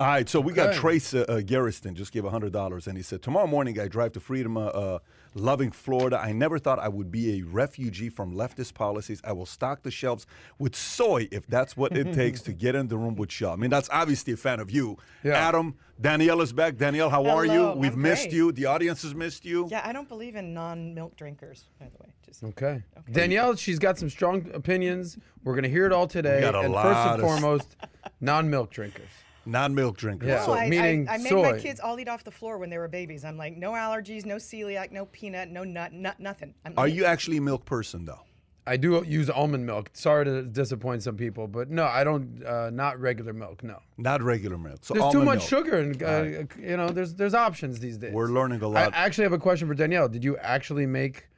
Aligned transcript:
All 0.00 0.08
right, 0.08 0.28
so 0.28 0.40
we 0.40 0.52
got 0.52 0.74
Trace 0.74 1.14
uh, 1.14 1.24
uh, 1.28 1.40
Garriston 1.40 1.94
just 1.94 2.10
gave 2.10 2.24
hundred 2.24 2.52
dollars, 2.52 2.88
and 2.88 2.96
he 2.96 3.02
said, 3.04 3.22
"Tomorrow 3.22 3.46
morning, 3.46 3.78
I 3.78 3.86
drive 3.86 4.10
to 4.14 4.20
Freedom, 4.20 4.56
uh, 4.56 4.62
uh, 4.66 4.98
loving 5.36 5.70
Florida. 5.70 6.18
I 6.20 6.32
never 6.32 6.58
thought 6.58 6.80
I 6.80 6.88
would 6.88 7.12
be 7.12 7.38
a 7.38 7.42
refugee 7.44 8.08
from 8.08 8.34
leftist 8.34 8.74
policies. 8.74 9.20
I 9.22 9.30
will 9.30 9.46
stock 9.46 9.84
the 9.84 9.92
shelves 9.92 10.26
with 10.58 10.74
soy 10.74 11.28
if 11.30 11.46
that's 11.46 11.76
what 11.76 11.96
it 11.96 12.12
takes 12.12 12.40
to 12.42 12.52
get 12.52 12.74
in 12.74 12.88
the 12.88 12.96
room 12.98 13.14
with 13.14 13.30
Shaw. 13.30 13.52
I 13.52 13.56
mean, 13.56 13.70
that's 13.70 13.88
obviously 13.92 14.32
a 14.32 14.36
fan 14.36 14.58
of 14.58 14.68
you, 14.68 14.98
Yeah. 15.22 15.34
Adam. 15.34 15.76
Danielle 16.00 16.40
is 16.40 16.52
back. 16.52 16.76
Danielle, 16.76 17.08
how 17.08 17.26
are 17.26 17.44
you? 17.46 17.70
We've 17.76 17.92
I'm 17.94 18.02
missed 18.02 18.22
great. 18.24 18.32
you. 18.32 18.50
The 18.50 18.66
audience 18.66 19.02
has 19.02 19.14
missed 19.14 19.44
you. 19.44 19.68
Yeah, 19.70 19.82
I 19.84 19.92
don't 19.92 20.08
believe 20.08 20.34
in 20.34 20.52
non-milk 20.52 21.14
drinkers, 21.14 21.66
by 21.78 21.86
the 21.86 21.96
way. 22.02 22.12
Just 22.26 22.42
Okay. 22.42 22.82
Danielle, 23.12 23.54
she's 23.54 23.78
got 23.78 23.96
some 23.96 24.10
strong 24.10 24.50
opinions. 24.54 25.18
We're 25.44 25.54
gonna 25.54 25.68
hear 25.68 25.86
it 25.86 25.92
all 25.92 26.08
today. 26.08 26.40
got 26.40 26.56
a 26.56 26.62
and 26.62 26.74
first 26.74 26.98
and 26.98 27.20
of- 27.22 27.28
foremost, 27.28 27.76
non-milk 28.20 28.72
drinkers. 28.72 29.06
Non-milk 29.46 29.96
drinkers. 29.96 30.28
Yeah. 30.28 30.36
No, 30.36 30.46
So 30.46 30.52
I, 30.54 30.68
meaning 30.68 31.08
I, 31.08 31.14
I 31.14 31.18
made 31.18 31.32
my 31.32 31.58
kids 31.58 31.80
all 31.80 31.98
eat 32.00 32.08
off 32.08 32.24
the 32.24 32.30
floor 32.30 32.58
when 32.58 32.70
they 32.70 32.78
were 32.78 32.88
babies. 32.88 33.24
I'm 33.24 33.36
like, 33.36 33.56
no 33.56 33.72
allergies, 33.72 34.24
no 34.24 34.36
celiac, 34.36 34.90
no 34.92 35.06
peanut, 35.06 35.48
no 35.50 35.64
nut, 35.64 35.92
nut 35.92 36.18
nothing. 36.20 36.54
I'm 36.64 36.74
are 36.76 36.86
eating- 36.86 36.98
you 36.98 37.04
actually 37.04 37.36
a 37.38 37.42
milk 37.42 37.64
person 37.64 38.04
though? 38.04 38.20
I 38.66 38.78
do 38.78 39.04
use 39.06 39.28
almond 39.28 39.66
milk. 39.66 39.90
Sorry 39.92 40.24
to 40.24 40.42
disappoint 40.42 41.02
some 41.02 41.18
people, 41.18 41.46
but 41.46 41.68
no, 41.70 41.84
I 41.84 42.02
don't. 42.02 42.42
Uh, 42.42 42.70
not 42.70 42.98
regular 42.98 43.34
milk. 43.34 43.62
No. 43.62 43.78
Not 43.98 44.22
regular 44.22 44.56
milk. 44.56 44.78
So 44.80 44.94
There's 44.94 45.12
too 45.12 45.22
much 45.22 45.40
milk. 45.40 45.48
sugar, 45.48 45.78
and 45.80 46.02
uh, 46.02 46.22
you 46.58 46.74
know, 46.78 46.88
there's 46.88 47.14
there's 47.14 47.34
options 47.34 47.78
these 47.78 47.98
days. 47.98 48.14
We're 48.14 48.28
learning 48.30 48.62
a 48.62 48.68
lot. 48.68 48.94
I 48.94 48.96
actually 49.04 49.24
have 49.24 49.34
a 49.34 49.38
question 49.38 49.68
for 49.68 49.74
Danielle. 49.74 50.08
Did 50.08 50.24
you 50.24 50.38
actually 50.38 50.86
make 50.86 51.28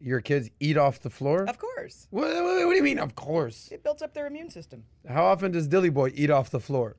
your 0.00 0.22
kids 0.22 0.48
eat 0.60 0.78
off 0.78 0.98
the 1.00 1.10
floor? 1.10 1.44
Of 1.46 1.58
course, 1.58 2.08
What, 2.10 2.28
what, 2.28 2.42
what 2.66 2.70
do 2.70 2.76
you 2.76 2.82
mean? 2.82 2.98
Of 2.98 3.14
course. 3.16 3.68
it 3.70 3.84
builds 3.84 4.00
up 4.00 4.14
their 4.14 4.26
immune 4.26 4.48
system. 4.48 4.82
How 5.06 5.24
often 5.26 5.52
does 5.52 5.68
Dilly 5.68 5.90
Boy 5.90 6.10
eat 6.14 6.30
off 6.30 6.48
the 6.48 6.58
floor? 6.58 6.96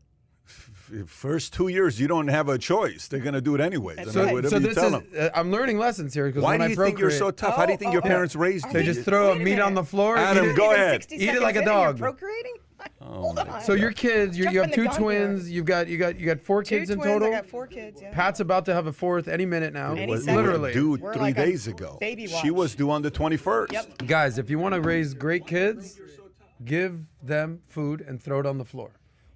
First 1.08 1.54
two 1.54 1.70
years, 1.70 2.00
you 2.00 2.08
don't 2.08 2.28
have 2.28 2.50
a 2.50 2.58
choice. 2.58 3.08
They're 3.08 3.20
going 3.22 3.34
to 3.34 3.42
do 3.42 3.56
it 3.56 3.62
anyways. 3.62 3.98
I 4.00 4.04
mean, 4.04 4.14
So, 4.14 4.22
whatever 4.34 4.50
so 4.50 4.58
you 4.58 4.68
this 4.68 4.76
tell 4.76 4.86
is. 4.88 4.92
them. 4.92 5.08
Uh, 5.18 5.30
I'm 5.34 5.50
learning 5.52 5.80
lessons 5.80 6.14
here 6.14 6.28
because 6.28 6.44
Why 6.44 6.52
when 6.52 6.60
do 6.60 6.66
I 6.66 6.68
you 6.70 6.76
think 6.76 7.00
you're 7.00 7.10
so 7.10 7.32
procreate- 7.32 7.38
tough? 7.38 7.56
How 7.56 7.66
do 7.66 7.72
you 7.72 7.76
Oh, 7.76 7.80
think 7.80 7.94
your 7.94 8.02
oh, 8.06 8.08
parents 8.08 8.36
oh. 8.36 8.40
raised 8.40 8.66
Are 8.66 8.68
you? 8.70 8.74
They 8.74 8.84
just 8.84 9.02
throw 9.02 9.32
a 9.32 9.36
a 9.36 9.40
meat 9.40 9.60
on 9.60 9.74
the 9.74 9.84
floor. 9.84 10.18
Adam, 10.18 10.50
eat 10.52 10.56
go 10.58 10.72
ahead. 10.74 11.06
Eat 11.10 11.30
it 11.30 11.42
like 11.42 11.56
a 11.56 11.60
in 11.60 11.66
you're 11.66 11.74
dog. 11.74 11.98
procreating. 11.98 12.56
Hold 13.02 13.40
on. 13.40 13.62
So 13.62 13.74
your 13.74 13.92
kids, 13.94 14.38
you, 14.38 14.50
you 14.50 14.60
have 14.62 14.74
two 14.74 14.84
gun 14.86 14.92
here. 14.94 15.00
twins. 15.02 15.50
You've 15.50 15.66
got 15.66 15.88
you 15.88 15.98
got 15.98 16.20
you 16.20 16.26
got 16.26 16.42
four 16.42 16.64
two 16.64 16.78
kids 16.78 16.90
in 16.90 16.98
twins. 16.98 17.14
total. 17.14 17.28
I 17.30 17.32
got 17.32 17.46
four 17.46 17.66
kids. 17.66 18.02
Yeah. 18.02 18.12
Pat's 18.14 18.42
about 18.42 18.66
to 18.66 18.74
have 18.74 18.88
a 18.88 18.94
fourth 18.94 19.28
any 19.30 19.46
minute 19.46 19.74
now. 19.74 19.94
Any 19.94 20.12
was, 20.12 20.26
second. 20.26 20.36
Literally. 20.44 20.74
due 20.74 20.98
We're 20.98 21.14
three 21.14 21.22
like 21.22 21.36
days 21.38 21.68
ago. 21.68 21.98
baby 22.02 22.28
She 22.28 22.52
was 22.52 22.76
due 22.76 22.92
on 22.92 23.02
the 23.02 23.10
21st. 23.12 23.72
Yep. 23.72 24.08
Guys, 24.08 24.38
if 24.38 24.50
you 24.50 24.60
want 24.60 24.76
to 24.76 24.82
raise 24.82 25.14
great 25.14 25.48
kids, 25.48 26.00
give 26.66 27.06
them 27.22 27.62
food 27.68 28.02
and 28.02 28.22
throw 28.22 28.42
it 28.42 28.46
on 28.46 28.58
the 28.58 28.66
floor. 28.66 28.92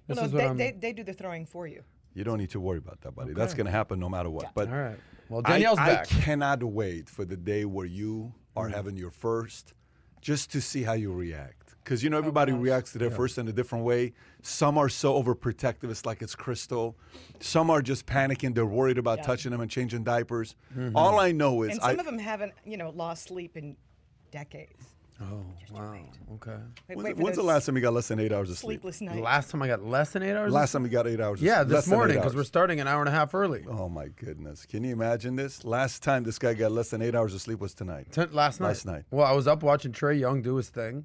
This 0.08 0.16
Well, 0.16 0.26
is 0.26 0.32
no, 0.32 0.38
what 0.38 0.42
they, 0.42 0.48
I'm. 0.50 0.56
they, 0.56 0.70
they 0.72 0.92
do 0.92 1.04
the 1.04 1.12
throwing 1.12 1.46
for 1.46 1.66
you. 1.68 1.82
You 2.14 2.24
don't 2.24 2.38
need 2.38 2.50
to 2.50 2.60
worry 2.60 2.78
about 2.78 3.00
that, 3.02 3.14
buddy. 3.14 3.32
That's 3.34 3.54
going 3.54 3.66
to 3.66 3.70
happen 3.72 4.00
no 4.00 4.08
matter 4.08 4.30
what. 4.30 4.52
But 4.54 4.68
All 4.70 4.74
right. 4.76 4.98
Well, 5.28 5.42
I, 5.44 5.52
Danielle's 5.52 5.78
I 5.78 5.94
back. 5.96 6.08
cannot 6.08 6.64
wait 6.64 7.08
for 7.08 7.24
the 7.24 7.36
day 7.36 7.64
where 7.64 7.86
you 7.86 8.32
Mm. 8.56 8.62
are 8.62 8.68
having 8.70 8.96
your 8.96 9.10
first, 9.12 9.72
just 10.20 10.50
to 10.50 10.60
see 10.60 10.82
how 10.82 10.94
you 10.94 11.12
react. 11.12 11.76
Because 11.84 12.02
Oh, 12.02 12.04
you 12.04 12.10
know 12.10 12.18
everybody 12.18 12.50
reacts 12.52 12.90
to 12.92 12.98
their 12.98 13.10
first 13.10 13.38
in 13.38 13.46
a 13.46 13.52
different 13.52 13.84
way. 13.84 14.14
Some 14.42 14.76
are 14.78 14.88
so 14.88 15.22
overprotective, 15.22 15.90
it's 15.90 16.04
like 16.04 16.22
it's 16.22 16.34
crystal. 16.34 16.96
Some 17.38 17.70
are 17.70 17.80
just 17.82 18.04
panicking. 18.06 18.54
They're 18.56 18.66
worried 18.66 18.98
about 18.98 19.18
Yeah. 19.18 19.24
touching 19.26 19.52
them 19.52 19.60
and 19.60 19.70
changing 19.70 20.02
diapers. 20.02 20.56
Mm-hmm. 20.76 20.96
All 20.96 21.20
I 21.20 21.30
know 21.30 21.62
is 21.62 21.72
And 21.76 21.80
I, 21.82 21.90
some 21.90 22.00
of 22.00 22.06
them 22.06 22.18
haven't, 22.18 22.52
you 22.64 22.76
know, 22.78 22.90
lost 22.90 23.24
sleep 23.28 23.56
in 23.56 23.76
decades. 24.32 24.82
Oh, 25.20 25.44
wow. 25.72 25.96
Okay. 26.34 26.52
Wait, 26.88 26.96
When- 26.96 27.04
wait 27.04 27.16
for 27.16 27.22
when's 27.24 27.36
the 27.36 27.42
those 27.42 27.48
last 27.48 27.66
time 27.66 27.74
you 27.76 27.82
got 27.82 27.92
less 27.92 28.06
than 28.06 28.20
eight 28.20 28.32
hours 28.32 28.50
of 28.50 28.58
sleep? 28.58 28.82
sleepless 28.82 28.98
The 29.00 29.20
last 29.20 29.50
time 29.50 29.62
I 29.62 29.66
got 29.66 29.84
less 29.84 30.10
than 30.10 30.22
eight 30.22 30.32
hours. 30.36 30.46
of 30.48 30.52
Last 30.52 30.70
sleep? 30.70 30.80
time 30.82 30.86
you 30.86 30.92
got 30.92 31.06
eight 31.08 31.20
hours. 31.20 31.40
of 31.40 31.44
Yeah, 31.44 31.56
sleep. 31.62 31.68
this 31.70 31.84
than 31.86 31.92
eight 31.94 31.96
morning 31.96 32.16
because 32.18 32.32
hours. 32.32 32.36
we're 32.36 32.44
starting 32.44 32.78
an 32.80 32.86
hour 32.86 33.00
and 33.00 33.08
a 33.08 33.12
half 33.12 33.34
early. 33.34 33.64
Oh 33.68 33.88
my 33.88 34.08
goodness! 34.08 34.64
Can 34.64 34.84
you 34.84 34.92
imagine 34.92 35.34
this? 35.34 35.64
Last 35.64 36.04
time 36.04 36.22
this 36.22 36.38
guy 36.38 36.54
got 36.54 36.70
less 36.70 36.90
than 36.90 37.02
eight 37.02 37.16
hours 37.16 37.34
of 37.34 37.40
sleep 37.40 37.58
was 37.58 37.74
tonight. 37.74 38.12
Ten- 38.12 38.30
last 38.32 38.60
night. 38.60 38.68
Last 38.68 38.86
night. 38.86 39.04
Well, 39.10 39.26
I 39.26 39.32
was 39.32 39.48
up 39.48 39.64
watching 39.64 39.90
Trae 39.92 40.18
Young 40.20 40.40
do 40.40 40.54
his 40.56 40.68
thing. 40.68 41.04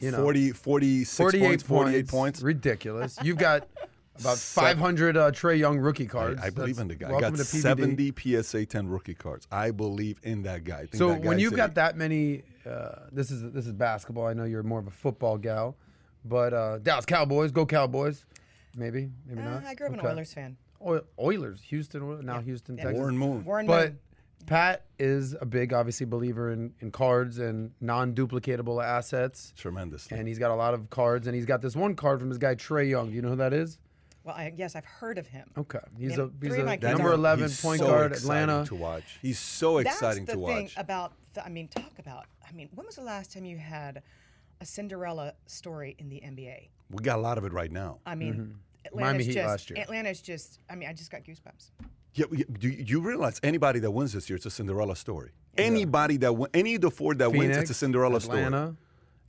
You 0.00 0.10
know, 0.10 0.18
40, 0.22 0.50
46 0.50 1.16
48 1.16 1.40
points, 1.46 1.62
48 1.62 2.08
points. 2.08 2.42
Ridiculous. 2.42 3.16
You've 3.22 3.38
got 3.38 3.68
about 4.20 4.36
Seven- 4.36 4.76
500 4.76 5.16
uh, 5.16 5.30
Trae 5.30 5.58
Young 5.58 5.78
rookie 5.78 6.06
cards. 6.06 6.42
I, 6.42 6.46
I 6.48 6.50
believe 6.50 6.76
That's- 6.76 6.82
in 6.82 6.88
the 6.88 6.94
guy. 6.96 7.08
I 7.08 7.12
Welcome 7.12 7.36
got 7.36 7.46
to 7.46 7.56
PBD. 7.56 7.62
70 7.62 8.42
PSA 8.42 8.66
10 8.66 8.88
rookie 8.88 9.14
cards. 9.14 9.46
I 9.50 9.70
believe 9.70 10.18
in 10.24 10.42
that 10.42 10.64
guy. 10.64 10.74
I 10.74 10.80
think 10.80 10.96
So 10.96 11.08
that 11.08 11.20
when 11.22 11.36
guy's 11.38 11.42
you've 11.42 11.52
a- 11.54 11.56
got 11.56 11.74
that 11.76 11.96
many, 11.96 12.42
uh, 12.66 13.06
this 13.12 13.30
is 13.30 13.50
this 13.52 13.66
is 13.66 13.72
basketball. 13.72 14.26
I 14.26 14.32
know 14.34 14.44
you're 14.44 14.62
more 14.62 14.78
of 14.80 14.86
a 14.86 14.90
football 14.92 15.38
gal, 15.38 15.76
but 16.24 16.52
uh, 16.52 16.78
Dallas 16.78 17.04
Cowboys, 17.06 17.50
go 17.52 17.66
Cowboys. 17.66 18.24
Maybe, 18.76 19.10
maybe 19.26 19.40
Uh, 19.40 19.50
not. 19.50 19.64
I 19.64 19.74
grew 19.74 19.86
up 19.88 19.92
Okay. 19.94 20.00
an 20.06 20.06
Oilers 20.14 20.32
fan. 20.34 20.56
Oil- 20.84 21.04
Oilers, 21.18 21.62
Houston, 21.68 22.02
Oil- 22.02 22.22
now 22.22 22.40
Houston, 22.40 22.76
Texas. 22.76 22.96
Warren 22.96 23.16
Moon. 23.16 23.44
Warren 23.44 23.66
But 23.66 23.90
Moon. 23.90 23.98
Pat 24.46 24.84
is 24.98 25.34
a 25.40 25.46
big, 25.46 25.72
obviously, 25.72 26.04
believer 26.06 26.50
in, 26.52 26.74
in 26.80 26.90
cards 26.90 27.38
and 27.38 27.70
non-duplicatable 27.80 28.84
assets. 28.84 29.52
Tremendously. 29.56 30.18
And 30.18 30.28
he's 30.28 30.38
got 30.38 30.50
a 30.50 30.54
lot 30.54 30.74
of 30.74 30.90
cards, 30.90 31.26
and 31.26 31.34
he's 31.34 31.46
got 31.46 31.62
this 31.62 31.74
one 31.74 31.94
card 31.94 32.20
from 32.20 32.28
his 32.28 32.36
guy 32.38 32.54
Trae 32.54 32.88
Young. 32.90 33.08
Do 33.08 33.14
you 33.14 33.22
know 33.22 33.30
who 33.30 33.36
that 33.36 33.52
is? 33.54 33.78
Well, 34.22 34.34
I, 34.34 34.52
yes, 34.56 34.74
I've 34.74 34.84
heard 34.86 35.18
of 35.18 35.26
him. 35.26 35.48
Okay, 35.56 35.78
he's 35.98 36.16
Yeah, 36.16 36.24
a 36.24 36.28
he's 36.46 36.54
a 36.54 36.76
number 36.78 37.12
eleven 37.12 37.44
He's 37.48 37.60
point 37.60 37.80
so 37.80 37.86
guard, 37.86 38.12
exciting 38.12 38.42
Atlanta. 38.50 38.66
to 38.66 38.74
watch. 38.74 39.18
He's 39.22 39.38
so 39.38 39.78
exciting 39.78 40.24
That's 40.24 40.36
to 40.38 40.40
the 40.40 40.46
thing 40.46 40.62
watch. 40.64 40.74
about. 40.78 41.12
The, 41.34 41.44
I 41.44 41.48
mean, 41.50 41.68
talk 41.68 41.92
about. 41.98 42.24
I 42.54 42.56
mean, 42.56 42.68
when 42.74 42.86
was 42.86 42.94
the 42.94 43.02
last 43.02 43.32
time 43.32 43.44
you 43.44 43.58
had 43.58 44.02
a 44.60 44.64
Cinderella 44.64 45.32
story 45.46 45.96
in 45.98 46.08
the 46.08 46.16
NBA? 46.16 46.68
we 46.90 47.02
got 47.02 47.18
a 47.18 47.22
lot 47.22 47.36
of 47.36 47.44
it 47.44 47.52
right 47.52 47.72
now. 47.72 47.98
I 48.06 48.14
mean, 48.14 48.54
Miami 48.94 49.24
Atlanta's 49.24 49.26
Heat 49.26 49.32
just. 49.32 49.48
last 49.48 49.70
year. 49.70 49.80
Atlanta's 49.80 50.20
just. 50.20 50.60
I 50.70 50.76
mean, 50.76 50.88
I 50.88 50.92
just 50.92 51.10
got 51.10 51.24
goosebumps. 51.24 51.70
Yeah, 52.14 52.26
yeah, 52.30 52.44
do 52.60 52.68
you, 52.68 52.84
you 52.86 53.00
realize 53.00 53.40
anybody 53.42 53.80
that 53.80 53.90
wins 53.90 54.12
this 54.12 54.30
year, 54.30 54.36
it's 54.36 54.46
a 54.46 54.50
Cinderella 54.50 54.94
story. 54.94 55.32
Anybody 55.56 56.16
that 56.18 56.32
win, 56.32 56.48
any 56.54 56.76
of 56.76 56.82
the 56.82 56.90
four 56.92 57.14
that 57.14 57.32
wins, 57.32 57.56
it's 57.56 57.70
a 57.70 57.74
Phoenix, 57.74 57.78
Cinderella 57.78 58.20
story. 58.20 58.74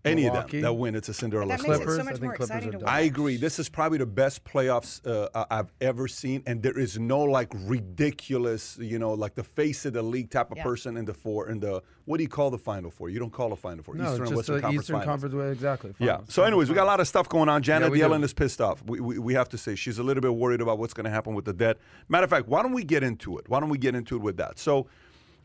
Atlanta, 0.05 0.11
Any 0.21 0.23
Milwaukee. 0.29 0.45
of 0.45 0.51
them 0.51 0.61
that 0.61 0.73
win, 0.73 0.95
it's 0.95 1.09
a 1.09 1.13
Cinderella 1.13 1.49
That 1.49 1.59
story. 1.61 1.77
makes 1.79 1.81
it 1.81 1.85
Clippers, 1.85 1.95
so 1.95 2.01
I 2.01 2.03
much 2.05 2.13
think 2.13 2.23
more 2.23 2.35
Clippers 2.35 2.49
exciting 2.49 2.71
to 2.71 2.77
watch. 2.85 2.87
I 2.93 2.99
agree. 3.01 3.37
This 3.37 3.59
is 3.59 3.69
probably 3.69 3.97
the 3.97 4.05
best 4.05 4.43
playoffs 4.43 5.05
uh, 5.07 5.29
I- 5.49 5.59
I've 5.59 5.71
ever 5.81 6.07
seen, 6.07 6.43
and 6.45 6.61
there 6.63 6.77
is 6.77 6.99
no 6.99 7.19
like 7.21 7.51
ridiculous, 7.99 8.77
you 8.79 8.99
know, 8.99 9.13
like 9.13 9.35
the 9.35 9.43
face 9.43 9.85
of 9.85 9.93
the 9.93 10.01
league 10.01 10.29
type 10.29 10.51
of 10.51 10.57
Yeah. 10.57 10.63
person 10.63 10.97
in 10.97 11.05
the 11.05 11.13
four 11.13 11.49
in 11.49 11.59
the 11.59 11.81
what 12.05 12.17
do 12.17 12.23
you 12.23 12.29
call 12.29 12.51
the 12.51 12.57
final 12.59 12.91
four? 12.91 13.09
You 13.09 13.17
don't 13.17 13.33
call 13.33 13.49
the 13.49 13.55
final 13.55 13.83
four. 13.83 13.95
No, 13.95 14.03
Eastern 14.03 14.17
and 14.17 14.25
just 14.27 14.35
Western 14.35 14.55
the 14.57 14.61
Conference 14.61 14.83
Eastern 14.83 14.93
finals. 14.97 15.07
Conference 15.09 15.35
way 15.35 15.51
exactly. 15.51 15.93
Yeah. 15.97 16.17
So, 16.27 16.43
anyways, 16.43 16.69
we 16.69 16.75
got 16.75 16.83
a 16.83 16.85
lot 16.85 16.99
of 16.99 17.07
stuff 17.07 17.27
going 17.27 17.49
on. 17.49 17.63
Janet 17.63 17.89
we 17.91 17.99
Yellen 17.99 18.19
do. 18.19 18.25
is 18.25 18.33
pissed 18.33 18.61
off. 18.61 18.83
We, 18.85 18.99
we, 18.99 19.17
we 19.17 19.33
have 19.33 19.49
to 19.49 19.57
say 19.57 19.73
she's 19.73 19.97
a 19.97 20.03
little 20.03 20.21
bit 20.21 20.35
worried 20.35 20.61
about 20.61 20.77
what's 20.77 20.93
going 20.93 21.05
to 21.05 21.09
happen 21.09 21.33
with 21.33 21.45
the 21.45 21.53
debt. 21.53 21.77
Matter 22.07 22.25
of 22.25 22.29
fact, 22.29 22.47
why 22.47 22.61
don't 22.61 22.73
we 22.73 22.83
get 22.83 23.01
into 23.01 23.39
it? 23.39 23.49
Why 23.49 23.59
don't 23.59 23.69
we 23.69 23.79
get 23.79 23.95
into 23.95 24.15
it 24.17 24.21
with 24.21 24.37
that? 24.37 24.59
So, 24.59 24.85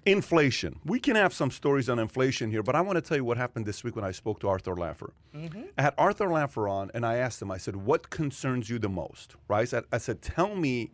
inflation. 0.06 0.80
We 0.84 0.98
can 0.98 1.16
have 1.16 1.32
some 1.32 1.50
stories 1.50 1.88
on 1.88 1.98
inflation 1.98 2.50
here, 2.50 2.62
but 2.62 2.74
I 2.74 2.80
want 2.80 2.96
to 2.96 3.02
tell 3.02 3.16
you 3.16 3.24
what 3.24 3.36
happened 3.36 3.66
this 3.66 3.84
week 3.84 3.96
when 3.96 4.04
I 4.04 4.12
spoke 4.12 4.40
to 4.40 4.48
Arthur 4.48 4.74
Laffer. 4.74 5.10
I 5.34 5.82
had 5.82 5.94
Arthur 5.98 6.26
Laffer 6.26 6.70
on, 6.70 6.90
and 6.94 7.04
I 7.04 7.16
asked 7.16 7.40
him. 7.42 7.50
I 7.50 7.58
said, 7.58 7.76
"What 7.76 8.10
concerns 8.10 8.70
you 8.70 8.78
the 8.78 8.88
most?" 8.88 9.36
Right? 9.48 9.60
I 9.60 9.64
said, 9.64 9.84
I 9.92 9.98
said 9.98 10.22
"Tell 10.22 10.54
me 10.54 10.90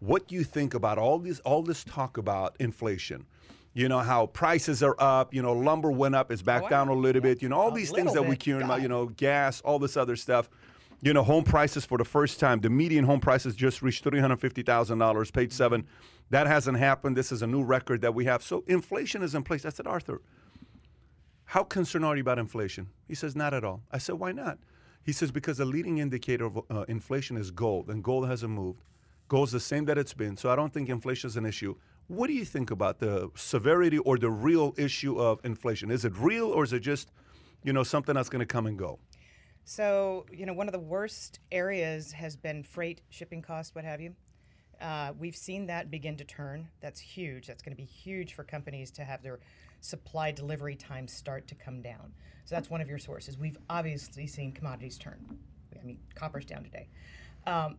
what 0.00 0.30
you 0.32 0.44
think 0.44 0.74
about 0.74 0.98
all 0.98 1.18
this 1.18 1.40
all 1.40 1.62
this 1.62 1.84
talk 1.84 2.16
about 2.16 2.56
inflation." 2.58 3.26
You 3.74 3.88
know 3.88 4.00
how 4.00 4.26
prices 4.26 4.82
are 4.82 4.96
up. 4.98 5.32
You 5.32 5.40
know 5.42 5.54
lumber 5.54 5.90
went 5.90 6.14
up, 6.14 6.30
it's 6.30 6.42
back 6.42 6.68
down 6.68 6.88
a 6.88 6.94
little 6.94 7.22
bit. 7.22 7.40
You 7.40 7.48
know 7.48 7.56
all 7.56 7.72
A 7.72 7.74
these 7.74 7.90
things 7.90 8.12
that 8.12 8.26
we 8.26 8.36
care 8.36 8.60
about. 8.60 8.82
You 8.82 8.88
know 8.88 9.06
gas, 9.06 9.62
all 9.62 9.78
this 9.78 9.96
other 9.96 10.16
stuff. 10.16 10.50
You 11.04 11.12
know, 11.12 11.24
home 11.24 11.42
prices 11.42 11.84
for 11.84 11.98
the 11.98 12.04
first 12.04 12.38
time, 12.38 12.60
the 12.60 12.70
median 12.70 13.04
home 13.04 13.18
prices 13.18 13.56
just 13.56 13.82
reached 13.82 14.04
three 14.04 14.20
hundred 14.20 14.36
fifty 14.40 14.62
thousand 14.62 14.98
dollars. 14.98 15.32
Page 15.32 15.52
seven, 15.52 15.84
that 16.32 16.46
hasn't 16.46 16.78
happened. 16.78 17.14
This 17.14 17.30
is 17.30 17.42
a 17.42 17.46
new 17.46 17.62
record 17.62 18.00
that 18.00 18.14
we 18.14 18.24
have. 18.24 18.42
So 18.42 18.64
inflation 18.66 19.22
is 19.22 19.34
in 19.34 19.42
place. 19.42 19.66
I 19.66 19.68
said, 19.68 19.86
Arthur, 19.86 20.22
how 21.44 21.62
concerned 21.62 22.06
are 22.06 22.16
you 22.16 22.22
about 22.22 22.38
inflation? 22.38 22.88
He 23.06 23.14
says, 23.14 23.36
not 23.36 23.52
at 23.52 23.64
all. 23.64 23.82
I 23.90 23.98
said, 23.98 24.14
why 24.14 24.32
not? 24.32 24.58
He 25.04 25.12
says, 25.12 25.30
because 25.30 25.58
the 25.58 25.66
leading 25.66 25.98
indicator 25.98 26.46
of 26.46 26.58
uh, 26.70 26.86
inflation 26.88 27.36
is 27.36 27.50
gold, 27.50 27.90
and 27.90 28.02
gold 28.02 28.26
hasn't 28.28 28.50
moved. 28.50 28.80
Gold's 29.28 29.52
the 29.52 29.60
same 29.60 29.84
that 29.84 29.98
it's 29.98 30.14
been, 30.14 30.38
so 30.38 30.48
I 30.48 30.56
don't 30.56 30.72
think 30.72 30.88
inflation 30.88 31.28
is 31.28 31.36
an 31.36 31.44
issue. 31.44 31.74
What 32.06 32.28
do 32.28 32.32
you 32.32 32.46
think 32.46 32.70
about 32.70 32.98
the 32.98 33.30
severity 33.34 33.98
or 33.98 34.16
the 34.16 34.30
real 34.30 34.74
issue 34.78 35.20
of 35.20 35.38
inflation? 35.44 35.90
Is 35.90 36.06
it 36.06 36.16
real 36.16 36.46
or 36.46 36.64
is 36.64 36.72
it 36.72 36.80
just, 36.80 37.10
you 37.62 37.74
know, 37.74 37.82
something 37.82 38.14
that's 38.14 38.30
going 38.30 38.40
to 38.40 38.46
come 38.46 38.66
and 38.66 38.78
go? 38.78 38.98
So, 39.64 40.24
you 40.32 40.46
know, 40.46 40.54
one 40.54 40.66
of 40.66 40.72
the 40.72 40.78
worst 40.78 41.40
areas 41.50 42.12
has 42.12 42.36
been 42.36 42.62
freight, 42.62 43.02
shipping 43.10 43.42
costs, 43.42 43.74
what 43.74 43.84
have 43.84 44.00
you. 44.00 44.14
Uh, 44.82 45.12
we've 45.18 45.36
seen 45.36 45.66
that 45.66 45.90
begin 45.90 46.16
to 46.16 46.24
turn. 46.24 46.68
That's 46.80 46.98
huge. 46.98 47.46
That's 47.46 47.62
going 47.62 47.74
to 47.74 47.80
be 47.80 47.86
huge 47.86 48.34
for 48.34 48.42
companies 48.42 48.90
to 48.92 49.04
have 49.04 49.22
their 49.22 49.38
supply 49.80 50.32
delivery 50.32 50.74
times 50.74 51.12
start 51.12 51.46
to 51.48 51.54
come 51.54 51.82
down. 51.82 52.12
So 52.44 52.56
that's 52.56 52.68
one 52.68 52.80
of 52.80 52.88
your 52.88 52.98
sources. 52.98 53.38
We've 53.38 53.58
obviously 53.70 54.26
seen 54.26 54.52
commodities 54.52 54.98
turn. 54.98 55.38
I 55.80 55.84
mean, 55.84 55.98
copper's 56.16 56.44
down 56.44 56.64
today. 56.64 56.88
Um, 57.46 57.76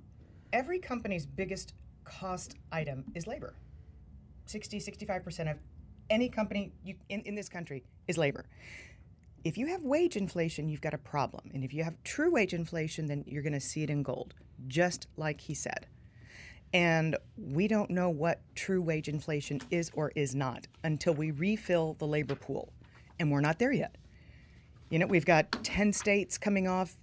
every 0.54 0.80
company's 0.80 1.26
biggest 1.26 1.74
cost 2.06 2.56
item 2.72 3.04
is 3.16 3.28
labor. 3.28 3.54
60, 4.46 4.80
65% 4.80 5.52
of 5.52 5.58
any 6.10 6.30
company 6.30 6.72
you, 6.84 6.96
in, 7.10 7.22
in 7.22 7.36
this 7.36 7.50
country 7.50 7.84
is 8.08 8.18
labor. 8.18 8.46
if 9.44 9.58
you 9.58 9.68
have 9.68 9.84
wage 9.84 10.16
inflation, 10.16 10.70
you've 10.70 10.82
got 10.82 10.94
a 10.94 10.98
problem. 10.98 11.52
And 11.54 11.66
if 11.66 11.74
you 11.74 11.84
have 11.84 12.02
true 12.04 12.32
wage 12.32 12.54
inflation, 12.54 13.08
then 13.08 13.26
you're 13.28 13.44
going 13.44 13.54
to 13.54 13.60
see 13.60 13.84
it 13.84 13.90
in 13.90 14.04
gold, 14.04 14.34
just 14.68 15.08
like 15.18 15.42
he 15.42 15.54
said. 15.54 15.88
And 16.74 17.16
we 17.38 17.68
don't 17.68 17.90
know 17.92 18.10
what 18.10 18.42
true 18.56 18.82
wage 18.82 19.08
inflation 19.08 19.62
is 19.70 19.92
or 19.94 20.12
is 20.16 20.34
not 20.34 20.68
until 20.84 21.14
we 21.14 21.32
refill 21.32 21.94
the 21.94 22.06
labor 22.06 22.36
pool. 22.36 22.74
And 23.20 23.32
we're 23.32 23.42
not 23.42 23.60
there 23.60 23.72
yet. 23.72 23.96
You 24.90 25.00
know, 25.00 25.08
we've 25.08 25.26
got 25.26 25.52
10 25.64 25.94
states 25.94 26.38
coming 26.38 26.68
off 26.68 26.98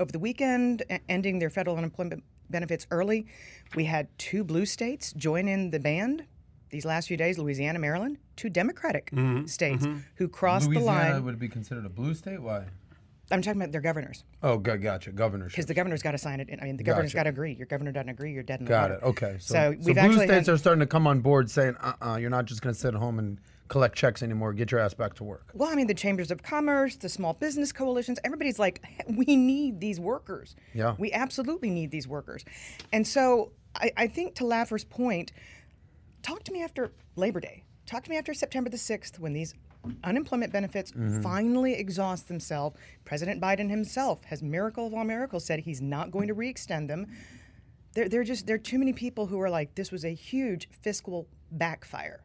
over 0.00 0.10
the 0.10 0.18
weekend, 0.18 0.82
ending 1.08 1.38
their 1.38 1.50
federal 1.50 1.76
unemployment 1.76 2.24
benefits 2.50 2.86
early. 2.90 3.26
We 3.74 3.84
had 3.84 4.08
two 4.18 4.44
blue 4.44 4.66
states 4.66 5.12
join 5.12 5.48
in 5.48 5.70
the 5.70 5.80
band 5.80 6.24
these 6.72 6.84
last 6.84 7.06
few 7.06 7.16
days 7.16 7.38
Louisiana, 7.38 7.78
Maryland, 7.78 8.18
two 8.34 8.48
Democratic 8.48 9.10
mm-hmm. 9.10 9.46
states 9.46 9.84
mm-hmm. 9.86 9.98
who 10.16 10.26
crossed 10.26 10.70
the 10.70 10.80
line. 10.80 11.02
Louisiana 11.02 11.24
would 11.24 11.38
be 11.38 11.48
considered 11.48 11.84
a 11.84 11.90
blue 11.90 12.14
state. 12.14 12.40
Why? 12.40 12.64
I'm 13.32 13.42
talking 13.42 13.60
about 13.60 13.72
their 13.72 13.80
governors 13.80 14.24
Oh, 14.42 14.58
go- 14.58 14.76
gotcha. 14.78 15.10
Governors. 15.12 15.52
because 15.52 15.66
the 15.66 15.74
governor's 15.74 16.02
got 16.02 16.12
to 16.12 16.18
sign 16.18 16.40
it. 16.40 16.48
I 16.60 16.64
mean, 16.64 16.76
the 16.76 16.84
governor's 16.84 17.12
Gotcha. 17.12 17.16
got 17.18 17.22
to 17.24 17.28
agree. 17.30 17.54
Your 17.54 17.66
governor 17.66 17.90
doesn't 17.92 18.08
agree, 18.10 18.32
you're 18.32 18.42
dead 18.42 18.60
in 18.60 18.66
the 18.66 18.68
Got 18.68 18.90
water. 18.90 18.94
it. 19.02 19.06
Okay. 19.08 19.36
So, 19.40 19.54
So 19.54 19.70
we've 19.70 19.82
blue 19.82 19.94
actually 19.96 20.26
states 20.26 20.46
had- 20.46 20.54
are 20.54 20.58
starting 20.58 20.80
to 20.80 20.86
come 20.86 21.06
on 21.06 21.20
board 21.20 21.50
saying, 21.50 21.76
uh-uh, 21.80 22.16
you're 22.16 22.30
not 22.30 22.44
just 22.44 22.62
going 22.62 22.74
to 22.74 22.78
sit 22.80 22.94
at 22.94 23.00
home 23.00 23.18
and 23.18 23.38
collect 23.68 23.96
checks 23.96 24.22
anymore. 24.22 24.52
Get 24.52 24.70
your 24.70 24.80
ass 24.80 24.92
back 24.94 25.14
to 25.14 25.24
work. 25.24 25.50
Well, 25.54 25.70
I 25.70 25.74
mean, 25.74 25.86
the 25.86 25.94
chambers 25.94 26.30
of 26.30 26.42
commerce, 26.42 26.96
the 26.96 27.08
small 27.08 27.32
business 27.32 27.72
coalitions, 27.72 28.18
everybody's 28.22 28.58
like, 28.58 28.82
we 29.08 29.34
need 29.36 29.80
these 29.80 29.98
workers. 29.98 30.54
Yeah. 30.74 30.94
We 30.98 31.10
absolutely 31.12 31.70
need 31.70 31.90
these 31.90 32.06
workers. 32.06 32.44
And 32.92 33.06
so 33.06 33.52
I, 33.76 33.90
I 33.96 34.06
think 34.08 34.34
to 34.36 34.44
Laffer's 34.44 34.84
point, 34.84 35.32
talk 36.22 36.42
to 36.44 36.52
me 36.52 36.62
after 36.62 36.92
Labor 37.16 37.40
Day. 37.40 37.64
Talk 37.86 38.04
to 38.04 38.10
me 38.10 38.16
after 38.18 38.34
September 38.34 38.68
the 38.70 38.76
6th 38.76 39.18
when 39.18 39.32
these 39.32 39.54
unemployment 40.04 40.52
benefits 40.52 40.92
mm-hmm. 40.92 41.22
finally 41.22 41.74
exhaust 41.74 42.28
themselves. 42.28 42.76
President 43.04 43.40
Biden 43.40 43.70
himself 43.70 44.24
has 44.24 44.42
miracle 44.42 44.86
of 44.86 44.94
all 44.94 45.04
miracles 45.04 45.44
said 45.44 45.60
he's 45.60 45.80
not 45.80 46.10
going 46.10 46.28
to 46.28 46.34
re-extend 46.34 46.88
them. 46.88 47.06
There, 47.94 48.08
there 48.08 48.20
are 48.20 48.24
just 48.24 48.46
there 48.46 48.56
are 48.56 48.58
too 48.58 48.78
many 48.78 48.92
people 48.92 49.26
who 49.26 49.40
are 49.40 49.50
like 49.50 49.74
this 49.74 49.90
was 49.90 50.04
a 50.04 50.14
huge 50.14 50.68
fiscal 50.70 51.28
backfire. 51.50 52.22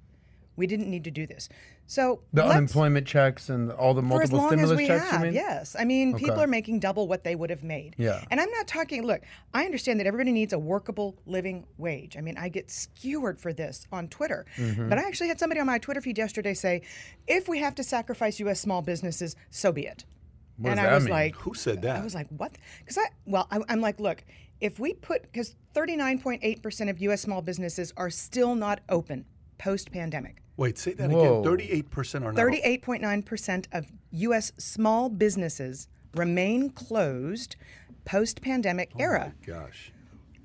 We 0.56 0.68
didn't 0.68 0.90
need 0.90 1.04
to 1.04 1.12
do 1.12 1.28
this. 1.28 1.50
So 1.90 2.20
The 2.34 2.44
unemployment 2.46 3.08
checks 3.08 3.48
and 3.50 3.72
all 3.72 3.94
the 3.94 4.02
for 4.02 4.22
as 4.22 4.30
multiple 4.30 4.38
long 4.40 4.48
as 4.48 4.60
stimulus 4.60 4.78
we 4.78 4.88
checks, 4.88 5.10
have, 5.10 5.20
you 5.22 5.26
mean? 5.28 5.34
yes. 5.34 5.76
I 5.80 5.86
mean, 5.86 6.16
people 6.16 6.40
are 6.42 6.46
making 6.48 6.80
double 6.82 7.08
what 7.08 7.24
they 7.24 7.34
would 7.34 7.50
have 7.50 7.64
made. 7.64 7.96
Yeah. 7.98 8.24
And 8.30 8.42
I'm 8.42 8.52
not 8.52 8.68
talking. 8.68 9.04
Look, 9.06 9.22
I 9.54 9.64
understand 9.64 10.00
that 10.02 10.06
everybody 10.08 10.34
needs 10.34 10.52
a 10.52 10.60
workable 10.60 11.16
living 11.26 11.66
wage. 11.78 12.18
I 12.18 12.22
mean, 12.22 12.38
I 12.38 12.50
get 12.50 12.70
skewered 12.70 13.40
for 13.40 13.54
this 13.54 13.88
on 13.92 14.10
Twitter, 14.10 14.46
Mm-hmm. 14.58 14.90
but 14.90 14.98
I 15.00 15.04
actually 15.08 15.30
had 15.30 15.40
somebody 15.40 15.62
on 15.62 15.68
my 15.68 15.78
Twitter 15.80 16.02
feed 16.02 16.18
yesterday 16.18 16.54
say, 16.54 16.82
"If 17.26 17.48
we 17.48 17.60
have 17.60 17.74
to 17.76 17.84
sacrifice 17.84 18.40
U.S. 18.42 18.60
small 18.60 18.82
businesses, 18.82 19.36
so 19.50 19.72
be 19.72 19.88
it." 19.88 20.04
What 20.58 20.72
and 20.72 20.78
does 20.80 20.86
I 20.86 20.90
that 20.90 20.96
was 20.96 21.04
mean? 21.06 21.14
like, 21.14 21.36
Who 21.36 21.54
said 21.54 21.82
that? 21.84 21.98
I 22.02 22.04
was 22.04 22.16
like, 22.16 22.28
what? 22.30 22.58
Because 22.80 22.98
I, 22.98 23.06
well, 23.26 23.48
I, 23.52 23.60
I'm 23.70 23.80
like, 23.80 24.00
look, 24.00 24.24
if 24.60 24.80
we 24.80 24.94
put, 24.96 25.22
because 25.22 25.56
39.8% 25.76 26.90
of 26.90 27.00
U.S. 27.00 27.22
small 27.22 27.42
businesses 27.42 27.94
are 27.96 28.10
still 28.10 28.56
not 28.56 28.80
open 28.90 29.26
post 29.58 29.92
pandemic. 29.92 30.42
Wait, 30.58 30.78
say 30.78 30.94
that 30.94 31.10
Whoa. 31.10 31.20
again. 31.20 31.44
Thirty-eight 31.44 31.90
percent 31.90 32.26
are 32.26 32.34
not. 32.34 32.44
38.9% 32.44 33.66
of 33.72 33.86
U.S. 34.12 34.52
small 34.58 35.10
businesses 35.10 35.88
remain 36.16 36.72
closed 36.72 37.56
post 38.06 38.42
pandemic 38.42 38.92
oh 38.96 39.00
era. 39.00 39.34
Gosh. 39.46 39.92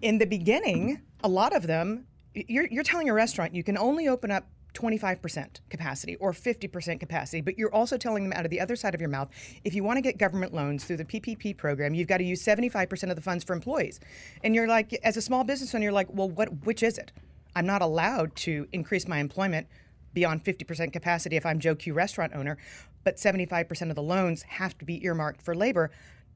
In 0.03 0.19
the 0.19 0.26
beginning, 0.26 1.00
a 1.25 1.29
lot 1.29 1.55
of 1.55 1.67
them, 1.67 2.06
you're, 2.35 2.67
you're 2.67 2.82
telling 2.82 3.09
a 3.09 3.14
restaurant 3.14 3.55
you 3.55 3.62
can 3.62 3.79
only 3.79 4.09
open 4.09 4.31
up 4.31 4.47
25% 4.75 5.61
capacity 5.70 6.17
or 6.17 6.32
50% 6.32 6.99
capacity, 6.99 7.41
but 7.41 7.59
you're 7.59 7.73
also 7.73 7.97
telling 7.97 8.25
them 8.25 8.32
out 8.32 8.44
of 8.44 8.50
the 8.50 8.61
other 8.61 8.75
side 8.75 8.94
of 8.94 9.00
your 9.00 9.11
mouth 9.11 9.29
if 9.64 9.75
you 9.75 9.85
want 9.85 9.99
to 9.99 10.00
get 10.00 10.19
government 10.19 10.53
loans 10.53 10.85
through 10.85 10.97
the 10.97 11.05
PPP 11.05 11.56
program, 11.56 11.94
you've 11.94 12.09
got 12.09 12.19
to 12.19 12.25
use 12.25 12.44
75% 12.44 13.11
of 13.11 13.17
the 13.17 13.23
funds 13.23 13.44
for 13.44 13.53
employees. 13.53 14.00
And 14.43 14.55
you're 14.55 14.67
like, 14.67 14.99
as 15.05 15.17
a 15.17 15.23
small 15.23 15.44
business 15.44 15.75
owner, 15.75 15.85
you're 15.85 15.93
like, 15.93 16.09
well, 16.11 16.29
what, 16.29 16.64
which 16.64 16.82
is 16.82 16.99
it? 16.99 17.12
I'm 17.55 17.67
not 17.67 17.82
allowed 17.82 18.35
to 18.37 18.67
increase 18.73 19.06
my 19.06 19.19
employment 19.19 19.67
beyond 20.14 20.44
50% 20.44 20.93
capacity 20.93 21.37
if 21.37 21.47
I'm 21.47 21.61
Joe 21.61 21.75
Q 21.75 21.94
restaurant 21.94 22.32
owner, 22.35 22.59
but 23.05 23.17
75% 23.17 23.91
of 23.91 23.97
the 23.97 24.03
loans 24.03 24.43
have 24.43 24.76
to 24.79 24.85
be 24.85 25.05
earmarked 25.05 25.43
for 25.43 25.55
labor. 25.55 25.91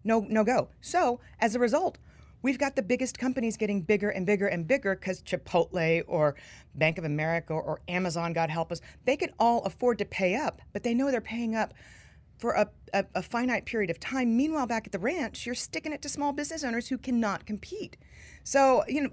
No, 0.05 0.27
no 0.29 0.45
go. 0.45 0.69
So 0.81 1.21
as 1.41 1.55
a 1.55 1.59
result, 1.59 1.99
we've 2.43 2.59
got 2.59 2.77
the 2.77 2.83
biggest 2.83 3.19
companies 3.19 3.57
getting 3.57 3.83
bigger 3.83 4.11
and 4.11 4.27
bigger 4.27 4.47
and 4.47 4.67
bigger 4.67 4.95
because 4.95 5.23
Chipotle 5.23 6.05
or 6.07 6.37
Bank 6.75 6.99
of 6.99 7.05
America 7.05 7.53
or 7.53 7.81
Amazon, 7.89 8.33
God 8.33 8.51
help 8.51 8.71
us, 8.71 8.81
they 9.05 9.17
can 9.17 9.31
all 9.39 9.63
afford 9.65 9.99
to 9.99 10.05
pay 10.05 10.37
up, 10.37 10.63
but 10.73 10.83
they 10.83 10.95
know 10.95 11.11
they're 11.11 11.21
paying 11.21 11.55
up 11.55 11.75
for 12.39 12.53
a, 12.53 12.69
a, 12.93 13.05
a 13.15 13.23
finite 13.23 13.65
period 13.65 13.91
of 13.91 13.99
time. 13.99 14.37
Meanwhile, 14.37 14.67
back 14.67 14.87
at 14.87 14.93
the 14.93 14.99
ranch, 14.99 15.47
you're 15.47 15.55
sticking 15.55 15.93
it 15.93 16.03
to 16.03 16.09
small 16.09 16.33
business 16.33 16.65
owners 16.65 16.89
who 16.89 16.99
cannot 16.99 17.47
compete. 17.47 17.97
So, 18.45 18.85
you 18.87 19.03
know, 19.03 19.11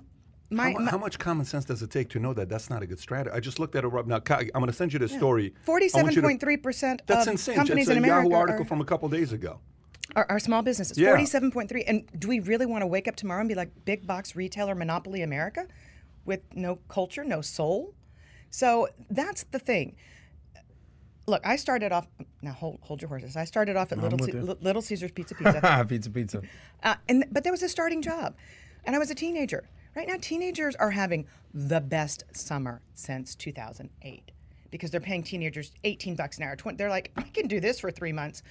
my, 0.54 0.72
How, 0.72 0.80
my 0.80 0.92
how 0.92 0.98
much 0.98 1.20
common 1.20 1.46
sense 1.46 1.66
does 1.66 1.82
it 1.82 1.90
take 1.92 2.10
to 2.10 2.20
know 2.20 2.34
that 2.34 2.48
that's 2.50 2.70
not 2.70 2.82
a 2.84 2.88
good 2.88 3.00
strategy? 3.00 3.36
I 3.36 3.40
just 3.40 3.60
looked 3.60 3.76
at 3.76 3.84
it 3.84 3.88
right 3.88 4.06
now. 4.08 4.22
I'm 4.30 4.48
going 4.54 4.68
to 4.68 4.74
send 4.74 4.94
you 4.94 5.00
the 5.00 5.08
story. 5.10 5.54
I 5.68 5.72
want 5.72 5.82
you 5.84 5.90
to- 5.90 5.92
forty-seven 5.92 6.22
point 6.22 6.40
three 6.42 6.58
percent 6.58 7.02
That's 7.06 7.28
of 7.28 7.34
insane. 7.34 7.56
companies 7.56 7.84
it's 7.88 7.90
a 7.90 7.92
in 7.94 7.98
America 8.04 8.30
Yahoo 8.30 8.40
article 8.40 8.62
are, 8.64 8.66
from 8.66 8.82
a 8.82 8.86
couple 8.86 9.10
days 9.10 9.34
ago. 9.34 9.60
are, 10.16 10.26
are 10.30 10.40
small 10.40 10.62
businesses. 10.62 10.98
Yeah. 10.98 11.10
Forty-seven 11.10 11.52
point 11.52 11.70
three. 11.70 11.84
And 11.84 12.04
do 12.18 12.28
we 12.28 12.40
really 12.40 12.66
want 12.66 12.82
to 12.82 12.88
wake 12.88 13.08
up 13.08 13.16
tomorrow 13.16 13.40
and 13.42 13.50
be 13.50 13.56
like 13.56 13.70
big 13.86 14.06
box 14.08 14.36
retailer 14.36 14.76
monopoly 14.76 15.22
America, 15.22 15.68
with 16.26 16.42
no 16.56 16.78
culture, 16.88 17.24
no 17.24 17.42
soul? 17.42 17.94
So 18.50 18.88
that's 19.10 19.44
the 19.52 19.60
thing. 19.60 19.96
Look, 21.26 21.42
I 21.46 21.56
started 21.56 21.92
off. 21.94 22.06
Now 22.42 22.52
hold 22.52 22.80
hold 22.82 23.02
your 23.02 23.08
horses. 23.08 23.38
I 23.38 23.46
started 23.46 23.78
off 23.78 23.92
at 23.94 23.98
Little 23.98 24.18
with 24.20 24.30
Ce- 24.30 24.34
you. 24.36 24.42
Li- 24.42 24.58
Little 24.62 24.82
Caesars 24.82 25.12
Pizza 25.12 25.36
Pizza. 25.40 25.86
pizza, 25.88 26.10
pizza. 26.10 26.42
Uh, 26.84 26.96
and 27.08 27.26
but 27.32 27.44
there 27.44 27.54
was 27.54 27.64
a 27.64 27.70
starting 27.70 28.02
job, 28.02 28.36
and 28.84 28.94
I 28.96 29.00
was 29.00 29.10
a 29.10 29.16
teenager. 29.16 29.64
Right 29.96 30.08
now, 30.08 30.16
teenagers 30.20 30.76
are 30.76 30.92
having 30.92 31.28
the 31.54 31.80
best 31.80 32.24
summer 32.32 32.82
since 32.96 33.36
2008 33.36 34.32
because 34.72 34.90
they're 34.90 35.00
paying 35.00 35.22
teenagers 35.22 35.72
18 35.84 36.16
bucks 36.16 36.38
an 36.40 36.44
hour. 36.46 36.56
they're 36.76 36.90
like, 36.90 37.12
I 37.16 37.22
can 37.24 37.48
do 37.48 37.60
this 37.60 37.80
for 37.80 37.92
three 37.92 38.12
months, 38.12 38.42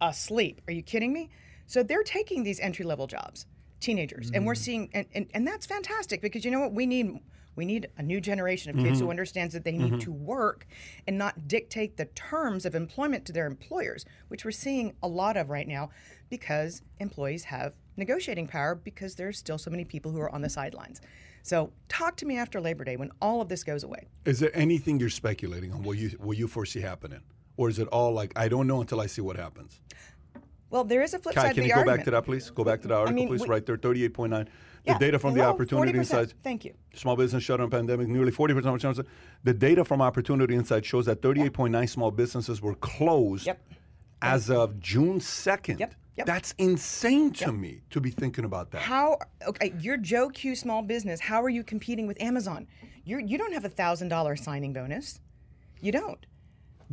asleep. 0.00 0.60
Are 0.68 0.72
you 0.72 0.82
kidding 0.82 1.12
me? 1.12 1.28
So 1.66 1.82
they're 1.82 2.04
taking 2.04 2.44
these 2.44 2.60
entry 2.60 2.84
level 2.84 3.08
jobs, 3.08 3.46
teenagers, 3.80 4.30
and 4.32 4.46
we're 4.46 4.54
mm. 4.54 4.58
seeing, 4.58 4.90
and, 4.92 5.06
and, 5.12 5.26
and 5.34 5.46
that's 5.46 5.66
fantastic 5.66 6.20
because 6.20 6.44
you 6.44 6.52
know 6.52 6.60
what 6.60 6.72
we 6.72 6.86
need. 6.86 7.18
We 7.54 7.64
need 7.64 7.88
a 7.98 8.02
new 8.02 8.20
generation 8.20 8.70
of 8.70 8.82
kids 8.82 8.98
who 8.98 9.04
mm-hmm. 9.04 9.10
understands 9.10 9.54
that 9.54 9.64
they 9.64 9.72
need 9.72 9.92
mm-hmm. 9.92 9.98
to 9.98 10.12
work 10.12 10.66
and 11.06 11.18
not 11.18 11.48
dictate 11.48 11.96
the 11.96 12.06
terms 12.06 12.64
of 12.64 12.74
employment 12.74 13.24
to 13.26 13.32
their 13.32 13.46
employers, 13.46 14.04
which 14.28 14.44
we're 14.44 14.50
seeing 14.50 14.94
a 15.02 15.08
lot 15.08 15.36
of 15.36 15.50
right 15.50 15.68
now 15.68 15.90
because 16.30 16.82
employees 16.98 17.44
have 17.44 17.76
negotiating 17.96 18.46
power 18.46 18.74
because 18.74 19.16
there's 19.16 19.38
still 19.38 19.58
so 19.58 19.70
many 19.70 19.84
people 19.84 20.10
who 20.10 20.20
are 20.20 20.32
on 20.34 20.40
the 20.40 20.48
sidelines. 20.48 21.00
So 21.42 21.72
talk 21.88 22.16
to 22.18 22.26
me 22.26 22.38
after 22.38 22.60
Labor 22.60 22.84
Day 22.84 22.96
when 22.96 23.10
all 23.20 23.40
of 23.40 23.48
this 23.48 23.64
goes 23.64 23.84
away. 23.84 24.06
Is 24.24 24.40
there 24.40 24.54
anything 24.54 24.98
you're 25.00 25.10
speculating 25.10 25.72
on 25.72 25.82
Will 25.82 25.94
you 25.94 26.10
what 26.20 26.38
you 26.38 26.48
foresee 26.48 26.80
happening, 26.80 27.20
or 27.56 27.68
is 27.68 27.78
it 27.78 27.88
all 27.88 28.12
like 28.12 28.32
I 28.36 28.48
don't 28.48 28.66
know 28.66 28.80
until 28.80 29.00
I 29.00 29.06
see 29.06 29.20
what 29.20 29.36
happens? 29.36 29.80
Well, 30.72 30.84
there 30.84 31.02
is 31.02 31.12
a 31.12 31.18
flip 31.18 31.34
Kai, 31.34 31.42
side 31.42 31.46
can 31.48 31.56
to 31.56 31.60
the 31.62 31.66
you 31.68 31.74
go 31.74 31.78
argument. 31.80 31.98
back 31.98 32.04
to 32.06 32.10
that, 32.12 32.24
please? 32.24 32.48
Go 32.50 32.64
back 32.64 32.80
to 32.80 32.88
the 32.88 32.94
article, 32.94 33.14
mean, 33.14 33.28
please. 33.28 33.42
we- 33.42 33.46
right 33.48 33.64
there, 33.64 33.76
38.9. 33.76 34.46
The 34.84 34.92
Yeah, 34.92 34.98
data 34.98 35.18
from 35.18 35.34
the 35.34 35.42
Opportunity 35.42 35.92
40%. 35.92 35.98
Insights. 35.98 36.34
Thank 36.42 36.64
you. 36.64 36.72
Small 36.94 37.14
business 37.14 37.44
shutdown 37.44 37.68
pandemic. 37.70 38.08
Nearly 38.08 38.32
40% 38.32 38.74
of 38.74 38.80
chance- 38.80 38.98
The 39.44 39.52
data 39.54 39.84
from 39.84 40.00
Opportunity 40.00 40.54
Insight 40.54 40.84
shows 40.86 41.04
that 41.06 41.20
38.9 41.20 41.86
small 41.86 42.10
businesses 42.10 42.62
were 42.62 42.74
closed 42.76 43.46
Yep. 43.46 43.60
as 44.22 44.50
of 44.50 44.80
June 44.80 45.20
2nd. 45.20 45.78
Yep, 45.78 45.94
yep. 46.16 46.26
That's 46.26 46.52
insane 46.56 47.32
to 47.34 47.52
me 47.52 47.82
to 47.90 48.00
be 48.00 48.10
thinking 48.10 48.44
about 48.46 48.70
that. 48.72 48.80
How 48.80 49.18
okay, 49.46 49.74
you're 49.78 49.98
Joe 49.98 50.30
Q 50.30 50.56
small 50.56 50.80
business. 50.82 51.20
How 51.20 51.42
are 51.42 51.50
you 51.50 51.62
competing 51.62 52.06
with 52.06 52.20
Amazon? 52.20 52.66
You're 53.04 53.20
you 53.20 53.36
don't 53.36 53.52
have 53.52 53.64
a 53.66 53.68
thousand 53.68 54.08
dollar 54.08 54.36
signing 54.36 54.72
bonus. 54.72 55.20
You 55.82 55.92
don't. 55.92 56.24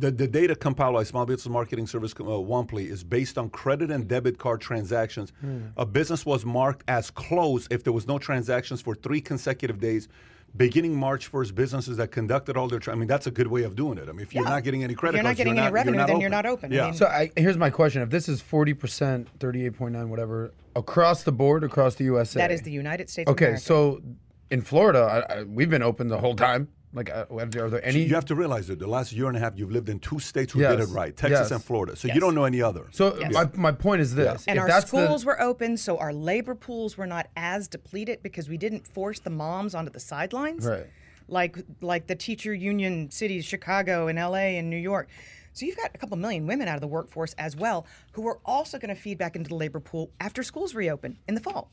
The, 0.00 0.10
the 0.10 0.26
data 0.26 0.54
compiled 0.56 0.94
by 0.94 1.02
Small 1.04 1.26
Business 1.26 1.50
Marketing 1.52 1.86
Service 1.86 2.12
uh, 2.12 2.22
Womply 2.24 2.86
is 2.90 3.04
based 3.04 3.36
on 3.36 3.50
credit 3.50 3.90
and 3.90 4.08
debit 4.08 4.38
card 4.38 4.60
transactions. 4.60 5.32
A 5.76 5.84
business 5.84 6.24
was 6.24 6.44
marked 6.46 6.84
as 6.88 7.10
closed 7.10 7.70
if 7.72 7.84
there 7.84 7.92
was 7.92 8.06
no 8.06 8.18
transactions 8.18 8.80
for 8.80 8.94
three 8.94 9.20
consecutive 9.20 9.78
days. 9.78 10.08
Beginning 10.56 10.96
March 10.96 11.30
1st, 11.30 11.54
businesses 11.54 11.96
that 11.98 12.08
conducted 12.10 12.56
all 12.56 12.66
their, 12.66 12.80
tra- 12.80 12.92
I 12.92 12.96
mean, 12.96 13.06
that's 13.08 13.26
a 13.28 13.30
good 13.30 13.46
way 13.46 13.62
of 13.62 13.76
doing 13.76 13.98
it. 13.98 14.08
I 14.08 14.12
mean, 14.12 14.22
if 14.22 14.34
you're 14.34 14.42
Yeah. 14.42 14.50
not 14.50 14.64
getting 14.64 14.82
any 14.82 14.94
credit 14.94 15.18
You're 15.18 15.22
not 15.22 15.28
cards, 15.28 15.38
getting 15.38 15.58
any 15.58 15.70
revenue, 15.70 15.98
you're 15.98 16.06
then 16.06 16.14
not 16.16 16.20
you're 16.22 16.30
not 16.30 16.46
open. 16.46 16.72
I 16.72 16.76
Yeah. 16.76 16.84
mean- 16.86 16.94
So 16.94 17.06
I, 17.06 17.30
here's 17.36 17.56
my 17.58 17.70
question: 17.70 18.02
If 18.02 18.10
this 18.10 18.28
is 18.28 18.40
40 18.40 18.74
percent, 18.74 19.28
38.9, 19.38 20.08
whatever, 20.08 20.52
across 20.74 21.22
the 21.22 21.30
board, 21.32 21.62
across 21.62 21.94
the 21.96 22.04
USA, 22.04 22.40
That 22.40 22.50
is 22.50 22.62
the 22.62 22.72
United 22.72 23.08
States. 23.10 23.28
of 23.28 23.34
Okay, 23.34 23.44
America. 23.44 23.62
so 23.62 24.02
in 24.50 24.62
Florida, 24.62 25.24
I, 25.30 25.34
I, 25.34 25.42
we've 25.44 25.70
been 25.70 25.82
open 25.84 26.08
the 26.08 26.18
whole 26.18 26.34
time. 26.34 26.66
Like, 26.92 27.08
uh, 27.08 27.24
are 27.30 27.46
there 27.46 27.84
any? 27.84 28.00
you 28.02 28.14
have 28.16 28.24
to 28.26 28.34
realize 28.34 28.66
that 28.66 28.80
the 28.80 28.86
last 28.86 29.12
year 29.12 29.28
and 29.28 29.36
a 29.36 29.40
half, 29.40 29.56
you've 29.56 29.70
lived 29.70 29.88
in 29.88 30.00
two 30.00 30.18
states 30.18 30.52
who 30.52 30.58
did 30.60 30.80
it 30.80 30.86
right 30.86 31.16
Texas 31.16 31.38
Yes. 31.42 31.50
and 31.52 31.62
Florida. 31.62 31.94
So 31.94 32.08
Yes. 32.08 32.16
you 32.16 32.20
don't 32.20 32.34
know 32.34 32.44
any 32.44 32.60
other. 32.60 32.86
so 32.90 33.16
Yes. 33.18 33.32
my, 33.32 33.48
my 33.54 33.70
point 33.72 34.00
is 34.00 34.14
this: 34.16 34.44
and 34.48 34.56
if 34.56 34.62
our 34.62 34.68
that's 34.68 34.90
the- 34.90 35.06
schools 35.06 35.24
were 35.24 35.40
open, 35.40 35.76
so 35.76 35.98
our 35.98 36.12
labor 36.12 36.56
pools 36.56 36.96
were 36.98 37.06
not 37.06 37.28
as 37.36 37.68
depleted 37.68 38.22
because 38.24 38.48
we 38.48 38.56
didn't 38.56 38.86
force 38.88 39.20
the 39.20 39.30
moms 39.30 39.74
onto 39.74 39.90
the 39.92 40.00
sidelines, 40.00 40.66
Right. 40.66 40.86
Like 41.28 41.58
like 41.80 42.08
the 42.08 42.16
teacher 42.16 42.52
union 42.52 43.08
cities, 43.12 43.44
Chicago 43.44 44.08
and 44.08 44.18
L.A. 44.18 44.58
and 44.58 44.68
New 44.68 44.76
York. 44.76 45.08
So 45.52 45.64
you've 45.66 45.76
got 45.76 45.90
a 45.94 45.98
couple 45.98 46.16
million 46.16 46.44
women 46.48 46.66
out 46.66 46.74
of 46.74 46.80
the 46.80 46.88
workforce 46.88 47.34
as 47.38 47.54
well 47.54 47.86
who 48.12 48.26
are 48.26 48.38
also 48.44 48.78
going 48.80 48.92
to 48.92 49.00
feed 49.00 49.16
back 49.18 49.36
into 49.36 49.48
the 49.50 49.54
labor 49.54 49.78
pool 49.78 50.10
after 50.20 50.42
schools 50.42 50.74
reopen 50.74 51.18
in 51.28 51.36
the 51.36 51.40
fall. 51.40 51.70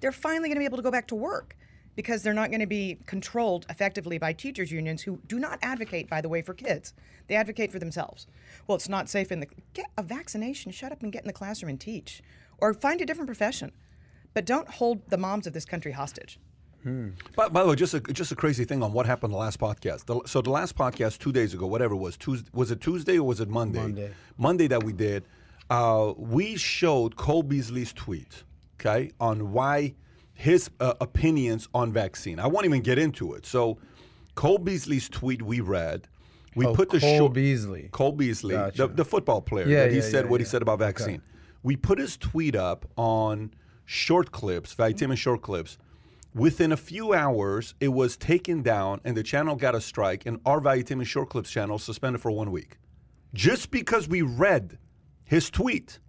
They're 0.00 0.10
finally 0.12 0.48
going 0.48 0.56
to 0.56 0.60
be 0.60 0.64
able 0.64 0.78
to 0.78 0.82
go 0.82 0.90
back 0.90 1.06
to 1.08 1.14
work 1.14 1.54
because 1.96 2.22
they're 2.22 2.34
not 2.34 2.50
going 2.50 2.60
to 2.60 2.66
be 2.66 2.98
controlled 3.06 3.66
effectively 3.68 4.18
by 4.18 4.32
teachers 4.32 4.70
unions 4.72 5.02
who 5.02 5.20
do 5.26 5.38
not 5.38 5.58
advocate 5.62 6.08
by 6.08 6.20
the 6.20 6.28
way 6.28 6.42
for 6.42 6.54
kids. 6.54 6.92
They 7.28 7.34
advocate 7.34 7.72
for 7.72 7.78
themselves. 7.78 8.26
Well, 8.66 8.76
it's 8.76 8.88
not 8.88 9.08
safe 9.08 9.30
in 9.32 9.40
the 9.40 9.48
get 9.72 9.86
a 9.96 10.02
vaccination, 10.02 10.72
shut 10.72 10.92
up 10.92 11.02
and 11.02 11.12
get 11.12 11.22
in 11.22 11.26
the 11.26 11.32
classroom 11.32 11.70
and 11.70 11.80
teach 11.80 12.22
or 12.58 12.74
find 12.74 13.00
a 13.00 13.06
different 13.06 13.28
profession. 13.28 13.72
But 14.32 14.44
don't 14.44 14.68
hold 14.68 15.08
the 15.10 15.16
moms 15.18 15.46
of 15.46 15.52
this 15.52 15.64
country 15.64 15.92
hostage. 15.92 16.38
By, 17.34 17.48
by 17.48 17.62
the 17.62 17.70
way, 17.70 17.76
just 17.76 17.94
a 17.94 18.00
just 18.00 18.30
a 18.30 18.36
crazy 18.36 18.64
thing 18.64 18.82
on 18.82 18.92
what 18.92 19.06
happened 19.06 19.32
the 19.32 19.38
last 19.38 19.58
podcast. 19.58 20.04
The, 20.04 20.20
so 20.26 20.42
the 20.42 20.50
last 20.50 20.76
podcast 20.76 21.18
two 21.18 21.32
days 21.32 21.54
ago, 21.54 21.66
whatever 21.66 21.94
it 21.94 21.98
was, 21.98 22.16
Tuesday, 22.18 22.50
was 22.52 22.70
it 22.70 22.80
Tuesday 22.82 23.18
or 23.18 23.26
was 23.26 23.40
it 23.40 23.48
Monday? 23.48 23.80
Monday. 23.80 24.10
Monday 24.36 24.66
that 24.66 24.82
we 24.82 24.92
did. 24.92 25.24
Uh, 25.70 26.12
we 26.18 26.56
showed 26.56 27.16
Cole 27.16 27.42
Beasley's 27.42 27.94
tweet, 27.94 28.44
okay, 28.78 29.12
on 29.18 29.52
why 29.52 29.94
his 30.34 30.68
uh, 30.80 30.94
opinions 31.00 31.68
on 31.72 31.92
vaccine. 31.92 32.38
I 32.38 32.46
won't 32.48 32.66
even 32.66 32.82
get 32.82 32.98
into 32.98 33.32
it. 33.34 33.46
So 33.46 33.78
Cole 34.34 34.58
Beasley's 34.58 35.08
tweet 35.08 35.40
we 35.42 35.60
read. 35.60 36.08
We 36.56 36.66
Oh, 36.66 36.74
put 36.74 36.90
the 36.90 37.00
Cole 37.00 37.18
short, 37.18 37.32
Beasley. 37.32 37.88
Cole 37.92 38.12
Beasley, 38.12 38.54
Gotcha. 38.54 38.86
the, 38.88 38.94
the 38.94 39.04
football 39.04 39.40
player. 39.40 39.66
Yeah, 39.66 39.84
that 39.84 39.90
he 39.90 39.96
yeah, 39.98 40.02
said 40.02 40.24
yeah, 40.24 40.30
what 40.30 40.40
he 40.40 40.44
said 40.46 40.62
about 40.62 40.74
Okay. 40.80 40.84
vaccine. 40.86 41.22
We 41.62 41.76
put 41.76 41.98
his 41.98 42.16
tweet 42.16 42.54
up 42.54 42.84
on 42.96 43.54
short 43.86 44.30
clips, 44.32 44.72
vitamin 44.74 45.16
short 45.16 45.42
clips. 45.42 45.78
Within 46.34 46.72
a 46.72 46.76
few 46.76 47.12
hours, 47.14 47.74
it 47.80 47.88
was 47.88 48.16
taken 48.16 48.60
down, 48.62 49.00
and 49.04 49.16
the 49.16 49.22
channel 49.22 49.54
got 49.54 49.74
a 49.76 49.80
strike, 49.80 50.26
and 50.26 50.40
our 50.44 50.60
vitamin 50.60 51.06
short 51.06 51.30
clips 51.30 51.48
channel 51.50 51.78
suspended 51.78 52.20
for 52.20 52.30
one 52.32 52.50
week, 52.50 52.76
just 53.34 53.70
because 53.70 54.08
we 54.08 54.22
read 54.22 54.78
his 55.24 55.48
tweet. 55.48 56.00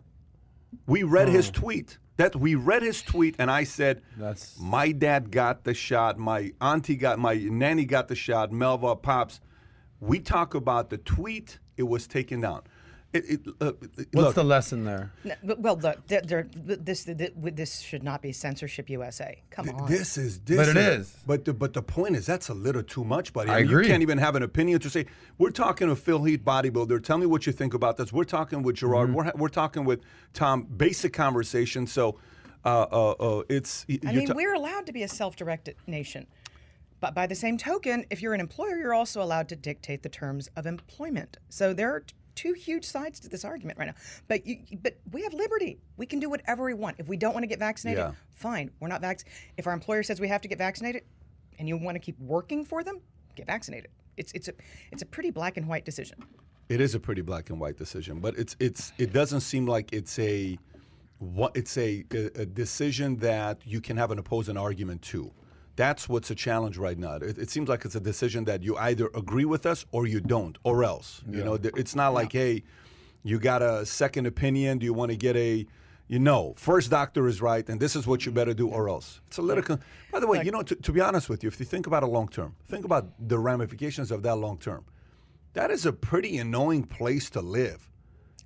We 0.87 1.03
read 1.03 1.29
his 1.29 1.51
tweet. 1.51 1.99
That 2.17 2.35
we 2.35 2.55
read 2.55 2.81
his 2.81 3.01
tweet, 3.01 3.35
and 3.37 3.51
I 3.51 3.65
said, 3.65 4.01
That's- 4.17 4.57
"My 4.59 4.91
dad 4.91 5.31
got 5.31 5.63
the 5.65 5.73
shot. 5.73 6.17
My 6.17 6.53
auntie 6.61 6.95
got. 6.95 7.19
My 7.19 7.35
nanny 7.35 7.85
got 7.85 8.07
the 8.07 8.15
shot. 8.15 8.51
Melva, 8.51 9.01
pops." 9.01 9.41
We 9.99 10.19
talk 10.19 10.53
about 10.55 10.89
the 10.89 10.97
tweet. 10.97 11.59
It 11.77 11.83
was 11.83 12.07
taken 12.07 12.41
down. 12.41 12.61
It, 13.15 13.29
it, 13.29 13.41
uh, 13.61 13.71
What's 13.71 14.13
look, 14.13 14.35
the 14.35 14.43
lesson 14.43 14.83
there? 14.83 15.13
No, 15.23 15.35
but- 15.41 15.59
Well, 15.59 15.77
look, 15.77 16.05
there, 16.07 16.21
there, 16.21 16.47
this, 16.53 17.05
this 17.05 17.31
this 17.33 17.79
should 17.79 18.03
not 18.03 18.21
be 18.21 18.33
censorship 18.33 18.89
USA. 18.89 19.41
Come 19.51 19.69
on. 19.69 19.89
This 19.89 20.17
is 20.17 20.39
this. 20.39 20.57
But 20.57 20.67
it 20.67 20.75
is. 20.75 21.15
But 21.25 21.45
the 21.45 21.53
but 21.53 21.71
the 21.71 21.81
point 21.81 22.17
is 22.17 22.25
that's 22.25 22.49
a 22.49 22.53
little 22.53 22.83
too 22.83 23.05
much, 23.05 23.31
buddy. 23.31 23.49
I 23.49 23.61
mean, 23.61 23.65
agree. 23.67 23.85
You 23.85 23.89
can't 23.89 24.01
even 24.01 24.17
have 24.17 24.35
an 24.35 24.43
opinion 24.43 24.79
to 24.81 24.89
say 24.89 25.05
we're 25.37 25.51
talking 25.51 25.87
to 25.87 25.95
Phil 25.95 26.23
Heath 26.25 26.43
bodybuilder. 26.43 27.01
Tell 27.03 27.17
me 27.17 27.25
what 27.25 27.47
you 27.47 27.53
think 27.53 27.73
about 27.73 27.95
this. 27.95 28.11
We're 28.11 28.25
talking 28.25 28.63
with 28.63 28.75
Gerard. 28.75 29.07
Mm-hmm. 29.09 29.15
We're 29.15 29.31
we're 29.35 29.47
talking 29.47 29.85
with 29.85 30.01
Tom. 30.33 30.63
Basic 30.63 31.13
conversation. 31.13 31.87
So, 31.87 32.19
uh, 32.65 32.85
uh, 32.91 33.11
uh, 33.11 33.43
it's. 33.47 33.85
I 34.05 34.11
mean, 34.11 34.33
we're 34.35 34.55
allowed 34.55 34.87
to 34.87 34.91
be 34.91 35.03
a 35.03 35.07
self-directed 35.07 35.77
nation. 35.87 36.27
But 36.99 37.13
by 37.13 37.27
the 37.27 37.35
same 37.35 37.57
token, 37.57 38.05
if 38.09 38.21
you're 38.21 38.33
an 38.33 38.39
employer, 38.39 38.77
you're 38.77 38.93
also 38.93 39.21
allowed 39.21 39.47
to 39.49 39.55
dictate 39.55 40.01
the 40.01 40.09
terms 40.09 40.49
of 40.55 40.65
employment. 40.65 41.37
So 41.49 41.73
there 41.73 41.93
are 41.93 41.99
t- 41.99 42.15
two 42.35 42.53
huge 42.53 42.85
sides 42.85 43.19
to 43.21 43.29
this 43.29 43.43
argument 43.45 43.79
right 43.79 43.87
now. 43.87 43.95
But 44.27 44.45
you, 44.45 44.59
but 44.83 44.97
we 45.11 45.23
have 45.23 45.33
liberty. 45.33 45.79
We 45.97 46.05
can 46.05 46.19
do 46.19 46.29
whatever 46.29 46.63
we 46.65 46.73
want. 46.73 46.97
If 46.99 47.07
we 47.07 47.17
don't 47.17 47.33
want 47.33 47.43
to 47.43 47.47
get 47.47 47.59
vaccinated, 47.59 47.99
Yeah. 48.03 48.11
fine. 48.33 48.69
We're 48.79 48.87
not 48.89 49.01
vax. 49.01 49.23
If 49.57 49.67
our 49.67 49.73
employer 49.73 50.03
says 50.03 50.19
we 50.19 50.27
have 50.27 50.41
to 50.41 50.47
get 50.47 50.57
vaccinated, 50.57 51.03
and 51.57 51.67
you 51.67 51.77
want 51.77 51.95
to 51.95 51.99
keep 51.99 52.19
working 52.19 52.65
for 52.65 52.83
them, 52.83 52.99
get 53.35 53.47
vaccinated. 53.47 53.89
It's 54.17 54.31
it's 54.33 54.47
a 54.49 54.53
it's 54.91 55.01
a 55.01 55.05
pretty 55.05 55.31
black 55.31 55.57
and 55.57 55.67
white 55.67 55.85
decision. 55.85 56.23
It 56.67 56.81
is 56.81 56.95
a 56.95 56.99
pretty 56.99 57.21
black 57.21 57.49
and 57.49 57.59
white 57.59 57.77
decision, 57.77 58.19
but 58.19 58.37
it's 58.37 58.55
it's 58.59 58.91
it 58.97 59.13
doesn't 59.13 59.41
seem 59.41 59.65
like 59.65 59.93
it's 59.93 60.17
a 60.19 60.57
what 61.19 61.55
it's 61.55 61.77
a, 61.77 62.03
a 62.11 62.45
decision 62.45 63.15
that 63.17 63.59
you 63.65 63.79
can 63.79 63.95
have 63.97 64.11
an 64.11 64.19
opposing 64.19 64.57
argument 64.57 65.01
to. 65.01 65.31
That's 65.75 66.07
what's 66.07 66.31
a 66.31 66.35
challenge 66.35 66.77
right 66.77 66.97
now. 66.97 67.15
It, 67.15 67.37
it 67.37 67.49
seems 67.49 67.67
like 67.67 67.85
it's 67.85 67.95
a 67.95 67.99
decision 67.99 68.45
that 68.45 68.63
you 68.63 68.77
either 68.77 69.09
agree 69.13 69.45
with 69.45 69.65
us 69.65 69.85
or 69.91 70.07
you 70.07 70.21
don't, 70.21 70.57
or 70.63 70.83
else. 70.83 71.21
You 71.29 71.43
know, 71.43 71.57
it's 71.61 71.95
not 71.95 72.13
like 72.13 72.31
hey, 72.31 72.63
you 73.23 73.39
got 73.39 73.61
a 73.61 73.85
second 73.85 74.25
opinion. 74.25 74.79
Do 74.79 74.85
you 74.85 74.93
want 74.93 75.11
to 75.11 75.17
get 75.17 75.35
a 75.35 75.65
you 76.07 76.19
know, 76.19 76.53
first 76.55 76.91
doctor 76.91 77.27
is 77.27 77.41
right, 77.41 77.67
and 77.67 77.79
this 77.79 77.95
is 77.95 78.05
what 78.05 78.27
you 78.27 78.31
better 78.31 78.53
do, 78.53 78.67
or 78.67 78.87
else. 78.87 79.21
It's 79.25 79.39
a 79.39 79.41
little. 79.41 79.63
Con- 79.63 79.81
By 80.11 80.19
the 80.19 80.27
way, 80.27 80.43
you 80.43 80.51
know, 80.51 80.61
to, 80.61 80.75
to 80.75 80.91
be 80.91 81.01
honest 81.01 81.29
with 81.29 81.41
you, 81.43 81.47
if 81.47 81.59
you 81.59 81.65
think 81.65 81.87
about 81.87 82.03
it 82.03 82.07
long 82.07 82.27
term, 82.27 82.55
think 82.67 82.85
about 82.85 83.07
the 83.27 83.39
ramifications 83.39 84.11
of 84.11 84.21
that 84.21 84.35
long 84.35 84.59
term 84.59 84.85
that 85.55 85.71
is 85.71 85.85
a 85.85 85.93
pretty 85.93 86.37
annoying 86.37 86.83
place 86.83 87.29
to 87.31 87.41
live. 87.41 87.89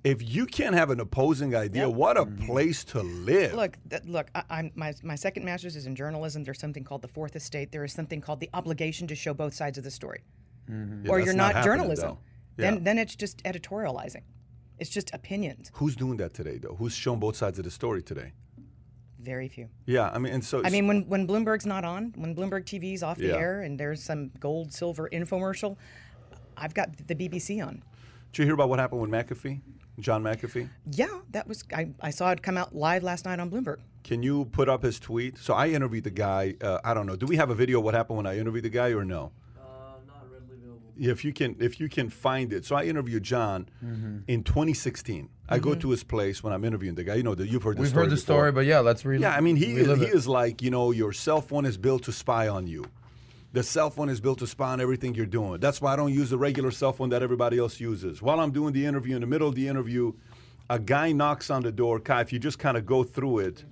If 0.02 0.34
you 0.34 0.46
can't 0.46 0.74
have 0.74 0.90
an 0.90 1.00
opposing 1.00 1.54
idea, 1.54 1.88
what 1.88 2.16
a 2.16 2.24
mm-hmm. 2.24 2.46
place 2.46 2.84
to 2.84 3.02
live. 3.02 3.52
Look, 3.54 3.76
th- 3.90 4.04
look. 4.06 4.30
I, 4.34 4.42
I'm 4.48 4.70
my 4.74 4.94
my 5.02 5.14
second 5.14 5.44
master's 5.44 5.76
is 5.76 5.86
in 5.86 5.94
journalism. 5.94 6.42
There's 6.42 6.58
something 6.58 6.84
called 6.84 7.02
the 7.02 7.08
fourth 7.08 7.36
estate. 7.36 7.70
There 7.70 7.84
is 7.84 7.92
something 7.92 8.20
called 8.20 8.40
the 8.40 8.48
obligation 8.54 9.06
to 9.08 9.14
show 9.14 9.34
both 9.34 9.52
sides 9.52 9.76
of 9.76 9.84
the 9.84 9.90
story, 9.90 10.24
mm-hmm. 10.70 11.04
Yeah, 11.04 11.10
or 11.10 11.20
you're 11.20 11.34
not 11.34 11.54
not, 11.54 11.64
journalism. 11.64 12.16
Yeah. 12.56 12.70
Then 12.70 12.84
then 12.84 12.98
it's 12.98 13.14
just 13.14 13.42
editorializing. 13.44 14.22
It's 14.78 14.90
just 14.90 15.12
opinions. 15.12 15.70
Who's 15.74 15.94
doing 15.96 16.16
that 16.16 16.32
today, 16.32 16.56
though? 16.56 16.76
Who's 16.78 16.94
shown 16.94 17.18
both 17.18 17.36
sides 17.36 17.58
of 17.58 17.66
the 17.66 17.70
story 17.70 18.02
today? 18.02 18.32
Very 19.20 19.48
few. 19.48 19.68
Yeah, 19.84 20.08
I 20.08 20.18
mean, 20.18 20.32
and 20.32 20.42
so 20.42 20.62
I 20.64 20.70
mean, 20.70 20.86
when 20.86 21.06
when 21.08 21.26
Bloomberg's 21.28 21.66
not 21.66 21.84
on, 21.84 22.14
when 22.16 22.34
Bloomberg 22.34 22.64
TV's 22.64 23.02
off 23.02 23.18
the 23.18 23.26
Yeah. 23.28 23.36
air, 23.36 23.60
and 23.60 23.78
there's 23.78 24.02
some 24.02 24.30
gold 24.40 24.72
silver 24.72 25.10
infomercial, 25.12 25.76
I've 26.56 26.72
got 26.72 27.06
the 27.06 27.14
BBC 27.14 27.60
on. 27.60 27.82
did 28.32 28.38
you 28.38 28.44
hear 28.46 28.54
about 28.54 28.70
what 28.70 28.78
happened 28.78 29.02
with 29.02 29.10
McAfee, 29.10 29.60
John 29.98 30.22
McAfee? 30.22 30.68
Yeah, 30.92 31.08
that 31.30 31.46
was 31.48 31.64
I, 31.74 31.90
I 32.00 32.10
saw 32.10 32.30
it 32.30 32.42
come 32.42 32.56
out 32.56 32.74
live 32.74 33.02
last 33.02 33.24
night 33.24 33.38
on 33.40 33.50
Bloomberg. 33.50 33.78
Can 34.04 34.22
you 34.22 34.46
put 34.46 34.68
up 34.68 34.82
his 34.82 34.98
tweet? 34.98 35.36
So 35.38 35.52
I 35.54 35.68
interviewed 35.68 36.04
the 36.04 36.10
guy. 36.10 36.54
Uh, 36.62 36.78
I 36.84 36.94
don't 36.94 37.06
know. 37.06 37.16
Do 37.16 37.26
we 37.26 37.36
have 37.36 37.50
a 37.50 37.54
video 37.54 37.78
of 37.78 37.84
what 37.84 37.94
happened 37.94 38.16
when 38.16 38.26
I 38.26 38.38
interviewed 38.38 38.64
the 38.64 38.70
guy, 38.70 38.90
or 38.92 39.04
no? 39.04 39.32
Uh, 39.58 39.62
not 40.06 40.24
readily 40.32 40.56
available. 40.62 40.80
if 40.96 41.22
you 41.24 41.32
can 41.34 41.56
if 41.60 41.78
you 41.80 41.88
can 41.88 42.08
find 42.08 42.52
it. 42.52 42.64
So 42.64 42.76
I 42.76 42.84
interviewed 42.84 43.22
John 43.24 43.68
Mm-hmm. 43.84 44.18
in 44.28 44.42
2016. 44.42 45.28
I 45.52 45.58
go 45.58 45.74
to 45.74 45.90
his 45.90 46.04
place 46.04 46.42
when 46.44 46.52
I'm 46.52 46.64
interviewing 46.64 46.94
the 46.94 47.02
guy. 47.04 47.16
You 47.16 47.24
know, 47.24 47.34
that 47.34 47.48
you've 47.48 47.64
heard 47.64 47.76
the 47.76 47.80
We've 47.82 47.90
story 47.90 48.04
heard 48.04 48.10
the 48.12 48.14
before. 48.16 48.34
story, 48.36 48.52
but 48.52 48.66
yeah, 48.66 48.78
let's 48.78 49.04
read. 49.04 49.20
Yeah, 49.20 49.34
I 49.34 49.40
mean, 49.40 49.56
he 49.56 49.72
is, 49.74 49.86
he 49.98 50.04
it. 50.04 50.14
is 50.14 50.28
like, 50.28 50.62
you 50.62 50.70
know, 50.70 50.92
your 50.92 51.12
cell 51.12 51.40
phone 51.40 51.66
is 51.66 51.76
built 51.76 52.04
to 52.04 52.12
spy 52.12 52.46
on 52.46 52.68
you. 52.68 52.84
The 53.52 53.62
cell 53.64 53.90
phone 53.90 54.08
is 54.08 54.20
built 54.20 54.38
to 54.38 54.46
spy 54.46 54.72
on 54.72 54.80
everything 54.80 55.14
you're 55.14 55.26
doing. 55.26 55.58
That's 55.58 55.80
why 55.80 55.92
I 55.92 55.96
don't 55.96 56.14
use 56.14 56.30
the 56.30 56.38
regular 56.38 56.70
cell 56.70 56.92
phone 56.92 57.08
that 57.10 57.22
everybody 57.22 57.58
else 57.58 57.80
uses. 57.80 58.22
While 58.22 58.38
I'm 58.38 58.52
doing 58.52 58.72
the 58.72 58.86
interview, 58.86 59.16
in 59.16 59.20
the 59.22 59.26
middle 59.26 59.48
of 59.48 59.56
the 59.56 59.66
interview, 59.66 60.12
a 60.68 60.78
guy 60.78 61.10
knocks 61.10 61.50
on 61.50 61.62
the 61.62 61.72
door. 61.72 61.98
Kai, 61.98 62.20
if 62.20 62.32
you 62.32 62.38
just 62.38 62.60
kind 62.60 62.76
of 62.76 62.86
go 62.86 63.02
through 63.02 63.40
it, 63.40 63.64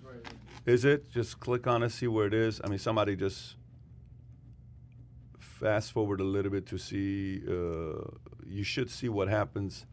is 0.66 0.84
it? 0.84 1.10
Just 1.12 1.38
click 1.38 1.68
on 1.68 1.84
it, 1.84 1.90
see 1.90 2.08
where 2.08 2.26
it 2.26 2.34
is. 2.34 2.60
I 2.64 2.68
mean, 2.68 2.80
somebody 2.80 3.14
just 3.14 3.54
fast 5.38 5.92
forward 5.92 6.20
a 6.20 6.24
little 6.24 6.50
bit 6.50 6.66
to 6.66 6.78
see. 6.78 7.40
Uh, 7.48 8.02
you 8.46 8.64
should 8.64 8.90
see 8.90 9.08
what 9.08 9.28
happens. 9.28 9.86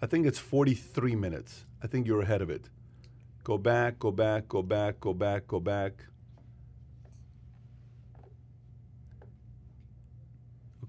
I 0.00 0.06
think 0.06 0.26
it's 0.26 0.38
43 0.38 1.16
minutes. 1.16 1.64
I 1.82 1.88
think 1.88 2.06
you're 2.06 2.20
ahead 2.20 2.42
of 2.42 2.50
it. 2.50 2.70
Go 3.42 3.58
back, 3.58 3.98
go 3.98 4.10
back, 4.10 4.48
go 4.48 4.62
back, 4.62 5.00
go 5.00 5.12
back, 5.12 5.46
go 5.48 5.60
back. 5.60 6.04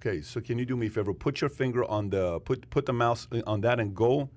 Okay, 0.05 0.21
so 0.21 0.39
can 0.39 0.59
you 0.59 0.65
do 0.65 0.77
me 0.77 0.85
a 0.85 0.89
favor? 0.89 1.13
Put 1.13 1.41
your 1.41 1.49
finger 1.49 1.83
on 1.85 2.09
the 2.11 2.39
put 2.41 2.69
put 2.69 2.85
the 2.85 2.93
mouse 2.93 3.27
on 3.47 3.61
that 3.61 3.79
and 3.79 3.95
go. 3.95 4.29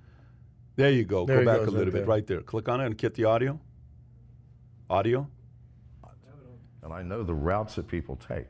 There 0.77 0.91
you 0.91 1.05
go. 1.05 1.27
There 1.27 1.41
go 1.41 1.45
back 1.45 1.59
goes 1.59 1.69
a 1.69 1.71
little 1.73 1.87
right 1.87 1.93
bit 1.93 2.07
right 2.07 2.27
there. 2.27 2.41
Click 2.41 2.69
on 2.69 2.81
it 2.81 2.87
and 2.87 2.97
get 2.97 3.15
the 3.15 3.25
audio. 3.25 3.61
Audio. 4.89 5.29
and 6.83 6.93
I 6.93 7.03
know 7.03 7.23
the 7.23 7.35
routes 7.35 7.75
that 7.75 7.87
people 7.87 8.17
take. 8.17 8.49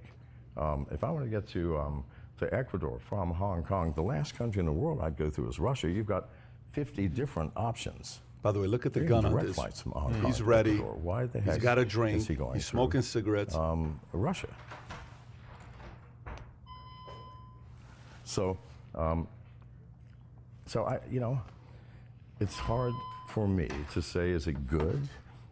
Um, 0.57 0.87
if 0.93 1.03
I 1.03 1.11
were 1.11 1.23
to 1.25 1.29
get 1.29 1.49
to 1.49 1.77
um, 1.79 2.05
to 2.39 2.53
Ecuador 2.55 3.01
from 3.01 3.33
Hong 3.33 3.65
Kong, 3.65 3.93
the 3.97 4.03
last 4.03 4.37
country 4.37 4.61
in 4.61 4.67
the 4.67 4.73
world 4.73 5.01
I'd 5.03 5.17
go 5.17 5.29
through 5.29 5.49
is 5.49 5.59
Russia. 5.59 5.91
You've 5.91 6.07
got 6.07 6.29
50 6.71 7.09
different 7.09 7.53
options. 7.57 8.21
By 8.43 8.53
the 8.53 8.61
way, 8.61 8.69
look 8.69 8.87
at 8.87 8.93
the 8.93 9.01
There 9.01 9.07
are 9.09 9.11
gun 9.23 9.25
on 9.27 9.33
direct 9.33 9.47
this. 9.49 9.57
flights 9.57 9.81
from 9.83 9.93
Hong 9.93 10.13
Kong 10.13 10.25
He's 10.27 10.41
ready. 10.41 10.73
Ecuador. 10.75 10.95
Why 10.95 11.27
the 11.27 11.41
He's 11.41 11.55
heck 11.55 11.63
got 11.63 11.79
a 11.79 11.81
is 11.81 11.89
drink. 11.89 12.29
he 12.29 12.37
going 12.37 12.55
He's 12.55 12.69
through, 12.69 12.79
smoking 12.79 13.03
cigarettes. 13.03 13.57
Um, 13.57 13.99
Russia. 14.13 14.47
So, 18.39 18.59
um, 18.95 19.27
so 20.67 20.85
I, 20.85 21.01
you 21.11 21.21
know, 21.21 21.41
it's 22.41 22.57
hard 22.57 22.93
for 23.29 23.49
me 23.49 23.69
to 23.93 24.01
say 24.03 24.31
is 24.31 24.47
it 24.47 24.67
good, 24.69 25.01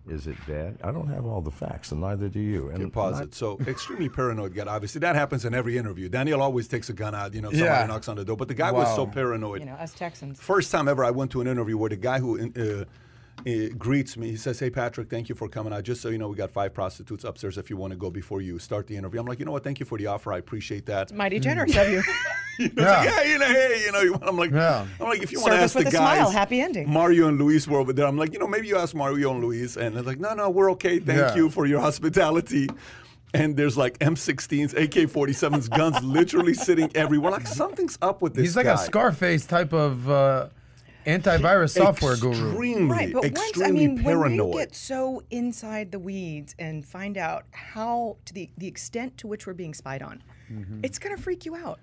is 0.08 0.26
it 0.28 0.36
bad. 0.46 0.78
I 0.84 0.92
don't 0.92 1.08
have 1.08 1.26
all 1.26 1.40
the 1.40 1.50
facts, 1.50 1.90
and 1.90 2.00
neither 2.00 2.28
do 2.28 2.38
you. 2.40 2.68
And 2.68 2.78
can 2.78 2.90
pause 2.90 3.20
it. 3.20 3.34
So 3.34 3.58
extremely 3.66 4.08
paranoid 4.08 4.54
guy. 4.54 4.64
Obviously, 4.66 5.00
that 5.00 5.16
happens 5.16 5.44
in 5.44 5.52
every 5.52 5.76
interview. 5.78 6.08
Daniel 6.08 6.40
always 6.42 6.68
takes 6.68 6.88
a 6.90 6.92
gun 6.92 7.14
out. 7.14 7.34
You 7.34 7.40
know, 7.42 7.50
somebody 7.50 7.64
Yeah. 7.80 7.86
knocks 7.86 8.08
on 8.08 8.16
the 8.16 8.24
door. 8.24 8.36
But 8.36 8.48
the 8.48 8.54
guy 8.54 8.70
was 8.70 8.94
so 8.94 9.04
Wow. 9.04 9.10
paranoid. 9.10 9.60
You 9.60 9.66
know, 9.66 9.74
us 9.74 9.92
Texans. 9.94 10.40
First 10.40 10.70
time 10.70 10.86
ever, 10.86 11.04
I 11.04 11.10
went 11.10 11.32
to 11.32 11.40
an 11.40 11.48
interview 11.48 11.76
where 11.76 11.90
the 11.90 11.96
guy 11.96 12.20
who 12.20 12.38
uh, 12.38 12.84
uh, 13.46 13.68
greets 13.76 14.16
me, 14.16 14.30
he 14.30 14.36
says, 14.36 14.58
"Hey 14.60 14.70
Patrick, 14.70 15.10
thank 15.10 15.28
you 15.28 15.34
for 15.34 15.48
coming 15.48 15.72
out. 15.72 15.82
Just 15.84 16.00
so 16.02 16.08
you 16.08 16.18
know, 16.18 16.28
we 16.28 16.36
got 16.36 16.50
five 16.50 16.72
prostitutes 16.72 17.24
upstairs 17.24 17.58
if 17.58 17.68
you 17.68 17.76
want 17.76 17.90
to 17.92 17.96
go 17.98 18.10
before 18.10 18.40
you 18.40 18.58
start 18.58 18.86
the 18.86 18.96
interview." 18.96 19.20
I'm 19.20 19.26
like, 19.26 19.38
you 19.40 19.44
know 19.44 19.52
what? 19.52 19.64
Thank 19.64 19.80
you 19.80 19.86
for 19.86 19.98
the 19.98 20.06
offer. 20.06 20.32
I 20.32 20.38
appreciate 20.38 20.86
that. 20.86 21.02
It's 21.10 21.12
mighty 21.12 21.40
generous 21.40 21.76
of 21.76 21.88
you. 21.90 22.02
You 22.58 22.70
know, 22.74 22.82
Yeah. 22.82 23.02
it's 23.02 23.06
like, 23.16 23.24
yeah, 23.26 23.32
you 23.32 23.38
know, 23.38 23.46
hey, 23.46 23.82
you 23.84 23.92
know, 23.92 24.18
I'm 24.22 24.36
like, 24.36 24.50
Yeah. 24.50 24.86
I'm 25.00 25.06
like, 25.08 25.22
if 25.22 25.32
you 25.32 25.40
want 25.40 25.52
to 25.52 25.58
Service 25.58 25.64
ask 25.64 25.72
the 25.74 25.78
with 25.84 25.88
a 25.88 25.90
guys, 25.96 26.18
smile, 26.18 26.30
happy 26.30 26.60
ending. 26.60 26.90
Mario 26.90 27.28
and 27.28 27.38
Luis 27.38 27.66
were 27.68 27.78
over 27.78 27.92
there. 27.92 28.06
I'm 28.06 28.16
like, 28.16 28.32
you 28.32 28.38
know, 28.38 28.46
maybe 28.46 28.68
you 28.68 28.76
ask 28.78 28.94
Mario 28.94 29.30
and 29.32 29.40
Luis, 29.42 29.76
and 29.76 29.94
they're 29.94 30.02
like, 30.02 30.20
no, 30.20 30.34
no, 30.34 30.48
we're 30.50 30.70
okay. 30.72 30.98
Thank 30.98 31.18
Yeah. 31.18 31.34
you 31.34 31.50
for 31.50 31.66
your 31.66 31.80
hospitality. 31.80 32.68
And 33.34 33.56
there's 33.56 33.76
like 33.76 33.98
M16s, 33.98 34.72
AK-47s, 34.72 35.68
guns 35.76 36.02
literally 36.02 36.54
sitting 36.68 36.90
everywhere. 36.94 37.32
Like 37.32 37.46
something's 37.46 37.98
up 38.00 38.22
with 38.22 38.34
this 38.34 38.42
He's 38.44 38.56
like 38.56 38.64
guy. 38.66 38.74
a 38.74 38.78
Scarface 38.78 39.44
type 39.44 39.74
of 39.74 40.08
uh, 40.08 40.48
antivirus 41.06 41.70
software 41.76 42.16
guru. 42.16 42.48
Extremely, 42.48 42.90
Right, 42.90 43.12
but 43.12 43.22
once 43.24 43.38
extremely 43.50 43.84
I 43.84 43.88
mean, 43.88 44.02
paranoid. 44.02 44.38
when 44.38 44.48
you 44.52 44.58
get 44.58 44.74
so 44.74 45.22
inside 45.30 45.92
the 45.92 45.98
weeds 45.98 46.54
and 46.58 46.86
find 46.86 47.18
out 47.18 47.44
how 47.50 48.16
to 48.24 48.32
the 48.32 48.48
the 48.56 48.66
extent 48.66 49.18
to 49.18 49.26
which 49.26 49.46
we're 49.46 49.52
being 49.54 49.74
spied 49.74 50.02
on, 50.02 50.22
Mm-hmm. 50.50 50.80
it's 50.84 50.98
gonna 51.00 51.16
freak 51.16 51.44
you 51.44 51.56
out. 51.56 51.80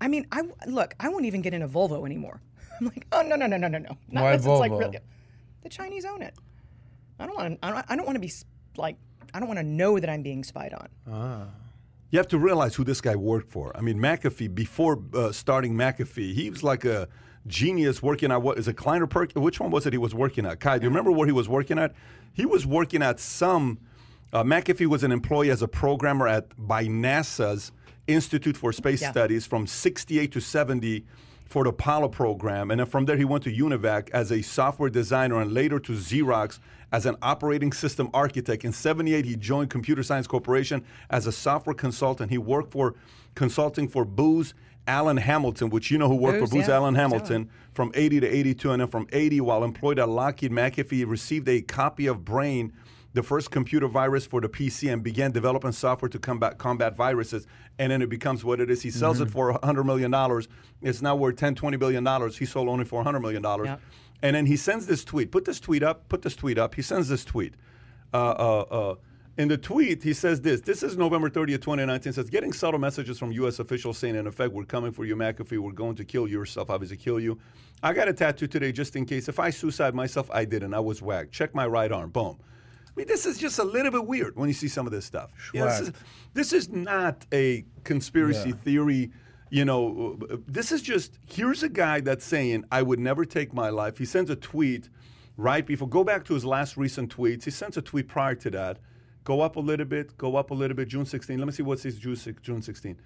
I 0.00 0.08
mean, 0.08 0.26
I 0.32 0.42
look, 0.66 0.94
I 1.00 1.08
won't 1.08 1.24
even 1.24 1.42
get 1.42 1.54
in 1.54 1.62
a 1.62 1.68
Volvo 1.68 2.04
anymore. 2.04 2.40
I'm 2.80 2.86
like, 2.86 3.06
oh 3.12 3.22
no 3.22 3.36
no 3.36 3.46
no 3.46 3.56
no 3.56 3.68
no 3.68 3.78
no. 3.78 3.96
Not 4.10 4.22
Why 4.22 4.32
unless 4.32 4.40
it's 4.40 4.46
like 4.46 4.72
Volvo? 4.72 4.78
really, 4.80 4.98
the 5.62 5.68
Chinese 5.68 6.04
own 6.04 6.22
it. 6.22 6.34
I 7.18 7.26
don't 7.26 7.36
want. 7.36 7.58
I 7.62 7.70
don't, 7.70 7.86
I 7.88 7.96
don't 7.96 8.06
want 8.06 8.16
to 8.16 8.20
be 8.20 8.32
like. 8.76 8.96
I 9.32 9.40
don't 9.40 9.48
want 9.48 9.58
to 9.58 9.64
know 9.64 9.98
that 9.98 10.08
I'm 10.08 10.22
being 10.22 10.44
spied 10.44 10.72
on. 10.74 10.88
Ah. 11.10 11.46
You 12.10 12.18
have 12.18 12.28
to 12.28 12.38
realize 12.38 12.76
who 12.76 12.84
this 12.84 13.00
guy 13.00 13.16
worked 13.16 13.50
for. 13.50 13.76
I 13.76 13.80
mean, 13.80 13.98
McAfee, 13.98 14.54
before 14.54 15.02
uh, 15.12 15.32
starting 15.32 15.74
McAfee, 15.74 16.32
he 16.32 16.48
was 16.48 16.62
like 16.62 16.84
a 16.84 17.08
genius 17.48 18.00
working 18.00 18.30
at 18.30 18.42
what 18.42 18.58
is 18.58 18.68
it, 18.68 18.74
Kleiner 18.74 19.08
Perk? 19.08 19.32
Which 19.32 19.58
one 19.58 19.72
was 19.72 19.86
it 19.86 19.92
he 19.92 19.98
was 19.98 20.14
working 20.14 20.46
at? 20.46 20.60
Kai, 20.60 20.78
do 20.78 20.84
you 20.84 20.88
remember 20.88 21.10
where 21.10 21.26
he 21.26 21.32
was 21.32 21.48
working 21.48 21.76
at? 21.78 21.92
He 22.32 22.46
was 22.46 22.64
working 22.64 23.02
at 23.02 23.18
some, 23.18 23.80
uh, 24.32 24.44
McAfee 24.44 24.86
was 24.86 25.02
an 25.02 25.10
employee 25.10 25.50
as 25.50 25.62
a 25.62 25.68
programmer 25.68 26.28
at 26.28 26.46
by 26.56 26.84
NASA's 26.84 27.72
Institute 28.06 28.56
for 28.56 28.72
Space 28.72 29.02
Yeah. 29.02 29.10
Studies 29.10 29.46
from 29.46 29.66
68 29.66 30.32
to 30.32 30.40
70 30.40 31.04
for 31.46 31.64
the 31.64 31.70
Apollo 31.70 32.08
program. 32.08 32.70
And 32.70 32.80
then 32.80 32.86
from 32.86 33.04
there, 33.04 33.16
he 33.16 33.24
went 33.24 33.44
to 33.44 33.52
UNIVAC 33.52 34.10
as 34.10 34.32
a 34.32 34.42
software 34.42 34.90
designer 34.90 35.40
and 35.40 35.52
later 35.52 35.78
to 35.78 35.92
Xerox 35.92 36.58
as 36.92 37.06
an 37.06 37.16
operating 37.22 37.72
system 37.72 38.08
architect. 38.14 38.64
In 38.64 38.72
78, 38.72 39.24
he 39.24 39.36
joined 39.36 39.70
Computer 39.70 40.02
Science 40.02 40.26
Corporation 40.26 40.84
as 41.10 41.26
a 41.26 41.32
software 41.32 41.74
consultant. 41.74 42.30
He 42.30 42.38
worked 42.38 42.72
for 42.72 42.94
consulting 43.34 43.88
for 43.88 44.04
Booz 44.04 44.54
Allen 44.86 45.16
Hamilton, 45.16 45.70
which 45.70 45.90
you 45.90 45.98
know 45.98 46.08
who 46.08 46.16
worked 46.16 46.40
Booz, 46.40 46.50
for 46.50 46.56
Booz 46.56 46.68
yeah, 46.68 46.74
Allen 46.74 46.94
Hamilton 46.94 47.48
from 47.72 47.90
80 47.94 48.20
to 48.20 48.26
82. 48.28 48.70
And 48.70 48.80
then 48.80 48.88
from 48.88 49.06
80, 49.12 49.40
while 49.40 49.64
employed 49.64 49.98
at 49.98 50.08
Lockheed 50.08 50.50
McAfee, 50.50 51.08
received 51.08 51.48
a 51.48 51.62
copy 51.62 52.06
of 52.06 52.24
Brain 52.24 52.72
the 53.14 53.22
first 53.22 53.50
computer 53.50 53.86
virus 53.88 54.26
for 54.26 54.40
the 54.40 54.48
PC 54.48 54.92
and 54.92 55.02
began 55.02 55.30
developing 55.30 55.72
software 55.72 56.08
to 56.08 56.18
combat 56.18 56.58
combat 56.58 56.96
viruses. 56.96 57.46
And 57.78 57.90
then 57.90 58.02
it 58.02 58.08
becomes 58.08 58.44
what 58.44 58.60
it 58.60 58.70
is. 58.70 58.82
He 58.82 58.90
sells 58.90 59.20
it 59.20 59.30
for 59.30 59.54
$100 59.54 59.84
million. 59.86 60.12
It's 60.82 61.00
now 61.00 61.16
worth 61.16 61.36
$10, 61.36 61.54
$20 61.54 61.78
billion. 61.78 62.30
He 62.32 62.44
sold 62.44 62.68
only 62.68 62.84
for 62.84 63.02
$100 63.02 63.20
million. 63.22 63.78
And 64.22 64.36
then 64.36 64.46
he 64.46 64.56
sends 64.56 64.86
this 64.86 65.04
tweet. 65.04 65.30
Put 65.30 65.44
this 65.44 65.60
tweet 65.60 65.82
up. 65.82 66.08
Put 66.08 66.22
this 66.22 66.36
tweet 66.36 66.58
up. 66.58 66.74
He 66.74 66.82
sends 66.82 67.08
this 67.08 67.24
tweet. 67.24 67.54
Uh, 68.12 68.16
uh, 68.16 68.60
uh, 68.70 68.94
in 69.36 69.48
the 69.48 69.58
tweet, 69.58 70.02
he 70.02 70.12
says 70.12 70.40
this. 70.40 70.60
This 70.60 70.84
is 70.84 70.96
November 70.96 71.28
30th, 71.28 71.62
2019. 71.62 72.10
It 72.10 72.14
says, 72.14 72.30
getting 72.30 72.52
subtle 72.52 72.78
messages 72.78 73.18
from 73.18 73.32
U.S. 73.32 73.58
officials 73.58 73.98
saying, 73.98 74.14
in 74.14 74.28
effect, 74.28 74.52
we're 74.52 74.64
coming 74.64 74.92
for 74.92 75.04
you, 75.04 75.16
McAfee. 75.16 75.58
We're 75.58 75.72
going 75.72 75.96
to 75.96 76.04
kill 76.04 76.28
yourself, 76.28 76.70
obviously 76.70 76.96
kill 76.96 77.18
you. 77.18 77.38
I 77.82 77.92
got 77.92 78.08
a 78.08 78.12
tattoo 78.12 78.46
today 78.46 78.70
just 78.70 78.94
in 78.94 79.04
case. 79.04 79.28
If 79.28 79.40
I 79.40 79.50
suicide 79.50 79.94
myself, 79.94 80.30
I 80.32 80.44
didn't. 80.44 80.72
I 80.72 80.80
was 80.80 81.02
whacked. 81.02 81.32
Check 81.32 81.54
my 81.54 81.66
right 81.66 81.90
arm. 81.90 82.10
Boom. 82.10 82.38
I 82.96 83.00
mean, 83.00 83.06
this 83.08 83.26
is 83.26 83.38
just 83.38 83.58
a 83.58 83.64
little 83.64 83.90
bit 83.90 84.06
weird 84.06 84.36
when 84.36 84.48
you 84.48 84.54
see 84.54 84.68
some 84.68 84.86
of 84.86 84.92
this 84.92 85.04
stuff. 85.04 85.30
You 85.52 85.60
know, 85.60 85.66
this, 85.66 85.80
is, 85.80 85.92
this 86.32 86.52
is 86.52 86.68
not 86.68 87.26
a 87.32 87.64
conspiracy 87.82 88.50
Yeah. 88.50 88.54
theory. 88.56 89.10
You 89.50 89.64
know, 89.64 90.16
this 90.46 90.70
is 90.72 90.80
just 90.82 91.18
here's 91.26 91.62
a 91.62 91.68
guy 91.68 92.00
that's 92.00 92.24
saying, 92.24 92.64
I 92.70 92.82
would 92.82 93.00
never 93.00 93.24
take 93.24 93.52
my 93.52 93.68
life. 93.70 93.98
He 93.98 94.04
sends 94.04 94.30
a 94.30 94.36
tweet 94.36 94.88
right 95.36 95.66
before, 95.66 95.88
go 95.88 96.04
back 96.04 96.24
to 96.26 96.34
his 96.34 96.44
last 96.44 96.76
recent 96.76 97.14
tweets. 97.16 97.44
He 97.44 97.50
sends 97.50 97.76
a 97.76 97.82
tweet 97.82 98.06
prior 98.08 98.36
to 98.36 98.50
that. 98.50 98.78
Go 99.24 99.40
up 99.40 99.56
a 99.56 99.60
little 99.60 99.86
bit, 99.86 100.16
go 100.18 100.36
up 100.36 100.50
a 100.50 100.54
little 100.54 100.76
bit, 100.76 100.88
June 100.88 101.04
16. 101.06 101.38
Let 101.38 101.46
me 101.46 101.52
see 101.52 101.62
what 101.62 101.80
says 101.80 101.98
June 101.98 102.14
six- 102.16 102.42
June 102.42 102.62
16. 102.62 102.96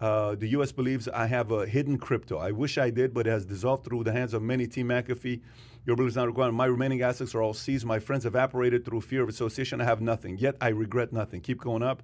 Uh, 0.00 0.34
the 0.34 0.48
U.S. 0.48 0.72
believes 0.72 1.08
I 1.08 1.26
have 1.26 1.50
a 1.52 1.66
hidden 1.66 1.98
crypto. 1.98 2.38
I 2.38 2.50
wish 2.50 2.78
I 2.78 2.90
did, 2.90 3.14
but 3.14 3.26
it 3.26 3.30
has 3.30 3.44
dissolved 3.46 3.84
through 3.84 4.04
the 4.04 4.12
hands 4.12 4.34
of 4.34 4.42
many. 4.42 4.66
Team 4.66 4.88
McAfee, 4.88 5.40
your 5.86 5.96
belief 5.96 6.10
is 6.10 6.16
not 6.16 6.26
required. 6.26 6.52
My 6.52 6.64
remaining 6.66 7.02
assets 7.02 7.34
are 7.34 7.42
all 7.42 7.54
seized. 7.54 7.84
My 7.84 7.98
friends 7.98 8.24
evaporated 8.26 8.84
through 8.84 9.02
fear 9.02 9.22
of 9.22 9.28
association. 9.28 9.80
I 9.80 9.84
have 9.84 10.00
nothing. 10.00 10.38
Yet 10.38 10.56
I 10.60 10.68
regret 10.68 11.12
nothing. 11.12 11.40
Keep 11.40 11.60
going 11.60 11.82
up. 11.82 12.02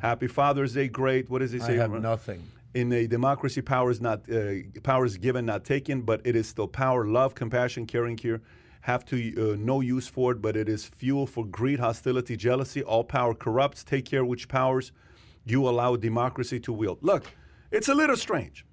Happy 0.00 0.26
Father's 0.26 0.74
Day. 0.74 0.88
Great. 0.88 1.30
What 1.30 1.38
does 1.40 1.52
he 1.52 1.58
Hmm. 1.58 1.64
I 1.64 1.66
say? 1.68 1.76
have 1.76 1.92
nothing. 1.92 2.42
In 2.74 2.92
a 2.92 3.06
democracy, 3.06 3.60
power 3.62 3.90
is 3.90 4.00
not 4.00 4.20
uh, 4.30 4.54
power 4.84 5.04
is 5.04 5.16
given, 5.16 5.44
not 5.46 5.64
taken, 5.64 6.02
but 6.02 6.20
it 6.24 6.36
is 6.36 6.46
still 6.48 6.68
power. 6.68 7.04
Love, 7.04 7.34
compassion, 7.34 7.84
caring 7.86 8.16
here 8.16 8.40
have 8.82 9.04
to 9.04 9.16
uh, 9.52 9.56
no 9.58 9.80
use 9.80 10.06
for 10.08 10.32
it, 10.32 10.40
but 10.40 10.56
it 10.56 10.68
is 10.68 10.86
fuel 10.86 11.26
for 11.26 11.44
greed, 11.44 11.80
hostility, 11.80 12.36
jealousy. 12.36 12.82
All 12.82 13.04
power 13.04 13.34
corrupts. 13.34 13.82
Take 13.84 14.04
care 14.06 14.24
which 14.24 14.46
powers 14.48 14.92
you 15.44 15.68
allow 15.68 15.96
democracy 15.96 16.60
to 16.60 16.72
wield. 16.72 16.98
Look, 17.02 17.24
it's 17.72 17.88
a 17.88 17.94
little 17.94 18.16
strange. 18.16 18.64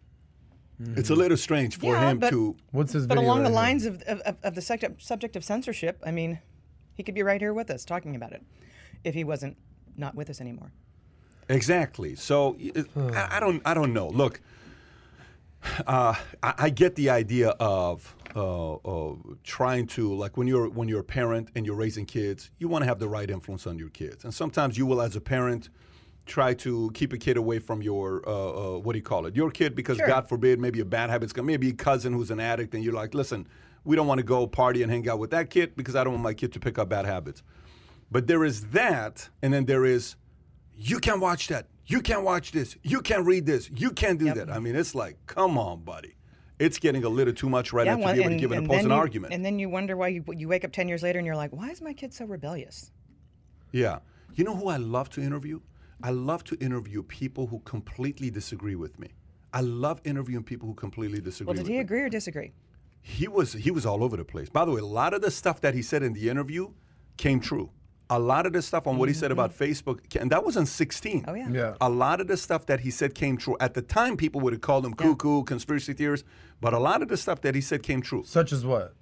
It's 0.79 1.09
a 1.09 1.15
little 1.15 1.37
strange 1.37 1.77
for 1.77 1.93
Yeah, 1.93 2.11
him 2.11 2.19
but- 2.19 2.29
to. 2.29 2.55
What's 2.71 2.93
his 2.93 3.07
But 3.07 3.17
along 3.17 3.39
the 3.39 3.43
right 3.45 3.49
here? 3.49 3.55
lines 3.55 3.85
of, 3.85 4.01
of, 4.03 4.19
of- 4.21 4.37
of 4.43 4.55
the 4.55 4.61
subject, 4.61 5.01
subject 5.01 5.35
of 5.35 5.43
censorship, 5.43 6.01
I 6.05 6.11
mean, 6.11 6.39
he 6.93 7.03
could 7.03 7.15
be 7.15 7.23
right 7.23 7.41
here 7.41 7.53
with 7.53 7.69
us 7.71 7.83
talking 7.83 8.15
about 8.15 8.31
it 8.33 8.43
if 9.03 9.15
he 9.15 9.23
wasn't 9.23 9.57
not 9.95 10.13
with 10.15 10.29
us 10.29 10.39
anymore. 10.39 10.71
Exactly. 11.49 12.15
So 12.15 12.55
it- 12.59 12.87
I, 12.95 13.37
I 13.37 13.39
don't. 13.39 13.61
I 13.65 13.73
don't 13.73 13.93
know. 13.93 14.09
Look, 14.09 14.41
uh, 15.87 16.13
I, 16.43 16.53
I 16.57 16.69
get 16.69 16.95
the 16.95 17.09
idea 17.09 17.49
of 17.59 18.13
uh, 18.35 18.73
uh, 18.75 19.15
trying 19.43 19.87
to 19.87 20.13
like 20.13 20.37
when 20.37 20.45
you're 20.47 20.69
when 20.69 20.87
you're 20.89 20.99
a 20.99 21.03
parent 21.05 21.49
and 21.55 21.65
you're 21.65 21.75
raising 21.75 22.05
kids, 22.05 22.51
you 22.59 22.67
want 22.67 22.83
to 22.83 22.87
have 22.87 22.99
the 22.99 23.07
right 23.07 23.29
influence 23.29 23.65
on 23.65 23.79
your 23.79 23.89
kids, 23.89 24.23
and 24.25 24.33
sometimes 24.33 24.77
you 24.77 24.85
will, 24.85 25.01
as 25.01 25.15
a 25.15 25.21
parent. 25.21 25.69
Try 26.27 26.53
to 26.55 26.91
keep 26.93 27.13
a 27.13 27.17
kid 27.17 27.37
away 27.37 27.59
from 27.59 27.81
your 27.81 28.21
uh, 28.27 28.31
uh, 28.75 28.79
what 28.79 28.93
do 28.93 28.99
you 28.99 29.03
call 29.03 29.25
it? 29.25 29.35
Your 29.35 29.49
kid, 29.49 29.75
because 29.75 29.97
Sure. 29.97 30.07
God 30.07 30.27
forbid, 30.27 30.59
maybe 30.59 30.79
a 30.81 30.85
bad 30.85 31.09
habit's 31.09 31.31
come. 31.33 31.45
Maybe 31.45 31.69
a 31.69 31.73
cousin 31.73 32.13
who's 32.13 32.29
an 32.31 32.39
addict, 32.39 32.73
and 32.75 32.83
you're 32.83 32.93
like, 32.93 33.13
listen, 33.13 33.47
we 33.85 33.95
don't 33.95 34.07
want 34.07 34.19
to 34.19 34.23
go 34.23 34.45
party 34.45 34.83
and 34.83 34.91
hang 34.91 35.07
out 35.09 35.19
with 35.19 35.31
that 35.31 35.49
kid 35.49 35.75
because 35.77 35.95
I 35.95 36.03
don't 36.03 36.13
want 36.13 36.23
my 36.23 36.33
kid 36.33 36.51
to 36.53 36.59
pick 36.59 36.77
up 36.77 36.89
bad 36.89 37.05
habits. 37.05 37.43
But 38.11 38.27
there 38.27 38.43
is 38.43 38.67
that, 38.67 39.29
and 39.41 39.53
then 39.53 39.65
there 39.65 39.85
is 39.85 40.15
you 40.77 40.99
can't 40.99 41.21
watch 41.21 41.47
that. 41.47 41.67
You 41.87 42.01
can't 42.01 42.23
watch 42.23 42.51
this. 42.51 42.75
You 42.83 43.01
can't 43.01 43.25
read 43.25 43.45
this. 43.45 43.69
You 43.73 43.91
can't 43.91 44.19
do 44.19 44.25
Yep. 44.25 44.35
that. 44.35 44.49
I 44.51 44.59
mean, 44.59 44.75
it's 44.75 44.93
like, 44.93 45.15
come 45.25 45.57
on, 45.57 45.81
buddy. 45.83 46.15
It's 46.59 46.77
getting 46.79 47.03
a 47.05 47.09
little 47.09 47.33
too 47.33 47.49
much 47.49 47.71
right 47.71 47.85
now 47.85 47.95
to 47.95 48.01
one- 48.01 48.15
be 48.15 48.21
able 48.21 48.31
to 48.31 48.37
give 48.37 48.51
an 48.51 48.65
opposing 48.65 48.91
argument. 48.91 49.33
And 49.33 49.45
then 49.45 49.57
you 49.59 49.69
wonder 49.69 49.95
why 49.95 50.09
you, 50.09 50.25
you 50.35 50.47
wake 50.49 50.65
up 50.65 50.73
10 50.73 50.89
years 50.89 51.03
later 51.03 51.19
and 51.19 51.25
you're 51.25 51.35
like, 51.37 51.51
why 51.53 51.69
is 51.69 51.81
my 51.81 51.93
kid 51.93 52.13
so 52.13 52.25
rebellious? 52.25 52.91
yeah. 53.71 53.99
You 54.35 54.43
know 54.43 54.55
who 54.55 54.67
I 54.67 54.77
love 54.77 55.09
to 55.11 55.21
interview? 55.21 55.61
I 56.03 56.11
love 56.11 56.43
to 56.45 56.55
interview 56.57 57.03
people 57.03 57.47
who 57.47 57.59
completely 57.59 58.29
disagree 58.29 58.75
with 58.75 58.99
me. 58.99 59.09
I 59.53 59.61
love 59.61 60.01
interviewing 60.03 60.43
people 60.43 60.67
who 60.67 60.75
completely 60.75 61.19
disagree 61.19 61.47
with 61.47 61.57
me. 61.57 61.61
Well, 61.61 61.63
did 61.63 61.63
with 61.63 61.69
he 61.69 61.73
me. 61.75 61.79
agree 61.79 62.01
or 62.01 62.09
disagree? 62.09 62.53
he 63.07 63.27
was 63.27 63.53
he 63.53 63.71
was 63.71 63.85
all 63.85 64.03
over 64.03 64.17
the 64.17 64.25
place. 64.25 64.49
By 64.49 64.65
the 64.65 64.71
way, 64.71 64.81
a 64.81 64.85
lot 64.85 65.13
of 65.13 65.21
the 65.21 65.31
stuff 65.31 65.61
that 65.61 65.73
he 65.73 65.81
said 65.81 66.03
in 66.03 66.13
the 66.13 66.29
interview 66.29 66.71
came 67.15 67.39
true. 67.39 67.69
A 68.09 68.19
lot 68.19 68.45
of 68.45 68.53
the 68.53 68.61
stuff 68.61 68.87
on 68.87 68.97
what 68.97 69.09
he 69.09 69.13
said 69.13 69.31
about 69.31 69.51
Facebook, 69.51 70.15
and 70.19 70.31
that 70.31 70.45
was 70.45 70.55
in 70.55 70.65
16. 70.65 71.23
Mm-hmm. 71.23 71.29
Oh, 71.29 71.33
yeah. 71.33 71.49
Yeah. 71.51 71.75
A 71.81 71.89
lot 71.89 72.21
of 72.21 72.27
the 72.27 72.37
stuff 72.37 72.65
that 72.67 72.79
he 72.79 72.89
said 72.89 73.13
came 73.13 73.35
true. 73.35 73.57
At 73.59 73.73
the 73.73 73.81
time, 73.81 74.15
people 74.15 74.39
would 74.41 74.53
have 74.53 74.61
called 74.61 74.85
him 74.85 74.93
cuckoo, 74.93 75.43
conspiracy 75.43 75.91
theorists, 75.91 76.25
but 76.61 76.73
a 76.73 76.79
lot 76.79 77.01
of 77.01 77.09
the 77.09 77.17
stuff 77.17 77.41
that 77.41 77.53
he 77.53 77.59
said 77.59 77.83
came 77.83 78.01
true. 78.01 78.23
Such 78.25 78.53
as 78.53 78.65
what? 78.65 78.93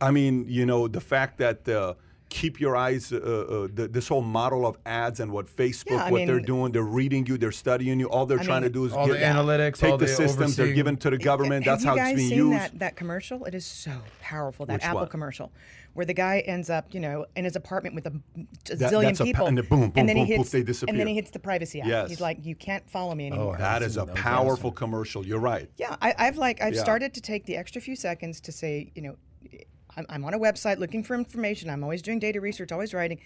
I 0.00 0.10
mean, 0.10 0.46
you 0.48 0.64
know, 0.64 0.88
the 0.88 1.02
fact 1.02 1.36
that 1.38 1.68
uh, 1.68 1.94
keep 2.34 2.58
your 2.60 2.74
eyes, 2.74 3.12
uh, 3.12 3.16
uh, 3.16 3.68
the, 3.72 3.86
this 3.86 4.08
whole 4.08 4.20
model 4.20 4.66
of 4.66 4.76
ads 4.84 5.20
and 5.20 5.30
what 5.30 5.46
Facebook, 5.46 5.92
Yeah, 5.92 6.04
I 6.06 6.10
what 6.10 6.26
they're 6.26 6.40
doing, 6.40 6.72
they're 6.72 6.82
reading 6.82 7.24
you, 7.26 7.38
they're 7.38 7.52
studying 7.52 8.00
you. 8.00 8.10
All 8.10 8.26
they're 8.26 8.40
I 8.40 8.44
trying 8.44 8.62
to 8.62 8.68
do 8.70 8.84
is 8.86 8.92
All 8.92 9.06
the 9.06 9.14
get- 9.14 9.34
analytics, 9.36 9.78
take 9.78 9.92
all 9.92 9.98
the 9.98 10.06
the 10.06 10.12
systems 10.12 10.56
they're 10.56 10.72
given 10.72 10.96
to 10.98 11.10
the 11.10 11.16
government. 11.18 11.64
Have 11.64 11.74
That's 11.74 11.84
you 11.84 11.90
how 11.90 11.96
guys 11.96 12.12
it's 12.14 12.16
being 12.18 12.28
seen 12.30 12.38
used. 12.38 12.58
that 12.58 12.78
that 12.80 12.96
commercial? 12.96 13.44
It 13.44 13.54
is 13.54 13.64
so 13.64 13.92
powerful. 14.20 14.66
That 14.66 14.74
Which 14.74 14.84
Apple 14.84 15.00
one? 15.02 15.08
commercial, 15.08 15.52
where 15.92 16.04
the 16.04 16.12
guy 16.14 16.40
ends 16.40 16.70
up, 16.70 16.92
you 16.92 16.98
know, 16.98 17.24
in 17.36 17.44
his 17.44 17.54
apartment 17.54 17.94
with 17.94 18.06
a, 18.06 18.10
a 18.72 18.76
That- 18.76 18.92
zillion 18.92 19.02
that's 19.04 19.20
a 19.20 19.22
pa- 19.22 19.26
people, 19.26 19.46
and 19.46 19.58
then 19.58 19.66
boom, 19.66 19.80
boom, 19.80 19.92
and 19.94 20.08
then 20.08 20.16
boom, 20.16 20.26
he 20.26 20.36
poof, 20.36 20.50
hits, 20.52 20.80
they 20.80 20.86
and 20.88 20.98
then 20.98 21.06
he 21.06 21.14
hits 21.14 21.30
the 21.30 21.38
privacy 21.38 21.80
act. 21.82 21.88
Yes. 21.88 22.08
He's 22.08 22.20
like, 22.20 22.44
you 22.44 22.56
can't 22.56 22.88
follow 22.90 23.14
me 23.14 23.28
anymore. 23.28 23.56
That 23.58 23.82
is 23.84 23.96
a 23.96 24.00
That 24.00 24.08
was 24.08 24.18
powerful 24.20 24.72
commercial. 24.72 25.24
You're 25.24 25.38
right. 25.38 25.70
Yeah, 25.76 25.94
I, 26.02 26.14
I've 26.18 26.36
like 26.36 26.60
I've 26.60 26.74
Yeah. 26.74 26.82
started 26.82 27.14
to 27.14 27.20
take 27.20 27.46
the 27.46 27.56
extra 27.56 27.80
few 27.80 27.94
seconds 27.94 28.40
to 28.40 28.50
say, 28.50 28.90
you 28.96 29.02
know, 29.02 29.14
I'm, 29.96 30.06
I'm 30.08 30.24
on 30.24 30.34
a 30.34 30.38
website 30.38 30.78
looking 30.78 31.02
for 31.02 31.14
information. 31.14 31.70
I'm 31.70 31.82
always 31.82 32.02
doing 32.02 32.18
data 32.18 32.40
research, 32.40 32.72
always 32.72 32.94
writing. 32.94 33.20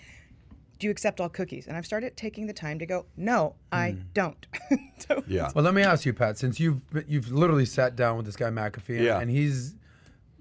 Do 0.78 0.86
you 0.86 0.90
accept 0.90 1.20
all 1.20 1.28
cookies? 1.28 1.66
And 1.66 1.76
I've 1.76 1.86
started 1.86 2.16
taking 2.16 2.46
the 2.46 2.52
time 2.52 2.78
to 2.78 2.86
go, 2.86 3.06
no, 3.16 3.56
I 3.72 3.92
hmm. 3.92 4.00
don't. 4.14 4.46
so, 4.98 5.24
Yeah. 5.26 5.50
Well, 5.54 5.64
let 5.64 5.74
me 5.74 5.82
ask 5.82 6.06
you, 6.06 6.12
Pat. 6.12 6.38
Since 6.38 6.60
you've 6.60 6.82
you've 7.06 7.32
literally 7.32 7.64
sat 7.64 7.96
down 7.96 8.16
with 8.16 8.26
this 8.26 8.36
guy 8.36 8.50
McAfee, 8.50 8.96
and, 8.96 9.04
Yeah. 9.04 9.20
and 9.20 9.30
he's, 9.30 9.74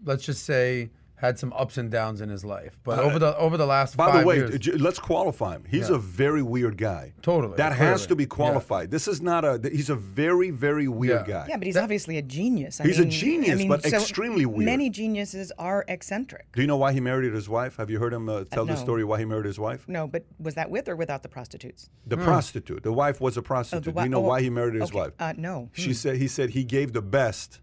let's 0.06 0.24
just 0.24 0.46
say, 0.46 0.92
had 1.18 1.38
some 1.40 1.52
ups 1.54 1.78
and 1.78 1.90
downs 1.92 2.22
in 2.22 2.30
his 2.30 2.46
life. 2.46 2.80
But 2.84 3.00
over 3.00 3.18
the 3.20 3.36
over 3.38 3.58
the 3.58 3.66
last 3.66 3.96
Uh, 3.96 3.98
By 3.98 4.12
five 4.12 4.22
the 4.22 4.28
way, 4.28 4.36
years, 4.38 4.68
let's 4.80 5.00
qualify 5.00 5.56
him. 5.56 5.64
He's 5.68 5.90
a 5.90 5.98
very 5.98 6.42
weird 6.44 6.78
guy. 6.78 7.14
Totally, 7.22 7.58
That 7.58 7.74
has 7.74 8.06
to 8.08 8.16
be 8.16 8.24
Yeah. 8.24 8.28
qualified. 8.28 8.92
This 8.92 9.08
is 9.08 9.22
not 9.22 9.44
a. 9.44 9.60
He's 9.72 9.90
a 9.90 9.96
very, 9.96 10.52
very 10.52 10.88
weird 10.88 11.28
Yeah. 11.28 11.34
guy. 11.34 11.46
Yeah, 11.50 11.58
but 11.58 11.66
he's 11.66 11.78
obviously 11.78 12.18
a 12.18 12.22
genius. 12.22 12.80
I 12.80 12.84
He's 12.86 13.00
a 13.00 13.06
genius, 13.06 13.54
I 13.54 13.56
mean, 13.56 13.68
but 13.68 13.84
so 13.84 13.98
extremely 13.98 14.46
weird. 14.46 14.66
Many 14.66 14.90
geniuses 14.90 15.52
are 15.58 15.86
eccentric. 15.88 16.52
Do 16.54 16.62
you 16.62 16.68
know 16.68 16.78
why 16.78 16.94
he 16.94 17.00
married 17.00 17.34
his 17.34 17.50
wife? 17.50 17.78
Have 17.78 17.90
you 17.90 18.00
heard 18.00 18.14
him 18.14 18.30
uh, 18.30 18.44
tell 18.46 18.66
the 18.66 18.74
no. 18.74 18.80
story 18.80 19.04
why 19.04 19.18
he 19.20 19.26
married 19.26 19.46
his 19.46 19.60
wife? 19.60 19.88
No, 19.88 20.08
but 20.08 20.26
was 20.40 20.54
that 20.56 20.70
with 20.70 20.88
or 20.88 20.96
without 20.96 21.24
the 21.24 21.30
prostitutes? 21.30 21.90
The 22.06 22.18
prostitute. 22.18 22.84
The 22.84 22.94
wife 22.94 23.20
was 23.20 23.38
a 23.38 23.42
prostitute. 23.42 23.86
the 23.86 23.92
Do 23.92 24.04
you 24.04 24.10
know 24.10 24.20
oh, 24.20 24.28
why 24.30 24.42
he 24.42 24.50
married 24.52 24.76
his 24.76 24.92
okay. 24.92 25.00
wife? 25.00 25.14
Uh, 25.20 25.34
no. 25.36 25.70
She 25.74 25.94
said 25.94 26.18
he 26.18 26.28
said 26.28 26.52
he 26.52 26.64
gave 26.64 26.94
the 26.94 27.02
best. 27.02 27.60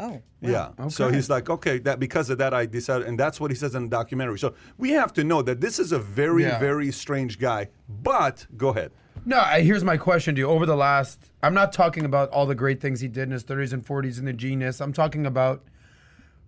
Oh, 0.00 0.20
Yeah. 0.40 0.70
So 0.88 1.08
he's 1.10 1.30
like, 1.30 1.48
okay, 1.48 1.78
that 1.80 2.00
because 2.00 2.28
of 2.30 2.38
that 2.38 2.52
I 2.52 2.66
decided, 2.66 3.06
and 3.06 3.18
that's 3.18 3.40
what 3.40 3.50
he 3.50 3.54
says 3.56 3.74
in 3.74 3.84
the 3.84 3.88
documentary. 3.88 4.38
So 4.38 4.54
we 4.76 4.90
have 4.90 5.12
to 5.14 5.24
know 5.24 5.40
that 5.42 5.60
this 5.60 5.78
is 5.78 5.92
a 5.92 5.98
very, 5.98 6.42
Yeah. 6.42 6.58
very 6.58 6.90
strange 6.90 7.38
guy. 7.38 7.68
But 7.88 8.46
go 8.56 8.68
ahead. 8.70 8.90
No, 9.24 9.38
I, 9.38 9.60
here's 9.62 9.84
my 9.84 9.96
question 9.96 10.34
to 10.34 10.40
you. 10.40 10.48
Over 10.48 10.66
the 10.66 10.76
last, 10.76 11.30
I'm 11.42 11.54
not 11.54 11.72
talking 11.72 12.04
about 12.04 12.28
all 12.30 12.44
the 12.46 12.54
great 12.54 12.80
things 12.80 13.00
he 13.00 13.08
did 13.08 13.22
in 13.24 13.30
his 13.30 13.44
30s 13.44 13.72
and 13.72 13.84
40s 13.86 14.18
and 14.18 14.26
the 14.26 14.32
genius. 14.32 14.80
I'm 14.80 14.92
talking 14.92 15.24
about 15.24 15.62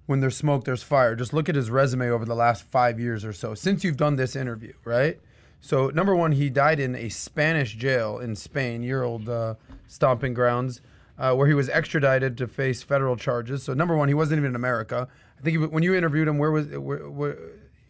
when 0.07 0.21
there's 0.21 0.37
smoke, 0.37 0.65
there's 0.65 0.83
fire. 0.83 1.15
Just 1.17 1.33
look 1.33 1.49
at 1.49 1.55
his 1.55 1.71
resume 1.71 2.11
over 2.11 2.25
the 2.25 2.35
last 2.35 2.65
five 2.65 3.01
years 3.01 3.25
or 3.25 3.33
so 3.33 3.55
since 3.55 3.83
you've 3.85 3.97
done 3.97 4.17
this 4.17 4.37
interview, 4.37 4.73
right? 4.85 5.19
So, 5.61 5.89
number 5.89 6.15
one, 6.15 6.33
he 6.33 6.51
died 6.51 6.79
in 6.79 6.95
a 6.95 7.09
Spanish 7.09 7.75
jail 7.77 8.19
in 8.19 8.37
Spain, 8.37 8.83
your 8.83 9.03
old 9.05 9.29
uh, 9.29 9.55
stomping 9.89 10.35
grounds, 10.35 10.81
uh, 11.19 11.35
where 11.35 11.47
he 11.47 11.55
was 11.55 11.69
extradited 11.69 12.37
to 12.39 12.47
face 12.47 12.83
federal 12.83 13.17
charges. 13.17 13.63
So, 13.63 13.75
number 13.75 13.97
one, 13.97 14.09
he 14.09 14.15
wasn't 14.15 14.39
even 14.39 14.51
in 14.51 14.57
America. 14.57 15.09
I 15.39 15.43
think 15.43 15.59
he, 15.59 15.67
when 15.67 15.83
you 15.83 15.95
interviewed 15.95 16.29
him, 16.29 16.39
where 16.39 16.51
was 16.51 16.67
where, 16.69 17.09
where, 17.11 17.37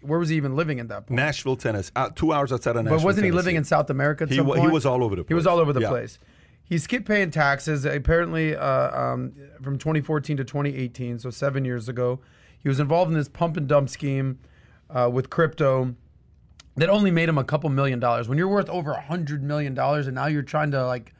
where 0.02 0.18
was 0.18 0.28
he 0.28 0.36
even 0.36 0.54
living 0.56 0.78
at 0.80 0.88
that 0.88 1.06
point? 1.06 1.16
Nashville, 1.16 1.56
Tennessee, 1.56 1.90
uh, 1.96 2.10
two 2.14 2.32
hours 2.32 2.52
outside 2.52 2.76
of 2.76 2.84
Nashville. 2.84 2.98
But 2.98 3.04
wasn't 3.04 3.26
he 3.26 3.32
living 3.32 3.56
in 3.56 3.64
South 3.64 3.90
America 3.90 4.24
at 4.24 4.30
He 4.30 4.36
some 4.36 4.46
wa- 4.46 4.54
he 4.56 4.68
was 4.68 4.86
all 4.86 5.02
over 5.02 5.16
the 5.16 5.22
place. 5.24 5.28
He 5.28 5.34
was 5.34 5.46
all 5.46 5.58
over 5.58 5.72
the 5.72 5.80
Yeah. 5.80 5.88
place. 5.88 6.18
He 6.64 6.78
skipped 6.78 7.06
paying 7.06 7.30
taxes 7.30 7.84
apparently 7.84 8.56
uh, 8.56 9.00
um, 9.00 9.32
from 9.62 9.78
2014 9.78 10.36
to 10.38 10.44
2018, 10.44 11.20
so 11.20 11.30
seven 11.30 11.64
years 11.64 11.88
ago. 11.88 12.18
He 12.58 12.68
was 12.68 12.80
involved 12.80 13.10
in 13.12 13.16
this 13.16 13.28
pump 13.28 13.56
and 13.56 13.68
dump 13.68 13.88
scheme 13.88 14.40
uh, 14.90 15.08
with 15.12 15.30
crypto 15.30 15.94
that 16.76 16.88
only 16.90 17.12
made 17.12 17.28
him 17.28 17.38
a 17.38 17.44
couple 17.44 17.70
million 17.70 18.00
dollars. 18.00 18.28
When 18.28 18.36
you're 18.36 18.48
worth 18.48 18.68
over 18.68 18.90
a 18.92 19.00
hundred 19.00 19.42
million 19.44 19.74
dollars, 19.74 20.06
and 20.08 20.14
now 20.16 20.26
you're 20.26 20.42
trying 20.42 20.72
to 20.72 20.84
like 20.84 21.14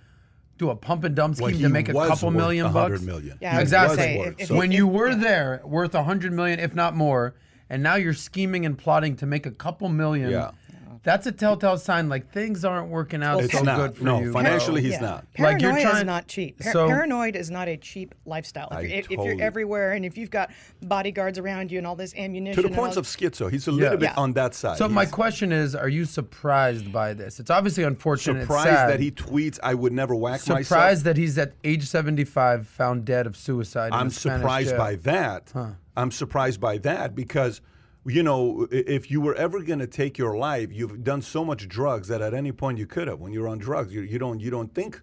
do 0.59 0.71
a 0.71 0.77
pump 0.77 1.05
and 1.05 1.15
dump 1.15 1.37
scheme 1.37 1.45
Well, 1.53 1.59
to 1.61 1.69
make 1.69 1.89
a 1.89 1.93
couple 1.93 2.29
worth 2.29 2.37
million 2.37 2.73
bucks. 2.73 3.01
million. 3.03 3.39
Yeah, 3.41 3.51
He 3.53 3.57
I 3.57 3.61
was 3.61 3.63
exactly. 3.69 3.97
say, 3.97 4.19
was 4.19 4.27
worth. 4.29 4.41
if 4.41 4.49
So- 4.49 4.57
when 4.57 4.73
you 4.73 4.87
were 4.87 5.15
there, 5.15 5.61
worth 5.65 5.95
a 5.95 6.03
hundred 6.05 6.33
million, 6.33 6.59
if 6.59 6.75
not 6.75 6.97
more, 6.97 7.35
and 7.69 7.83
now 7.83 7.97
you're 7.97 8.15
scheming 8.15 8.65
and 8.65 8.79
plotting 8.79 9.17
to 9.17 9.27
make 9.27 9.45
a 9.45 9.51
couple 9.51 9.89
million. 9.89 10.31
Yeah. 10.31 10.53
That's 11.07 11.25
a 11.29 11.31
telltale 11.31 11.79
sign 11.79 12.09
like 12.09 12.33
things 12.33 12.65
aren't 12.65 12.89
working 12.89 13.23
out 13.23 13.41
It's 13.45 13.53
so 13.53 13.63
not. 13.63 13.77
good 13.77 13.97
for 13.97 14.03
No, 14.03 14.21
you. 14.21 14.33
financially, 14.33 14.81
bro. 14.81 14.91
he's 14.91 15.01
not. 15.01 15.25
Like, 15.39 15.63
you're 15.63 15.71
trying- 15.71 15.99
is 15.99 16.03
not 16.05 16.27
cheap. 16.27 16.59
Par- 16.59 16.73
So- 16.73 16.89
paranoid 16.89 17.37
is 17.37 17.49
not 17.49 17.69
a 17.69 17.77
cheap 17.77 18.13
lifestyle. 18.25 18.67
If, 18.73 18.77
I 18.77 18.81
you're, 18.81 18.91
if, 18.91 18.99
if 19.05 19.09
totally- 19.17 19.37
you're 19.37 19.47
everywhere 19.47 19.93
and 19.93 20.05
if 20.05 20.19
you've 20.19 20.33
got 20.33 20.51
bodyguards 20.83 21.39
around 21.39 21.71
you 21.71 21.79
and 21.79 21.87
all 21.87 21.95
this 21.95 22.13
ammunition, 22.17 22.61
To 22.61 22.69
the 22.69 22.75
points 22.75 22.97
all- 22.97 23.03
of 23.03 23.07
schizo. 23.07 23.49
He's 23.49 23.69
a 23.69 23.71
little 23.73 23.97
bit 23.99 24.07
Yeah. 24.11 24.15
on 24.21 24.33
that 24.33 24.53
side. 24.57 24.79
So 24.79 24.89
my 24.89 25.07
question 25.07 25.53
is, 25.53 25.77
are 25.77 25.89
you 25.89 26.05
surprised 26.05 26.93
by 26.93 27.15
this? 27.15 27.39
It's 27.39 27.51
obviously 27.51 27.85
unfortunate. 27.85 28.41
surprised 28.43 28.69
sad. 28.71 28.91
that 28.91 28.99
he 28.99 29.13
tweets, 29.13 29.61
I 29.63 29.75
would 29.75 29.93
never 29.93 30.15
whack 30.17 30.41
surprised 30.41 30.49
myself. 30.49 30.67
Surprised 30.67 31.05
that 31.05 31.17
he's 31.17 31.39
at 31.39 31.53
age 31.63 31.87
75 31.87 32.67
found 32.67 33.05
dead 33.05 33.29
of 33.29 33.37
suicide. 33.37 33.93
I'm 33.93 34.09
a 34.09 34.11
surprised 34.11 34.71
jail. 34.71 34.79
by 34.79 34.97
that. 34.97 35.53
I'm 35.97 36.11
surprised 36.11 36.61
by 36.61 36.79
that 36.79 37.15
because, 37.15 37.61
you 38.07 38.23
know, 38.23 38.67
if 38.71 39.11
you 39.11 39.21
were 39.21 39.35
ever 39.35 39.63
going 39.63 39.81
to 39.81 39.87
take 39.87 40.17
your 40.19 40.37
life, 40.37 40.69
you've 40.73 41.03
done 41.03 41.23
so 41.23 41.45
much 41.45 41.67
drugs 41.69 42.09
that 42.09 42.23
at 42.23 42.35
any 42.35 42.53
point 42.53 42.79
you 42.79 42.87
could 42.87 43.09
have. 43.09 43.19
When 43.21 43.33
you're 43.33 43.49
on 43.49 43.59
drugs, 43.59 43.93
you, 43.93 44.03
you 44.03 44.19
don't 44.19 44.41
you 44.41 44.51
don't 44.51 44.73
think 44.75 45.01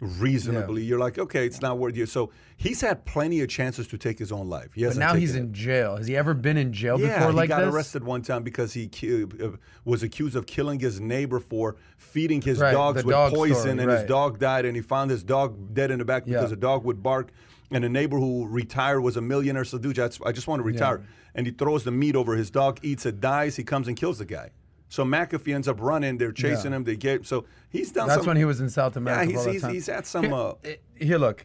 reasonably. 0.00 0.82
You're 0.82 0.98
like, 0.98 1.18
okay, 1.18 1.46
it's 1.46 1.60
not 1.62 1.78
worth 1.78 1.96
you. 1.96 2.06
So 2.06 2.30
he's 2.56 2.80
had 2.80 3.04
plenty 3.06 3.40
of 3.40 3.48
chances 3.48 3.86
to 3.88 3.98
take 3.98 4.18
his 4.18 4.32
own 4.32 4.48
life. 4.48 4.74
He 4.74 4.84
But 4.84 4.96
now 4.96 5.14
he's 5.14 5.34
it. 5.34 5.38
in 5.38 5.54
jail. 5.54 5.96
Has 5.96 6.06
he 6.06 6.16
ever 6.16 6.34
been 6.34 6.56
in 6.56 6.72
jail 6.72 7.00
Yeah, 7.00 7.14
before 7.18 7.30
he 7.30 7.36
like 7.36 7.48
got 7.48 7.60
this? 7.64 7.74
arrested 7.74 8.04
one 8.04 8.22
time 8.22 8.42
because 8.42 8.72
he 8.74 8.88
ki- 8.88 9.24
uh, 9.42 9.50
was 9.84 10.02
accused 10.02 10.36
of 10.36 10.46
killing 10.46 10.78
his 10.80 11.00
neighbor 11.00 11.40
for 11.40 11.76
feeding 11.96 12.42
his 12.42 12.58
Right, 12.58 12.72
dogs 12.72 13.02
with 13.04 13.12
dog 13.14 13.32
poison, 13.32 13.56
story, 13.56 13.70
and 13.72 13.86
right. 13.86 13.98
his 14.00 14.08
dog 14.08 14.38
died, 14.38 14.64
and 14.64 14.76
he 14.76 14.82
found 14.82 15.10
his 15.10 15.22
dog 15.22 15.72
dead 15.74 15.90
in 15.90 15.98
the 15.98 16.04
back 16.04 16.24
because 16.26 16.50
the 16.50 16.56
dog 16.56 16.84
would 16.84 17.02
bark. 17.02 17.30
And 17.74 17.84
a 17.84 17.88
neighbor 17.88 18.18
who 18.18 18.46
retired 18.46 19.00
was 19.00 19.16
a 19.16 19.20
millionaire, 19.20 19.64
so 19.64 19.78
dude, 19.78 19.98
I 19.98 20.08
just, 20.08 20.46
want 20.46 20.60
to 20.60 20.64
retire. 20.64 21.02
And 21.34 21.44
he 21.46 21.52
throws 21.52 21.82
the 21.82 21.90
meat 21.90 22.14
over 22.14 22.36
his 22.36 22.50
dog, 22.50 22.78
eats 22.82 23.04
it, 23.04 23.20
dies. 23.20 23.56
He 23.56 23.64
comes 23.64 23.88
and 23.88 23.96
kills 23.96 24.18
the 24.18 24.24
guy. 24.24 24.52
So 24.88 25.04
McAfee 25.04 25.52
ends 25.52 25.66
up 25.66 25.80
running. 25.80 26.16
They're 26.18 26.30
chasing 26.30 26.70
Yeah. 26.70 26.76
him. 26.76 26.84
They 26.84 26.94
get 26.94 27.26
so 27.26 27.46
he's 27.70 27.90
done. 27.90 28.06
That's 28.06 28.20
some, 28.20 28.28
when 28.28 28.36
he 28.36 28.44
was 28.44 28.60
in 28.60 28.70
South 28.70 28.96
America. 28.96 29.32
Yeah, 29.32 29.44
he's 29.44 29.62
he's, 29.62 29.66
he's 29.66 29.86
had 29.88 30.06
some. 30.06 30.26
Here, 30.26 30.34
Uh, 30.34 30.52
eh, 30.64 30.76
here, 30.96 31.18
look. 31.18 31.44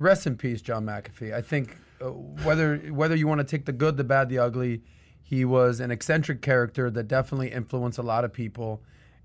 Rest 0.00 0.26
in 0.26 0.36
peace, 0.36 0.60
John 0.60 0.84
McAfee. 0.84 1.32
I 1.32 1.42
think 1.42 1.76
uh, 2.00 2.06
whether 2.42 2.78
whether 2.90 3.14
you 3.14 3.28
want 3.28 3.38
to 3.38 3.44
take 3.44 3.66
the 3.66 3.72
good, 3.72 3.96
the 3.96 4.02
bad, 4.04 4.28
the 4.28 4.38
ugly, 4.38 4.82
he 5.22 5.44
was 5.44 5.78
an 5.78 5.92
eccentric 5.92 6.42
character 6.42 6.90
that 6.90 7.06
definitely 7.06 7.52
influenced 7.52 7.98
a 7.98 8.02
lot 8.02 8.24
of 8.24 8.32
people, 8.32 8.82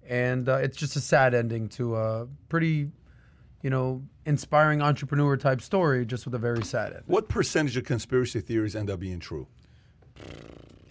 and 0.08 0.48
uh, 0.48 0.58
it's 0.58 0.78
just 0.78 0.96
a 0.96 1.02
sad 1.02 1.34
ending 1.34 1.68
to 1.70 1.96
a 1.96 2.28
pretty, 2.50 2.92
you 3.62 3.70
know, 3.70 4.04
inspiring 4.26 4.82
entrepreneur 4.82 5.36
type 5.38 5.62
story, 5.62 6.06
just 6.06 6.26
with 6.26 6.36
a 6.36 6.38
very 6.40 6.64
sad 6.64 6.94
end. 6.94 7.04
what 7.08 7.28
percentage 7.30 7.76
of 7.78 7.84
conspiracy 7.86 8.40
theories 8.42 8.76
end 8.76 8.90
up 8.90 9.00
being 9.00 9.20
true? 9.20 9.48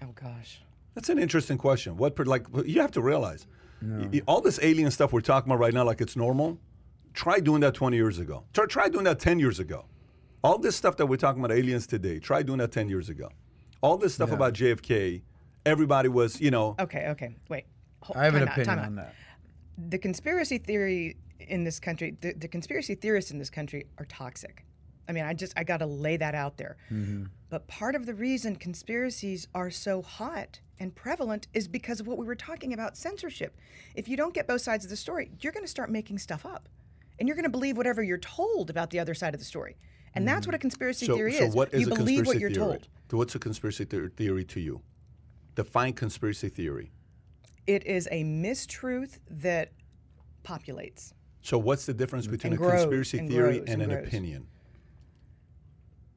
oh 0.02 0.12
gosh. 0.14 0.61
That's 0.94 1.09
an 1.09 1.18
interesting 1.18 1.59
question. 1.59 1.96
What 1.96 2.16
per, 2.16 2.24
like 2.24 2.46
you 2.64 2.81
have 2.81 2.92
to 2.92 3.02
realize 3.02 3.46
y- 3.83 4.09
y- 4.12 4.22
all 4.26 4.40
this 4.40 4.59
alien 4.62 4.90
stuff 4.90 5.12
we're 5.12 5.20
talking 5.20 5.50
about 5.50 5.61
right 5.61 5.74
now, 5.74 5.85
like 5.85 6.00
it's 6.00 6.16
normal. 6.16 6.59
Try 7.12 7.40
doing 7.40 7.61
that 7.62 7.74
20 7.74 7.96
years 7.96 8.18
ago. 8.18 8.44
Try, 8.52 8.66
try 8.66 8.88
doing 8.88 9.05
that 9.05 9.18
10 9.20 9.38
years 9.38 9.59
ago. 9.59 9.87
All 10.42 10.59
this 10.59 10.76
stuff 10.76 10.96
that 10.98 11.07
we're 11.07 11.16
talking 11.16 11.42
about 11.42 11.57
aliens 11.57 11.87
today. 11.87 12.18
Try 12.18 12.42
doing 12.42 12.59
that 12.59 12.72
10 12.72 12.88
years 12.88 13.09
ago. 13.09 13.31
All 13.83 13.96
this 13.96 14.14
stuff 14.14 14.33
about 14.33 14.52
JFK. 14.55 15.22
Everybody 15.64 16.09
was, 16.09 16.40
you 16.40 16.50
know, 16.50 16.76
Okay, 16.79 17.09
okay. 17.09 17.37
Wait. 17.48 17.64
Hold- 18.02 18.16
I 18.18 18.24
have 18.24 18.35
an 18.35 18.40
time 18.40 18.48
out, 18.48 18.52
opinion 18.52 18.66
time 18.76 18.79
out. 18.79 18.87
on 18.87 18.94
that. 18.96 19.14
The 19.90 19.98
conspiracy 19.98 20.59
theory 20.59 21.16
in 21.40 21.64
this 21.64 21.79
country, 21.81 22.16
the, 22.20 22.33
the 22.33 22.49
conspiracy 22.49 22.94
theorists 22.94 23.31
in 23.31 23.38
this 23.38 23.51
country 23.51 23.87
are 23.99 24.05
toxic. 24.07 24.64
I 25.09 25.12
mean, 25.12 25.25
I 25.25 25.35
just 25.35 25.53
I 25.57 25.64
got 25.64 25.79
to 25.79 25.87
lay 25.87 26.16
that 26.16 26.35
out 26.35 26.57
there. 26.57 26.77
Mm-hmm. 26.90 27.25
But 27.49 27.68
part 27.68 27.94
of 27.94 28.07
the 28.07 28.14
reason 28.14 28.57
conspiracies 28.57 29.46
are 29.55 29.70
so 29.70 30.03
hot 30.03 30.61
and 30.79 30.94
prevalent 30.94 31.46
is 31.55 31.68
because 31.68 32.01
of 32.01 32.07
what 32.07 32.18
we 32.18 32.27
were 32.27 32.35
talking 32.35 32.72
about 32.72 32.96
censorship. 32.96 33.57
If 33.94 34.09
you 34.09 34.16
don't 34.16 34.35
get 34.35 34.46
both 34.46 34.62
sides 34.62 34.85
of 34.85 34.90
the 34.90 34.96
story, 34.96 35.31
you're 35.40 35.53
going 35.53 35.64
to 35.64 35.70
start 35.70 35.90
making 35.90 36.18
stuff 36.18 36.44
up. 36.44 36.68
And 37.18 37.29
you're 37.29 37.37
going 37.37 37.44
to 37.44 37.51
believe 37.51 37.77
whatever 37.77 38.03
you're 38.03 38.18
told 38.18 38.68
about 38.68 38.90
the 38.90 38.99
other 38.99 39.14
side 39.14 39.33
of 39.33 39.40
the 39.40 39.46
story. 39.46 39.77
And 40.12 40.27
that's 40.27 40.46
what 40.46 40.55
a 40.55 40.59
conspiracy 40.59 41.07
so, 41.07 41.14
theory 41.14 41.35
so 41.35 41.44
is. 41.44 41.55
what 41.55 41.72
is 41.75 41.83
you 41.83 41.87
a 41.87 41.90
believe 41.90 42.25
conspiracy 42.25 42.29
what 42.29 42.40
you're 42.40 42.51
theory? 42.51 42.79
told. 42.79 42.88
So 43.11 43.16
what's 43.18 43.35
a 43.35 43.38
conspiracy 43.38 43.85
theor- 43.85 44.12
theory 44.14 44.44
to 44.44 44.61
you? 44.61 44.81
Define 45.55 45.92
conspiracy 45.92 46.49
theory. 46.49 46.90
It 47.66 47.87
is 47.87 48.09
a 48.11 48.25
mistruth 48.25 49.18
that 49.31 49.72
populates. 50.42 51.12
So 51.46 51.59
what's 51.59 51.87
the 51.87 51.94
difference 51.94 52.26
between 52.26 52.54
a 52.54 52.56
grows, 52.56 52.80
conspiracy 52.80 53.18
and 53.18 53.30
theory 53.30 53.59
and 53.61 53.68
and 53.68 53.82
an 53.82 53.90
grows. 53.90 54.09
opinion? 54.09 54.48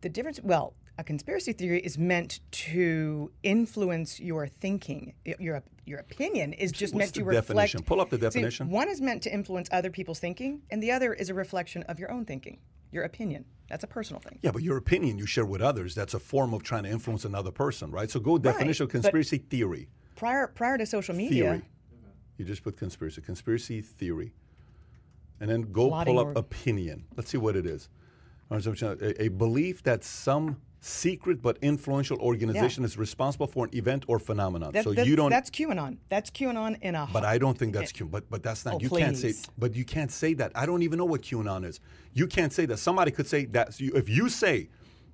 The 0.01 0.09
difference, 0.09 0.39
well, 0.41 0.73
a 0.97 1.03
conspiracy 1.03 1.53
theory 1.53 1.81
is 1.81 1.99
meant 1.99 2.39
to 2.51 3.31
influence 3.43 4.19
your 4.19 4.47
thinking. 4.47 5.13
Your 5.23 5.61
your 5.85 5.99
opinion 5.99 6.53
is 6.53 6.71
just 6.71 6.95
What's 6.95 6.99
meant 7.05 7.13
to 7.13 7.23
reflect. 7.25 7.47
definition? 7.47 7.83
Pull 7.83 8.01
up 8.01 8.09
the 8.09 8.15
See, 8.17 8.21
definition. 8.21 8.69
one 8.71 8.89
is 8.89 9.01
meant 9.01 9.21
to 9.21 9.31
influence 9.31 9.69
other 9.71 9.91
people's 9.91 10.19
thinking, 10.19 10.63
and 10.71 10.81
the 10.81 10.91
other 10.91 11.13
is 11.13 11.29
a 11.29 11.35
reflection 11.35 11.83
of 11.83 11.99
your 11.99 12.11
own 12.11 12.25
thinking. 12.25 12.57
Your 12.91 13.03
opinion. 13.03 13.45
That's 13.69 13.83
a 13.83 13.87
personal 13.87 14.19
thing. 14.19 14.39
Yeah, 14.41 14.49
but 14.49 14.63
your 14.63 14.77
opinion 14.77 15.19
you 15.19 15.27
share 15.27 15.45
with 15.45 15.61
others, 15.61 15.93
that's 15.93 16.15
a 16.15 16.19
form 16.19 16.55
of 16.55 16.63
trying 16.63 16.83
to 16.85 16.89
influence 16.89 17.23
another 17.23 17.51
person, 17.51 17.91
right? 17.91 18.09
So 18.09 18.19
go 18.19 18.39
definition 18.39 18.85
of 18.85 18.89
but- 18.89 19.01
conspiracy 19.01 19.37
theory. 19.37 19.89
Prior 20.15 20.47
prior 20.47 20.79
to 20.79 20.87
social 20.87 21.13
media, 21.13 21.43
theory. 21.43 21.61
You 22.37 22.45
just 22.45 22.63
put 22.63 22.77
conspiracy, 22.77 23.21
conspiracy 23.21 23.81
theory, 23.81 24.33
and 25.39 25.49
then 25.49 25.71
go 25.71 25.89
Plotting 25.89 26.15
pull 26.15 26.19
up 26.19 26.35
or- 26.35 26.39
opinion. 26.39 27.05
Let's 27.15 27.29
see 27.29 27.37
what 27.37 27.55
it 27.55 27.65
is. 27.65 27.89
A, 28.51 29.23
a 29.23 29.27
belief 29.27 29.83
that 29.83 30.03
some 30.03 30.57
secret 30.81 31.41
but 31.41 31.57
influential 31.61 32.17
organization 32.19 32.83
is 32.83 32.97
responsible 32.97 33.47
for 33.47 33.65
an 33.65 33.75
event 33.75 34.05
or 34.07 34.17
phenomenon. 34.17 34.71
that, 34.71 34.83
so 34.83 34.93
that's, 34.93 35.07
you 35.07 35.15
don't. 35.15 35.29
that's 35.29 35.49
QAnon. 35.49 35.97
That's 36.09 36.29
QAnon 36.31 36.77
in 36.81 36.95
a. 36.95 37.07
But 37.11 37.25
I 37.25 37.37
don't 37.37 37.57
think 37.57 37.73
that's 37.73 37.91
Q. 37.91 38.07
But 38.07 38.29
but 38.29 38.43
that's 38.43 38.65
not. 38.65 38.75
Oh, 38.75 38.79
you 38.79 38.89
can't 38.89 39.17
say. 39.17 39.29
please. 39.29 39.47
But 39.57 39.75
you 39.75 39.85
can't 39.85 40.11
say 40.11 40.33
that. 40.35 40.51
I 40.55 40.65
don't 40.65 40.81
even 40.81 40.97
know 40.97 41.05
what 41.05 41.21
QAnon 41.21 41.65
is. 41.65 41.79
You 42.13 42.27
can't 42.27 42.53
say 42.53 42.65
that. 42.67 42.77
Somebody 42.77 43.11
could 43.11 43.27
say 43.27 43.45
that. 43.45 43.79
If 43.79 44.09
you 44.09 44.29
say 44.29 44.69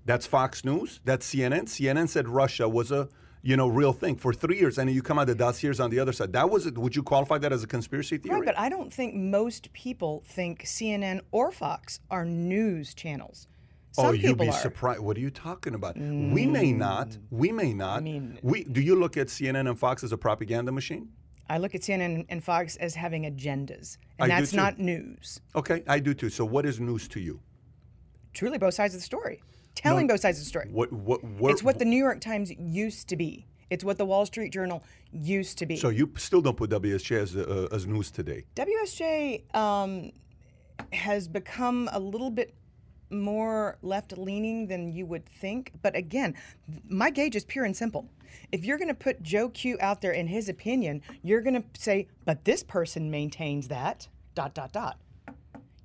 that's 0.06 0.26
Fox 0.26 0.64
News, 0.64 1.02
that's 1.04 1.28
CNN. 1.30 1.64
CNN 1.64 2.08
said 2.08 2.28
Russia 2.28 2.70
was 2.70 2.92
a 2.92 3.10
you 3.46 3.56
know 3.56 3.68
real 3.68 3.94
thing 3.94 4.16
for 4.16 4.34
three 4.34 4.58
years, 4.58 4.80
and 4.80 4.90
you 4.90 5.04
come 5.04 5.20
out 5.20 5.28
the 5.28 5.36
dossiers 5.36 5.80
on 5.80 5.92
the 5.92 6.00
other 6.00 6.12
side. 6.12 6.34
That 6.34 6.50
was. 6.50 6.66
it. 6.66 6.76
Would 6.78 6.96
you 6.96 7.04
qualify 7.04 7.38
that 7.38 7.54
as 7.54 7.64
a 7.64 7.68
conspiracy 7.68 8.18
theory? 8.18 8.38
Right, 8.38 8.46
but 8.46 8.58
I 8.58 8.70
don't 8.70 8.92
think 8.92 9.14
most 9.14 9.72
people 9.72 10.24
think 10.26 10.64
CNN 10.64 11.22
or 11.32 11.52
Fox 11.52 12.00
are 12.10 12.26
news 12.26 12.96
channels. 12.96 13.48
Oh, 13.98 14.02
Some 14.02 14.06
oh, 14.08 14.12
you'd 14.14 14.38
be 14.40 14.50
are. 14.50 14.52
surprised. 14.52 15.00
What 15.00 15.16
are 15.16 15.20
you 15.20 15.30
talking 15.30 15.76
about? 15.76 15.96
We 15.96 16.02
mm. 16.04 16.52
may 16.52 16.72
not. 16.72 17.16
We 17.30 17.52
may 17.52 17.72
not. 17.72 18.04
mean- 18.04 18.40
we 18.42 18.64
do 18.64 18.82
you 18.82 18.96
look 18.96 19.16
at 19.16 19.28
CNN 19.28 19.70
and 19.70 19.78
Fox 19.78 20.04
as 20.04 20.12
a 20.12 20.18
propaganda 20.18 20.72
machine? 20.72 21.10
I 21.48 21.60
look 21.60 21.76
at 21.76 21.82
CNN 21.82 22.26
and 22.30 22.44
Fox 22.44 22.76
as 22.78 22.96
having 22.96 23.26
agendas, 23.26 23.98
and 24.18 24.32
do 24.32 24.36
that's 24.36 24.54
not 24.54 24.80
news. 24.80 25.40
Okay, 25.56 25.84
I 25.88 26.00
do 26.00 26.16
too. 26.16 26.32
So 26.32 26.44
what 26.44 26.66
is 26.66 26.80
news 26.80 27.08
to 27.10 27.20
you? 27.20 27.40
Truly, 28.34 28.58
both 28.58 28.74
sides 28.74 28.96
of 28.96 29.02
the 29.02 29.06
story, 29.06 29.44
telling 29.76 30.08
both 30.08 30.22
sides 30.22 30.38
of 30.40 30.44
the 30.44 30.50
story. 30.50 30.70
What 30.72 30.92
what 30.92 31.24
where, 31.24 31.52
it's 31.52 31.64
what 31.64 31.80
the 31.80 31.86
New 31.86 31.98
York 31.98 32.22
Times 32.22 32.52
used 32.58 33.08
to 33.10 33.16
be. 33.16 33.46
It's 33.70 33.84
what 33.84 33.98
the 33.98 34.06
Wall 34.06 34.26
Street 34.26 34.54
Journal 34.54 34.84
used 35.12 35.58
to 35.58 35.66
be. 35.66 35.76
So 35.78 35.90
you 35.90 36.12
still 36.18 36.42
don't 36.42 36.58
put 36.58 36.70
WSJ 36.70 37.18
as 37.18 37.36
uh, 37.36 37.68
as 37.72 37.86
news 37.88 38.12
today? 38.12 38.46
WSJ 38.56 39.56
um, 39.56 40.12
has 40.94 41.28
become 41.28 41.90
a 41.92 42.00
little 42.00 42.30
bit 42.30 42.56
more 43.10 43.78
left 43.82 44.18
leaning 44.18 44.68
than 44.68 44.92
you 44.92 45.06
would 45.06 45.26
think. 45.26 45.72
But 45.82 45.96
again, 45.96 46.36
my 46.88 47.10
gauge 47.10 47.36
is 47.36 47.46
pure 47.46 47.66
and 47.66 47.76
simple. 47.76 48.10
If 48.52 48.66
you're 48.66 48.78
going 48.78 48.90
to 48.90 48.94
put 48.94 49.22
Joe 49.24 49.50
Q 49.50 49.78
out 49.80 50.02
there 50.02 50.12
in 50.12 50.28
his 50.28 50.50
opinion, 50.50 51.02
you're 51.24 51.42
going 51.42 51.62
to 51.62 51.64
say, 51.80 52.08
but 52.26 52.46
this 52.46 52.64
person 52.64 53.10
maintains 53.10 53.68
that, 53.70 54.08
dot, 54.34 54.54
dot, 54.54 54.74
dot. 54.74 55.00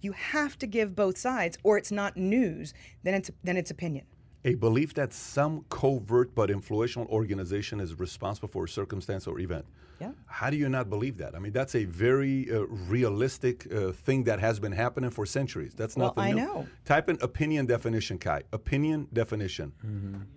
You 0.00 0.12
have 0.12 0.58
to 0.58 0.66
give 0.66 0.96
both 0.96 1.18
sides, 1.18 1.58
or 1.62 1.76
it's 1.76 1.92
not 1.92 2.16
news, 2.16 2.72
then 3.02 3.14
it's, 3.14 3.30
then 3.44 3.56
it's 3.56 3.70
opinion. 3.70 4.06
A 4.44 4.54
belief 4.54 4.94
that 4.94 5.12
some 5.12 5.66
covert 5.68 6.34
but 6.34 6.50
influential 6.50 7.06
organization 7.10 7.78
is 7.80 7.98
responsible 7.98 8.48
for 8.48 8.64
a 8.64 8.68
circumstance 8.68 9.26
or 9.26 9.38
event. 9.38 9.66
Yeah. 10.00 10.12
How 10.26 10.48
do 10.50 10.56
you 10.56 10.68
not 10.68 10.88
believe 10.88 11.18
that? 11.18 11.34
I 11.34 11.38
mean, 11.38 11.52
that's 11.52 11.74
a 11.74 11.84
very 11.84 12.50
uh, 12.50 12.60
realistic 12.94 13.66
uh, 13.72 13.92
thing 13.92 14.24
that 14.24 14.40
has 14.40 14.58
been 14.58 14.72
happening 14.72 15.10
for 15.10 15.26
centuries. 15.26 15.74
That's 15.74 15.94
Well, 15.96 16.14
nothing 16.16 16.22
I 16.24 16.30
new. 16.32 16.46
know. 16.46 16.66
Type 16.86 17.08
in 17.10 17.18
opinion 17.20 17.66
definition, 17.66 18.18
Kai. 18.18 18.42
Opinion 18.52 19.08
definition. 19.12 19.72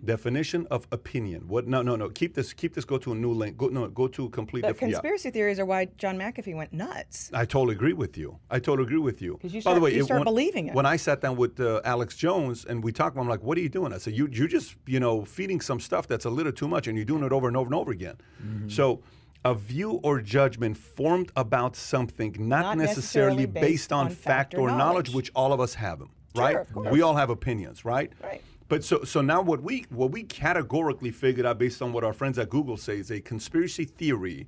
Definition 0.03 0.67
of 0.69 0.87
opinion. 0.91 1.47
What? 1.47 1.67
No, 1.67 1.81
no, 1.81 1.95
no. 1.95 2.09
Keep 2.09 2.33
this. 2.35 2.53
Keep 2.53 2.73
this. 2.75 2.85
Go 2.85 2.97
to 2.97 3.11
a 3.11 3.15
new 3.15 3.31
link. 3.31 3.57
Go 3.57 3.67
no. 3.67 3.87
Go 3.87 4.07
to 4.07 4.25
a 4.25 4.29
complete. 4.29 4.61
But 4.61 4.73
diff- 4.73 4.81
yeah. 4.81 4.87
conspiracy 4.89 5.29
theories 5.31 5.59
are 5.59 5.65
why 5.65 5.85
John 5.97 6.17
McAfee 6.17 6.55
went 6.55 6.73
nuts. 6.73 7.29
I 7.33 7.45
totally 7.45 7.75
agree 7.75 7.93
with 7.93 8.17
you. 8.17 8.39
I 8.49 8.59
totally 8.59 8.85
agree 8.87 8.97
with 8.99 9.21
you. 9.21 9.37
'Cause 9.41 9.53
you 9.53 9.61
By 9.61 9.73
the 9.75 9.79
way, 9.79 9.93
you 9.93 10.01
it- 10.01 10.05
start 10.05 10.19
when, 10.19 10.25
believing 10.25 10.67
it. 10.67 10.73
When 10.75 10.85
I 10.85 10.97
sat 10.97 11.21
down 11.21 11.35
with 11.37 11.59
uh, 11.59 11.81
Alex 11.85 12.15
Jones 12.15 12.65
and 12.65 12.83
we 12.83 12.91
talked, 12.91 13.17
I'm 13.17 13.29
like, 13.29 13.43
"What 13.43 13.57
are 13.57 13.61
you 13.61 13.69
doing?" 13.69 13.93
I 13.93 13.97
said, 13.99 14.13
"You 14.13 14.27
you're 14.31 14.47
just 14.47 14.75
you 14.85 14.99
know 14.99 15.23
feeding 15.25 15.61
some 15.61 15.79
stuff 15.79 16.07
that's 16.07 16.25
a 16.25 16.29
little 16.29 16.51
too 16.51 16.67
much, 16.67 16.87
and 16.87 16.97
you're 16.97 17.05
doing 17.13 17.23
it 17.23 17.31
over 17.31 17.47
and 17.47 17.55
over 17.55 17.67
and 17.67 17.75
over 17.75 17.91
again." 17.91 18.17
Mm-hmm. 18.43 18.69
So. 18.69 19.01
A 19.45 19.53
view 19.53 19.99
or 20.03 20.21
judgment 20.21 20.77
formed 20.77 21.31
about 21.35 21.75
something 21.75 22.33
not, 22.39 22.61
Not 22.61 22.77
necessarily 22.77 23.43
necessarily 23.43 23.45
based, 23.45 23.61
based 23.61 23.93
on, 23.93 24.05
on 24.05 24.11
fact 24.11 24.21
fact 24.21 24.53
or 24.55 24.61
or 24.61 24.67
knowledge, 24.69 24.79
knowledge. 24.79 25.13
which 25.13 25.31
all 25.35 25.51
of 25.51 25.59
us 25.59 25.73
have 25.73 25.99
them, 25.99 26.11
right? 26.35 26.55
of 26.57 26.73
course. 26.73 26.89
We 26.89 27.01
all 27.01 27.15
have 27.15 27.29
opinions, 27.29 27.83
right? 27.83 28.11
Right. 28.21 28.41
But 28.69 28.83
so 28.83 29.03
so 29.03 29.21
now 29.21 29.41
what 29.41 29.61
we 29.61 29.85
what 29.89 30.11
we 30.11 30.23
categorically 30.23 31.11
figured 31.11 31.45
out 31.45 31.59
based 31.59 31.81
on 31.81 31.91
what 31.91 32.03
our 32.03 32.13
friends 32.13 32.39
at 32.39 32.49
Google 32.49 32.77
say 32.77 32.97
is 32.97 33.11
a 33.11 33.19
conspiracy 33.19 33.85
theory 33.85 34.47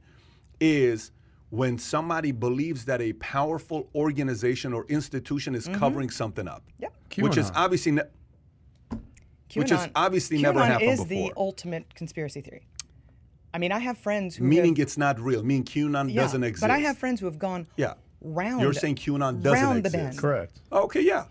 is 0.59 1.11
when 1.49 1.77
somebody 1.77 2.31
believes 2.31 2.85
that 2.85 3.01
a 3.01 3.13
powerful 3.13 3.87
organization 3.93 4.73
or 4.73 4.85
institution 4.87 5.55
is 5.55 5.67
mm-hmm. 5.67 5.79
covering 5.79 6.09
something 6.09 6.47
up. 6.47 6.63
Yep. 6.79 6.93
Which 7.19 7.37
is 7.37 7.51
obviously 7.55 7.91
ne- 7.93 8.01
Which 9.53 9.69
has 9.69 9.87
QAnon- 9.87 9.91
obviously 9.95 10.41
never 10.41 10.59
QAnon 10.59 10.67
happened 10.67 10.89
is 10.89 11.05
the 11.05 11.33
ultimate 11.37 11.93
conspiracy 11.95 12.41
theory. 12.41 12.65
I 13.55 13.57
mean, 13.57 13.71
I 13.71 13.79
have 13.79 13.97
friends 13.97 14.35
who 14.35 14.43
meaning 14.43 14.75
have, 14.75 14.83
it's 14.83 14.97
not 14.97 15.17
real. 15.17 15.41
Meaning 15.41 15.63
QAnon 15.63 16.13
yeah, 16.13 16.21
doesn't 16.23 16.43
exist. 16.43 16.59
But 16.61 16.71
I 16.71 16.79
have 16.79 16.97
friends 16.97 17.21
who 17.21 17.25
have 17.27 17.39
gone 17.39 17.67
Yeah. 17.77 17.93
round. 18.19 18.59
You're 18.61 18.73
saying 18.73 18.95
QAnon 18.95 19.41
doesn't 19.41 19.63
round 19.63 19.83
the 19.83 19.87
exist. 19.87 20.03
bend. 20.03 20.17
Correct. 20.17 20.59
Okay, 20.73 20.99
yeah. 20.99 21.23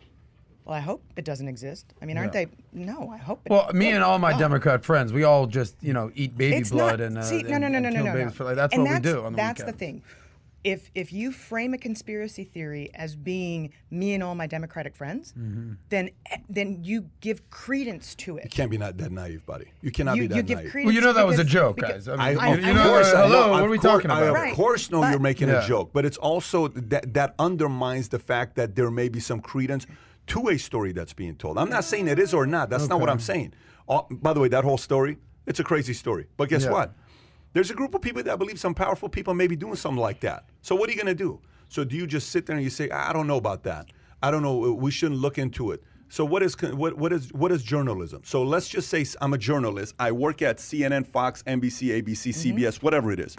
Well, 0.64 0.74
I 0.74 0.80
hope 0.80 1.02
it 1.16 1.26
doesn't 1.26 1.48
exist. 1.48 1.92
I 2.00 2.06
mean, 2.06 2.16
aren't 2.16 2.32
Yeah. 2.32 2.46
they? 2.46 2.52
No, 2.86 3.10
I 3.10 3.18
hope. 3.18 3.42
It, 3.44 3.50
Well, 3.50 3.70
me 3.74 3.90
and 3.90 4.02
all 4.02 4.18
my. 4.18 4.32
Democrat 4.38 4.86
friends, 4.86 5.12
we 5.12 5.22
all 5.24 5.46
just 5.46 5.76
you 5.82 5.92
know 5.92 6.10
eat 6.14 6.34
baby 6.38 6.56
it's 6.56 6.70
blood 6.70 7.00
not, 7.00 7.06
and 7.06 7.18
uh, 7.18 7.22
see, 7.22 7.42
no, 7.42 7.58
no, 7.58 7.66
and- 7.66 7.74
no, 7.74 7.78
no, 7.78 7.90
no, 7.90 8.02
no, 8.02 8.24
no. 8.24 8.30
for- 8.30 8.44
like, 8.44 8.56
that's 8.56 8.72
and 8.72 8.84
what 8.84 8.92
that's, 8.92 9.04
we 9.06 9.12
do 9.12 9.24
on 9.26 9.32
the 9.32 9.36
That's 9.36 9.62
the 9.62 9.72
thing. 9.72 10.02
If 10.64 10.90
if 10.94 11.12
you 11.12 11.30
frame 11.30 11.74
a 11.74 11.78
conspiracy 11.78 12.42
theory 12.42 12.90
as 12.94 13.16
being 13.16 13.74
me 13.90 14.14
and 14.14 14.22
all 14.22 14.34
my 14.34 14.46
Democratic 14.46 14.96
friends, 14.96 15.34
Mm-hmm. 15.38 15.72
then 15.90 16.08
then 16.48 16.82
you 16.82 17.10
give 17.20 17.50
credence 17.50 18.14
to 18.16 18.38
it. 18.38 18.44
You 18.44 18.50
can't 18.50 18.70
be 18.70 18.78
not 18.78 18.96
that 18.96 19.12
naive, 19.12 19.44
buddy. 19.44 19.66
You 19.82 19.90
cannot 19.90 20.16
You, 20.16 20.22
be 20.22 20.26
that 20.28 20.36
you 20.36 20.42
give 20.42 20.58
naive. 20.60 20.70
credence. 20.70 20.86
Well, 20.86 20.94
you 20.94 21.00
know 21.02 21.12
that 21.12 21.26
was 21.26 21.38
a 21.38 21.44
joke, 21.44 21.76
because- 21.76 22.06
guys. 22.06 22.08
I 22.08 22.14
I, 22.14 22.30
mean, 22.30 22.38
I- 22.40 22.48
you, 22.48 22.54
of 22.54 22.64
you 22.64 22.74
know, 22.74 22.82
course, 22.84 23.12
uh, 23.12 23.16
I 23.16 23.20
know, 23.20 23.26
hello, 23.28 23.50
what 23.50 23.62
are 23.62 23.68
we 23.68 23.76
course- 23.78 23.92
talking 23.92 24.10
I 24.10 24.18
about? 24.20 24.28
of 24.28 24.34
Right. 24.34 24.54
course 24.54 24.90
know 24.90 25.06
you're 25.10 25.18
making 25.18 25.48
Yeah. 25.48 25.62
a 25.64 25.68
joke, 25.68 25.90
but 25.92 26.06
it's 26.06 26.16
also 26.16 26.68
that 26.68 27.12
that 27.12 27.34
undermines 27.38 28.08
the 28.08 28.18
fact 28.18 28.56
that 28.56 28.74
there 28.74 28.90
may 28.90 29.10
be 29.10 29.20
some 29.20 29.40
credence 29.40 29.86
to 30.28 30.48
a 30.48 30.56
story 30.58 30.92
that's 30.92 31.12
being 31.12 31.36
told. 31.36 31.58
I'm 31.58 31.68
not 31.68 31.84
saying 31.84 32.08
it 32.08 32.18
is 32.18 32.32
or 32.32 32.46
not. 32.46 32.70
That's 32.70 32.88
not 32.88 33.00
what 33.00 33.10
I'm 33.10 33.20
saying. 33.20 33.52
Uh, 33.86 34.00
by 34.10 34.32
the 34.32 34.40
way, 34.40 34.48
that 34.48 34.64
whole 34.64 34.78
story, 34.78 35.18
it's 35.46 35.60
a 35.60 35.64
crazy 35.64 35.92
story. 35.92 36.24
But 36.38 36.48
guess 36.48 36.64
Yeah. 36.64 36.70
what? 36.72 36.94
There's 37.54 37.70
a 37.70 37.74
group 37.74 37.94
of 37.94 38.02
people 38.02 38.22
that 38.24 38.38
believe 38.38 38.58
some 38.60 38.74
powerful 38.74 39.08
people 39.08 39.32
may 39.32 39.46
be 39.46 39.56
doing 39.56 39.76
something 39.76 40.00
like 40.00 40.20
that. 40.20 40.44
So 40.60 40.74
what 40.74 40.88
are 40.88 40.92
you 40.92 40.98
going 40.98 41.16
to 41.16 41.24
do? 41.24 41.40
So 41.68 41.84
do 41.84 41.96
you 41.96 42.06
just 42.06 42.30
sit 42.30 42.46
there 42.46 42.56
and 42.56 42.64
you 42.64 42.70
say, 42.70 42.90
I 42.90 43.12
don't 43.12 43.26
know 43.26 43.36
about 43.36 43.62
that. 43.62 43.86
I 44.22 44.30
don't 44.30 44.42
know. 44.42 44.72
We 44.72 44.90
shouldn't 44.90 45.20
look 45.20 45.38
into 45.38 45.70
it. 45.70 45.82
So 46.08 46.24
what 46.24 46.42
is 46.42 46.54
what 46.60 46.96
what 46.96 47.12
is 47.12 47.32
what 47.32 47.50
is 47.50 47.62
journalism? 47.62 48.22
So 48.24 48.42
let's 48.42 48.68
just 48.68 48.88
say 48.88 49.04
I'm 49.20 49.32
a 49.32 49.38
journalist. 49.38 49.94
I 49.98 50.12
work 50.12 50.42
at 50.42 50.58
CNN, 50.58 51.06
Fox, 51.06 51.42
NBC, 51.44 52.02
ABC, 52.02 52.32
CBS, 52.32 52.82
whatever 52.82 53.10
it 53.10 53.18
is, 53.18 53.36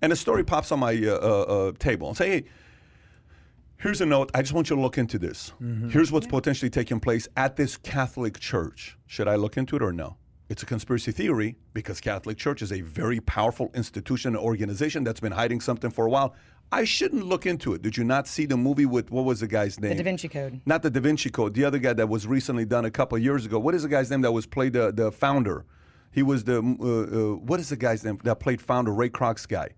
and 0.00 0.12
a 0.12 0.16
story 0.16 0.44
pops 0.44 0.72
on 0.72 0.78
my 0.78 0.94
uh, 0.94 1.10
uh, 1.10 1.42
uh, 1.42 1.72
table 1.78 2.08
and 2.08 2.16
say, 2.16 2.28
hey. 2.30 2.44
Here's 3.78 4.00
a 4.00 4.06
note. 4.06 4.30
I 4.32 4.40
just 4.40 4.54
want 4.54 4.70
you 4.70 4.76
to 4.76 4.80
look 4.80 4.96
into 4.96 5.18
this. 5.18 5.52
Here's 5.90 6.10
what's 6.10 6.26
potentially 6.26 6.70
taking 6.70 6.98
place 6.98 7.28
at 7.36 7.56
this 7.56 7.76
Catholic 7.76 8.40
church. 8.40 8.96
Should 9.06 9.28
I 9.28 9.36
look 9.36 9.58
into 9.58 9.76
it 9.76 9.82
or 9.82 9.92
no? 9.92 10.16
It's 10.48 10.62
a 10.62 10.66
conspiracy 10.66 11.10
theory 11.10 11.56
because 11.74 12.00
Catholic 12.00 12.38
Church 12.38 12.62
is 12.62 12.72
a 12.72 12.80
very 12.80 13.20
powerful 13.20 13.70
institution 13.74 14.36
and 14.36 14.44
organization 14.44 15.02
that's 15.02 15.18
been 15.18 15.32
hiding 15.32 15.60
something 15.60 15.90
for 15.90 16.06
a 16.06 16.10
while. 16.10 16.34
I 16.70 16.84
shouldn't 16.84 17.24
look 17.24 17.46
into 17.46 17.74
it. 17.74 17.82
Did 17.82 17.96
you 17.96 18.04
not 18.04 18.26
see 18.28 18.46
the 18.46 18.56
movie 18.56 18.86
with 18.86 19.10
what 19.10 19.24
was 19.24 19.40
the 19.40 19.48
guy's 19.48 19.78
name? 19.80 19.90
The 19.90 20.02
Da 20.02 20.04
Vinci 20.04 20.28
Code. 20.28 20.60
Not 20.64 20.82
the 20.82 20.90
Da 20.90 21.00
Vinci 21.00 21.30
Code. 21.30 21.54
The 21.54 21.64
other 21.64 21.78
guy 21.78 21.92
that 21.92 22.08
was 22.08 22.26
recently 22.26 22.64
done 22.64 22.84
a 22.84 22.90
couple 22.90 23.16
of 23.16 23.22
years 23.22 23.44
ago. 23.44 23.58
What 23.58 23.74
is 23.74 23.82
the 23.82 23.88
guy's 23.88 24.10
name 24.10 24.22
that 24.22 24.32
was 24.32 24.46
played 24.46 24.72
the 24.72 24.92
the 24.92 25.10
founder? 25.10 25.64
He 26.12 26.22
was 26.22 26.44
the 26.44 26.58
uh, 26.58 26.62
uh, 26.62 27.36
what 27.36 27.60
is 27.60 27.68
the 27.68 27.76
guy's 27.76 28.04
name 28.04 28.18
that 28.24 28.40
played 28.40 28.60
founder 28.60 28.92
Ray 28.92 29.10
Kroc's 29.10 29.46
guy? 29.46 29.70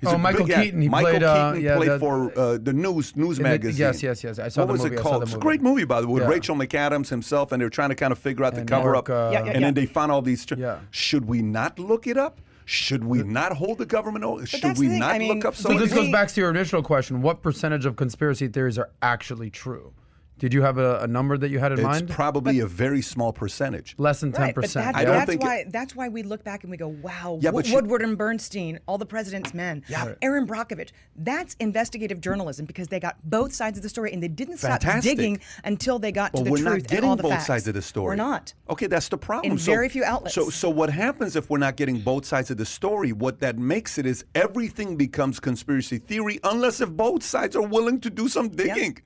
He's 0.00 0.08
Oh, 0.08 0.14
a 0.14 0.18
Michael 0.18 0.46
big 0.46 0.54
guy. 0.56 0.64
Keaton. 0.64 0.80
He 0.80 0.88
Michael 0.88 1.10
played, 1.10 1.22
uh, 1.22 1.50
Keaton 1.50 1.62
yeah, 1.64 1.76
played 1.76 1.90
the- 1.90 1.98
for 1.98 2.38
uh, 2.38 2.58
the 2.58 2.72
news 2.72 3.14
news 3.16 3.36
the- 3.36 3.42
magazine. 3.42 3.78
yes, 3.80 4.02
yes, 4.02 4.24
yes. 4.24 4.38
I 4.38 4.48
saw 4.48 4.62
what 4.62 4.66
the 4.68 4.72
was 4.72 4.82
movie. 4.84 4.96
it 4.96 4.98
I 5.00 5.02
saw 5.02 5.08
called? 5.10 5.22
It's 5.24 5.34
a 5.34 5.38
great 5.38 5.60
movie, 5.60 5.84
by 5.84 6.00
the 6.00 6.06
way, 6.06 6.14
with 6.14 6.22
Yeah. 6.22 6.28
Rachel 6.30 6.56
McAdams 6.56 7.08
himself, 7.10 7.52
and 7.52 7.60
they're 7.60 7.68
trying 7.68 7.90
to 7.90 7.94
kind 7.94 8.10
of 8.12 8.18
figure 8.18 8.44
out 8.44 8.54
the 8.54 8.64
cover 8.64 8.92
Mark, 8.92 9.10
up. 9.10 9.14
uh, 9.28 9.30
Yeah, 9.32 9.44
yeah, 9.44 9.50
and 9.52 9.64
then 9.64 9.74
they 9.74 9.84
found 9.86 10.10
all 10.10 10.22
these. 10.22 10.46
Yeah. 10.56 10.78
Should 10.90 11.26
we 11.26 11.42
not 11.42 11.78
look 11.78 12.06
it 12.06 12.16
up? 12.16 12.40
Should 12.64 13.04
we 13.04 13.22
not 13.24 13.52
hold 13.56 13.78
the 13.78 13.86
government? 13.86 14.24
o- 14.24 14.42
Should 14.44 14.78
we 14.78 14.86
not 14.86 15.16
I 15.16 15.18
mean, 15.18 15.28
look 15.34 15.44
up 15.44 15.54
we- 15.54 15.62
So 15.62 15.72
of 15.72 15.78
this 15.80 15.92
goes 15.92 16.10
back 16.10 16.28
to 16.28 16.40
your 16.40 16.50
initial 16.50 16.82
question: 16.82 17.20
What 17.20 17.42
percentage 17.42 17.84
of 17.84 17.96
conspiracy 17.96 18.48
theories 18.48 18.78
are 18.78 18.88
actually 19.02 19.50
true? 19.50 19.92
Did 20.40 20.54
you 20.54 20.62
have 20.62 20.78
a, 20.78 21.00
a 21.00 21.06
number 21.06 21.36
that 21.36 21.50
you 21.50 21.58
had 21.58 21.70
in 21.70 21.78
It's 21.78 21.84
mind? 21.84 22.02
It's 22.08 22.14
probably 22.14 22.60
a 22.60 22.66
very 22.66 23.02
small 23.02 23.30
percentage. 23.30 23.94
Less 23.98 24.20
than 24.20 24.32
ten 24.32 24.46
Right, 24.46 24.54
but 24.54 24.62
percent. 24.62 24.86
that's, 24.86 24.96
I 24.98 25.04
don't 25.04 25.14
that's 25.16 25.30
think 25.30 25.42
it- 25.42 25.46
why 25.46 25.64
that's 25.68 25.94
why 25.94 26.08
we 26.08 26.22
look 26.22 26.42
back 26.42 26.64
and 26.64 26.70
we 26.70 26.78
go, 26.78 26.88
wow, 26.88 27.38
Yeah, 27.42 27.50
Wo- 27.50 27.60
but 27.60 27.70
Woodward 27.70 28.00
and 28.00 28.16
Bernstein, 28.16 28.80
all 28.86 28.96
the 28.96 29.04
president's 29.06 29.52
men, 29.52 29.84
yeah. 29.86 30.14
Erin 30.22 30.46
Brockovich. 30.46 30.90
That's 31.14 31.54
investigative 31.60 32.22
journalism 32.22 32.64
because 32.64 32.88
they 32.88 32.98
got 32.98 33.16
both 33.22 33.52
sides 33.52 33.76
of 33.78 33.82
the 33.82 33.90
story 33.90 34.12
and 34.14 34.22
they 34.22 34.28
didn't 34.28 34.56
stop 34.56 34.80
digging 35.02 35.40
until 35.64 35.98
they 35.98 36.10
got 36.10 36.32
Well, 36.32 36.42
to 36.42 36.44
the 36.46 36.50
we're 36.52 36.56
truth 36.56 36.66
not 36.68 36.74
and 36.78 36.88
getting 36.88 37.10
all 37.10 37.16
the 37.16 37.22
both 37.24 37.32
facts. 37.32 37.46
sides 37.46 37.68
of 37.68 37.74
the 37.74 37.82
story. 37.82 38.06
We're 38.12 38.16
not. 38.16 38.54
Okay, 38.70 38.86
that's 38.86 39.10
the 39.10 39.18
problem. 39.18 39.52
In 39.52 39.58
So- 39.58 39.72
very 39.72 39.90
few 39.90 40.04
outlets. 40.04 40.34
So, 40.34 40.48
so 40.48 40.70
what 40.70 40.88
happens 40.88 41.36
if 41.36 41.50
we're 41.50 41.58
not 41.58 41.76
getting 41.76 42.00
both 42.00 42.24
sides 42.24 42.50
of 42.50 42.56
the 42.56 42.64
story? 42.64 43.12
What 43.12 43.40
that 43.40 43.58
makes 43.58 43.98
it 43.98 44.06
is 44.06 44.24
everything 44.34 44.96
becomes 44.96 45.38
conspiracy 45.38 45.98
theory 45.98 46.40
unless 46.44 46.80
if 46.80 46.88
both 46.90 47.22
sides 47.22 47.54
are 47.56 47.66
willing 47.66 48.00
to 48.00 48.08
do 48.08 48.26
some 48.26 48.48
digging. 48.48 48.96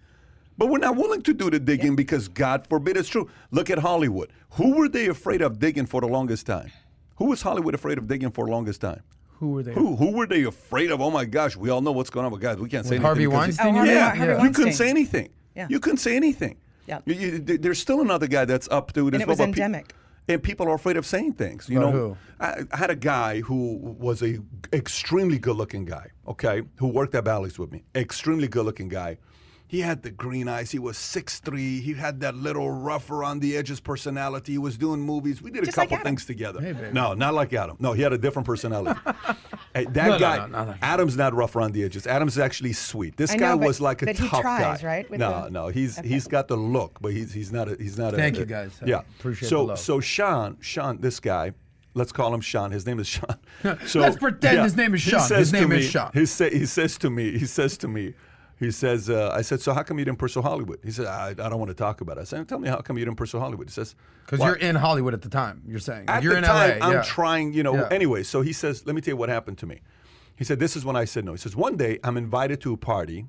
But 0.57 0.69
we're 0.69 0.79
not 0.79 0.97
willing 0.97 1.23
to 1.23 1.35
do 1.35 1.51
the 1.51 1.59
digging 1.59 1.97
because 1.97 2.29
God 2.29 2.67
forbid 2.69 2.97
it's 2.97 3.09
true. 3.09 3.29
Look 3.51 3.71
at 3.71 3.79
Hollywood. 3.79 4.31
Who 4.51 4.77
were 4.77 4.89
they 4.89 5.09
afraid 5.09 5.43
of 5.43 5.59
digging 5.59 5.87
for 5.87 6.01
the 6.01 6.07
longest 6.07 6.47
time? 6.47 6.71
Who 7.17 7.27
was 7.27 7.43
Hollywood 7.43 7.75
afraid 7.75 7.99
of 7.99 8.07
digging 8.07 8.31
for 8.31 8.45
the 8.47 8.53
longest 8.53 8.81
time? 8.81 9.03
Who 9.41 9.51
were 9.51 9.63
they? 9.65 9.73
Who 9.73 9.97
who 9.97 10.13
were 10.13 10.27
they 10.27 10.45
afraid 10.45 10.91
of? 10.93 11.01
Oh 11.01 11.11
my 11.11 11.25
gosh, 11.25 11.57
we 11.57 11.71
all 11.71 11.81
know 11.81 11.91
what's 11.93 12.11
going 12.11 12.25
on 12.27 12.31
with 12.33 12.41
guys. 12.41 12.57
We 12.59 12.69
can't 12.69 12.87
say 12.87 12.99
With 12.99 13.05
anything. 13.05 13.07
Harvey 13.07 13.27
because- 13.27 13.39
Weinstein, 13.59 13.77
Oh, 13.79 13.83
yeah, 13.85 14.15
Harvey 14.15 14.43
you 14.45 14.51
couldn't 14.53 14.73
say 14.75 14.89
anything. 14.91 15.31
Yeah. 15.57 15.67
You 15.69 15.81
couldn't 15.81 15.99
say 15.99 16.15
anything. 16.17 16.57
Yeah. 16.87 17.01
You- 17.05 17.15
you- 17.15 17.39
there's 17.39 17.79
still 17.81 18.01
another 18.01 18.27
guy 18.29 18.45
that's 18.45 18.69
up 18.71 18.93
to 18.93 19.09
it. 19.09 19.15
as 19.15 19.21
And 19.21 19.23
it 19.23 19.29
was 19.29 19.39
well, 19.39 19.49
but 19.49 19.55
pe- 19.57 19.63
endemic. 19.63 19.93
and 20.29 20.43
people 20.43 20.69
are 20.69 20.75
afraid 20.75 20.97
of 20.97 21.05
saying 21.07 21.33
things. 21.33 21.69
You 21.69 21.79
About 21.79 21.95
know, 21.95 21.99
who? 22.11 22.17
I, 22.41 22.63
I 22.73 22.77
had 22.77 22.91
a 22.91 22.97
guy 22.97 23.41
who 23.41 23.77
was 23.99 24.23
a 24.23 24.39
extremely 24.73 25.39
good-looking 25.39 25.85
guy. 25.85 26.09
Okay, 26.29 26.63
who 26.77 26.89
worked 26.89 27.15
at 27.15 27.25
Bally's 27.25 27.59
with 27.59 27.73
me. 27.73 27.83
Extremely 27.95 28.47
good-looking 28.49 28.89
guy. 28.89 29.19
He 29.67 29.81
had 29.81 30.03
the 30.03 30.11
green 30.11 30.47
eyes. 30.47 30.71
He 30.71 30.79
was 30.79 30.97
6'3". 30.97 31.81
He 31.81 31.95
had 31.95 32.21
that 32.21 32.35
little 32.37 32.71
rougher 32.71 33.25
on 33.25 33.41
the 33.41 33.57
edges 33.57 33.81
personality. 33.81 34.53
He 34.53 34.59
was 34.59 34.77
doing 34.77 35.01
movies. 35.01 35.43
We 35.43 35.51
did 35.51 35.63
a 35.63 35.67
Just 35.67 35.79
like 35.79 35.89
couple 35.89 36.01
Adam. 36.01 36.11
things 36.13 36.27
together. 36.27 36.61
Hey, 36.61 36.91
no, 36.93 37.15
not 37.15 37.35
like 37.35 37.53
Adam. 37.55 37.77
No, 37.81 37.93
he 37.93 38.03
had 38.03 38.13
a 38.13 38.19
different 38.19 38.47
personality. 38.47 38.99
Hey, 39.77 39.87
that 39.87 40.07
No, 40.07 40.13
no, 40.13 40.19
guy, 40.21 40.37
no, 40.37 40.47
no, 40.47 40.65
no. 40.67 40.75
Adam's 40.83 41.17
not 41.17 41.35
rough 41.35 41.57
around 41.57 41.73
the 41.73 41.83
edges. 41.83 42.07
Adam's 42.07 42.39
actually 42.39 42.73
sweet. 42.73 43.17
This 43.17 43.33
I 43.33 43.37
guy 43.39 43.51
know, 43.51 43.59
but- 43.59 43.67
was 43.67 43.81
like 43.81 44.03
a 44.03 44.07
but 44.07 44.15
tough 44.15 44.31
he 44.31 44.41
tries, 44.41 44.81
guy. 44.83 44.87
right, 44.87 45.11
with 45.11 45.19
No, 45.19 45.43
the- 45.47 45.51
no, 45.51 45.67
he's 45.67 45.99
Okay. 45.99 46.07
he's 46.07 46.29
got 46.29 46.47
the 46.47 46.57
look, 46.57 46.97
but 47.01 47.11
he's 47.13 47.33
he's 47.33 47.51
not 47.51 47.69
a 47.69 47.75
he's 47.77 47.99
not 47.99 48.15
a. 48.15 48.17
Thank 48.17 48.37
a- 48.37 48.41
you, 48.41 48.45
guys. 48.47 48.79
I 48.81 48.87
Yeah, 48.87 49.01
appreciate 49.19 49.49
so 49.49 49.57
the 49.57 49.63
love. 49.71 49.79
so 49.81 49.99
Sean 49.99 50.59
Sean 50.61 51.01
this 51.01 51.19
guy. 51.19 51.55
Let's 51.95 52.13
call 52.13 52.33
him 52.33 52.41
Sean. 52.41 52.71
His 52.71 52.87
name 52.87 53.01
is 53.01 53.09
Sean. 53.09 53.37
So, 53.87 53.99
Let's 54.01 54.17
pretend 54.17 54.63
his 54.63 54.77
name 54.77 54.95
is 54.95 55.01
Sean. 55.03 55.29
His 55.29 55.51
to 55.51 55.61
name 55.61 55.73
is 55.73 55.91
Sean. 55.91 56.11
He, 56.15 56.27
say, 56.27 56.51
he 56.57 56.67
says 56.67 56.97
to 56.99 57.11
me. 57.11 57.37
He 57.37 57.47
says 57.47 57.77
to 57.79 57.89
me. 57.89 58.15
He 58.59 58.71
says, 58.71 59.11
uh, 59.11 59.33
I 59.35 59.43
said, 59.43 59.61
so 59.61 59.73
how 59.73 59.83
come 59.83 59.99
you 59.99 60.05
didn't 60.05 60.19
pursue 60.19 60.41
Hollywood? 60.41 60.79
He 60.85 60.93
said, 60.93 61.07
I, 61.07 61.31
I 61.31 61.35
don't 61.35 61.59
want 61.59 61.71
to 61.71 61.75
talk 61.75 62.01
about 62.01 62.19
it. 62.19 62.21
I 62.21 62.25
said, 62.25 62.49
tell 62.49 62.59
me 62.59 62.69
how 62.69 62.77
come 62.77 62.97
you 62.97 63.05
didn't 63.05 63.17
pursue 63.17 63.41
Hollywood? 63.41 63.69
He 63.69 63.73
says, 63.73 63.97
Because 64.25 64.41
you're 64.41 64.55
in 64.55 64.77
Hollywood 64.77 65.13
at 65.13 65.23
the 65.23 65.29
time. 65.29 65.63
You're 65.67 65.81
saying 65.81 66.09
at 66.09 66.23
you're 66.23 66.33
the 66.33 66.39
in 66.39 66.45
time, 66.45 66.79
LA. 66.79 66.87
I'm 66.87 66.93
yeah. 66.95 67.03
trying, 67.03 67.53
you 67.53 67.63
know. 67.63 67.75
Yeah. 67.75 67.89
Anyway, 67.91 68.23
so 68.23 68.43
he 68.43 68.53
says, 68.53 68.87
let 68.87 68.95
me 68.95 69.01
tell 69.01 69.13
you 69.13 69.17
what 69.17 69.29
happened 69.29 69.59
to 69.59 69.67
me. 69.67 69.81
He 70.37 70.45
said, 70.45 70.59
this 70.61 70.77
is 70.77 70.85
when 70.85 70.97
I 70.97 71.05
said 71.05 71.25
no. 71.25 71.33
He 71.33 71.39
says, 71.39 71.57
one 71.57 71.77
day 71.77 71.99
I'm 72.05 72.17
invited 72.17 72.61
to 72.63 72.73
a 72.73 72.77
party 72.77 73.27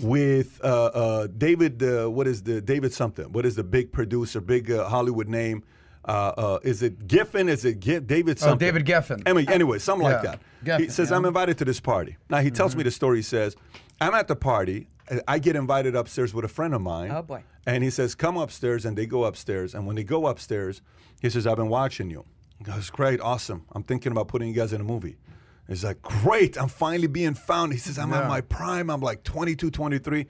with 0.00 0.60
uh, 0.64 0.84
uh, 0.86 1.26
David, 1.26 1.82
uh, 1.82 2.08
what 2.08 2.26
is 2.26 2.42
the, 2.42 2.60
David 2.60 2.92
something? 2.92 3.32
What 3.32 3.44
is 3.44 3.56
the 3.56 3.64
big 3.64 3.92
producer, 3.92 4.40
big 4.40 4.70
uh, 4.70 4.88
Hollywood 4.88 5.28
name? 5.28 5.64
Uh, 6.04 6.32
uh, 6.36 6.58
is 6.62 6.82
it 6.82 7.06
Giffen? 7.06 7.48
Is 7.48 7.64
it 7.64 7.78
Gi- 7.80 8.00
David 8.00 8.38
something? 8.38 8.56
Oh, 8.56 8.58
David 8.58 8.84
Geffen. 8.86 9.22
Anyway, 9.26 9.46
anyway 9.48 9.78
something 9.78 10.04
like 10.04 10.22
Yeah. 10.24 10.36
that. 10.64 10.80
he 10.80 10.88
says, 10.88 11.10
yeah. 11.10 11.16
I'm 11.16 11.24
invited 11.24 11.58
to 11.58 11.64
this 11.64 11.80
party. 11.80 12.16
Now, 12.28 12.38
he 12.40 12.50
tells 12.50 12.74
me 12.74 12.82
the 12.82 12.90
story. 12.90 13.18
He 13.18 13.22
says, 13.22 13.56
I'm 14.00 14.14
at 14.14 14.26
the 14.28 14.36
party. 14.36 14.88
I 15.28 15.38
get 15.38 15.56
invited 15.56 15.94
upstairs 15.94 16.32
with 16.34 16.44
a 16.44 16.48
friend 16.48 16.74
of 16.74 16.80
mine. 16.80 17.10
Oh, 17.10 17.22
boy. 17.22 17.42
And 17.66 17.84
he 17.84 17.90
says, 17.90 18.14
Come 18.14 18.36
upstairs. 18.36 18.84
And 18.84 18.96
they 18.98 19.06
go 19.06 19.24
upstairs. 19.24 19.74
And 19.74 19.86
when 19.86 19.94
they 19.96 20.04
go 20.04 20.26
upstairs, 20.26 20.80
he 21.20 21.30
says, 21.30 21.46
I've 21.46 21.56
been 21.56 21.68
watching 21.68 22.10
you. 22.10 22.24
He 22.58 22.64
goes, 22.64 22.90
Great, 22.90 23.20
awesome. 23.20 23.64
I'm 23.72 23.82
thinking 23.82 24.10
about 24.12 24.28
putting 24.28 24.48
you 24.48 24.54
guys 24.54 24.72
in 24.72 24.80
a 24.80 24.84
movie. 24.84 25.16
He's 25.68 25.84
like, 25.84 26.02
Great, 26.02 26.56
I'm 26.60 26.68
finally 26.68 27.06
being 27.08 27.34
found. 27.34 27.72
He 27.72 27.78
says, 27.78 27.98
I'm 27.98 28.12
at 28.12 28.28
my 28.28 28.40
prime. 28.40 28.90
I'm 28.90 29.00
like 29.00 29.22
22, 29.24 29.70
23. 29.70 30.26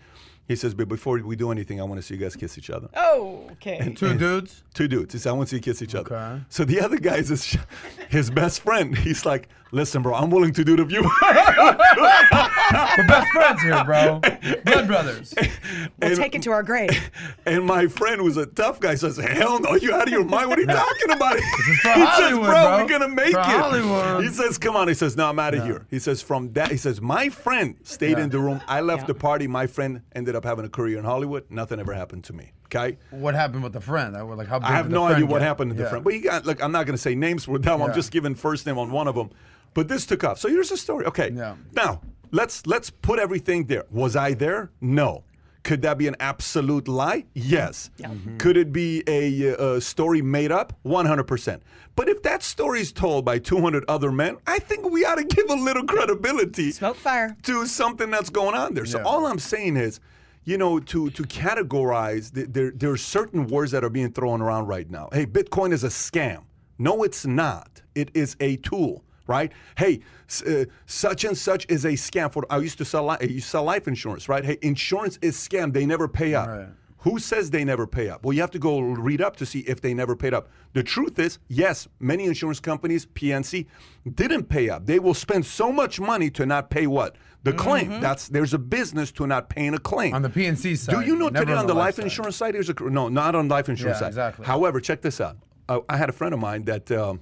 He 0.49 0.57
says, 0.57 0.75
But 0.75 0.89
before 0.89 1.19
we 1.19 1.37
do 1.37 1.51
anything, 1.51 1.81
I 1.81 1.85
want 1.85 2.01
to 2.01 2.03
see 2.07 2.15
you 2.15 2.21
guys 2.21 2.37
kiss 2.37 2.59
each 2.59 2.71
other. 2.71 2.89
Oh, 2.95 3.49
okay. 3.53 3.93
Two 3.97 4.17
dudes. 4.17 4.63
Two 4.75 4.89
dudes. 4.89 5.13
He 5.13 5.19
said, 5.21 5.31
I 5.31 5.33
want 5.33 5.49
to 5.49 5.51
see 5.51 5.57
you 5.57 5.63
kiss 5.63 5.83
each 5.83 5.95
other. 5.95 6.15
Okay. 6.15 6.43
So 6.49 6.65
the 6.65 6.81
other 6.81 6.99
guy 6.99 7.17
is 7.17 7.29
his, 7.29 7.57
his 8.09 8.31
best 8.31 8.61
friend. 8.63 8.97
He's 8.97 9.25
like, 9.25 9.49
Listen, 9.75 10.03
bro, 10.03 10.15
I'm 10.15 10.29
willing 10.31 10.53
to 10.53 10.65
do 10.65 10.77
the 10.77 10.85
view. 10.85 11.01
We're 11.23 13.07
best 13.07 13.29
friends 13.33 13.63
here, 13.63 13.83
bro. 13.85 14.21
Blood 14.65 14.87
brothers. 14.87 15.33
we'll 15.37 16.11
and- 16.11 16.17
take 16.17 16.35
it 16.35 16.43
to 16.43 16.51
our 16.53 16.63
grave. 16.63 16.91
And 17.47 17.65
my 17.67 17.87
friend, 17.89 18.21
who's 18.21 18.37
a 18.37 18.47
tough 18.47 18.79
guy, 18.81 18.95
says, 18.95 19.17
"Hell 19.17 19.59
no, 19.61 19.75
you 19.75 19.93
out 19.95 20.07
of 20.07 20.13
your 20.13 20.25
mind? 20.25 20.49
What 20.49 20.59
are 20.59 20.63
you 20.63 20.67
talking 20.85 21.11
about?" 21.11 21.37
he 21.39 21.77
says, 21.77 22.31
"Bro, 22.33 22.39
bro. 22.41 22.77
we're 22.83 22.89
gonna 22.89 23.09
make 23.09 23.33
For 23.33 23.41
it." 23.41 23.45
Hollywood. 23.47 24.23
He 24.25 24.31
says, 24.31 24.59
"Come 24.59 24.77
on." 24.77 24.87
He 24.89 24.95
says, 24.95 25.17
"No, 25.17 25.29
I'm 25.29 25.39
out 25.39 25.55
of 25.55 25.65
here." 25.65 25.87
He 25.91 25.99
says, 25.99 26.23
"From 26.23 26.53
that," 26.53 26.71
he 26.71 26.77
says, 26.77 27.01
"My 27.01 27.29
friend 27.31 27.77
stayed 27.83 28.19
Yeah. 28.19 28.25
in 28.25 28.31
the 28.31 28.39
room. 28.39 28.61
I 28.69 28.81
left 28.81 29.03
Yeah. 29.03 29.07
the 29.09 29.15
party. 29.15 29.47
My 29.49 29.67
friend 29.67 30.03
ended 30.15 30.37
up 30.37 30.45
having 30.45 30.65
a 30.65 30.69
career 30.69 30.99
in 30.99 31.05
Hollywood. 31.05 31.45
Nothing 31.51 31.81
ever 31.81 31.93
happened 31.95 32.25
to 32.25 32.33
me." 32.33 32.53
Okay. 32.67 32.99
What 33.11 33.35
happened 33.35 33.65
with 33.65 33.73
the 33.73 33.81
friend? 33.81 34.17
I, 34.17 34.23
like 34.23 34.47
how 34.49 34.61
I 34.63 34.73
have 34.73 34.89
no 34.91 35.05
idea 35.05 35.27
what 35.27 35.41
get? 35.41 35.47
happened 35.47 35.73
to 35.73 35.83
the 35.83 35.89
friend, 35.89 36.05
but 36.05 36.13
he 36.15 36.21
got. 36.21 36.47
Look, 36.47 36.63
I'm 36.63 36.73
not 36.73 36.87
going 36.87 36.97
to 36.97 37.03
say 37.03 37.15
names 37.15 37.45
for 37.45 37.59
them. 37.59 37.83
I'm 37.83 37.93
just 37.95 38.11
giving 38.13 38.35
first 38.35 38.67
name 38.67 38.79
on 38.79 38.91
one 38.91 39.09
of 39.09 39.15
them. 39.15 39.31
But 39.75 39.89
this 39.89 40.07
took 40.07 40.25
off. 40.25 40.39
So 40.39 40.49
here's 40.49 40.69
the 40.71 40.77
story. 40.77 41.07
Okay. 41.07 41.31
Yeah. 41.35 41.57
Now 41.73 42.01
let's 42.31 42.67
let's 42.67 42.91
put 42.91 43.19
everything 43.19 43.67
there. 43.67 43.85
Was 43.91 44.17
I 44.17 44.35
there? 44.35 44.71
No. 44.81 45.25
Could 45.65 45.83
that 45.83 45.97
be 45.97 46.09
an 46.09 46.17
absolute 46.19 46.89
lie? 46.89 47.25
Yes. 47.35 47.91
Mm-hmm. 48.01 48.39
Could 48.39 48.57
it 48.57 48.73
be 48.73 49.05
a, 49.07 49.57
uh, 49.57 49.79
story 49.79 50.21
made 50.21 50.51
up? 50.51 50.73
100%. 50.85 51.61
But 51.95 52.09
if 52.09 52.21
that 52.25 52.43
story 52.43 52.81
is 52.81 52.91
told 52.93 53.25
by 53.25 53.39
200 53.39 53.85
other 53.87 54.11
men, 54.11 54.39
I 54.45 54.59
think 54.59 54.91
we 54.91 55.05
ought 55.05 55.19
to 55.19 55.25
give 55.25 55.49
a 55.51 55.55
little 55.55 55.85
credibility 55.85 56.73
Smoke 56.73 56.97
fire. 56.97 57.37
to 57.45 57.65
something 57.67 58.11
that's 58.11 58.29
going 58.29 58.57
on 58.57 58.75
there. 58.75 58.85
So 58.87 58.99
Yeah. 58.99 59.05
all 59.05 59.25
I'm 59.25 59.39
saying 59.39 59.77
is, 59.77 60.01
you 60.45 60.59
know, 60.59 60.81
to 60.81 61.11
to 61.11 61.23
categorize, 61.23 62.35
th- 62.35 62.49
there 62.51 62.73
there 62.73 62.91
are 62.91 62.97
certain 62.97 63.47
words 63.47 63.71
that 63.71 63.85
are 63.85 63.91
being 63.91 64.13
thrown 64.13 64.43
around 64.43 64.67
right 64.67 64.91
now. 64.91 65.09
Hey, 65.13 65.27
Bitcoin 65.27 65.73
is 65.73 65.85
a 65.85 65.89
scam. 65.89 66.43
No, 66.79 67.05
it's 67.05 67.25
not. 67.25 67.83
It 67.95 68.11
is 68.15 68.35
a 68.41 68.57
tool, 68.57 69.05
right? 69.27 69.53
Hey, 69.77 70.01
uh, 70.47 70.65
such 70.87 71.25
and 71.25 71.37
such 71.37 71.67
is 71.69 71.85
a 71.85 71.93
scam. 71.93 72.33
For 72.33 72.45
I 72.51 72.59
used 72.59 72.79
to 72.79 72.85
sell 72.85 73.07
li- 73.07 73.17
I 73.21 73.25
used 73.25 73.45
to 73.47 73.51
sell 73.51 73.65
life 73.65 73.87
insurance, 73.89 74.29
right? 74.29 74.45
Hey, 74.45 74.59
insurance 74.63 75.19
is 75.23 75.37
scam. 75.37 75.73
They 75.73 75.87
never 75.87 76.09
pay 76.09 76.35
up. 76.35 76.49
Right. 76.49 76.69
Who 76.99 77.19
says 77.19 77.51
they 77.51 77.65
never 77.65 77.85
pay 77.89 78.09
up? 78.09 78.25
Well, 78.25 78.33
you 78.33 78.41
have 78.43 78.53
to 78.53 78.61
go 78.61 78.79
read 78.81 79.21
up 79.21 79.35
to 79.37 79.47
see 79.47 79.61
if 79.61 79.81
they 79.81 79.93
never 79.93 80.15
paid 80.15 80.33
up. 80.33 80.49
The 80.73 80.85
truth 80.85 81.19
is, 81.19 81.41
yes, 81.49 81.89
many 81.99 82.27
insurance 82.27 82.61
companies, 82.61 83.07
PNC, 83.07 83.67
didn't 84.15 84.45
pay 84.45 84.69
up. 84.71 84.87
They 84.87 85.01
will 85.01 85.13
spend 85.15 85.45
so 85.45 85.73
much 85.73 85.99
money 85.99 86.31
to 86.31 86.47
not 86.47 86.71
pay 86.71 86.87
what? 86.87 87.17
The 87.43 87.53
claim. 87.53 88.01
That's 88.01 88.29
there's 88.29 88.55
a 88.55 88.59
business 88.59 89.11
to 89.13 89.27
not 89.27 89.49
paying 89.49 89.75
a 89.75 89.81
claim. 89.81 90.15
On 90.15 90.23
the 90.23 90.29
PNC 90.31 90.79
side. 90.79 90.95
Do 90.95 91.01
you 91.01 91.17
know 91.17 91.29
today 91.29 91.55
on 91.55 91.67
the 91.67 91.75
life 91.75 91.97
side. 91.97 92.05
insurance 92.05 92.37
side? 92.37 92.55
Here's 92.55 92.69
a 92.69 92.75
no, 92.85 93.09
not 93.09 93.35
on 93.35 93.49
life 93.49 93.69
insurance 93.69 93.97
Yeah, 93.97 94.01
side. 94.01 94.09
exactly. 94.09 94.47
However, 94.47 94.79
check 94.81 95.01
this 95.03 95.21
out. 95.21 95.39
Uh, 95.69 95.81
I 95.89 95.97
had 95.97 96.09
a 96.09 96.13
friend 96.13 96.33
of 96.33 96.39
mine 96.39 96.65
that 96.67 96.89
um, 96.93 97.21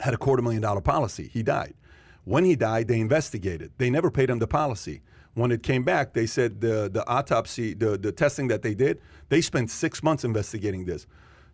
had 0.00 0.14
a 0.14 0.16
quarter 0.16 0.42
million 0.42 0.62
dollar 0.62 0.80
policy. 0.80 1.30
He 1.32 1.42
died. 1.42 1.74
When 2.24 2.44
he 2.44 2.56
died, 2.56 2.88
they 2.88 3.00
investigated. 3.00 3.72
They 3.78 3.90
never 3.90 4.10
paid 4.10 4.30
him 4.30 4.38
the 4.38 4.46
policy. 4.46 5.02
When 5.34 5.50
it 5.50 5.62
came 5.62 5.82
back, 5.82 6.12
they 6.12 6.26
said 6.26 6.60
the 6.60 6.90
the 6.92 7.06
autopsy, 7.08 7.74
the 7.74 7.96
the 7.98 8.12
testing 8.12 8.48
that 8.48 8.62
they 8.62 8.74
did, 8.74 9.00
they 9.28 9.40
spent 9.40 9.70
six 9.70 10.02
months 10.02 10.24
investigating 10.24 10.84
this. 10.84 11.06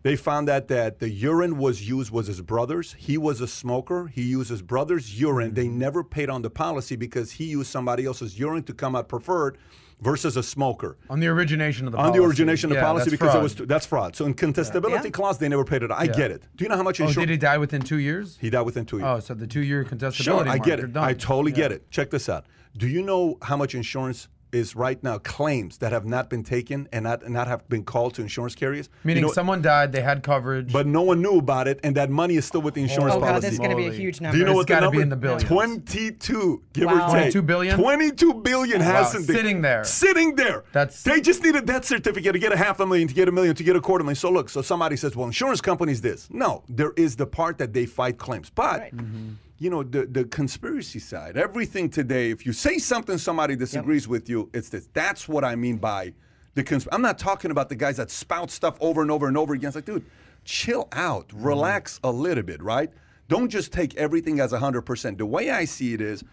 They 0.03 0.15
found 0.15 0.49
out 0.49 0.69
that 0.69 1.01
the 1.01 1.11
urine 1.11 1.59
was 1.59 1.89
used 1.89 2.13
was 2.13 2.29
his 2.29 2.41
brother's. 2.41 2.95
He 2.95 3.19
was 3.19 3.41
a 3.41 3.49
smoker. 3.49 4.07
He 4.07 4.23
used 4.23 4.49
his 4.51 4.63
brother's 4.63 5.21
urine. 5.21 5.55
They 5.55 5.67
mm-hmm. 5.67 5.79
never 5.79 6.05
paid 6.05 6.31
on 6.31 6.43
the 6.43 6.51
policy 6.51 6.95
because 6.95 7.33
he 7.33 7.45
used 7.47 7.71
somebody 7.71 8.07
else's 8.07 8.39
urine 8.39 8.63
to 8.65 8.75
come 8.75 8.95
out 8.95 9.09
preferred 9.09 9.59
versus 10.01 10.37
a 10.37 10.43
smoker 10.43 10.97
On 11.11 11.19
the 11.21 11.27
origination 11.27 11.87
of 11.87 11.93
the 11.93 11.99
on 11.99 12.05
policy. 12.07 12.19
the 12.21 12.27
origination 12.27 12.71
of 12.71 12.75
the 12.77 12.81
Yeah, 12.81 12.87
policy 12.87 13.11
because 13.11 13.31
fraud. 13.33 13.37
it 13.39 13.43
was 13.43 13.55
that's 13.69 13.87
fraud. 13.87 14.15
So 14.17 14.27
in 14.27 14.35
contestability 14.35 15.05
Yeah. 15.05 15.11
clause, 15.11 15.39
they 15.39 15.49
never 15.49 15.65
paid 15.65 15.83
it. 15.83 15.91
I 15.91 16.07
get 16.07 16.31
it. 16.31 16.43
Do 16.57 16.65
you 16.65 16.69
know 16.69 16.77
how 16.77 16.83
much 16.83 17.01
Oh, 17.01 17.05
insurance? 17.07 17.27
did 17.29 17.31
he 17.33 17.37
die 17.37 17.59
within 17.59 17.83
two 17.83 17.99
years? 17.99 18.39
he 18.41 18.51
died 18.51 18.63
within 18.63 18.85
two 18.87 18.99
years. 18.99 19.09
Oh, 19.09 19.21
so 19.21 19.35
the 19.35 19.47
two-year 19.47 19.85
contestability. 19.85 20.23
Sure, 20.23 20.49
I 20.49 20.59
get 20.59 20.79
it. 20.81 20.97
I 20.97 21.15
totally 21.15 21.51
Yeah. 21.53 21.57
get 21.59 21.73
it. 21.73 21.91
Check 21.91 22.11
this 22.11 22.29
out. 22.29 22.47
Do 22.77 22.87
you 22.87 23.03
know 23.03 23.39
how 23.43 23.57
much 23.57 23.75
insurance 23.75 24.29
is 24.53 24.75
right 24.75 25.03
now 25.03 25.19
claims 25.19 25.79
that 25.79 25.93
have 25.93 26.05
not 26.07 26.31
been 26.31 26.43
taken 26.43 26.89
and 26.93 27.05
not 27.05 27.29
not 27.29 27.47
have 27.47 27.69
been 27.69 27.85
called 27.85 28.15
to 28.15 28.23
insurance 28.23 28.55
carriers? 28.55 28.89
Meaning 29.05 29.23
you 29.23 29.27
know, 29.29 29.33
someone 29.33 29.61
died, 29.63 29.93
they 29.93 30.01
had 30.01 30.23
coverage. 30.23 30.73
but 30.73 30.87
no 30.87 31.03
one 31.03 31.21
knew 31.21 31.39
about 31.39 31.69
it, 31.69 31.81
and 31.85 31.97
that 31.97 32.11
money 32.11 32.37
is 32.37 32.45
still 32.47 32.63
with 32.63 32.75
the 32.75 32.83
insurance 32.83 33.15
Oh, 33.15 33.21
God, 33.21 33.27
policy. 33.29 33.47
this 33.47 33.53
is 33.55 33.59
going 33.59 33.71
to 33.71 33.77
be 33.77 33.83
a 33.85 33.87
Moly. 33.87 33.97
huge 33.99 34.19
Do 34.19 34.25
number. 34.25 34.39
you 34.39 34.45
know 34.45 34.51
It's 34.53 34.57
what 34.57 34.67
the 34.67 34.73
gotta 34.73 34.87
number? 34.87 34.97
be 34.99 35.03
in 35.03 35.09
the 35.11 35.17
billions. 35.17 35.45
Twenty-two, 35.45 36.63
give 36.73 36.87
Wow. 36.87 36.95
or 37.09 37.13
take. 37.13 37.33
22 37.33 37.43
billion? 37.43 37.79
Twenty-two 37.79 38.35
billion 38.35 38.81
hasn't 38.81 39.27
been- 39.27 39.37
Sitting 39.37 39.63
there. 39.63 39.85
Sitting 39.85 40.35
there. 40.35 40.65
That's- 40.73 41.03
they 41.03 41.21
just 41.21 41.43
need 41.43 41.57
a 41.57 41.63
death 41.63 41.85
certificate 41.85 42.33
to 42.33 42.39
get 42.39 42.53
a 42.53 42.57
half 42.57 42.81
a 42.81 42.87
million, 42.87 43.09
to 43.09 43.15
get 43.15 43.29
a 43.29 43.33
million, 43.33 43.55
to 43.55 43.63
get 43.65 43.77
a 43.77 43.81
quarter 43.81 44.05
million. 44.05 44.17
So 44.17 44.31
look, 44.31 44.49
so 44.49 44.63
somebody 44.63 44.97
says, 44.97 45.15
"Well, 45.17 45.27
insurance 45.27 45.61
companies 45.61 46.01
this." 46.01 46.29
No, 46.31 46.63
there 46.69 46.93
is 46.97 47.17
the 47.17 47.27
part 47.27 47.59
that 47.59 47.73
they 47.73 47.87
fight 47.87 48.19
claims, 48.19 48.51
but. 48.51 48.81
Right. 48.81 48.97
Mm-hmm. 48.97 49.29
You 49.59 49.71
know 49.71 49.83
the 49.83 50.07
the 50.07 50.25
conspiracy 50.25 50.99
side. 51.01 51.37
Everything 51.37 51.91
today. 51.91 52.31
If 52.31 52.47
you 52.47 52.53
say 52.53 52.79
something, 52.79 53.19
somebody 53.19 53.57
disagrees 53.57 54.07
with 54.07 54.29
you. 54.29 54.51
It's 54.55 54.69
this. 54.69 54.89
That's 54.93 55.29
what 55.29 55.45
I 55.45 55.57
mean 55.57 55.79
by 55.79 56.15
the 56.55 56.65
consp- 56.65 56.89
I'm 56.93 57.03
not 57.03 57.19
talking 57.19 57.51
about 57.51 57.69
the 57.69 57.77
guys 57.77 57.97
that 57.97 58.11
spout 58.11 58.51
stuff 58.51 58.77
over 58.81 59.03
and 59.03 59.11
over 59.11 59.29
and 59.29 59.37
over 59.37 59.55
again. 59.55 59.69
It's 59.69 59.77
like, 59.77 59.85
dude, 59.85 60.05
chill 60.45 60.89
out, 60.93 61.29
mm-hmm. 61.29 61.47
relax 61.47 62.01
a 62.03 62.11
little 62.11 62.43
bit, 62.43 62.63
right? 62.63 62.91
Don't 63.29 63.49
just 63.49 63.73
take 63.73 63.95
everything 63.97 64.41
as 64.41 64.53
100%. 64.53 65.19
The 65.19 65.27
way 65.27 65.51
I 65.51 65.67
see 65.67 65.93
it 65.93 66.01
is, 66.01 66.25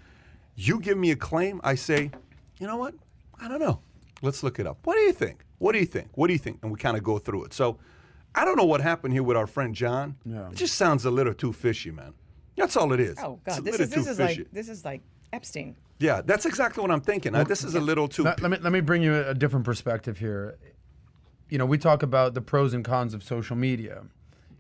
you 0.56 0.80
give 0.80 0.98
me 0.98 1.12
a 1.12 1.16
claim, 1.16 1.60
I 1.64 1.76
say, 1.76 2.10
you 2.60 2.68
know 2.68 2.78
what? 2.78 2.96
I 3.40 3.48
don't 3.48 3.60
know. 3.60 3.82
Let's 4.22 4.44
look 4.44 4.60
it 4.60 4.66
up. 4.66 4.80
What 4.84 4.96
do 4.96 5.02
you 5.02 5.12
think? 5.12 5.44
What 5.58 5.74
do 5.74 5.80
you 5.80 5.86
think? 5.86 6.10
What 6.14 6.28
do 6.28 6.34
you 6.34 6.40
think? 6.40 6.60
And 6.64 6.72
we 6.72 6.80
kind 6.80 6.96
of 6.96 7.04
go 7.04 7.20
through 7.20 7.46
it. 7.46 7.54
So 7.54 7.78
I 8.34 8.46
don't 8.46 8.56
know 8.56 8.66
what 8.66 8.82
happened 8.82 9.14
here 9.14 9.24
with 9.24 9.36
our 9.36 9.48
friend 9.48 9.76
John. 9.76 10.16
Yeah. 10.26 10.50
It 10.50 10.56
just 10.56 10.76
sounds 10.76 11.06
a 11.06 11.12
little 11.12 11.34
too 11.34 11.52
fishy, 11.52 11.92
man. 11.92 12.14
That's 12.56 12.76
all 12.78 12.94
it 12.94 13.00
is. 13.00 13.18
Oh 13.22 13.40
It's 13.46 13.58
a 13.58 13.62
God, 13.62 13.66
this 13.66 13.72
little 13.80 13.84
is 13.86 13.90
this 13.90 14.08
is 14.08 14.18
fishy. 14.18 14.40
like 14.42 14.52
this 14.52 14.70
is 14.70 14.86
like 14.86 15.02
Epstein. 15.34 15.76
yeah, 16.00 16.22
that's 16.22 16.46
exactly 16.46 16.82
what 16.82 16.92
I'm 16.92 17.02
thinking. 17.02 17.36
Uh, 17.36 17.44
this 17.44 17.64
is 17.64 17.76
a 17.76 17.82
little 17.82 18.08
too. 18.08 18.24
let, 18.24 18.42
let 18.42 18.52
me 18.52 18.58
let 18.62 18.72
me 18.72 18.80
bring 18.82 19.02
you 19.02 19.14
a, 19.16 19.30
a 19.32 19.34
different 19.34 19.66
perspective 19.66 20.18
here. 20.18 20.58
You 21.50 21.58
know, 21.58 21.66
we 21.66 21.78
talk 21.78 22.02
about 22.04 22.34
the 22.34 22.42
pros 22.42 22.74
and 22.74 22.84
cons 22.84 23.14
of 23.14 23.24
social 23.24 23.56
media. 23.56 24.04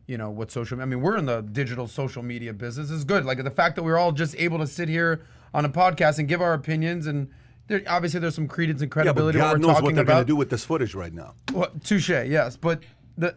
You 0.07 0.17
know, 0.19 0.29
what 0.29 0.51
social 0.51 0.79
I 0.81 0.85
mean, 0.85 1.01
we're 1.01 1.17
in 1.17 1.25
the 1.25 1.41
digital 1.41 1.87
social 1.87 2.21
media 2.21 2.53
business. 2.53 2.91
It's 2.91 3.03
good. 3.03 3.25
Like 3.25 3.43
the 3.43 3.49
fact 3.49 3.75
that 3.75 3.83
we're 3.83 3.97
all 3.97 4.11
just 4.11 4.35
able 4.37 4.59
to 4.59 4.67
sit 4.67 4.87
here 4.87 5.25
on 5.53 5.65
a 5.65 5.69
podcast 5.69 6.19
and 6.19 6.27
give 6.27 6.41
our 6.41 6.53
opinions 6.53 7.07
and 7.07 7.29
there, 7.67 7.81
obviously 7.87 8.19
there's 8.19 8.35
some 8.35 8.47
credence 8.47 8.81
and 8.83 8.89
yeah, 8.91 8.93
but 8.95 9.03
credibility 9.03 9.39
God 9.39 9.45
what 9.45 9.53
we're 9.53 9.57
knows 9.59 9.67
talking 9.69 9.85
what 9.85 9.95
they're 9.95 10.03
going 10.05 10.19
to 10.23 10.27
do 10.27 10.35
with 10.35 10.51
this 10.51 10.63
footage 10.63 10.93
right 10.93 11.11
now. 11.13 11.33
Well, 11.51 11.71
touche, 11.83 12.09
yes. 12.09 12.55
But 12.55 12.83
the 13.17 13.35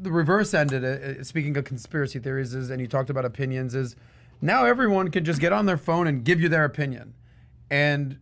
the 0.00 0.10
reverse 0.10 0.54
end 0.54 0.72
of 0.72 0.82
it, 0.84 1.20
uh, 1.20 1.24
speaking 1.24 1.56
of 1.56 1.64
conspiracy 1.64 2.18
theories, 2.18 2.54
is 2.54 2.70
and 2.70 2.80
you 2.80 2.86
talked 2.86 3.10
about 3.10 3.24
opinions, 3.24 3.74
is 3.74 3.96
now 4.40 4.64
everyone 4.64 5.10
can 5.10 5.24
just 5.24 5.40
get 5.40 5.52
on 5.52 5.66
their 5.66 5.76
phone 5.76 6.06
and 6.06 6.24
give 6.24 6.40
you 6.40 6.48
their 6.48 6.64
opinion, 6.64 7.14
and 7.70 8.18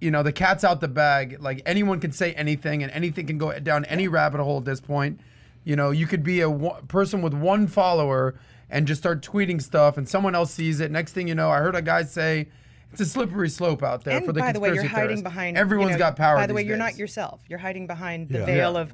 you 0.00 0.10
know 0.10 0.22
the 0.22 0.32
cat's 0.32 0.64
out 0.64 0.80
the 0.80 0.88
bag. 0.88 1.36
Like 1.40 1.62
anyone 1.66 2.00
can 2.00 2.12
say 2.12 2.32
anything, 2.34 2.82
and 2.82 2.90
anything 2.92 3.26
can 3.26 3.38
go 3.38 3.58
down 3.58 3.84
any 3.86 4.08
rabbit 4.08 4.40
hole 4.42 4.58
at 4.58 4.64
this 4.64 4.80
point. 4.80 5.20
You 5.64 5.76
know, 5.76 5.90
you 5.90 6.06
could 6.06 6.22
be 6.22 6.40
a 6.40 6.48
one, 6.48 6.86
person 6.86 7.20
with 7.20 7.34
one 7.34 7.66
follower 7.66 8.34
and 8.70 8.86
just 8.86 9.00
start 9.02 9.20
tweeting 9.22 9.60
stuff, 9.60 9.98
and 9.98 10.08
someone 10.08 10.34
else 10.34 10.52
sees 10.52 10.80
it. 10.80 10.90
Next 10.90 11.12
thing 11.12 11.28
you 11.28 11.34
know, 11.34 11.50
I 11.50 11.58
heard 11.58 11.74
a 11.74 11.82
guy 11.82 12.02
say. 12.04 12.48
It's 12.92 13.00
a 13.00 13.04
slippery 13.06 13.48
slope 13.48 13.84
out 13.84 14.02
there 14.02 14.16
and 14.16 14.26
for 14.26 14.32
the 14.32 14.40
by 14.40 14.50
the 14.50 14.58
way, 14.58 14.70
you're 14.70 14.78
conspiracy 14.78 14.94
hiding 15.00 15.08
theorists. 15.18 15.22
behind. 15.22 15.56
Everyone's 15.56 15.90
you 15.90 15.94
know, 15.94 15.98
got 16.00 16.16
power. 16.16 16.34
By 16.34 16.48
the 16.48 16.54
way, 16.54 16.62
these 16.62 16.70
you're 16.70 16.76
days. 16.76 16.94
not 16.94 16.98
yourself. 16.98 17.40
You're 17.48 17.60
hiding 17.60 17.86
behind 17.86 18.30
the 18.30 18.40
Yeah. 18.40 18.46
veil 18.46 18.72
Yeah. 18.72 18.80
of 18.80 18.92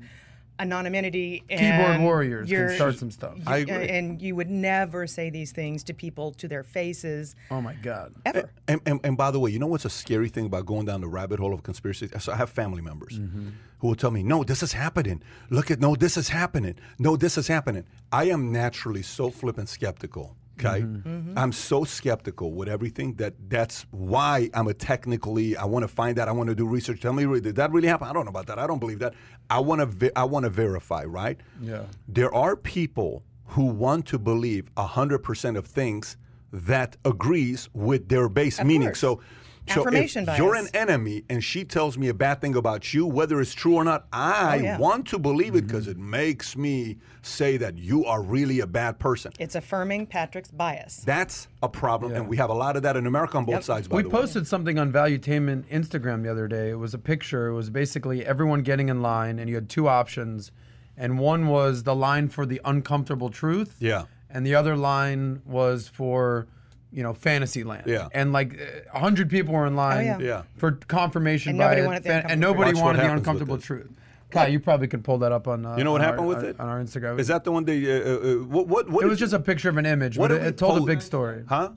anonymity. 0.58 1.42
And. 1.50 1.60
Keyboard 1.60 1.90
and 1.96 2.04
warriors 2.04 2.48
can 2.48 2.70
start 2.70 2.98
some 2.98 3.10
stuff. 3.10 3.36
I 3.46 3.58
agree. 3.58 3.88
And 3.88 4.20
you 4.20 4.34
would 4.36 4.50
never 4.50 5.06
say 5.06 5.30
these 5.30 5.52
things 5.52 5.82
to 5.84 5.94
people 5.94 6.32
to 6.32 6.48
their 6.48 6.62
faces 6.62 7.34
Oh 7.50 7.60
my 7.60 7.74
god. 7.74 8.14
ever. 8.24 8.50
And, 8.68 8.80
and, 8.86 9.00
and 9.04 9.16
by 9.16 9.30
the 9.30 9.40
way, 9.40 9.50
you 9.50 9.58
know 9.58 9.66
what's 9.66 9.84
a 9.84 9.90
scary 9.90 10.28
thing 10.28 10.46
about 10.46 10.66
going 10.66 10.86
down 10.86 11.00
the 11.00 11.08
rabbit 11.08 11.38
hole 11.38 11.54
of 11.54 11.62
conspiracy? 11.62 12.08
So 12.18 12.32
I 12.32 12.36
have 12.36 12.50
family 12.50 12.82
members 12.82 13.18
mm-hmm. 13.18 13.48
who 13.80 13.88
will 13.88 13.94
tell 13.94 14.10
me, 14.10 14.22
no, 14.22 14.44
this 14.44 14.62
is 14.62 14.72
happening. 14.72 15.22
Look 15.50 15.70
at, 15.70 15.80
no, 15.80 15.94
this 15.94 16.16
is 16.16 16.28
happening. 16.28 16.76
No, 16.98 17.16
this 17.16 17.38
is 17.38 17.48
happening. 17.48 17.84
I 18.12 18.24
am 18.24 18.52
naturally 18.52 19.02
so 19.02 19.30
flippant 19.30 19.68
skeptical. 19.68 20.36
Okay. 20.58 20.80
Mm-hmm. 20.82 21.08
Mm-hmm. 21.08 21.38
I'm 21.38 21.52
so 21.52 21.84
skeptical 21.84 22.52
with 22.52 22.68
everything 22.68 23.14
that 23.14 23.34
that's 23.48 23.86
why 23.90 24.48
I'm 24.54 24.68
a 24.68 24.74
technically, 24.74 25.56
I 25.56 25.64
want 25.66 25.82
to 25.82 25.88
find 25.88 26.18
out. 26.18 26.28
I 26.28 26.32
want 26.32 26.48
to 26.48 26.54
do 26.54 26.66
research. 26.66 27.00
Tell 27.00 27.12
me, 27.12 27.40
did 27.40 27.56
that 27.56 27.70
really 27.72 27.88
happen? 27.88 28.08
I 28.08 28.12
don't 28.12 28.24
know 28.24 28.30
about 28.30 28.46
that. 28.46 28.58
I 28.58 28.66
don't 28.66 28.78
believe 28.78 28.98
that. 29.00 29.14
I 29.50 29.60
want 29.60 29.80
to, 29.80 29.86
ve- 29.86 30.10
I 30.16 30.24
want 30.24 30.44
to 30.44 30.50
verify, 30.50 31.04
right? 31.04 31.38
Yeah. 31.60 31.82
There 32.08 32.32
are 32.34 32.56
people 32.56 33.22
who 33.48 33.66
want 33.66 34.06
to 34.06 34.18
believe 34.18 34.74
100% 34.76 35.56
of 35.56 35.66
things 35.66 36.16
that 36.52 36.96
agrees 37.04 37.68
with 37.74 38.08
their 38.08 38.28
base 38.28 38.62
meaning. 38.62 38.88
course. 38.88 38.98
So, 39.00 39.20
so 39.68 39.80
Affirmation 39.80 40.28
if 40.28 40.38
you're 40.38 40.54
an 40.54 40.68
enemy 40.74 41.24
and 41.28 41.42
she 41.42 41.64
tells 41.64 41.98
me 41.98 42.08
a 42.08 42.14
bad 42.14 42.40
thing 42.40 42.54
about 42.56 42.94
you, 42.94 43.04
whether 43.06 43.40
it's 43.40 43.52
true 43.54 43.74
or 43.74 43.84
not, 43.84 44.06
I 44.12 44.58
Oh, 44.58 44.62
yeah. 44.62 44.78
want 44.78 45.06
to 45.08 45.18
believe 45.18 45.54
it 45.54 45.58
mm-hmm. 45.58 45.66
because 45.66 45.88
it 45.88 45.98
makes 45.98 46.56
me 46.56 46.98
say 47.22 47.56
that 47.56 47.76
you 47.76 48.04
are 48.04 48.22
really 48.22 48.60
a 48.60 48.66
bad 48.66 48.98
person. 48.98 49.32
It's 49.40 49.54
affirming 49.56 50.06
Patrick's 50.06 50.50
bias. 50.50 50.98
That's 51.04 51.48
a 51.62 51.68
problem, 51.68 52.12
and 52.14 52.28
we 52.28 52.36
have 52.36 52.50
a 52.50 52.54
lot 52.54 52.76
of 52.76 52.82
that 52.84 52.96
in 52.96 53.06
America 53.06 53.36
on 53.38 53.44
both 53.44 53.54
Yep. 53.56 53.62
sides. 53.64 53.88
By 53.88 53.96
We 53.96 54.02
the 54.04 54.08
way. 54.10 54.12
posted 54.20 54.46
something 54.46 54.78
on 54.78 54.92
Valuetainment 54.92 55.64
Instagram 55.68 56.22
the 56.22 56.30
other 56.30 56.46
day. 56.46 56.70
It 56.70 56.78
was 56.78 56.94
a 56.94 56.98
picture. 56.98 57.48
It 57.48 57.54
was 57.54 57.68
basically 57.70 58.24
everyone 58.24 58.62
getting 58.62 58.88
in 58.88 59.02
line, 59.02 59.38
and 59.40 59.48
you 59.48 59.56
had 59.56 59.68
two 59.68 59.88
options, 59.88 60.52
and 60.96 61.18
one 61.18 61.48
was 61.48 61.82
the 61.82 61.94
line 61.96 62.28
for 62.28 62.46
the 62.46 62.60
uncomfortable 62.64 63.30
truth. 63.30 63.74
Yeah. 63.80 64.04
And 64.30 64.46
the 64.46 64.54
other 64.54 64.76
line 64.76 65.42
was 65.44 65.88
for, 65.88 66.46
you 66.92 67.02
know, 67.02 67.12
fantasy 67.14 67.64
land. 67.64 67.84
Yeah. 67.86 68.08
And 68.12 68.32
like 68.32 68.58
a 68.92 68.98
hundred 68.98 69.28
people 69.30 69.54
were 69.54 69.66
in 69.66 69.76
line. 69.76 70.06
yeah. 70.06 70.18
Yeah. 70.18 70.42
For 70.56 70.72
confirmation 70.72 71.50
And 71.50 71.58
by 71.58 71.64
nobody 71.64 71.80
it, 71.82 71.86
wanted 71.86 72.02
the 72.04 72.08
fan- 72.08 72.22
and 72.22 72.44
uncomfortable 72.44 72.52
nobody 72.54 72.70
truth. 72.70 72.76
Watch 72.76 72.84
wanted 72.84 72.98
the 72.98 73.02
happens 73.02 73.18
with 73.20 73.26
uncomfortable 73.28 73.56
this. 73.56 73.64
truth. 73.64 73.90
Kai, 74.30 74.46
you 74.48 74.60
probably 74.60 74.88
could 74.88 75.04
pull 75.04 75.18
that 75.18 75.30
up 75.32 75.46
on. 75.46 75.64
Uh, 75.64 75.76
You 75.76 75.84
know 75.84 75.92
what 75.92 76.00
on 76.00 76.04
happened 76.04 76.20
our- 76.22 76.26
with 76.28 76.38
on- 76.38 76.44
it? 76.46 76.60
on 76.60 76.68
our 76.68 76.80
Instagram? 76.82 77.18
Is 77.20 77.28
that 77.28 77.44
the 77.44 77.52
one 77.52 77.64
they? 77.64 77.78
Uh, 77.84 78.04
uh, 78.04 78.14
uh, 78.14 78.34
what? 78.44 78.66
What? 78.68 78.90
what 78.90 79.00
It 79.00 79.04
did 79.04 79.10
was 79.10 79.18
just 79.18 79.32
you- 79.32 79.38
a 79.38 79.42
picture 79.42 79.68
of 79.68 79.76
an 79.76 79.86
image, 79.86 80.18
What 80.18 80.28
but 80.28 80.34
did 80.34 80.40
it, 80.42 80.44
we 80.44 80.48
it 80.48 80.58
told 80.58 80.72
a 80.72 80.80
post? 80.80 80.86
big 80.86 81.00
story. 81.02 81.44
Huh? 81.48 81.70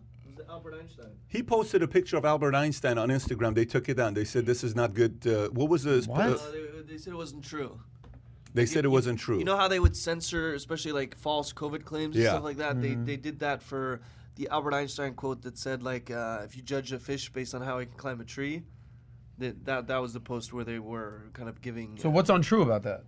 Albert 0.49 0.73
Einstein. 0.81 1.05
He 1.27 1.43
posted 1.43 1.83
a 1.83 1.87
picture 1.87 2.17
of 2.17 2.25
Albert 2.25 2.55
Einstein 2.55 2.97
on 2.97 3.09
Instagram. 3.09 3.53
They 3.53 3.65
took 3.65 3.87
it 3.87 3.97
down. 3.97 4.15
They 4.15 4.25
said 4.25 4.45
this 4.47 4.63
is 4.63 4.75
not 4.75 4.93
good. 4.95 5.25
Uh, 5.27 5.49
what 5.49 5.69
was 5.69 5.83
the? 5.83 6.01
What? 6.07 6.19
uh, 6.21 6.23
Uh, 6.33 6.37
they, 6.51 6.93
they 6.93 6.97
said 6.97 7.13
it 7.13 7.17
wasn't 7.17 7.43
true. 7.43 7.79
they 8.55 8.65
said 8.65 8.83
it 8.83 8.89
wasn't 8.89 9.19
true. 9.19 9.37
You 9.37 9.45
know 9.45 9.55
how 9.57 9.67
they 9.67 9.79
would 9.79 9.95
censor, 9.95 10.55
especially 10.55 10.91
like 10.91 11.15
false 11.15 11.53
COVID 11.53 11.85
claims 11.85 12.15
and 12.15 12.23
Yeah. 12.23 12.31
stuff 12.31 12.43
like 12.43 12.57
that. 12.57 12.81
They 12.81 12.95
they 12.95 13.15
did 13.15 13.39
that 13.41 13.61
for 13.61 14.01
the 14.39 14.47
Albert 14.49 14.73
Einstein 14.73 15.13
quote 15.15 15.41
that 15.41 15.57
said 15.57 15.83
like, 15.83 16.09
uh, 16.09 16.39
if 16.45 16.55
you 16.55 16.63
judge 16.63 16.93
a 16.93 16.99
fish 16.99 17.29
based 17.29 17.53
on 17.53 17.61
how 17.61 17.77
it 17.79 17.87
can 17.87 17.97
climb 17.97 18.21
a 18.21 18.23
tree, 18.23 18.63
that 19.37 19.65
that 19.65 19.87
that 19.87 19.97
was 19.97 20.13
the 20.13 20.19
post 20.21 20.53
where 20.53 20.63
they 20.63 20.79
were 20.79 21.29
kind 21.33 21.49
of 21.49 21.61
giving. 21.61 21.97
So 21.97 22.07
uh, 22.09 22.11
what's 22.13 22.29
untrue 22.29 22.61
about 22.61 22.83
that? 22.83 23.03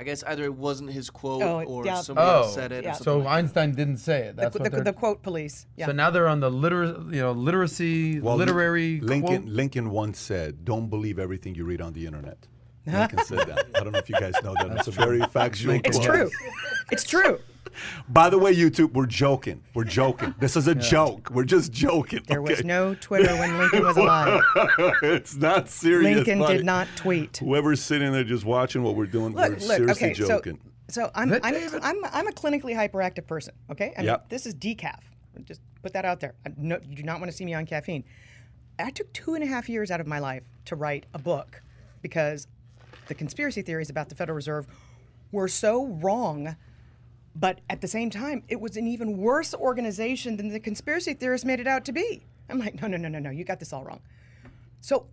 I 0.00 0.04
guess 0.04 0.22
either 0.24 0.44
it 0.44 0.54
wasn't 0.54 0.90
his 0.90 1.10
quote 1.10 1.42
Oh, 1.42 1.62
or 1.64 1.84
yeah. 1.84 2.00
somebody 2.00 2.28
Oh, 2.28 2.42
else 2.42 2.54
said 2.54 2.72
it. 2.72 2.84
yeah. 2.84 2.90
Or 2.90 2.94
something 2.94 3.04
So 3.04 3.16
like 3.18 3.24
that. 3.24 3.30
Einstein 3.30 3.72
didn't 3.74 3.96
say 3.98 4.18
it. 4.28 4.36
The, 4.36 4.42
That's 4.42 4.56
the, 4.56 4.62
what 4.62 4.72
they're. 4.72 4.84
the 4.84 4.92
quote 4.92 5.22
police. 5.22 5.66
Yeah. 5.76 5.86
So 5.86 5.92
now 5.92 6.10
they're 6.10 6.26
on 6.28 6.40
the 6.40 6.50
liter, 6.50 6.84
you 7.10 7.20
know, 7.20 7.32
literacy, 7.32 8.18
Well, 8.20 8.36
literary. 8.36 9.00
Lincoln 9.00 9.42
quote. 9.42 9.52
Lincoln 9.60 9.90
once 9.90 10.18
said, 10.18 10.64
"Don't 10.64 10.88
believe 10.88 11.18
everything 11.18 11.54
you 11.56 11.64
read 11.64 11.80
on 11.80 11.92
the 11.92 12.06
internet." 12.06 12.46
Lincoln 12.86 13.18
said 13.24 13.46
that. 13.48 13.66
I 13.76 13.80
don't 13.80 13.92
know 13.92 13.98
if 13.98 14.08
you 14.08 14.16
guys 14.18 14.34
know 14.44 14.54
that. 14.54 14.70
That's, 14.70 14.88
a 14.88 14.92
very 14.92 15.20
factual. 15.22 15.74
it's 15.84 15.98
quote. 15.98 16.04
true. 16.14 16.30
It's 16.90 17.04
true. 17.04 17.38
By 18.08 18.30
the 18.30 18.38
way, 18.38 18.54
YouTube, 18.54 18.92
we're 18.92 19.06
joking. 19.06 19.62
We're 19.74 19.84
joking. 19.84 20.34
This 20.40 20.56
is 20.56 20.66
a 20.68 20.74
joke. 20.74 21.30
We're 21.30 21.44
just 21.44 21.72
joking. 21.72 22.22
There 22.26 22.42
was 22.42 22.64
no 22.64 22.94
Twitter 22.96 23.32
when 23.36 23.56
Lincoln 23.58 23.84
was 23.84 23.96
alive. 23.96 24.40
it's 25.02 25.36
not 25.36 25.68
serious. 25.68 26.14
Lincoln 26.16 26.38
buddy. 26.40 26.56
did 26.58 26.66
not 26.66 26.88
tweet. 26.96 27.36
Whoever's 27.38 27.80
sitting 27.82 28.12
there 28.12 28.24
just 28.24 28.44
watching 28.44 28.82
what 28.82 28.96
we're 28.96 29.06
doing, 29.06 29.32
we're 29.32 29.48
Look, 29.48 29.60
look. 29.60 29.76
seriously 29.76 30.06
Okay, 30.10 30.14
so 30.14 30.26
joking. 30.28 30.58
so 30.88 31.10
I'm 31.14 31.32
I'm, 31.42 31.54
I'm 31.82 32.04
I'm 32.04 32.26
a 32.28 32.32
clinically 32.32 32.74
hyperactive 32.74 33.26
person. 33.26 33.54
Okay, 33.70 33.92
I 33.96 34.00
mean, 34.00 34.06
Yep. 34.08 34.28
this 34.30 34.46
is 34.46 34.54
decaf. 34.54 34.98
Just 35.44 35.60
put 35.82 35.92
that 35.94 36.04
out 36.04 36.20
there. 36.20 36.34
I, 36.46 36.50
no, 36.56 36.78
you 36.86 36.96
do 36.96 37.02
not 37.02 37.20
want 37.20 37.30
to 37.30 37.36
see 37.36 37.44
me 37.44 37.54
on 37.54 37.64
caffeine. 37.66 38.04
I 38.78 38.90
took 38.90 39.12
two 39.12 39.34
and 39.34 39.42
a 39.44 39.46
half 39.46 39.68
years 39.68 39.90
out 39.90 40.00
of 40.00 40.06
my 40.06 40.18
life 40.18 40.42
to 40.66 40.76
write 40.76 41.06
a 41.14 41.18
book 41.18 41.62
because 42.02 42.46
the 43.08 43.14
conspiracy 43.14 43.62
theories 43.62 43.90
about 43.90 44.08
the 44.08 44.14
Federal 44.14 44.34
Reserve 44.36 44.66
were 45.30 45.48
so 45.48 45.86
wrong. 45.86 46.56
But 47.34 47.60
at 47.70 47.80
the 47.80 47.88
same 47.88 48.10
time, 48.10 48.42
it 48.48 48.60
was 48.60 48.76
an 48.76 48.86
even 48.86 49.16
worse 49.16 49.54
organization 49.54 50.36
than 50.36 50.48
the 50.48 50.60
conspiracy 50.60 51.14
theorists 51.14 51.44
made 51.44 51.60
it 51.60 51.66
out 51.66 51.84
to 51.86 51.92
be. 51.92 52.22
I'm 52.50 52.58
like, 52.58 52.80
no, 52.82 52.88
no, 52.88 52.96
no, 52.98 53.08
no, 53.08 53.18
no. 53.18 53.30
You 53.30 53.44
got 53.44 53.58
this 53.58 53.72
all 53.72 53.84
wrong. 53.84 54.00
So 54.80 55.06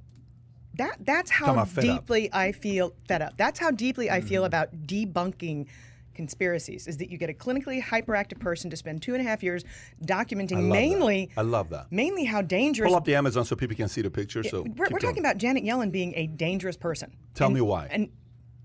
that 0.75 0.97
that's 1.01 1.31
how 1.31 1.63
fed 1.65 1.85
up. 1.87 1.99
deeply 2.01 2.29
I 2.33 2.51
feel 2.51 2.93
fed 3.07 3.21
up. 3.21 3.37
That's 3.37 3.59
how 3.59 3.71
deeply 3.71 4.09
I 4.09 4.19
Mm-hmm. 4.19 4.27
feel 4.27 4.45
about 4.45 4.69
debunking 4.85 5.67
conspiracies. 6.13 6.87
Is 6.87 6.97
that 6.97 7.09
you 7.09 7.17
get 7.17 7.29
a 7.29 7.33
clinically 7.33 7.81
hyperactive 7.81 8.39
person 8.39 8.69
to 8.71 8.75
spend 8.75 9.01
two 9.01 9.13
and 9.13 9.25
a 9.25 9.29
half 9.29 9.41
years 9.41 9.63
documenting 10.03 10.51
love 10.51 10.63
that. 10.63 10.69
mainly 10.69 11.29
I 11.37 11.41
love 11.41 11.69
that. 11.69 11.87
mainly 11.91 12.25
how 12.25 12.41
dangerous 12.41 12.89
Pull 12.89 12.97
up 12.97 13.05
the 13.05 13.15
Amazon 13.15 13.45
so 13.45 13.55
people 13.55 13.77
can 13.77 13.87
see 13.87 14.01
the 14.01 14.11
picture. 14.11 14.43
So 14.43 14.63
we're, 14.75 14.87
we're 14.91 14.99
talking 14.99 15.19
about 15.19 15.37
Janet 15.37 15.63
Yellen 15.63 15.91
being 15.91 16.13
a 16.17 16.27
dangerous 16.27 16.75
person. 16.75 17.15
Tell 17.35 17.47
And- 17.47 17.55
me 17.55 17.61
why. 17.61 17.87
And 17.89 18.09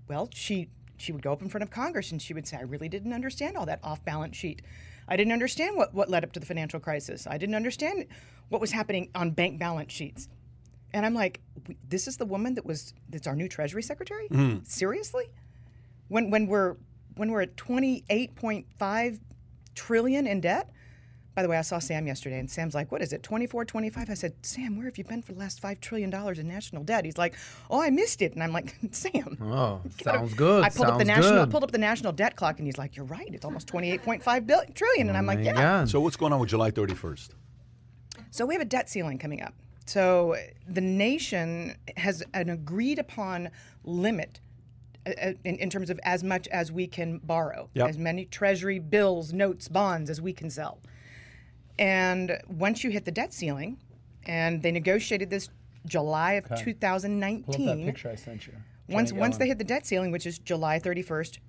well, 0.09 0.27
she 0.33 0.67
she 0.97 1.11
would 1.11 1.21
go 1.21 1.31
up 1.31 1.41
in 1.41 1.49
front 1.49 1.63
of 1.63 1.69
Congress 1.69 2.11
and 2.11 2.21
she 2.21 2.33
would 2.33 2.47
say, 2.47 2.57
"I 2.57 2.61
really 2.61 2.89
didn't 2.89 3.13
understand 3.13 3.57
all 3.57 3.65
that 3.65 3.79
off-balance 3.83 4.35
sheet. 4.35 4.61
I 5.07 5.17
didn't 5.17 5.33
understand 5.33 5.75
what 5.77 5.93
what 5.93 6.09
led 6.09 6.23
up 6.23 6.31
to 6.33 6.39
the 6.39 6.45
financial 6.45 6.79
crisis. 6.79 7.27
I 7.27 7.37
didn't 7.37 7.55
understand 7.55 8.05
what 8.49 8.61
was 8.61 8.71
happening 8.71 9.09
on 9.15 9.31
bank 9.31 9.59
balance 9.59 9.91
sheets." 9.91 10.27
And 10.93 11.05
I'm 11.05 11.13
like, 11.13 11.41
"This 11.87 12.07
is 12.07 12.17
the 12.17 12.25
woman 12.25 12.55
that 12.55 12.65
was 12.65 12.93
that's 13.09 13.27
our 13.27 13.35
new 13.35 13.47
Treasury 13.47 13.83
Secretary? 13.83 14.27
Mm-hmm. 14.29 14.63
Seriously? 14.63 15.25
When 16.07 16.29
when 16.29 16.47
we're 16.47 16.77
when 17.15 17.31
we're 17.31 17.41
at 17.41 17.55
28.5 17.55 19.19
trillion 19.75 20.27
in 20.27 20.41
debt?" 20.41 20.69
By 21.35 21.43
the 21.43 21.49
way, 21.49 21.57
I 21.57 21.61
saw 21.63 21.79
Sam 21.79 22.07
yesterday, 22.07 22.39
and 22.39 22.49
Sam's 22.49 22.73
like, 22.73 22.93
"What 22.93 23.01
is 23.01 23.11
it, 23.11 23.21
24, 23.21 23.65
25?" 23.65 24.09
I 24.09 24.13
said, 24.13 24.33
"Sam, 24.41 24.77
where 24.77 24.85
have 24.85 24.97
you 24.97 25.03
been 25.03 25.21
for 25.21 25.33
the 25.33 25.39
last 25.39 25.59
five 25.59 25.81
trillion 25.81 26.09
dollars 26.09 26.39
in 26.39 26.47
national 26.47 26.83
debt?" 26.85 27.03
He's 27.03 27.17
like, 27.17 27.35
"Oh, 27.69 27.81
I 27.81 27.89
missed 27.89 28.21
it," 28.21 28.33
and 28.33 28.41
I'm 28.41 28.53
like, 28.53 28.73
"Sam." 28.91 29.37
Oh, 29.41 29.81
you 29.85 29.91
gotta-" 30.05 30.19
sounds 30.19 30.33
good. 30.33 30.63
I 30.63 30.69
pulled 30.69 30.87
up 30.87 30.97
the 30.97 31.03
national 31.05 31.43
good. 31.43 31.51
pulled 31.51 31.63
up 31.65 31.71
the 31.71 31.77
national 31.77 32.13
debt 32.13 32.37
clock, 32.37 32.57
and 32.59 32.65
he's 32.67 32.77
like, 32.77 32.95
"You're 32.95 33.05
right. 33.05 33.27
It's 33.33 33.43
almost 33.43 33.67
28.5 33.67 34.47
billion 34.47 34.71
trillion," 34.71 35.09
and 35.09 35.17
I'm 35.17 35.25
like, 35.25 35.39
"Yeah." 35.43 35.81
go. 35.81 35.85
So 35.85 35.99
what's 35.99 36.15
going 36.15 36.31
on 36.31 36.39
with 36.39 36.49
July 36.49 36.71
31st? 36.71 37.29
So 38.31 38.45
we 38.45 38.53
have 38.53 38.61
a 38.61 38.65
debt 38.65 38.89
ceiling 38.89 39.17
coming 39.17 39.41
up. 39.41 39.53
So 39.85 40.37
the 40.67 40.81
nation 40.81 41.75
has 41.97 42.23
an 42.33 42.49
agreed 42.49 42.97
upon 42.97 43.49
limit 43.83 44.39
uh, 45.05 45.11
uh, 45.21 45.33
in, 45.43 45.57
in 45.57 45.69
terms 45.69 45.89
of 45.89 45.99
as 46.03 46.23
much 46.23 46.47
as 46.47 46.71
we 46.71 46.87
can 46.87 47.19
borrow, 47.19 47.69
Yep. 47.73 47.89
as 47.89 47.97
many 47.97 48.25
treasury 48.25 48.79
bills, 48.79 49.31
notes, 49.33 49.67
bonds 49.67 50.09
as 50.09 50.19
we 50.21 50.31
can 50.33 50.49
sell. 50.49 50.79
And 51.79 52.37
once 52.47 52.83
you 52.83 52.89
hit 52.89 53.05
the 53.05 53.11
debt 53.11 53.33
ceiling, 53.33 53.77
and 54.25 54.61
they 54.61 54.71
negotiated 54.71 55.29
this 55.29 55.49
July 55.85 56.33
of 56.33 56.45
two 56.59 56.73
thousand 56.73 57.19
nineteen, 57.19 57.43
Pull 57.45 57.53
up 57.69 57.77
that 57.77 57.83
2019. 57.83 57.85
picture 57.85 58.09
I 58.09 58.15
sent 58.15 58.47
you. 58.47 58.53
Once 58.87 59.09
Janet 59.09 59.19
once 59.21 59.37
they 59.37 59.47
hit 59.47 59.57
the 59.57 59.63
debt 59.63 59.85
ceiling, 59.85 60.11
which 60.11 60.25
is 60.25 60.39
July 60.39 60.79
31st, 60.79 61.39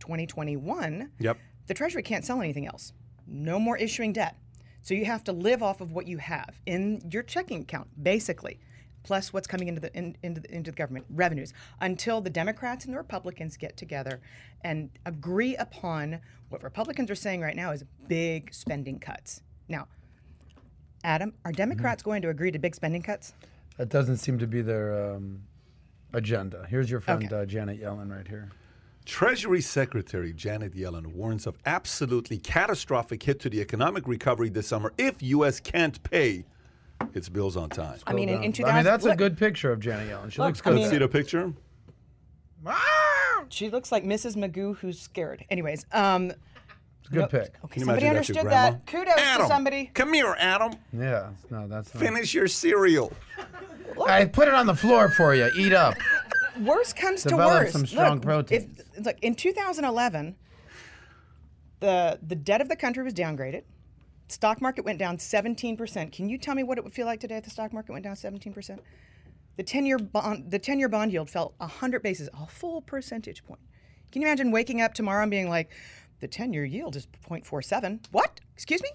2021, 0.00 1.10
Yep. 1.20 1.38
the 1.66 1.74
Treasury 1.74 2.02
can't 2.02 2.24
sell 2.24 2.40
anything 2.40 2.66
else. 2.66 2.92
No 3.26 3.58
more 3.58 3.76
issuing 3.76 4.12
debt. 4.12 4.36
So 4.82 4.94
you 4.94 5.04
have 5.04 5.22
to 5.24 5.32
live 5.32 5.62
off 5.62 5.80
of 5.80 5.92
what 5.92 6.06
you 6.06 6.18
have 6.18 6.60
in 6.66 7.00
your 7.10 7.22
checking 7.22 7.62
account, 7.62 7.88
basically, 8.02 8.58
plus 9.04 9.32
what's 9.32 9.46
coming 9.46 9.68
into 9.68 9.80
the 9.80 9.96
in, 9.96 10.16
into 10.22 10.40
the, 10.40 10.54
into 10.54 10.70
the 10.70 10.76
government 10.76 11.06
revenues, 11.08 11.52
until 11.80 12.20
the 12.20 12.30
Democrats 12.30 12.84
and 12.84 12.92
the 12.94 12.98
Republicans 12.98 13.56
get 13.56 13.76
together 13.76 14.20
and 14.62 14.90
agree 15.06 15.54
upon 15.56 16.20
what 16.48 16.62
Republicans 16.62 17.10
are 17.10 17.14
saying 17.14 17.40
right 17.40 17.56
now 17.56 17.70
is 17.72 17.84
big 18.08 18.52
spending 18.52 18.98
cuts. 18.98 19.40
Now, 19.68 19.86
Adam, 21.04 21.32
are 21.44 21.52
Democrats 21.52 22.02
going 22.02 22.22
to 22.22 22.28
agree 22.28 22.50
to 22.50 22.58
big 22.58 22.74
spending 22.74 23.02
cuts? 23.02 23.32
That 23.78 23.88
doesn't 23.88 24.18
seem 24.18 24.38
to 24.38 24.46
be 24.46 24.62
their 24.62 25.14
um, 25.14 25.40
agenda. 26.12 26.66
Here's 26.68 26.90
your 26.90 27.00
friend 27.00 27.24
Okay. 27.24 27.34
uh, 27.34 27.46
Janet 27.46 27.80
Yellen 27.80 28.14
right 28.14 28.26
here. 28.28 28.50
Treasury 29.04 29.60
Secretary 29.60 30.32
Janet 30.32 30.74
Yellen 30.76 31.06
warns 31.06 31.46
of 31.46 31.56
absolutely 31.66 32.38
catastrophic 32.38 33.22
hit 33.22 33.40
to 33.40 33.50
the 33.50 33.60
economic 33.60 34.06
recovery 34.06 34.48
this 34.48 34.68
summer 34.68 34.92
if 34.96 35.20
U.S. 35.22 35.58
can't 35.58 36.00
pay 36.04 36.44
its 37.14 37.28
bills 37.28 37.56
on 37.56 37.68
time. 37.68 37.98
I 38.06 38.12
mean, 38.12 38.28
in, 38.28 38.44
in 38.44 38.64
I 38.64 38.74
mean, 38.76 38.84
that's 38.84 39.04
a 39.04 39.16
good 39.16 39.36
picture 39.36 39.72
of 39.72 39.80
Janet 39.80 40.08
Yellen. 40.08 40.30
She 40.30 40.38
Look, 40.40 40.48
looks 40.50 40.60
I 40.60 40.70
good. 40.70 40.74
mean- 40.76 40.88
See 40.90 40.98
the 40.98 41.08
picture? 41.08 41.52
She 43.48 43.68
looks 43.70 43.90
like 43.90 44.04
Mrs. 44.04 44.36
Magoo 44.36 44.76
who's 44.76 45.00
scared. 45.00 45.44
Anyways, 45.50 45.84
um, 45.92 46.32
It's 47.02 47.10
a 47.10 47.12
good 47.12 47.30
pick. 47.30 47.54
okay, 47.64 47.80
you 47.80 47.86
somebody 47.86 48.06
imagine 48.06 48.14
that's 48.14 48.28
your 48.28 48.38
understood 48.38 48.52
that. 48.52 48.86
Kudos 48.86 49.14
Adam, 49.18 49.46
to 49.46 49.48
somebody. 49.48 49.90
Come 49.92 50.12
here, 50.14 50.36
Adam. 50.38 50.72
Yeah, 50.92 51.30
no, 51.50 51.66
that's 51.66 51.92
not. 51.92 52.02
Finish 52.02 52.32
your 52.32 52.46
cereal. 52.46 53.12
I 54.08 54.24
put 54.24 54.48
it 54.48 54.54
on 54.54 54.66
the 54.66 54.74
floor 54.74 55.10
for 55.10 55.34
you. 55.34 55.50
Eat 55.58 55.72
up. 55.72 55.94
Worse 56.60 56.92
comes 56.92 57.22
to 57.22 57.30
Develop 57.30 57.64
worse. 57.64 57.72
some 57.72 57.86
strong 57.86 58.14
Look, 58.14 58.22
proteins. 58.22 58.80
If, 58.96 59.04
look, 59.04 59.16
in 59.20 59.34
2011, 59.34 60.36
the 61.80 62.18
the 62.22 62.36
debt 62.36 62.60
of 62.60 62.68
the 62.68 62.76
country 62.76 63.02
was 63.02 63.14
downgraded. 63.14 63.64
Stock 64.28 64.62
market 64.62 64.84
went 64.84 64.98
down 64.98 65.18
17%. 65.18 66.12
Can 66.12 66.28
you 66.28 66.38
tell 66.38 66.54
me 66.54 66.62
what 66.62 66.78
it 66.78 66.84
would 66.84 66.94
feel 66.94 67.04
like 67.04 67.20
today 67.20 67.36
if 67.36 67.44
the 67.44 67.50
stock 67.50 67.72
market 67.72 67.92
went 67.92 68.04
down 68.04 68.14
17%? 68.14 68.78
The 69.56 69.64
10-year 69.64 69.98
bond 69.98 70.50
the 70.50 70.58
10-year 70.58 70.88
bond 70.88 71.12
yield 71.12 71.28
fell 71.28 71.52
100 71.58 72.02
basis, 72.02 72.28
a 72.32 72.46
full 72.46 72.80
percentage 72.80 73.44
point. 73.44 73.60
Can 74.10 74.22
you 74.22 74.28
imagine 74.28 74.50
waking 74.50 74.80
up 74.80 74.94
tomorrow 74.94 75.22
and 75.22 75.30
being 75.30 75.48
like, 75.48 75.70
the 76.22 76.28
10-year 76.28 76.64
yield 76.64 76.96
is 76.96 77.06
0.47? 77.28 78.06
What? 78.12 78.40
Excuse 78.54 78.80
me? 78.80 78.90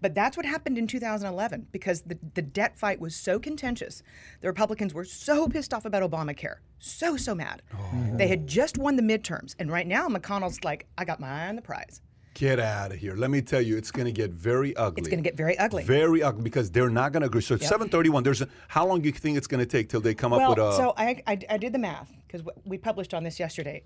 But 0.00 0.14
that's 0.14 0.36
what 0.36 0.46
happened 0.46 0.78
in 0.78 0.86
2011 0.86 1.66
because 1.72 2.02
the, 2.02 2.16
the 2.34 2.40
debt 2.40 2.78
fight 2.78 3.00
was 3.00 3.16
so 3.16 3.40
contentious. 3.40 4.02
The 4.42 4.46
Republicans 4.46 4.94
were 4.94 5.04
so 5.04 5.48
pissed 5.48 5.74
off 5.74 5.84
about 5.84 6.08
Obamacare. 6.08 6.58
So, 6.78 7.16
so 7.16 7.34
mad. 7.34 7.62
Oh. 7.76 7.90
They 8.14 8.28
had 8.28 8.46
just 8.46 8.78
won 8.78 8.94
the 8.94 9.02
midterms. 9.02 9.56
And 9.58 9.72
right 9.72 9.88
now, 9.88 10.06
McConnell's 10.06 10.62
like, 10.62 10.86
I 10.96 11.04
got 11.04 11.18
my 11.18 11.28
eye 11.28 11.48
on 11.48 11.56
the 11.56 11.62
prize. 11.62 12.00
Get 12.34 12.60
out 12.60 12.92
of 12.92 12.98
here. 12.98 13.16
Let 13.16 13.32
me 13.32 13.42
tell 13.42 13.60
you, 13.60 13.76
it's 13.76 13.90
going 13.90 14.06
to 14.06 14.12
get 14.12 14.30
very 14.30 14.76
ugly. 14.76 15.00
It's 15.00 15.08
going 15.08 15.20
to 15.20 15.28
get 15.28 15.36
very 15.36 15.58
ugly. 15.58 15.82
Very 15.82 16.22
ugly 16.22 16.44
because 16.44 16.70
they're 16.70 16.88
not 16.88 17.10
going 17.10 17.22
to 17.22 17.26
agree. 17.26 17.40
So 17.40 17.56
it's 17.56 17.64
731. 17.64 18.22
There's 18.22 18.42
a, 18.42 18.48
how 18.68 18.86
long 18.86 19.00
do 19.00 19.08
you 19.08 19.12
think 19.12 19.36
it's 19.36 19.48
going 19.48 19.58
to 19.58 19.66
take 19.66 19.88
till 19.88 20.00
they 20.00 20.14
come 20.14 20.30
well, 20.30 20.52
up 20.52 20.58
with 20.58 20.64
a? 20.64 20.76
so 20.76 20.94
I, 20.96 21.20
I, 21.26 21.38
I 21.50 21.58
did 21.58 21.72
the 21.72 21.80
math 21.80 22.12
because 22.28 22.46
we 22.64 22.78
published 22.78 23.14
on 23.14 23.24
this 23.24 23.40
yesterday. 23.40 23.82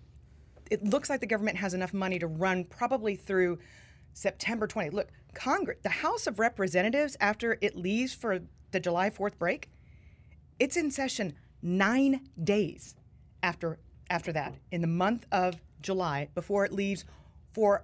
It 0.73 0.83
looks 0.83 1.11
like 1.11 1.21
the 1.21 1.27
government 1.27 1.59
has 1.59 1.75
enough 1.75 1.93
money 1.93 2.19
to 2.19 2.27
run 2.27 2.65
probably 2.65 3.15
through 3.15 3.59
September 4.15 4.67
20. 4.67 4.89
Look, 4.89 5.09
Congress, 5.35 5.77
the 5.83 5.91
House 5.91 6.27
of 6.27 6.39
Representatives, 6.39 7.15
after 7.21 7.59
it 7.61 7.77
leaves 7.77 8.15
for 8.15 8.39
the 8.71 8.81
July 8.81 9.11
4th 9.11 9.37
break, 9.37 9.69
it's 10.59 10.79
in 10.79 10.91
session 10.91 11.35
nine 11.61 12.23
days 12.43 12.95
after 13.43 13.79
after 14.09 14.33
that 14.33 14.55
in 14.71 14.81
the 14.81 14.87
month 14.87 15.27
of 15.31 15.57
July 15.83 16.31
before 16.35 16.65
it 16.65 16.73
leaves 16.73 17.05
for 17.53 17.83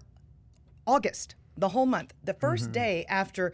August, 0.87 1.35
the 1.59 1.69
whole 1.69 1.85
month. 1.85 2.15
The 2.25 2.33
1st 2.33 2.63
mm-hmm. 2.63 2.73
day 2.73 3.07
after 3.11 3.53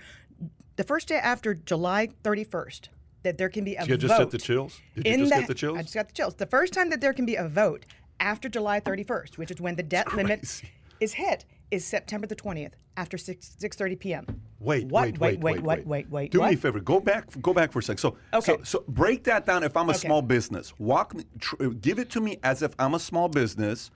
the 0.77 0.85
first 0.85 1.09
day 1.09 1.17
after 1.17 1.55
July 1.55 2.11
31st, 2.23 2.87
that 3.25 3.37
there 3.37 3.49
can 3.49 3.65
be 3.65 3.75
a 3.75 3.85
you 3.85 3.97
just 3.97 4.15
vote. 4.15 4.25
get 4.25 4.31
the 4.31 4.39
chills? 4.39 4.81
Did 4.95 5.07
you 5.09 5.17
just 5.17 5.31
the- 5.31 5.41
get 5.41 5.49
the 5.49 5.55
chills? 5.55 5.79
I 5.79 5.83
just 5.83 5.95
got 5.95 6.07
the 6.07 6.15
chills. 6.15 6.35
The 6.37 6.47
first 6.47 6.73
time 6.73 6.91
that 6.91 7.01
there 7.01 7.13
can 7.13 7.27
be 7.27 7.35
a 7.35 7.49
vote 7.49 7.85
after 8.25 8.49
July 8.49 8.81
31st, 8.81 9.39
which 9.39 9.51
is 9.51 9.61
when 9.61 9.77
the 9.77 9.83
debt 9.83 10.13
limit 10.17 10.63
is 10.99 11.13
hit, 11.13 11.45
is 11.71 11.85
September 11.85 12.27
the 12.27 12.35
20th 12.35 12.73
after 12.97 13.19
6 13.19 13.57
6:30 13.61 13.99
p.m. 14.01 14.27
Wait, 14.61 14.87
wait, 14.89 15.19
Wait, 15.19 15.39
wait, 15.41 15.41
wait, 15.41 15.63
wait, 15.63 15.87
wait, 15.87 16.09
wait, 16.11 16.31
Do 16.33 16.41
me 16.41 16.55
a 16.55 16.57
favor. 16.57 16.81
Go 16.81 16.99
back. 17.01 17.27
Go 17.43 17.53
back 17.53 17.71
for 17.71 17.81
a 17.81 17.83
second. 17.83 17.99
So, 17.99 18.17
so, 18.33 18.39
Okay. 18.55 18.57
so 18.65 18.85
break 18.89 19.25
that 19.25 19.45
down. 19.45 19.63
If 19.63 19.77
I'm 19.77 19.89
a 19.89 19.91
Okay. 19.91 19.99
small 20.07 20.23
business, 20.23 20.73
walk 20.79 21.15
me, 21.15 21.25
tr- 21.39 21.57
give 21.87 21.99
it 21.99 22.09
to 22.11 22.21
me 22.21 22.39
as 22.43 22.63
if 22.63 22.75
I'm 22.79 22.95
a 22.95 22.99
small 22.99 23.29
business. 23.29 23.91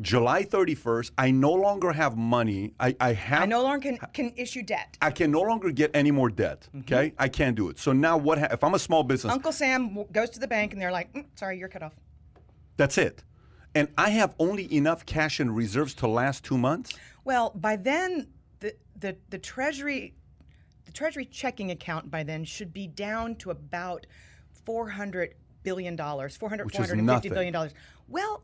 July 0.00 0.44
31st. 0.44 1.10
I 1.18 1.32
no 1.32 1.52
longer 1.52 1.92
have 1.92 2.16
money. 2.16 2.72
I, 2.78 2.94
I 3.00 3.12
have. 3.14 3.42
I 3.42 3.46
no 3.46 3.62
longer 3.64 3.80
can, 3.80 3.98
can 4.14 4.32
issue 4.36 4.62
debt. 4.62 4.96
I 5.02 5.10
can 5.10 5.30
no 5.32 5.40
longer 5.42 5.70
get 5.72 5.90
any 5.92 6.12
more 6.12 6.30
debt. 6.30 6.68
Mm-hmm. 6.68 6.78
Okay, 6.80 7.12
I 7.18 7.28
can't 7.28 7.56
do 7.56 7.68
it. 7.68 7.78
So 7.80 7.92
now 7.92 8.16
what? 8.16 8.38
Ha- 8.38 8.48
if 8.52 8.62
I'm 8.62 8.74
a 8.74 8.78
small 8.78 9.02
business, 9.02 9.32
Uncle 9.32 9.50
Sam 9.52 10.04
goes 10.12 10.30
to 10.30 10.38
the 10.40 10.46
bank 10.46 10.72
and 10.72 10.80
they're 10.80 10.92
like, 10.92 11.12
"Mm, 11.12 11.24
"Sorry, 11.34 11.58
you're 11.58 11.68
cut 11.68 11.82
off." 11.82 11.94
that's 12.76 12.96
it. 12.96 13.24
And 13.78 13.88
I 13.96 14.10
have 14.10 14.34
only 14.40 14.74
enough 14.74 15.06
cash 15.06 15.38
and 15.38 15.54
reserves 15.54 15.94
to 15.94 16.08
last 16.08 16.42
two 16.42 16.58
months. 16.58 16.98
Well, 17.22 17.52
by 17.54 17.76
then, 17.76 18.26
the, 18.58 18.74
the, 18.98 19.16
the 19.30 19.38
Treasury 19.38 20.14
the 20.84 20.90
Treasury 20.90 21.26
checking 21.26 21.70
account 21.70 22.10
by 22.10 22.24
then 22.24 22.44
should 22.44 22.72
be 22.72 22.88
down 22.88 23.36
to 23.36 23.50
about 23.50 24.06
four 24.64 24.88
hundred 24.88 25.34
billion 25.62 25.94
dollars, 25.94 26.36
400, 26.36 26.64
Which 26.64 26.74
is 26.74 26.78
450 26.78 27.06
nothing. 27.06 27.32
billion 27.32 27.52
dollars. 27.52 27.72
Well, 28.08 28.42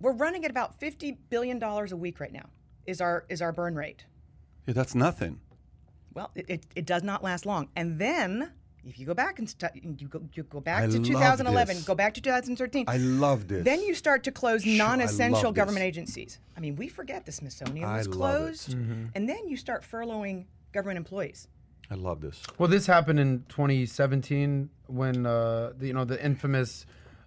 we're 0.00 0.14
running 0.14 0.44
at 0.44 0.50
about 0.50 0.80
fifty 0.80 1.12
billion 1.30 1.60
dollars 1.60 1.92
a 1.92 1.96
week 1.96 2.18
right 2.18 2.32
now. 2.32 2.48
Is 2.86 3.00
our 3.00 3.24
is 3.28 3.40
our 3.40 3.52
burn 3.52 3.76
rate? 3.76 4.04
Yeah, 4.66 4.74
that's 4.74 4.96
nothing. 4.96 5.38
Well, 6.12 6.32
it, 6.34 6.46
it, 6.48 6.66
it 6.74 6.86
does 6.86 7.04
not 7.04 7.22
last 7.22 7.46
long. 7.46 7.68
And 7.76 8.00
then 8.00 8.50
if 8.88 8.98
you 8.98 9.06
go 9.06 9.14
back 9.14 9.38
and 9.38 9.48
stu- 9.50 9.66
you 9.74 10.06
go 10.08 10.22
you 10.34 10.42
go 10.44 10.60
back 10.60 10.84
I 10.84 10.86
to 10.86 10.98
2011, 11.00 11.76
this. 11.76 11.84
go 11.84 11.94
back 11.94 12.14
to 12.14 12.20
2013. 12.20 12.84
I 12.88 12.96
love 12.98 13.48
this. 13.48 13.64
Then 13.64 13.82
you 13.82 13.94
start 13.94 14.22
to 14.24 14.32
close 14.32 14.62
Sure, 14.62 14.76
non-essential 14.76 15.42
love 15.44 15.54
this. 15.54 15.60
government 15.60 15.84
agencies. 15.84 16.38
I 16.56 16.60
mean, 16.60 16.76
we 16.76 16.88
forget 16.88 17.26
the 17.26 17.32
Smithsonian 17.32 17.88
I 17.88 17.98
was 17.98 18.08
love 18.08 18.14
it. 18.14 18.18
closed, 18.44 18.70
Mm-hmm. 18.70 19.04
and 19.14 19.28
then 19.28 19.48
you 19.48 19.56
start 19.56 19.82
furloughing 19.84 20.44
government 20.72 20.98
employees. 20.98 21.48
I 21.90 21.94
love 21.94 22.20
this. 22.20 22.42
Well, 22.58 22.68
this 22.68 22.86
happened 22.86 23.20
in 23.20 23.44
2017 23.48 24.70
when 24.88 25.26
uh, 25.26 25.72
the, 25.78 25.86
you 25.88 25.92
know 25.92 26.04
the 26.04 26.22
infamous 26.24 26.86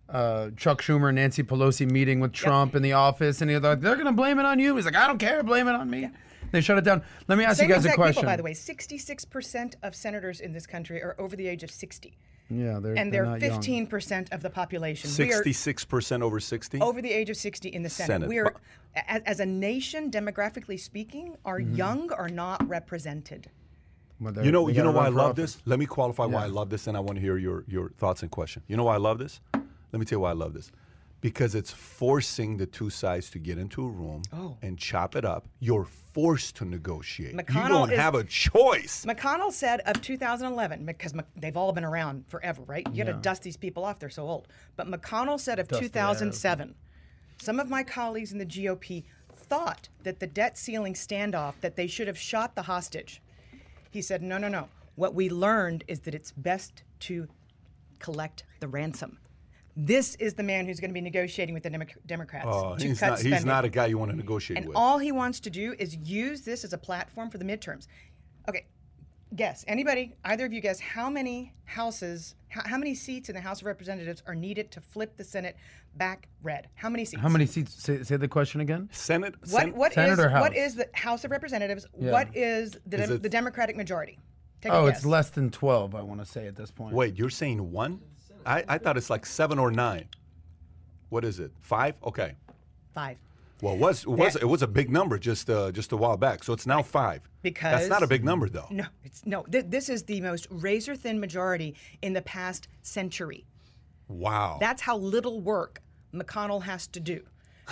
uh, 0.09 0.49
Chuck 0.57 0.81
Schumer 0.81 1.09
and 1.09 1.15
Nancy 1.17 1.43
Pelosi 1.43 1.89
meeting 1.89 2.19
with 2.19 2.33
Trump 2.33 2.75
in 2.75 2.81
the 2.81 2.93
office, 2.93 3.41
and 3.41 3.49
they're 3.49 3.59
like, 3.59 3.79
"They're 3.81 3.95
going 3.95 4.05
to 4.07 4.11
blame 4.11 4.39
it 4.39 4.45
on 4.45 4.59
you." 4.59 4.75
He's 4.75 4.85
like, 4.85 4.95
"I 4.95 5.07
don't 5.07 5.17
care, 5.19 5.43
blame 5.43 5.67
it 5.67 5.75
on 5.75 5.89
me." 5.89 6.09
They 6.51 6.61
shut 6.61 6.77
it 6.77 6.83
down. 6.83 7.03
Let 7.27 7.37
me 7.37 7.43
ask 7.43 7.57
Same 7.59 7.69
you 7.69 7.75
guys 7.75 7.85
a 7.85 7.93
question. 7.93 8.21
people, 8.21 8.31
by 8.31 8.35
the 8.35 8.43
way. 8.43 8.53
66% 8.53 9.75
of 9.83 9.95
senators 9.95 10.39
in 10.41 10.51
this 10.53 10.65
country 10.65 11.01
are 11.01 11.15
over 11.19 11.35
the 11.35 11.47
age 11.47 11.63
of 11.63 11.71
60, 11.71 12.17
Yeah, 12.49 12.79
they're 12.79 12.95
and 12.97 13.13
they're, 13.13 13.37
they're 13.39 13.51
15% 13.51 14.31
of 14.31 14.41
the 14.41 14.49
population. 14.49 15.09
Sixty-six 15.09 15.85
percent 15.85 16.23
over 16.23 16.39
sixty. 16.39 16.79
over 16.81 17.01
the 17.01 17.11
age 17.11 17.29
of 17.29 17.37
60 17.37 17.69
in 17.69 17.83
the 17.83 17.89
Senate. 17.89 18.07
Senate. 18.07 18.29
We 18.29 18.39
are, 18.39 18.55
as, 18.95 19.21
as 19.25 19.39
a 19.39 19.45
nation, 19.45 20.09
demographically 20.11 20.79
speaking, 20.79 21.35
our 21.45 21.59
Mm-hmm. 21.59 21.75
young 21.75 22.11
are 22.13 22.29
not 22.29 22.67
represented. 22.67 23.49
You 24.43 24.51
know, 24.51 24.67
you 24.67 24.83
know 24.83 24.91
why 24.91 25.05
I 25.05 25.09
love 25.09 25.31
office. 25.31 25.53
this. 25.55 25.61
Let 25.65 25.79
me 25.79 25.85
qualify 25.85 26.25
why 26.25 26.43
I 26.43 26.47
love 26.47 26.69
this, 26.69 26.87
and 26.87 26.97
I 26.97 26.99
want 26.99 27.15
to 27.15 27.21
hear 27.21 27.37
your 27.37 27.63
your 27.67 27.89
thoughts 27.91 28.21
and 28.21 28.29
question. 28.29 28.61
You 28.67 28.75
know 28.75 28.83
why 28.83 28.95
I 28.95 28.97
love 28.97 29.17
this? 29.17 29.39
Let 29.53 29.63
me 29.99 30.03
tell 30.05 30.17
you 30.17 30.21
why 30.21 30.31
I 30.31 30.33
love 30.33 30.53
this. 30.53 30.71
Because 31.21 31.53
it's 31.53 31.71
forcing 31.71 32.57
the 32.57 32.65
two 32.65 32.89
sides 32.89 33.29
to 33.31 33.39
get 33.39 33.57
into 33.57 33.83
a 33.85 33.89
room 33.89 34.21
Oh. 34.31 34.57
and 34.61 34.77
chop 34.77 35.15
it 35.17 35.25
up. 35.25 35.47
You're 35.59 35.83
forced 36.13 36.55
to 36.57 36.65
negotiate. 36.65 37.33
you 37.33 37.67
don't 37.67 37.91
is- 37.91 37.99
have 37.99 38.15
a 38.15 38.23
choice. 38.23 39.05
McConnell 39.05 39.51
said 39.51 39.81
of 39.81 40.01
2011, 40.01 40.85
because 40.85 41.13
they've 41.35 41.57
all 41.57 41.73
been 41.73 41.83
around 41.83 42.25
forever, 42.29 42.61
right? 42.63 42.87
You 42.93 43.03
got 43.03 43.11
to 43.11 43.17
dust 43.17 43.43
these 43.43 43.57
people 43.57 43.83
off; 43.83 43.99
they're 43.99 44.09
so 44.09 44.27
old. 44.29 44.47
But 44.77 44.87
McConnell 44.87 45.39
said 45.39 45.59
of 45.59 45.67
2007, 45.67 46.75
some 47.41 47.59
of 47.59 47.69
my 47.69 47.83
colleagues 47.83 48.31
in 48.31 48.37
the 48.37 48.45
GOP 48.45 49.03
thought 49.35 49.89
that 50.03 50.19
the 50.19 50.27
debt 50.27 50.57
ceiling 50.57 50.93
standoff 50.93 51.55
that 51.61 51.75
they 51.75 51.87
should 51.87 52.07
have 52.07 52.17
shot 52.17 52.55
the 52.55 52.63
hostage. 52.63 53.21
He 53.91 54.01
said, 54.01 54.21
"No, 54.21 54.37
no, 54.37 54.47
no. 54.47 54.69
What 54.95 55.13
we 55.13 55.29
learned 55.29 55.83
is 55.87 56.01
that 56.01 56.13
it's 56.15 56.31
best 56.31 56.83
to 57.01 57.27
collect 57.99 58.43
the 58.59 58.67
ransom." 58.67 59.17
This 59.81 60.15
is 60.15 60.33
the 60.33 60.43
man 60.43 60.65
who's 60.65 60.81
going 60.81 60.89
to 60.89 60.93
be 60.93 60.99
negotiating 60.99 61.53
with 61.53 61.63
the 61.63 61.69
Demo- 61.69 61.85
Democrats 62.05 62.45
Oh, 62.49 62.75
to 62.75 62.85
he's 62.85 62.99
cut 62.99 63.07
not. 63.11 63.19
spending. 63.19 63.37
He's 63.37 63.45
not 63.45 63.63
a 63.63 63.69
guy 63.69 63.85
you 63.85 63.97
want 63.97 64.11
to 64.11 64.17
negotiate 64.17 64.57
And 64.57 64.67
with. 64.67 64.75
all 64.75 64.97
he 64.97 65.13
wants 65.13 65.39
to 65.41 65.49
do 65.49 65.73
is 65.79 65.95
use 65.95 66.41
this 66.41 66.65
as 66.65 66.73
a 66.73 66.77
platform 66.77 67.29
for 67.29 67.37
the 67.37 67.45
midterms. 67.45 67.87
Okay, 68.49 68.65
guess 69.35 69.63
anybody, 69.69 70.15
either 70.25 70.45
of 70.45 70.51
you 70.51 70.59
guess 70.59 70.81
how 70.81 71.09
many 71.09 71.53
houses, 71.63 72.35
how, 72.49 72.61
how 72.65 72.77
many 72.77 72.93
seats 72.93 73.29
in 73.29 73.35
the 73.35 73.41
House 73.41 73.61
of 73.61 73.67
Representatives 73.67 74.21
are 74.27 74.35
needed 74.35 74.69
to 74.71 74.81
flip 74.81 75.15
the 75.15 75.23
Senate 75.23 75.55
back 75.95 76.27
red? 76.43 76.67
How 76.75 76.89
many 76.89 77.05
seats? 77.05 77.21
How 77.21 77.29
many 77.29 77.45
seats? 77.45 77.73
Say, 77.81 78.03
say 78.03 78.17
the 78.17 78.27
question 78.27 78.59
again. 78.59 78.89
Senate. 78.91 79.35
What 79.39 79.49
Sen- 79.61 79.75
what 79.75 79.93
Senate 79.93 80.11
is- 80.13 80.19
or 80.19 80.27
House? 80.27 80.41
what 80.41 80.57
is 80.57 80.75
the 80.75 80.89
House 80.93 81.23
of 81.23 81.31
Representatives? 81.31 81.87
Yeah. 81.97 82.11
What 82.11 82.35
is 82.35 82.75
the 82.85 82.97
Is 83.01 83.07
dem- 83.07 83.15
it- 83.15 83.23
the 83.23 83.29
Democratic 83.29 83.77
majority? 83.77 84.19
Take 84.61 84.73
a 84.73 84.75
Oh, 84.75 84.87
guess. 84.89 84.97
it's 84.97 85.05
less 85.05 85.29
than 85.29 85.51
12. 85.51 85.95
I 85.95 86.01
want 86.01 86.19
to 86.19 86.25
say 86.25 86.45
at 86.47 86.57
this 86.57 86.69
point. 86.69 86.93
Wait, 86.93 87.17
you're 87.17 87.29
saying 87.29 87.71
one? 87.71 88.01
I, 88.45 88.63
I 88.67 88.77
thought 88.77 88.97
it's 88.97 89.09
like 89.09 89.25
seven 89.25 89.59
or 89.59 89.71
nine. 89.71 90.07
What 91.09 91.25
is 91.25 91.39
it? 91.39 91.51
Five? 91.59 91.95
Okay. 92.03 92.35
five. 92.93 93.17
Well, 93.61 93.73
it 93.73 93.79
was 93.79 94.03
it 94.03 94.09
was 94.09 94.35
it 94.37 94.47
was 94.47 94.61
a 94.61 94.67
big 94.67 94.89
number 94.89 95.17
just 95.17 95.49
uh, 95.49 95.71
just 95.71 95.91
a 95.91 95.97
while 95.97 96.15
back. 96.15 96.43
So 96.45 96.53
it's 96.53 96.65
now 96.65 96.81
five. 96.81 97.21
that's 97.43 97.61
not 97.61 97.97
a 98.03 98.07
Because- 98.07 98.09
big 98.09 98.23
number 98.23 98.47
though. 98.47 98.67
No, 98.69 98.85
it's 99.03 99.25
no. 99.25 99.43
Th- 99.43 99.65
this 99.67 99.89
is 99.89 100.03
the 100.03 100.21
most 100.21 100.47
razor 100.49 100.95
thin 100.95 101.19
majority 101.19 101.75
in 102.01 102.13
the 102.13 102.21
past 102.21 102.69
century. 102.83 103.45
Wow. 104.07 104.57
That's 104.61 104.81
how 104.81 104.97
little 104.97 105.41
work 105.41 105.81
McConnell 106.13 106.63
has 106.63 106.87
to 106.87 106.99
do. 107.01 107.21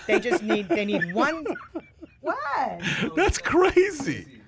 They 0.08 0.20
just 0.20 0.44
need 0.44 0.68
they 0.68 0.84
need 0.84 1.14
one. 1.14 1.46
What, 2.22 2.82
That's 3.16 3.38
crazy. 3.38 4.42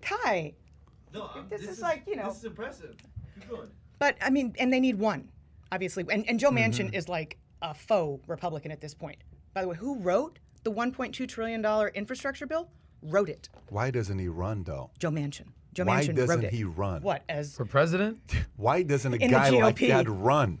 Kai? 0.00 0.54
No, 1.14 1.30
This 1.48 1.62
is 1.62 1.80
like, 1.80 2.02
you 2.08 2.16
know- 2.16 2.28
This 2.28 2.38
is 2.38 2.44
impressive. 2.46 2.96
Keep 3.38 3.48
going. 3.50 3.68
But 4.00 4.16
I 4.20 4.30
mean, 4.30 4.54
and 4.58 4.72
they 4.72 4.80
need 4.80 4.98
one, 4.98 5.28
obviously. 5.72 6.04
And, 6.10 6.28
and 6.28 6.38
Joe 6.38 6.50
Mm-hmm. 6.50 6.58
Manchin 6.88 6.94
is 6.94 7.08
like 7.08 7.38
a 7.62 7.74
faux 7.74 8.22
Republican 8.28 8.70
at 8.70 8.80
this 8.80 8.94
point. 8.94 9.16
By 9.54 9.62
the 9.62 9.68
way, 9.68 9.76
who 9.76 9.98
wrote 9.98 10.38
the 10.62 10.70
1.2 10.70 11.26
trillion 11.28 11.62
dollar 11.62 11.88
infrastructure 11.88 12.46
bill? 12.46 12.68
Wrote 13.02 13.28
it. 13.28 13.48
Why 13.70 13.90
doesn't 13.90 14.18
he 14.18 14.28
run 14.28 14.62
though? 14.62 14.90
Joe 14.98 15.10
Manchin. 15.10 15.46
Joe 15.72 15.84
Why 15.84 16.02
Manchin 16.02 16.14
doesn't 16.14 16.28
wrote 16.36 16.44
it. 16.44 16.52
he 16.52 16.64
run? 16.64 17.02
What 17.02 17.24
as 17.28 17.56
For 17.56 17.64
president? 17.64 18.18
Why 18.56 18.82
doesn't 18.82 19.12
a 19.14 19.16
In 19.16 19.30
guy 19.30 19.50
like 19.50 19.78
that 19.78 20.08
run? 20.08 20.58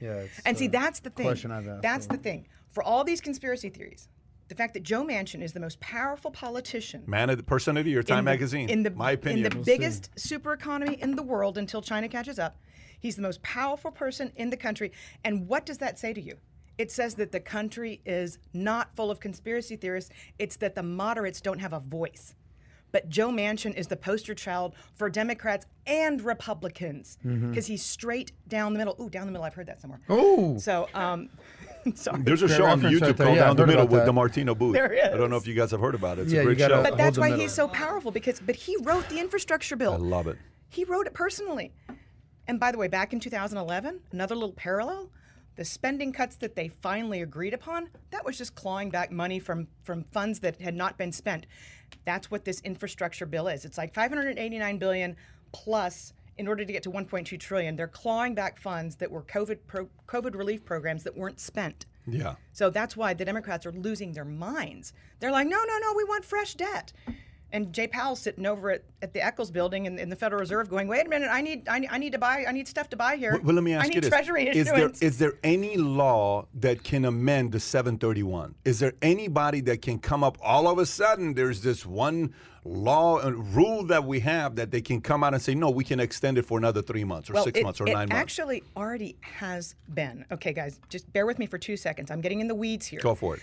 Yeah, 0.00 0.24
And 0.46 0.56
see, 0.56 0.68
that's 0.68 1.00
the 1.00 1.10
thing. 1.10 1.26
question 1.26 1.50
I've 1.50 1.66
asked 1.66 1.82
That's 1.82 2.06
for. 2.06 2.12
the 2.16 2.18
thing. 2.22 2.46
For 2.70 2.82
all 2.84 3.02
these 3.02 3.20
conspiracy 3.20 3.68
theories, 3.68 4.08
the 4.48 4.54
fact 4.54 4.74
that 4.74 4.84
Joe 4.84 5.04
Manchin 5.04 5.42
is 5.42 5.52
the 5.52 5.58
most 5.60 5.80
powerful 5.80 6.30
politician 6.30 7.02
Man 7.06 7.30
of 7.30 7.36
the 7.36 7.42
person 7.42 7.76
of 7.76 7.84
the 7.84 7.90
year, 7.90 8.02
Time 8.04 8.20
in 8.20 8.24
the- 8.24 8.30
Magazine. 8.30 8.68
in 8.68 8.82
the 8.84 8.90
My 8.90 9.12
opinion. 9.12 9.46
in 9.46 9.58
the 9.58 9.64
biggest 9.64 10.10
super 10.18 10.52
economy 10.52 10.98
in 11.00 11.16
the 11.16 11.22
world 11.22 11.58
until 11.58 11.82
China 11.82 12.08
catches 12.08 12.38
up. 12.38 12.56
He's 13.00 13.16
the 13.16 13.22
most 13.22 13.42
powerful 13.42 13.90
person 13.90 14.32
in 14.36 14.50
the 14.50 14.56
country. 14.56 14.92
And 15.24 15.48
what 15.48 15.66
does 15.66 15.78
that 15.78 15.98
say 15.98 16.12
to 16.12 16.20
you? 16.20 16.36
It 16.78 16.90
says 16.92 17.14
that 17.16 17.32
the 17.32 17.40
country 17.40 18.00
is 18.04 18.38
not 18.52 18.94
full 18.94 19.10
of 19.10 19.18
conspiracy 19.20 19.76
theorists. 19.76 20.10
It's 20.38 20.56
that 20.58 20.74
the 20.74 20.82
moderates 20.82 21.40
don't 21.40 21.58
have 21.58 21.72
a 21.72 21.80
voice. 21.80 22.34
But 22.90 23.08
Joe 23.10 23.28
Manchin 23.28 23.74
is 23.74 23.88
the 23.88 23.96
poster 23.96 24.34
child 24.34 24.74
for 24.94 25.10
Democrats 25.10 25.66
and 25.86 26.22
Republicans 26.22 27.18
because 27.22 27.36
Mm-hmm. 27.36 27.60
he's 27.72 27.82
straight 27.84 28.32
down 28.48 28.72
the 28.72 28.78
middle. 28.78 28.96
Ooh, 29.00 29.10
down 29.10 29.26
the 29.26 29.32
middle. 29.32 29.44
I've 29.44 29.52
heard 29.54 29.66
that 29.66 29.80
somewhere. 29.80 30.00
Ooh. 30.10 30.58
So, 30.58 30.88
um, 30.94 31.28
sorry. 31.94 32.22
There's 32.22 32.42
a 32.42 32.46
Great 32.46 32.56
show 32.56 32.64
on 32.64 32.80
YouTube 32.80 33.00
right 33.02 33.16
called 33.18 33.36
Yeah, 33.36 33.44
Down 33.44 33.56
the 33.56 33.66
Middle 33.66 33.86
with 33.88 34.06
that. 34.06 34.08
DiMartino 34.10 34.56
Booth. 34.56 34.72
There 34.74 34.90
he 34.92 35.00
I 35.02 35.16
don't 35.18 35.28
know 35.28 35.36
if 35.36 35.46
you 35.46 35.54
guys 35.54 35.70
have 35.72 35.80
heard 35.80 35.94
about 35.96 36.18
it. 36.18 36.22
It's 36.22 36.32
Yeah, 36.32 36.40
a 36.40 36.44
great 36.44 36.58
show. 36.58 36.82
But 36.82 36.96
that's 36.96 37.18
why 37.18 37.28
middle. 37.28 37.42
he's 37.42 37.52
so 37.52 37.68
powerful 37.68 38.10
because 38.10 38.40
but 38.40 38.56
he 38.56 38.76
wrote 38.82 39.06
the 39.10 39.18
infrastructure 39.18 39.76
bill. 39.76 39.92
I 39.92 39.96
love 39.96 40.26
it. 40.26 40.38
He 40.70 40.84
wrote 40.84 41.06
it 41.06 41.12
personally. 41.14 41.72
And 42.48 42.58
by 42.58 42.72
the 42.72 42.78
way, 42.78 42.88
back 42.88 43.12
in 43.12 43.20
2011, 43.20 44.00
another 44.10 44.34
little 44.34 44.54
parallel, 44.54 45.10
the 45.56 45.64
spending 45.64 46.12
cuts 46.12 46.36
that 46.36 46.56
they 46.56 46.68
finally 46.68 47.22
agreed 47.22 47.52
upon, 47.54 47.90
that 48.10 48.24
was 48.24 48.38
just 48.38 48.54
clawing 48.54 48.90
back 48.90 49.12
money 49.12 49.38
from 49.38 49.68
from 49.84 50.04
funds 50.12 50.40
that 50.40 50.60
had 50.60 50.74
not 50.74 50.96
been 50.96 51.12
spent. 51.12 51.46
That's 52.04 52.30
what 52.30 52.44
this 52.44 52.60
infrastructure 52.62 53.26
bill 53.26 53.48
is. 53.48 53.64
It's 53.64 53.76
like 53.76 53.92
589 53.92 54.78
billion 54.78 55.16
plus 55.52 56.12
in 56.38 56.46
order 56.46 56.64
to 56.64 56.72
get 56.72 56.84
to 56.84 56.90
1.2 56.90 57.38
trillion, 57.38 57.74
they're 57.74 57.88
clawing 57.88 58.34
back 58.34 58.58
funds 58.58 58.96
that 58.96 59.10
were 59.10 59.22
COVID 59.22 59.58
pro, 59.66 59.88
COVID 60.06 60.36
relief 60.36 60.64
programs 60.64 61.02
that 61.02 61.16
weren't 61.16 61.40
spent. 61.40 61.84
Yeah. 62.06 62.36
So 62.52 62.70
that's 62.70 62.96
why 62.96 63.12
the 63.12 63.24
Democrats 63.24 63.66
are 63.66 63.72
losing 63.72 64.12
their 64.12 64.24
minds. 64.24 64.92
They're 65.18 65.32
like, 65.32 65.48
no, 65.48 65.58
no, 65.58 65.78
no, 65.78 65.92
we 65.94 66.04
want 66.04 66.24
fresh 66.24 66.54
debt. 66.54 66.92
And 67.52 67.72
Jay 67.72 67.86
Powell 67.86 68.14
sitting 68.14 68.44
over 68.44 68.70
at, 68.70 68.82
at 69.00 69.14
the 69.14 69.24
Eccles 69.24 69.50
building 69.50 69.86
in, 69.86 69.98
in 69.98 70.10
the 70.10 70.16
Federal 70.16 70.40
Reserve 70.40 70.68
going, 70.68 70.86
wait 70.86 71.06
a 71.06 71.08
minute, 71.08 71.30
I 71.30 71.40
need, 71.40 71.68
I 71.68 71.78
need 71.78 71.88
I 71.90 71.98
need 71.98 72.12
to 72.12 72.18
buy, 72.18 72.44
I 72.46 72.52
need 72.52 72.68
stuff 72.68 72.90
to 72.90 72.96
buy 72.96 73.16
here. 73.16 73.32
Well, 73.32 73.42
well, 73.42 73.54
let 73.54 73.64
me 73.64 73.72
ask 73.72 73.86
I 73.86 73.88
need 73.88 73.94
you 73.96 74.00
this: 74.02 74.10
Treasury 74.10 74.48
Is 74.48 74.66
there 74.66 74.90
is 75.00 75.18
there 75.18 75.32
any 75.42 75.76
law 75.76 76.46
that 76.54 76.82
can 76.84 77.06
amend 77.06 77.52
the 77.52 77.60
731? 77.60 78.54
Is 78.64 78.78
there 78.78 78.92
anybody 79.00 79.60
that 79.62 79.80
can 79.80 79.98
come 79.98 80.22
up 80.22 80.36
all 80.42 80.68
of 80.68 80.78
a 80.78 80.86
sudden? 80.86 81.34
There's 81.34 81.62
this 81.62 81.86
one 81.86 82.34
law 82.64 83.18
and 83.20 83.54
rule 83.54 83.84
that 83.84 84.04
we 84.04 84.20
have 84.20 84.56
that 84.56 84.70
they 84.70 84.80
can 84.80 85.00
come 85.00 85.24
out 85.24 85.32
and 85.32 85.42
say, 85.42 85.54
no, 85.54 85.70
we 85.70 85.84
can 85.84 86.00
extend 86.00 86.38
it 86.38 86.42
for 86.42 86.58
another 86.58 86.82
three 86.82 87.04
months 87.04 87.30
or 87.30 87.34
well, 87.34 87.44
six 87.44 87.58
it, 87.58 87.62
months 87.62 87.80
or 87.80 87.84
nine 87.84 87.94
months. 87.94 88.12
It 88.12 88.16
actually 88.16 88.62
already 88.76 89.16
has 89.20 89.74
been. 89.94 90.24
Okay, 90.30 90.52
guys, 90.52 90.80
just 90.88 91.10
bear 91.12 91.26
with 91.26 91.38
me 91.38 91.46
for 91.46 91.58
two 91.58 91.76
seconds. 91.76 92.10
I'm 92.10 92.20
getting 92.20 92.40
in 92.40 92.48
the 92.48 92.54
weeds 92.54 92.86
here. 92.86 93.00
Go 93.00 93.14
for 93.14 93.36
it. 93.36 93.42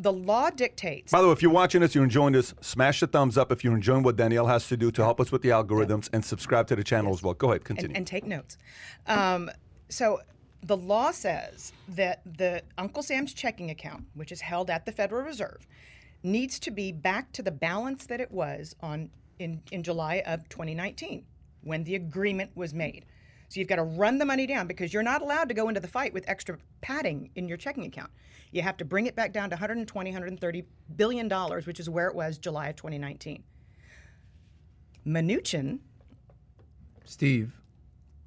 The 0.00 0.12
law 0.12 0.48
dictates. 0.48 1.12
By 1.12 1.20
the 1.20 1.26
way, 1.26 1.32
if 1.34 1.42
you're 1.42 1.50
watching 1.50 1.82
this, 1.82 1.94
you're 1.94 2.04
enjoying 2.04 2.32
this, 2.32 2.54
smash 2.62 3.00
the 3.00 3.06
thumbs 3.06 3.36
up 3.36 3.52
if 3.52 3.62
you're 3.62 3.74
enjoying 3.74 4.02
what 4.02 4.16
Danielle 4.16 4.46
has 4.46 4.66
to 4.68 4.76
do 4.76 4.90
to 4.92 5.04
help 5.04 5.20
us 5.20 5.30
with 5.30 5.42
the 5.42 5.50
algorithms 5.50 6.08
and 6.14 6.24
subscribe 6.24 6.66
to 6.68 6.76
the 6.76 6.82
channel 6.82 7.12
as 7.12 7.22
well. 7.22 7.34
Go 7.34 7.50
ahead, 7.50 7.64
continue. 7.64 7.88
and, 7.88 7.98
and 7.98 8.06
take 8.06 8.26
notes. 8.26 8.56
Um, 9.06 9.50
so 9.90 10.20
the 10.62 10.76
law 10.76 11.10
says 11.10 11.74
that 11.88 12.22
the 12.24 12.62
Uncle 12.78 13.02
Sam's 13.02 13.34
checking 13.34 13.70
account, 13.70 14.04
which 14.14 14.32
is 14.32 14.40
held 14.40 14.70
at 14.70 14.86
the 14.86 14.92
Federal 14.92 15.22
Reserve, 15.22 15.66
needs 16.22 16.58
to 16.60 16.70
be 16.70 16.92
back 16.92 17.32
to 17.32 17.42
the 17.42 17.50
balance 17.50 18.06
that 18.06 18.20
it 18.22 18.30
was 18.30 18.74
on 18.80 19.10
in, 19.38 19.62
in 19.70 19.82
July 19.82 20.22
of 20.26 20.48
2019 20.48 21.24
when 21.62 21.84
the 21.84 21.94
agreement 21.94 22.50
was 22.54 22.72
made. 22.72 23.04
So 23.50 23.58
you've 23.58 23.68
got 23.68 23.76
to 23.76 23.82
run 23.82 24.18
the 24.18 24.24
money 24.24 24.46
down 24.46 24.68
because 24.68 24.94
you're 24.94 25.02
not 25.02 25.22
allowed 25.22 25.48
to 25.48 25.54
go 25.54 25.68
into 25.68 25.80
the 25.80 25.88
fight 25.88 26.14
with 26.14 26.24
extra 26.28 26.56
padding 26.82 27.30
in 27.34 27.48
your 27.48 27.56
checking 27.56 27.84
account. 27.84 28.12
You 28.52 28.62
have 28.62 28.76
to 28.76 28.84
bring 28.84 29.06
it 29.06 29.16
back 29.16 29.32
down 29.32 29.50
to 29.50 29.54
120, 29.54 30.10
130 30.10 30.64
billion 30.94 31.26
dollars, 31.26 31.66
which 31.66 31.80
is 31.80 31.90
where 31.90 32.06
it 32.06 32.14
was 32.14 32.38
July 32.38 32.68
of 32.68 32.76
2019. 32.76 33.42
Mnuchin 35.04 35.80
Steve. 37.04 37.52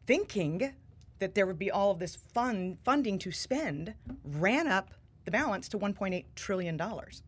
thinking 0.06 0.74
that 1.20 1.36
there 1.36 1.46
would 1.46 1.60
be 1.60 1.72
all 1.72 1.92
of 1.92 2.00
this 2.00 2.18
fund 2.18 2.78
funding 2.84 3.18
to 3.20 3.32
spend, 3.32 3.94
ran 4.26 4.68
up 4.68 4.92
the 5.24 5.32
balance 5.32 5.70
to 5.70 5.80
1.8 5.80 6.26
trillion 6.36 6.76
dollars. 6.76 7.24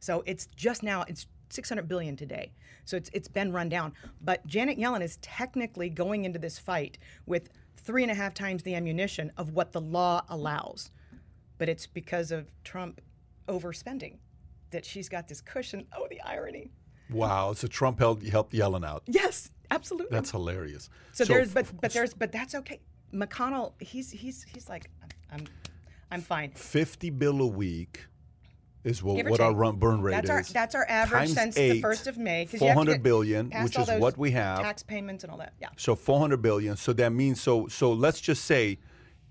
So 0.00 0.22
it's 0.26 0.48
just 0.54 0.82
now 0.82 1.06
it's 1.08 1.26
600 1.50 1.88
billion 1.88 2.16
today. 2.16 2.52
So 2.84 2.96
it's 2.96 3.10
it's 3.12 3.28
been 3.28 3.52
run 3.52 3.68
down. 3.68 3.92
But 4.20 4.46
Janet 4.46 4.78
Yellen 4.78 5.02
is 5.02 5.16
technically 5.18 5.88
going 5.90 6.24
into 6.24 6.38
this 6.38 6.58
fight 6.58 6.98
with 7.26 7.50
three 7.76 8.02
and 8.02 8.10
a 8.10 8.14
half 8.14 8.34
times 8.34 8.62
the 8.62 8.74
ammunition 8.74 9.32
of 9.36 9.52
what 9.52 9.72
the 9.72 9.80
law 9.80 10.24
allows. 10.28 10.90
But 11.58 11.68
it's 11.68 11.86
because 11.86 12.32
of 12.32 12.50
Trump 12.64 13.00
overspending 13.48 14.18
that 14.70 14.84
she's 14.84 15.08
got 15.08 15.28
this 15.28 15.40
cushion. 15.40 15.86
Oh, 15.96 16.06
the 16.10 16.20
irony. 16.22 16.70
wow, 17.10 17.52
so 17.52 17.66
Trump 17.68 17.98
helped, 17.98 18.26
helped 18.26 18.52
Yellen 18.52 18.84
out. 18.84 19.02
Yes, 19.06 19.50
absolutely. 19.70 20.14
That's 20.14 20.30
hilarious. 20.30 20.90
So, 21.12 21.24
there's, 21.24 21.52
but 21.52 21.66
but 21.80 21.92
there's, 21.92 22.14
but 22.14 22.32
that's 22.32 22.54
okay. 22.54 22.80
McConnell, 23.14 23.72
he's 23.80 24.10
he's 24.10 24.44
he's 24.44 24.68
like, 24.68 24.90
I'm, 25.30 25.44
I'm 26.10 26.20
fine. 26.20 26.50
50 26.50 27.10
bill 27.10 27.40
a 27.40 27.46
week 27.46 28.04
is 28.86 29.02
what, 29.02 29.26
what 29.28 29.40
our 29.40 29.52
run, 29.52 29.76
burn 29.76 30.00
rate 30.00 30.12
That's 30.12 30.30
our 30.30 30.40
is. 30.40 30.48
that's 30.52 30.74
our 30.74 30.86
average 30.88 31.34
Times 31.34 31.34
since 31.34 31.58
eight, 31.58 31.72
the 31.72 31.80
first 31.80 32.06
of 32.06 32.16
May. 32.16 32.44
'cause 32.46 32.60
you 32.60 32.68
have 32.68 32.74
to 32.74 32.74
400 32.74 32.92
get 32.94 33.02
billion, 33.02 33.50
past 33.50 33.64
which 33.64 33.78
is 33.88 34.00
what 34.00 34.16
we 34.16 34.30
have. 34.30 34.60
Tax 34.60 34.82
payments 34.82 35.24
and 35.24 35.30
all 35.32 35.38
that. 35.38 35.54
Yeah. 35.60 35.68
So 35.76 35.94
400 35.96 36.40
billion. 36.40 36.76
So 36.76 36.92
that 36.94 37.12
means 37.12 37.40
so 37.40 37.66
so 37.66 37.92
let's 37.92 38.20
just 38.20 38.44
say 38.44 38.78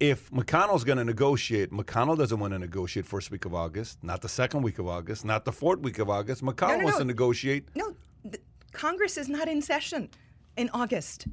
if 0.01 0.29
McConnell's 0.31 0.83
going 0.83 0.97
to 0.97 1.05
negotiate, 1.05 1.71
McConnell 1.71 2.17
doesn't 2.17 2.37
want 2.37 2.51
to 2.53 2.59
negotiate 2.59 3.05
first 3.05 3.31
week 3.31 3.45
of 3.45 3.53
August, 3.55 4.03
not 4.03 4.21
the 4.21 4.27
second 4.27 4.61
week 4.61 4.77
of 4.77 4.87
August, 4.87 5.23
not 5.23 5.45
the 5.45 5.53
fourth 5.53 5.79
week 5.79 5.99
of 5.99 6.09
August. 6.09 6.43
McConnell 6.43 6.79
no, 6.79 6.83
wants 6.83 6.97
no. 6.99 7.03
to 7.03 7.05
negotiate. 7.05 7.69
No, 7.75 7.95
the, 8.25 8.37
Congress 8.73 9.17
is 9.17 9.29
not 9.29 9.47
in 9.47 9.61
session 9.61 10.09
in 10.57 10.69
August. 10.73 11.27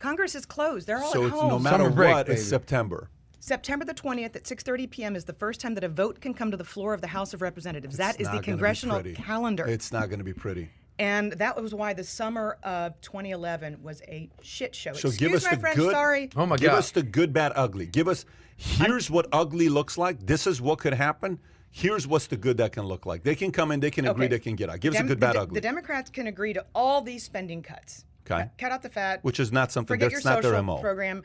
Congress 0.00 0.34
is 0.34 0.44
closed. 0.44 0.88
They're 0.88 0.98
all 1.00 1.12
So 1.12 1.22
at 1.22 1.26
it's 1.28 1.36
home. 1.36 1.48
no 1.48 1.58
matter 1.60 1.84
Summer 1.84 1.90
break, 1.94 2.10
what, 2.12 2.28
it's 2.28 2.40
baby. 2.40 2.48
September. 2.50 3.08
September 3.48 3.84
the 3.84 3.94
20th 3.94 4.36
at 4.36 4.44
6:30 4.44 4.90
p.m. 4.90 5.16
is 5.16 5.24
the 5.24 5.32
first 5.32 5.60
time 5.60 5.74
that 5.74 5.82
a 5.84 5.88
vote 5.88 6.20
can 6.20 6.34
come 6.34 6.50
to 6.50 6.56
the 6.56 6.64
floor 6.64 6.94
of 6.94 7.00
the 7.00 7.06
House 7.08 7.32
of 7.34 7.42
Representatives. 7.42 7.96
that 7.96 8.10
It's 8.16 8.20
is 8.22 8.26
not 8.28 8.36
the 8.36 8.42
congressional 8.42 9.02
calendar. 9.14 9.66
It's 9.66 9.90
not 9.90 10.08
going 10.10 10.18
to 10.20 10.24
be 10.24 10.34
pretty. 10.34 10.68
and 10.98 11.32
that 11.32 11.60
was 11.60 11.74
why 11.74 11.94
the 11.94 12.04
summer 12.04 12.58
of 12.62 13.00
2011 13.00 13.78
was 13.82 14.02
a 14.08 14.28
shit 14.42 14.74
show. 14.74 14.92
So 14.92 15.08
Excuse 15.08 15.16
give 15.18 15.32
us 15.34 15.44
my 15.44 15.54
the 15.54 15.60
French, 15.60 15.76
good. 15.76 15.92
sorry. 15.92 16.30
Oh 16.36 16.44
my 16.46 16.56
Give 16.56 16.70
God. 16.72 16.78
us 16.78 16.90
the 16.90 17.02
good, 17.02 17.32
bad, 17.32 17.52
ugly. 17.56 17.86
Give 17.86 18.06
us 18.08 18.24
here's 18.56 19.10
what 19.10 19.26
ugly 19.32 19.68
looks 19.68 19.96
like. 19.96 20.24
This 20.26 20.46
is 20.46 20.60
what 20.60 20.78
could 20.80 20.94
happen. 20.94 21.38
Here's 21.70 22.06
what's 22.06 22.26
the 22.26 22.36
good 22.36 22.56
that 22.58 22.72
can 22.72 22.84
look 22.84 23.06
like. 23.06 23.22
They 23.22 23.34
can 23.34 23.52
come 23.52 23.70
in. 23.72 23.80
They 23.80 23.90
can 23.90 24.06
agree. 24.06 24.24
Okay. 24.26 24.34
They 24.36 24.40
can 24.40 24.56
get 24.56 24.68
out. 24.70 24.80
Give 24.80 24.94
us 24.94 25.00
a 25.00 25.04
good, 25.04 25.10
the 25.20 25.26
bad, 25.26 25.34
De- 25.34 25.40
ugly. 25.40 25.54
The 25.54 25.60
Democrats 25.60 26.10
can 26.10 26.26
agree 26.26 26.52
to 26.54 26.64
all 26.74 27.00
these 27.02 27.22
spending 27.22 27.62
cuts. 27.62 28.04
Okay. 28.26 28.40
Cut, 28.42 28.50
cut 28.58 28.72
out 28.72 28.82
the 28.82 28.88
fat. 28.88 29.22
Which 29.22 29.38
is 29.40 29.52
not 29.52 29.70
something 29.72 29.94
forget 29.94 30.10
that's 30.12 30.24
your 30.24 30.34
not 30.34 30.42
their 30.42 30.52
social 30.52 30.62
MO. 30.64 30.78
program. 30.80 31.22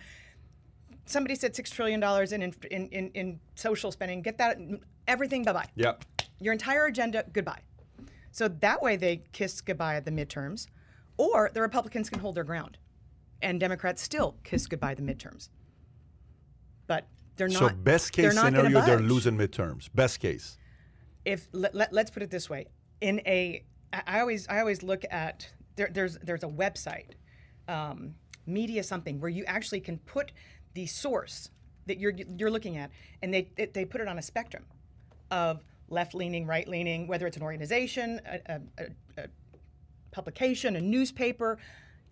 Somebody 1.05 1.35
said 1.35 1.55
six 1.55 1.69
trillion 1.69 1.99
dollars 1.99 2.31
in, 2.31 2.41
in 2.41 2.87
in 2.89 3.11
in 3.13 3.39
social 3.55 3.91
spending. 3.91 4.21
Get 4.21 4.37
that 4.37 4.57
everything. 5.07 5.43
Bye 5.43 5.53
bye. 5.53 5.69
Yep. 5.75 6.05
Your 6.39 6.53
entire 6.53 6.85
agenda. 6.85 7.25
Goodbye. 7.31 7.61
So 8.31 8.47
that 8.47 8.81
way 8.81 8.95
they 8.95 9.23
kiss 9.31 9.61
goodbye 9.61 9.95
at 9.95 10.05
the 10.05 10.11
midterms, 10.11 10.67
or 11.17 11.51
the 11.53 11.61
Republicans 11.61 12.09
can 12.09 12.19
hold 12.19 12.35
their 12.35 12.43
ground, 12.43 12.77
and 13.41 13.59
Democrats 13.59 14.01
still 14.01 14.35
kiss 14.43 14.65
goodbye 14.65 14.91
at 14.91 14.97
the 14.97 15.03
midterms. 15.03 15.49
But 16.87 17.07
they're 17.35 17.47
not. 17.47 17.59
So 17.59 17.69
best 17.69 18.15
they're 18.15 18.31
case 18.31 18.39
scenario, 18.39 18.81
they're 18.81 18.99
losing 18.99 19.37
midterms. 19.37 19.89
Best 19.93 20.19
case. 20.19 20.57
if 21.25 21.47
let, 21.51 21.75
let, 21.75 21.93
us 21.93 22.09
put 22.09 22.23
it 22.23 22.29
this 22.29 22.49
way 22.49 22.67
in 23.01 23.21
a 23.25 23.63
I 23.91 24.01
I 24.07 24.19
always 24.19 24.47
I 24.47 24.59
always 24.59 24.83
look 24.83 25.03
at 25.11 25.49
there, 25.75 25.89
there's 25.91 26.17
there's 26.19 26.43
a 26.43 26.47
website 26.47 27.11
um, 27.67 28.15
media 28.45 28.83
something 28.83 29.19
where 29.19 29.29
you 29.29 29.43
actually 29.45 29.79
can 29.79 29.97
put 29.99 30.31
the 30.73 30.85
source 30.85 31.49
that 31.85 31.99
you're 31.99 32.13
you're 32.37 32.51
looking 32.51 32.77
at 32.77 32.89
and 33.21 33.33
they 33.33 33.49
they- 33.55 33.85
put 33.85 34.01
it 34.01 34.07
on 34.07 34.17
a 34.17 34.21
spectrum 34.21 34.65
of 35.31 35.63
left 35.89 36.13
leaning 36.15 36.45
right 36.47 36.67
leaning 36.67 37.07
whether 37.07 37.27
it's 37.27 37.37
an 37.37 37.43
organization 37.43 38.19
a, 38.25 38.39
a, 38.53 38.61
a, 39.17 39.23
a 39.23 39.27
publication 40.11 40.75
a 40.75 40.81
newspaper 40.81 41.57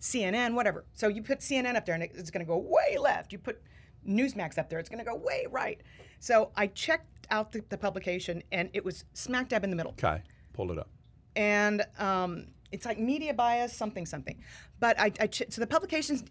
CNN 0.00 0.54
whatever 0.54 0.84
so 0.92 1.08
you 1.08 1.22
put 1.22 1.40
CNN 1.40 1.76
up 1.76 1.86
there 1.86 1.94
and 1.94 2.04
it's 2.04 2.30
going 2.30 2.44
to 2.44 2.48
go 2.48 2.58
way 2.58 2.98
left 2.98 3.32
you 3.32 3.38
put 3.38 3.60
Newsmax 4.06 4.58
up 4.58 4.68
there 4.68 4.78
it's 4.78 4.88
going 4.88 4.98
to 4.98 5.04
go 5.04 5.14
way 5.16 5.46
right 5.50 5.80
so 6.18 6.50
I 6.56 6.66
checked 6.68 7.26
out 7.30 7.52
the, 7.52 7.62
the 7.68 7.78
publication 7.78 8.42
and 8.52 8.68
it 8.72 8.84
was 8.84 9.04
smack 9.14 9.48
dab 9.48 9.64
in 9.64 9.70
the 9.70 9.76
middle 9.76 9.92
Okay. 9.92 10.22
Pull 10.52 10.70
it 10.72 10.78
up. 10.78 10.88
and 11.36 11.82
um, 11.98 12.48
it's 12.72 12.84
like 12.86 12.98
media 12.98 13.32
bias, 13.34 13.72
something, 13.74 14.06
something. 14.06 14.38
But 14.80 14.98
I, 14.98 15.12
I 15.20 15.26
ch- 15.26 15.42
so 15.50 15.60
the 15.60 15.66
publication's 15.66 16.24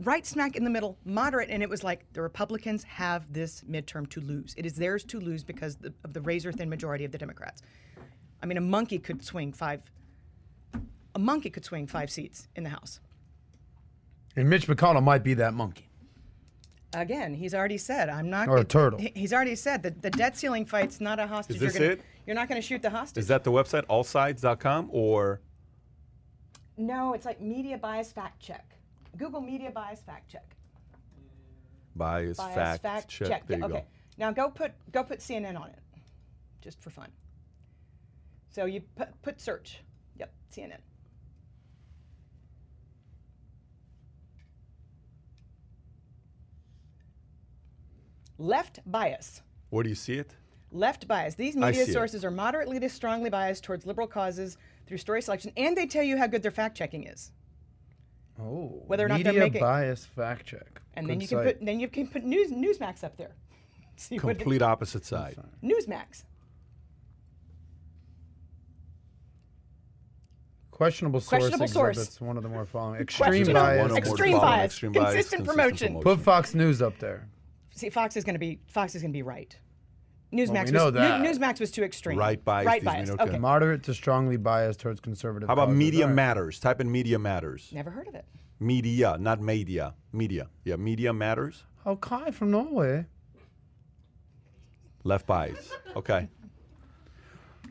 right 0.00 0.24
smack 0.24 0.56
in 0.56 0.64
the 0.64 0.70
middle, 0.70 0.98
moderate, 1.04 1.50
and 1.50 1.62
it 1.62 1.68
was 1.68 1.82
like 1.82 2.04
the 2.12 2.22
Republicans 2.22 2.84
have 2.84 3.32
this 3.32 3.62
midterm 3.68 4.08
to 4.10 4.20
lose. 4.20 4.54
It 4.56 4.66
is 4.66 4.74
theirs 4.74 5.04
to 5.04 5.20
lose 5.20 5.44
because 5.44 5.76
the, 5.76 5.92
of 6.04 6.12
the 6.12 6.20
razor 6.20 6.52
thin 6.52 6.68
majority 6.68 7.04
of 7.04 7.12
the 7.12 7.18
Democrats. 7.18 7.62
I 8.42 8.46
mean, 8.46 8.58
a 8.58 8.62
monkey 8.62 8.98
could 8.98 9.24
swing 9.24 9.52
five. 9.52 9.82
A 11.14 11.18
monkey 11.18 11.50
could 11.50 11.64
swing 11.64 11.86
five 11.86 12.10
seats 12.10 12.48
in 12.54 12.62
the 12.62 12.70
House. 12.70 13.00
And 14.36 14.48
Mitch 14.48 14.68
McConnell 14.68 15.02
might 15.02 15.24
be 15.24 15.34
that 15.34 15.54
monkey. 15.54 15.88
Again, 16.94 17.34
he's 17.34 17.54
already 17.54 17.76
said 17.76 18.08
I'm 18.08 18.30
not. 18.30 18.48
Or 18.48 18.58
a 18.58 18.64
turtle. 18.64 19.00
He's 19.14 19.32
already 19.32 19.56
said 19.56 19.82
that 19.82 20.00
the 20.00 20.10
debt 20.10 20.38
ceiling 20.38 20.64
fight's 20.64 21.00
not 21.00 21.18
a 21.18 21.26
hostage. 21.26 21.56
Is 21.56 21.62
this 21.62 21.74
you're 21.74 21.88
gonna, 21.88 21.92
it? 21.94 22.02
You're 22.26 22.36
not 22.36 22.48
going 22.48 22.60
to 22.60 22.66
shoot 22.66 22.80
the 22.80 22.90
hostage. 22.90 23.20
Is 23.20 23.28
that 23.28 23.44
the 23.44 23.50
website, 23.50 23.84
allsides.com, 23.86 24.88
or 24.92 25.40
no, 26.76 27.12
it's 27.12 27.26
like 27.26 27.40
media 27.40 27.76
bias 27.76 28.12
fact 28.12 28.40
check. 28.40 28.77
Google 29.16 29.40
media 29.40 29.70
bias 29.70 30.00
fact 30.00 30.30
check. 30.30 30.54
bias, 31.96 32.36
Bias 32.36 32.78
fact, 32.78 33.08
check? 33.08 33.46
There 33.46 33.58
Yeah, 33.58 33.66
you 33.66 33.72
okay. 33.72 33.80
go. 33.80 33.86
Now 34.18 34.32
go 34.32 34.50
put 34.50 34.72
go 34.92 35.02
put 35.04 35.20
CNN 35.20 35.58
on 35.60 35.68
it, 35.70 35.80
just 36.60 36.80
for 36.80 36.90
fun. 36.90 37.10
So 38.50 38.64
you 38.66 38.80
put 38.96 39.20
put 39.22 39.40
search. 39.40 39.82
Yep, 40.18 40.32
CNN. 40.54 40.78
Left 48.38 48.80
bias. 48.86 49.42
Where 49.70 49.82
do 49.82 49.88
you 49.88 49.94
see 49.96 50.14
it? 50.14 50.34
Left 50.70 51.08
bias. 51.08 51.34
These 51.34 51.56
media 51.56 51.84
see 51.84 51.90
it. 51.92 51.94
sources 51.94 52.24
are 52.24 52.30
moderately 52.30 52.78
to 52.80 52.88
strongly 52.88 53.30
biased 53.30 53.64
towards 53.64 53.86
liberal 53.86 54.06
causes 54.06 54.56
through 54.86 54.98
story 54.98 55.22
selection, 55.22 55.52
and 55.56 55.76
they 55.76 55.86
tell 55.86 56.02
you 56.04 56.16
how 56.16 56.26
good 56.26 56.42
their 56.42 56.50
fact 56.52 56.76
checking 56.76 57.04
is. 57.04 57.32
Oh, 58.40 58.82
Whether 58.86 59.06
or 59.06 59.08
not 59.08 59.16
they're 59.22 59.32
media 59.32 59.40
making- 59.46 59.60
bias 59.60 60.04
fact 60.06 60.46
check. 60.46 60.80
And 60.94 61.08
then 61.08 61.18
Good 61.18 61.22
you 61.30 61.36
can 61.36 61.44
put 61.46 61.64
then 61.64 61.80
you 61.80 61.88
can 61.88 62.06
put 62.08 62.24
news 62.24 62.50
Newsmax 62.50 63.02
up 63.04 63.16
there. 63.16 63.32
See 63.96 64.16
what 64.18 64.38
Complete 64.38 64.62
opposite 64.62 65.04
side. 65.04 65.36
Newsmax. 65.62 66.24
questionable 70.70 71.20
source 71.20 71.28
Questionable 71.40 71.66
source. 71.66 71.96
exhibits 71.98 72.20
one 72.20 72.36
of 72.36 72.44
the 72.44 72.48
more 72.48 72.64
following 72.64 73.00
extreme 73.00 73.52
bias. 73.52 73.80
One 73.82 73.90
or 73.90 73.96
Extreme 73.98 74.32
following 74.36 74.40
bias. 74.40 74.64
extreme 74.72 74.92
bias, 74.92 75.12
Consistent 75.14 75.44
promotion. 75.44 76.00
Put 76.00 76.20
Fox 76.20 76.54
News 76.54 76.80
up 76.80 76.96
there. 77.00 77.28
See, 77.74 77.90
Fox 77.90 78.16
is 78.16 78.22
going 78.24 78.36
to 78.36 78.38
be 78.40 78.60
Fox 78.68 78.94
is 78.94 79.02
going 79.02 79.12
to 79.12 79.16
be 79.16 79.22
right. 79.22 79.56
Newsmax 80.32 80.66
we 80.66 80.70
know 80.72 80.86
was 80.86 80.94
that. 80.94 81.20
New- 81.22 81.28
Newsmax 81.30 81.58
was 81.60 81.70
too 81.70 81.82
extreme. 81.82 82.18
Right 82.18 82.44
bias, 82.44 82.66
Right 82.66 82.80
these 82.82 82.86
bias. 82.86 83.10
Okay. 83.10 83.22
okay. 83.24 83.38
Moderate 83.38 83.82
to 83.84 83.94
strongly 83.94 84.36
biased 84.36 84.80
towards 84.80 85.00
conservative. 85.00 85.48
How 85.48 85.54
about 85.54 85.66
causes. 85.68 85.78
Media 85.78 86.02
All 86.04 86.08
right. 86.08 86.14
Matters? 86.16 86.60
Type 86.60 86.80
in 86.80 86.90
Media 86.92 87.18
Matters. 87.18 87.70
Never 87.72 87.90
heard 87.90 88.08
of 88.08 88.14
it. 88.14 88.26
Media, 88.60 89.16
not 89.18 89.40
media. 89.40 89.94
Media. 90.12 90.48
Yeah, 90.64 90.76
Media 90.76 91.12
Matters. 91.14 91.64
Oh, 91.86 91.96
Kai 91.96 92.30
from 92.30 92.50
Norway. 92.50 93.06
Left 95.04 95.26
bias. 95.26 95.70
Okay. 95.96 96.28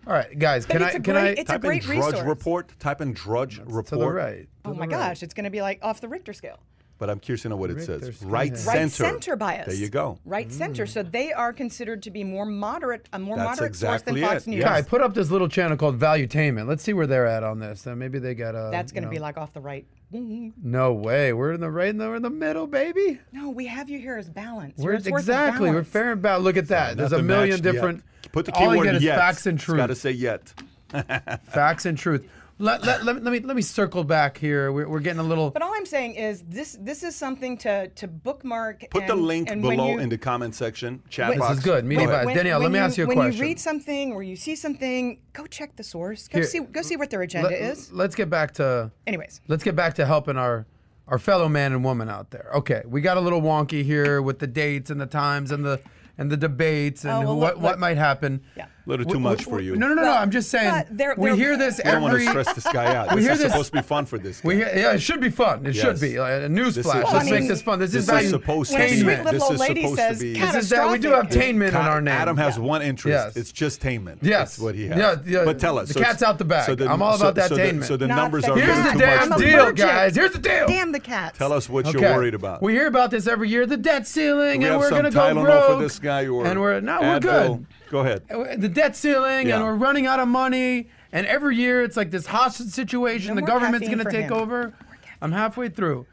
All 0.08 0.14
right, 0.14 0.40
guys, 0.40 0.66
But 0.66 0.78
can 0.78 0.82
it's 0.84 0.96
I 0.96 0.98
a 0.98 1.02
can 1.02 1.14
great- 1.14 1.38
I 1.38 1.42
it's 1.42 1.52
a 1.52 1.60
great 1.60 1.84
in 1.84 1.88
Drudge 1.90 2.06
resource. 2.14 2.26
Report. 2.28 2.80
Type 2.80 3.02
in 3.02 3.14
Drudge 3.14 3.60
Report. 3.60 3.88
to 3.88 3.96
the 3.98 4.10
right? 4.10 4.48
Oh 4.64 4.70
to 4.72 4.76
my 4.76 4.82
right. 4.86 4.90
gosh, 4.90 5.22
it's 5.22 5.34
going 5.34 5.44
to 5.44 5.50
be 5.50 5.62
like 5.62 5.80
off 5.84 6.00
the 6.02 6.08
Richter 6.08 6.32
scale. 6.34 6.60
But 7.00 7.10
I'm 7.12 7.20
curious 7.20 7.44
to 7.44 7.50
know 7.50 7.58
what 7.58 7.70
it 7.70 7.76
Richter 7.76 8.00
says. 8.00 8.24
Right 8.24 8.52
Right 8.52 8.58
center. 8.58 8.78
Right 8.80 8.92
center 8.92 9.36
bias. 9.36 9.68
There 9.68 9.76
you 9.76 9.90
go. 9.90 10.18
Right 10.26 10.52
center. 10.52 10.86
So 10.88 11.04
they 11.04 11.32
are 11.32 11.54
considered 11.54 12.02
to 12.04 12.12
be 12.12 12.24
more 12.24 12.46
moderate, 12.46 13.08
a 13.14 13.20
more 13.20 13.38
That's 13.38 13.50
moderate 13.52 13.70
exactly 13.70 14.22
source 14.22 14.24
than 14.24 14.34
Fox 14.34 14.48
it. 14.48 14.50
News. 14.50 14.64
I 14.64 14.82
put 14.82 15.02
up 15.02 15.14
this 15.14 15.30
little 15.30 15.48
channel 15.48 15.78
called 15.78 16.00
Valuetainment. 16.00 16.68
Let's 16.68 16.84
see 16.84 16.94
where 16.94 17.06
they're 17.06 17.28
at 17.28 17.44
on 17.44 17.60
this. 17.60 17.86
Uh, 17.86 17.96
maybe 17.96 18.18
they 18.20 18.34
got 18.34 18.56
a. 18.56 18.70
That's 18.72 18.92
going 18.92 19.04
to 19.04 19.10
you 19.10 19.16
be 19.16 19.20
like 19.20 19.38
off 19.38 19.54
the 19.54 19.62
right. 19.62 19.86
No 20.12 20.94
way. 20.94 21.34
We're 21.34 21.52
in 21.52 21.60
the 21.60 21.70
right. 21.70 21.90
in 21.90 21.98
the- 21.98 22.08
We're 22.08 22.16
in 22.16 22.22
the 22.22 22.30
middle, 22.30 22.66
baby. 22.66 23.20
No, 23.32 23.50
we 23.50 23.68
have 23.68 23.90
you 23.90 24.00
here 24.00 24.18
as 24.18 24.30
balance. 24.30 24.78
We're 24.78 24.92
You're 24.92 25.00
a 25.00 25.04
source 25.04 25.22
exactly. 25.24 25.70
We're 25.70 25.84
fair 25.84 26.14
and 26.14 26.22
balanced. 26.22 26.46
Look 26.46 26.58
at 26.58 26.70
that. 26.70 26.98
There's 26.98 27.12
a 27.12 27.22
million 27.22 27.50
matched 27.50 27.66
yet. 27.66 27.72
different. 27.74 28.04
Put 28.32 28.46
the 28.46 28.52
keyword 28.54 28.68
all 28.70 28.76
you 28.76 28.82
keyword 28.82 28.86
get 28.88 28.96
is 28.96 29.04
yet. 29.04 29.18
facts 29.18 29.46
and 29.46 29.60
truth. 29.60 29.78
Got 29.78 29.88
to 29.88 29.96
say 29.96 30.12
yet. 30.12 30.54
Facts 31.50 31.86
and 31.86 31.98
truth. 31.98 32.26
Let, 32.60 32.84
let, 32.84 33.06
let, 33.06 33.16
me- 33.18 33.22
let 33.22 33.32
me 33.34 33.40
let 33.42 33.56
me 33.56 33.62
circle 33.62 34.04
back 34.04 34.36
here. 34.38 34.72
We're, 34.72 34.88
we're 34.90 35.00
getting 35.00 35.20
a 35.20 35.24
little. 35.24 35.52
But 35.52 35.62
all 35.62 35.74
I'm 35.76 35.86
saying 35.86 36.16
is 36.16 36.44
this: 36.48 36.76
this 36.82 37.04
is 37.04 37.16
something 37.16 37.56
to 37.60 37.88
to 37.90 38.08
bookmark. 38.08 38.86
Put 38.90 39.06
the 39.06 39.16
link 39.16 39.52
and 39.52 39.62
below 39.62 39.92
you- 39.92 40.00
in 40.00 40.10
the 40.10 40.18
comment 40.18 40.56
section. 40.56 41.04
Chat 41.10 41.32
This 41.32 41.40
box. 41.40 41.58
is 41.60 41.64
good. 41.64 41.86
Media 41.86 42.08
Go 42.08 42.12
ahead. 42.14 42.26
bias. 42.26 42.36
Danielle, 42.38 42.60
let 42.60 42.72
me 42.72 42.80
you, 42.80 42.84
ask 42.86 42.98
you 42.98 43.04
a 43.04 43.08
when 43.08 43.18
question. 43.18 43.34
you 43.38 43.42
read 43.44 43.60
something 43.60 44.12
or 44.12 44.24
you 44.24 44.36
see 44.36 44.56
something, 44.56 45.20
go 45.34 45.46
check 45.46 45.76
the 45.76 45.84
source. 45.84 46.28
Go 46.28 46.40
Here- 46.40 46.48
see 46.48 46.60
go 46.62 46.82
see 46.82 46.98
what 46.98 47.12
their 47.12 47.22
agenda 47.22 47.50
Let, 47.50 47.60
is. 47.62 47.92
Let's 47.92 48.16
get 48.16 48.30
back 48.30 48.54
to. 48.56 48.92
Anyways, 49.06 49.42
Let's 49.48 49.64
get 49.64 49.76
back 49.76 49.94
to 49.96 50.06
helping 50.08 50.38
our 50.38 50.66
our 51.08 51.20
fellow 51.20 51.48
man 51.48 51.74
and 51.74 51.84
woman 51.84 52.10
out 52.10 52.32
there. 52.32 52.50
Okay, 52.56 52.82
we 52.88 53.02
got 53.02 53.18
a 53.18 53.22
little 53.22 53.42
wonky 53.42 53.84
here 53.84 54.22
with 54.24 54.40
the 54.40 54.48
dates 54.48 54.90
and 54.90 55.00
the 55.00 55.06
times 55.06 55.52
and 55.52 55.64
the 55.64 55.80
and 56.18 56.32
the 56.32 56.38
debates 56.38 57.04
and 57.06 57.14
Oh, 57.14 57.20
well, 57.20 57.28
who- 57.28 57.34
look- 57.40 57.42
what 57.42 57.60
what 57.62 57.72
look. 57.74 57.80
might 57.80 57.98
happen. 57.98 58.42
Yeah. 58.56 58.66
A 58.88 58.90
little 58.90 59.06
too 59.06 59.18
We- 59.18 59.24
much 59.24 59.46
we- 59.46 59.52
for 59.52 59.60
you. 59.60 59.76
No, 59.76 59.90
no, 59.90 59.96
no, 59.96 60.04
no. 60.04 60.12
I'm 60.14 60.32
just 60.32 60.50
saying. 60.50 60.72
but 60.72 60.88
they're- 60.98 61.14
we 61.18 61.30
they're- 61.30 61.36
hear 61.36 61.58
this 61.58 61.82
I 61.84 61.92
don't 61.92 62.04
want 62.04 62.14
every. 62.14 62.26
to 62.26 62.32
stress 62.32 62.54
this 62.54 62.64
guy 62.72 62.96
out. 62.96 63.10
We 63.16 63.16
This 63.18 63.24
hear 63.26 63.32
is 63.34 63.40
this- 63.40 63.52
supposed 63.52 63.72
to 63.74 63.78
be 63.80 63.82
fun 63.84 64.06
for 64.06 64.18
this 64.18 64.40
guy. 64.40 64.48
We 64.48 64.56
hear, 64.56 64.72
yeah, 64.74 64.94
it 64.94 65.02
should 65.02 65.20
be 65.20 65.30
fun. 65.30 65.66
It 65.66 65.76
Yes. 65.76 65.84
should 65.84 66.00
be 66.00 66.18
like 66.20 66.44
a 66.44 66.50
news 66.50 66.76
This 66.76 66.86
flash. 66.86 66.98
is- 66.98 67.04
Let's 67.04 67.12
Well, 67.14 67.22
I 67.22 67.26
make 67.26 67.40
mean, 67.42 67.48
this 67.50 67.62
fun. 67.62 67.80
This, 67.80 67.92
this 67.92 68.04
is 68.04 68.04
is 68.08 68.10
value. 68.10 68.30
supposed 68.30 68.72
when 68.72 68.82
a 68.82 68.86
to 68.88 68.92
be- 68.94 69.00
sweet 69.02 69.10
Tainment. 69.10 69.18
little 69.26 69.32
This 69.34 69.42
old 69.44 69.54
is 69.54 69.60
lady 69.60 69.82
supposed 69.82 69.98
to 70.00 70.02
says 70.08 70.20
be- 70.22 70.34
This 70.40 70.56
is 70.56 70.70
that 70.70 70.90
we 70.92 70.98
do 71.00 71.08
have 71.10 71.24
catastrophic, 71.24 71.56
tainment 71.56 71.68
in 71.70 71.76
our 71.76 72.02
name. 72.02 72.14
Adam 72.14 72.38
has 72.38 72.60
one 72.60 72.82
interest. 72.82 73.26
Yes. 73.28 73.36
It's 73.36 73.52
just 73.52 73.82
tainment. 73.82 74.18
Yes. 74.22 74.40
That's 74.40 74.60
what 74.60 74.76
he 74.76 74.88
has. 74.88 74.98
Yeah, 74.98 75.16
yeah. 75.26 75.46
But 75.46 75.60
tell 75.60 75.78
us. 75.80 75.90
The 75.90 75.94
so 75.96 76.00
it's- 76.00 76.12
cat's 76.14 76.24
out 76.24 76.38
the 76.38 76.46
bag. 76.46 76.78
the- 76.78 76.90
I'm 76.90 77.02
all 77.02 77.16
about 77.16 77.36
that 77.36 77.50
so 77.50 77.56
the- 77.56 77.62
tainment. 77.64 77.84
So 77.84 77.98
the 77.98 78.08
Not 78.08 78.16
numbers 78.16 78.46
the 78.46 78.52
are 78.54 78.56
Here's 78.58 78.70
really 78.70 78.84
the 78.84 78.92
too 78.94 79.00
damn 79.00 79.30
much. 79.30 79.38
for 79.40 79.44
deal, 79.44 79.50
you. 79.52 79.62
allergic. 79.64 79.86
guys. 79.86 80.16
Here's 80.16 80.32
the 80.32 80.40
deal. 80.40 80.68
Damn 80.68 80.92
the 80.94 81.00
cats. 81.00 81.38
Tell 81.38 81.52
us 81.52 81.68
what 81.68 81.86
Okay. 81.88 82.00
you're 82.00 82.16
worried 82.16 82.36
about. 82.36 82.62
We 82.62 82.74
hear 82.74 82.88
about 82.88 83.12
this 83.12 83.28
every 83.28 83.50
year. 83.50 83.66
The 83.66 83.78
debt 83.78 84.08
ceiling, 84.08 84.60
we 84.60 84.66
and 84.66 84.74
have 84.74 84.80
we're 84.80 84.90
some 84.90 84.98
gonna 85.00 85.12
go 85.12 85.20
Tylenol 85.20 85.44
broke. 85.44 85.68
for 85.78 85.84
this 85.84 86.00
guy 86.00 86.28
or 86.28 86.46
and 86.46 86.62
we're 86.62 86.80
no, 86.80 87.00
we're 87.02 87.20
Advil. 87.20 87.22
good. 87.22 87.66
Go 87.90 88.00
ahead. 88.00 88.24
Uh, 88.30 88.56
the 88.58 88.70
debt 88.70 88.96
ceiling, 88.96 89.48
Yeah. 89.48 89.56
and 89.58 89.64
we're 89.64 89.76
running 89.76 90.06
out 90.08 90.20
of 90.20 90.28
money. 90.28 90.90
And 91.12 91.26
every 91.26 91.56
year, 91.56 91.84
it's 91.84 91.96
like 91.98 92.12
this 92.12 92.26
hostage 92.26 92.68
situation. 92.70 93.30
No 93.30 93.36
the 93.36 93.42
more 93.42 93.48
government's 93.48 93.88
caffeine 93.88 93.98
going 93.98 93.98
to 94.00 94.04
for 94.04 94.12
take 94.12 94.26
him. 94.32 94.34
over. 94.34 94.74
I'm 95.22 95.32
halfway 95.32 95.70
through. 95.70 96.06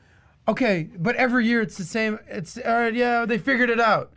Okay, 0.47 0.89
but 0.99 1.17
every 1.17 1.47
year 1.47 1.61
it's 1.63 1.77
the 1.77 1.85
same. 1.85 2.19
It's 2.29 2.59
all 2.59 2.73
right. 2.73 2.95
Yeah, 2.95 3.25
they 3.27 3.39
figured 3.39 3.71
it 3.71 3.81
out. 3.81 4.13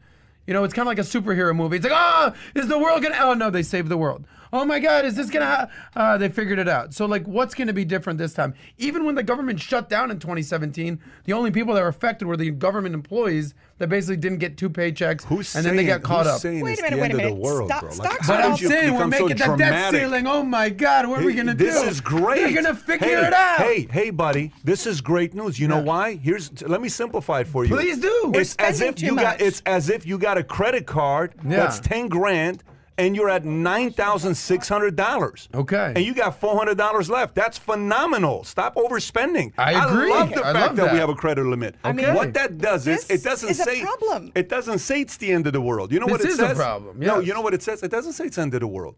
You 0.46 0.54
know, 0.54 0.64
it's 0.64 0.74
kind 0.74 0.84
of 0.86 0.88
like 0.88 1.00
a 1.00 1.02
superhero 1.02 1.56
movie. 1.56 1.78
It's 1.78 1.86
like, 1.86 1.94
oh, 1.96 2.34
is 2.56 2.68
the 2.68 2.78
world 2.78 3.02
gonna? 3.02 3.16
Oh 3.20 3.34
no, 3.34 3.50
they 3.50 3.64
saved 3.64 3.90
the 3.90 3.98
world. 3.98 4.26
Oh 4.54 4.64
my 4.66 4.80
God, 4.80 5.06
is 5.06 5.16
this 5.16 5.30
gonna? 5.30 5.46
Ha-? 5.46 5.68
Uh, 5.96 6.18
they 6.18 6.30
figured 6.30 6.60
it 6.60 6.68
out. 6.70 6.94
So 6.94 7.06
like, 7.06 7.26
what's 7.28 7.54
gonna 7.54 7.74
be 7.74 7.86
different 7.86 8.18
this 8.20 8.34
time? 8.34 8.54
Even 8.78 9.06
when 9.06 9.16
the 9.16 9.24
government 9.24 9.60
shut 9.60 9.90
down 9.90 10.12
in 10.12 10.20
2017, 10.20 11.00
the 11.26 11.34
only 11.34 11.52
people 11.52 11.74
that 11.74 11.82
were 11.82 11.88
affected 11.88 12.28
were 12.28 12.38
the 12.38 12.52
government 12.52 12.96
employees 12.96 13.54
that 13.80 13.90
basically 13.90 14.18
didn't 14.18 14.40
get 14.40 14.58
two 14.58 14.70
paychecks, 14.70 15.24
Who's 15.26 15.54
and 15.56 15.64
saying, 15.64 15.66
then 15.66 15.76
they 15.76 15.86
got 15.86 16.02
caught 16.02 16.26
who's 16.26 16.36
up. 16.36 16.42
saying 16.42 16.62
Wait 16.62 16.72
it's 16.74 16.80
a 16.82 16.84
minute, 16.84 17.00
wait 17.00 17.12
end 17.12 17.14
a 17.14 17.16
of 17.16 17.22
the 17.22 17.36
minute. 17.36 17.44
world, 17.44 17.70
Stock- 17.70 17.82
bro? 17.82 17.90
stocks 17.92 18.28
Like, 18.30 18.40
are 18.40 18.42
But 18.42 18.52
I'm 18.52 18.58
saying 18.58 18.94
we're 18.94 19.06
become 19.06 19.12
so 19.14 19.26
making 19.28 19.38
that 19.38 19.58
debt 19.58 19.92
ceiling. 19.92 20.28
Oh 20.28 20.44
my 20.44 20.70
God, 20.70 21.08
what 21.08 21.22
are 21.22 21.26
we 21.26 21.34
gonna 21.34 21.54
do? 21.54 21.66
this 21.66 21.84
is 21.84 22.02
great. 22.02 22.38
They're 22.42 22.64
gonna 22.64 22.76
figure 22.76 23.08
Hey, 23.08 23.28
it 23.28 23.34
out. 23.34 23.58
Hey, 23.60 23.88
hey, 23.92 24.10
buddy, 24.10 24.52
this 24.64 24.88
is 24.88 25.02
great 25.02 25.34
news. 25.36 25.60
You 25.60 25.68
know 25.68 25.78
Yeah. 25.78 25.84
why? 25.84 26.16
Here's 26.16 26.52
let 26.64 26.82
me 26.82 26.90
simplify 26.90 27.42
it 27.42 27.48
for 27.48 27.66
you. 27.66 27.76
Please 27.76 28.00
do. 28.00 28.32
We're 28.34 28.42
It's 28.42 28.56
as 28.58 28.82
if 28.82 28.96
too 28.96 29.06
you 29.08 29.16
got 29.16 29.42
it's 29.42 29.62
as 29.66 29.90
if 29.90 30.06
you 30.08 30.18
got 30.18 30.38
a 30.38 30.44
credit 30.44 30.86
card 30.88 31.34
Yeah. 31.44 31.58
that's 31.58 31.80
ten 31.80 32.08
grand 32.08 32.64
and 32.98 33.16
you're 33.16 33.30
at 33.30 33.46
nine 33.46 33.92
thousand 33.92 34.36
six 34.36 34.68
hundred 34.68 34.96
dollars. 34.96 35.48
Okay. 35.54 35.94
And 35.96 36.04
you 36.06 36.14
got 36.14 36.40
four 36.40 36.58
hundred 36.58 36.78
dollars 36.78 37.10
left. 37.10 37.36
That's 37.36 37.58
phenomenal. 37.58 38.44
Stop 38.44 38.76
overspending. 38.76 39.54
I 39.58 39.72
agree. 39.88 40.12
I 40.12 40.20
love 40.20 40.30
the 40.30 40.40
I 40.46 40.54
fact 40.54 40.68
love 40.68 40.76
that, 40.78 40.94
we 40.94 41.00
have 41.00 41.10
a 41.10 41.16
credit 41.16 41.46
limit. 41.46 41.76
I 41.84 41.92
mean- 41.94 42.14
what 42.14 42.34
that 42.34 42.58
does 42.58 42.88
is 42.88 43.10
it 43.10 43.24
doesn't 43.24 43.50
is 43.50 43.60
a 43.60 43.64
say 43.64 43.82
problem. 43.82 44.32
It 44.36 44.50
doesn't 44.50 44.80
say 44.80 45.02
it's 45.02 45.18
the 45.18 45.32
end 45.32 45.48
of 45.48 45.54
the 45.54 45.62
world. 45.62 45.92
You 45.92 46.00
know 46.00 46.08
what 46.08 46.18
This 46.22 46.28
it 46.28 46.34
is 46.34 46.40
a 46.40 46.48
says? 46.50 46.58
problem, 46.58 47.00
No, 47.00 47.20
you 47.20 47.34
know 47.34 47.42
what 47.42 47.54
it 47.54 47.62
says? 47.64 47.84
It 47.84 47.92
doesn't 47.92 48.14
say 48.14 48.26
it's 48.26 48.36
the 48.38 48.42
end 48.44 48.54
of 48.54 48.62
the 48.62 48.68
world. 48.68 48.96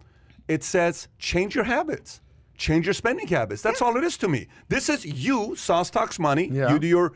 It 0.47 0.63
says 0.63 1.07
change 1.19 1.53
your 1.55 1.65
habits. 1.65 2.21
Change 2.59 2.85
your 2.87 2.93
spending 2.93 3.25
habits. 3.25 3.61
That's 3.61 3.81
all 3.81 3.95
it 3.95 4.03
is 4.03 4.17
to 4.17 4.27
me. 4.27 4.47
This 4.67 4.89
is 4.89 5.05
you, 5.05 5.55
Sauce 5.55 5.89
Talks 5.89 6.19
Money. 6.19 6.49
Yeah. 6.51 6.73
You 6.73 6.77
do 6.79 6.87
your 6.87 7.13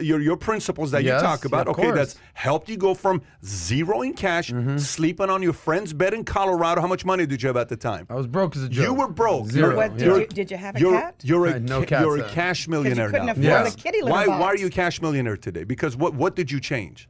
your 0.00 0.20
your 0.20 0.36
principles 0.36 0.90
that 0.90 1.02
Yes, 1.02 1.22
you 1.22 1.26
talk 1.26 1.46
about. 1.46 1.66
of 1.66 1.72
okay, 1.72 1.84
course. 1.84 1.94
that's 1.96 2.16
helped 2.34 2.68
you 2.68 2.76
go 2.76 2.92
from 2.92 3.22
zero 3.42 4.02
in 4.02 4.12
cash, 4.12 4.50
mm-hmm. 4.50 4.76
sleeping 4.76 5.30
on 5.30 5.42
your 5.42 5.54
friend's 5.54 5.94
bed 5.94 6.12
in 6.12 6.24
Colorado. 6.24 6.82
How 6.82 6.86
much 6.86 7.06
money 7.06 7.24
did 7.24 7.42
you 7.42 7.46
have 7.46 7.56
at 7.56 7.70
the 7.70 7.76
time? 7.76 8.06
I 8.10 8.14
was 8.16 8.26
broke 8.26 8.54
as 8.54 8.64
a 8.64 8.68
joke. 8.68 8.84
You 8.84 8.92
were 8.92 9.08
broke. 9.08 9.46
Zero. 9.46 9.68
You're- 9.68 9.76
What, 9.76 9.96
did 9.96 10.06
you're- 10.06 10.20
you- 10.20 10.26
did 10.26 10.50
you 10.50 10.56
have 10.58 10.76
a 10.76 10.78
you're, 10.80 11.00
cat? 11.00 11.14
You're 11.24 11.46
I 11.46 11.50
a, 11.50 11.52
had 11.54 11.68
no 11.70 11.84
ca- 11.86 12.00
you're 12.02 12.18
a 12.18 12.28
cash 12.28 12.68
millionaire 12.68 13.10
couldn't 13.10 13.26
now. 13.26 13.32
afford 13.32 13.44
Yes. 13.46 13.74
a 13.74 13.78
kitty 13.78 14.02
Why 14.02 14.26
box. 14.26 14.40
why 14.40 14.46
are 14.48 14.56
you 14.58 14.66
a 14.66 14.70
cash 14.70 15.00
millionaire 15.00 15.38
today? 15.38 15.64
Because 15.64 15.96
what 15.96 16.12
what 16.14 16.36
did 16.36 16.50
you 16.50 16.60
change? 16.60 17.08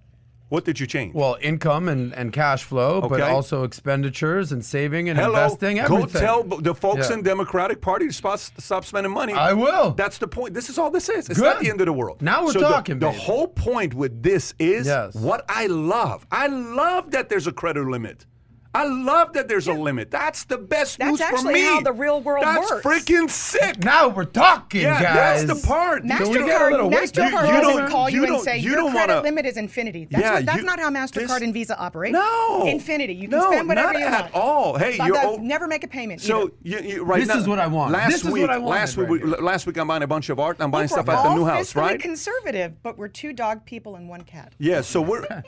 What 0.53 0.67
did 0.67 0.79
you 0.79 0.87
change? 0.87 1.15
Well, 1.15 1.39
income 1.41 1.89
and, 1.89 2.13
and 2.13 2.31
cash 2.31 2.63
flow, 2.65 3.01
but 3.01 3.23
also 3.23 3.65
expenditures 3.65 4.53
and 4.53 4.63
saving 4.63 5.09
and 5.09 5.19
Hello, 5.19 5.45
investing. 5.45 5.79
go 5.79 6.05
tell 6.05 6.43
the 6.45 6.75
folks 6.75 7.09
Yeah. 7.09 7.15
in 7.17 7.23
Democratic 7.23 7.81
Party 7.81 8.07
to 8.09 8.13
stop, 8.13 8.39
stop 8.39 8.85
spending 8.85 9.15
money. 9.15 9.33
I 9.33 9.55
will. 9.55 9.93
That's 9.93 10.19
the 10.19 10.29
point. 10.29 10.53
This 10.53 10.69
is 10.69 10.77
all 10.77 10.91
this 10.91 11.09
is. 11.09 11.31
It's 11.31 11.41
not 11.41 11.61
the 11.61 11.71
end 11.71 11.81
of 11.81 11.87
the 11.87 11.93
world. 11.95 12.21
Now 12.21 12.45
we're 12.45 12.53
So 12.53 12.61
the- 12.61 12.69
talking, 12.69 12.99
The, 12.99 13.07
baby. 13.07 13.19
whole 13.19 13.49
point 13.49 13.95
with 13.95 14.23
this 14.23 14.53
is 14.59 14.87
Yes. 14.89 15.15
what 15.15 15.43
I 15.49 15.69
love. 15.69 16.27
I 16.31 16.49
love 16.49 17.13
that 17.13 17.31
there's 17.31 17.47
a 17.47 17.53
credit 17.53 17.87
limit. 17.87 18.27
I 18.75 18.87
love 18.87 19.35
that 19.35 19.49
there's 19.49 19.69
a 19.69 19.73
limit. 19.75 20.11
That's 20.11 20.45
the 20.45 20.57
best 20.57 20.99
That's 20.99 21.11
news 21.11 21.21
for 21.21 21.25
actually 21.37 21.55
me. 21.55 21.61
how 21.65 21.81
the 21.83 21.93
real 21.93 22.23
world 22.23 22.43
That's 22.45 22.71
works. 22.71 22.83
That's 22.85 23.05
freaking 23.05 23.29
sick. 23.29 23.85
Now 23.85 24.09
we're 24.09 24.25
talking, 24.25 24.81
yeah, 24.81 25.03
guys. 25.03 25.45
that's 25.47 25.61
the 25.61 25.67
part. 25.69 26.05
MasterCard, 26.05 26.33
get 26.47 26.81
a 26.81 26.85
MasterCard 26.85 27.49
You- 27.49 27.55
you 27.55 27.61
doesn't 27.61 27.89
call 27.89 28.09
you 28.09 28.17
you, 28.17 28.23
and 28.25 28.33
don't- 28.33 28.45
say 28.45 28.57
you 28.59 28.71
your 28.71 28.77
don't 28.79 28.93
credit 28.93 29.13
wanna- 29.17 29.23
limit 29.25 29.45
is 29.45 29.59
infinity. 29.59 30.07
That's, 30.11 30.23
Yeah, 30.25 30.35
what, 30.37 30.47
that's 30.47 30.59
you- 30.59 30.65
not 30.65 30.81
how 30.81 30.89
MasterCard 30.89 31.29
this- 31.29 31.43
and 31.43 31.53
Visa 31.53 31.79
operate. 31.79 32.13
No. 32.13 32.65
Infinity. 32.67 33.13
You 33.13 33.29
can 33.29 33.39
No, 33.39 33.51
spend 33.51 33.69
whatever 33.69 33.93
you 33.93 34.01
want. 34.01 34.11
not 34.11 34.21
you 34.21 34.27
at 34.27 34.35
all. 34.35 34.79
Hey, 34.79 34.97
But 34.97 35.07
you're 35.09 35.39
never 35.41 35.67
make 35.69 35.85
a 35.85 35.89
payment. 35.89 36.23
So 36.23 36.51
you, 36.63 36.79
you, 36.79 37.05
right 37.05 37.21
This 37.21 37.29
now, 37.29 37.37
is 37.39 37.47
what 37.49 37.59
I 37.59 37.67
want. 37.67 37.93
Last 37.93 38.11
This 38.11 38.25
is 38.25 38.31
week, 38.31 38.41
what 38.41 38.51
I 38.51 38.57
wanted 38.59 38.71
last 38.71 38.97
week, 38.97 39.09
right 39.11 39.23
we- 39.23 39.37
last 39.37 39.67
week 39.67 39.77
I'm 39.77 39.87
buying 39.87 40.03
a 40.03 40.07
bunch 40.07 40.31
of 40.31 40.41
art. 40.41 40.57
I'm 40.61 40.71
buying 40.71 40.89
stuff 40.89 41.09
at 41.11 41.23
the 41.23 41.35
new 41.35 41.45
house, 41.45 41.75
fiscally 41.75 41.77
right? 41.83 42.01
conservative, 42.01 42.83
but 42.83 42.97
we're 42.97 43.09
two 43.09 43.35
dog 43.35 43.67
people 43.67 43.97
and 43.97 44.09
one 44.09 44.23
cat. 44.23 44.55
Yeah, 44.59 44.81
so 44.81 45.03
we're 45.03 45.27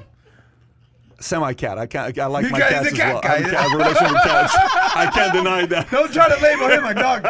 semi 1.21 1.53
cat. 1.55 1.79
I 1.79 1.87
can't. 1.87 2.19
I 2.19 2.27
like 2.27 2.45
You 2.47 2.51
my 2.51 2.59
guys 2.59 2.71
cats 2.71 2.87
as 2.89 2.93
cat 2.95 3.13
well. 3.15 3.23
guy. 3.23 3.29
I 3.35 3.37
have 3.39 3.47
a 3.47 3.51
cat- 3.51 3.59
I 3.59 3.63
have 3.63 3.73
a 3.73 3.77
relation 3.77 4.05
with 4.13 4.23
cats. 4.23 4.55
I 4.97 5.11
can't 5.13 5.33
deny 5.39 5.67
that. 5.67 5.91
Don't 5.91 6.13
try 6.13 6.29
to 6.29 6.43
label 6.43 6.69
him 6.69 6.85
a 6.85 6.95
dog. 6.95 7.25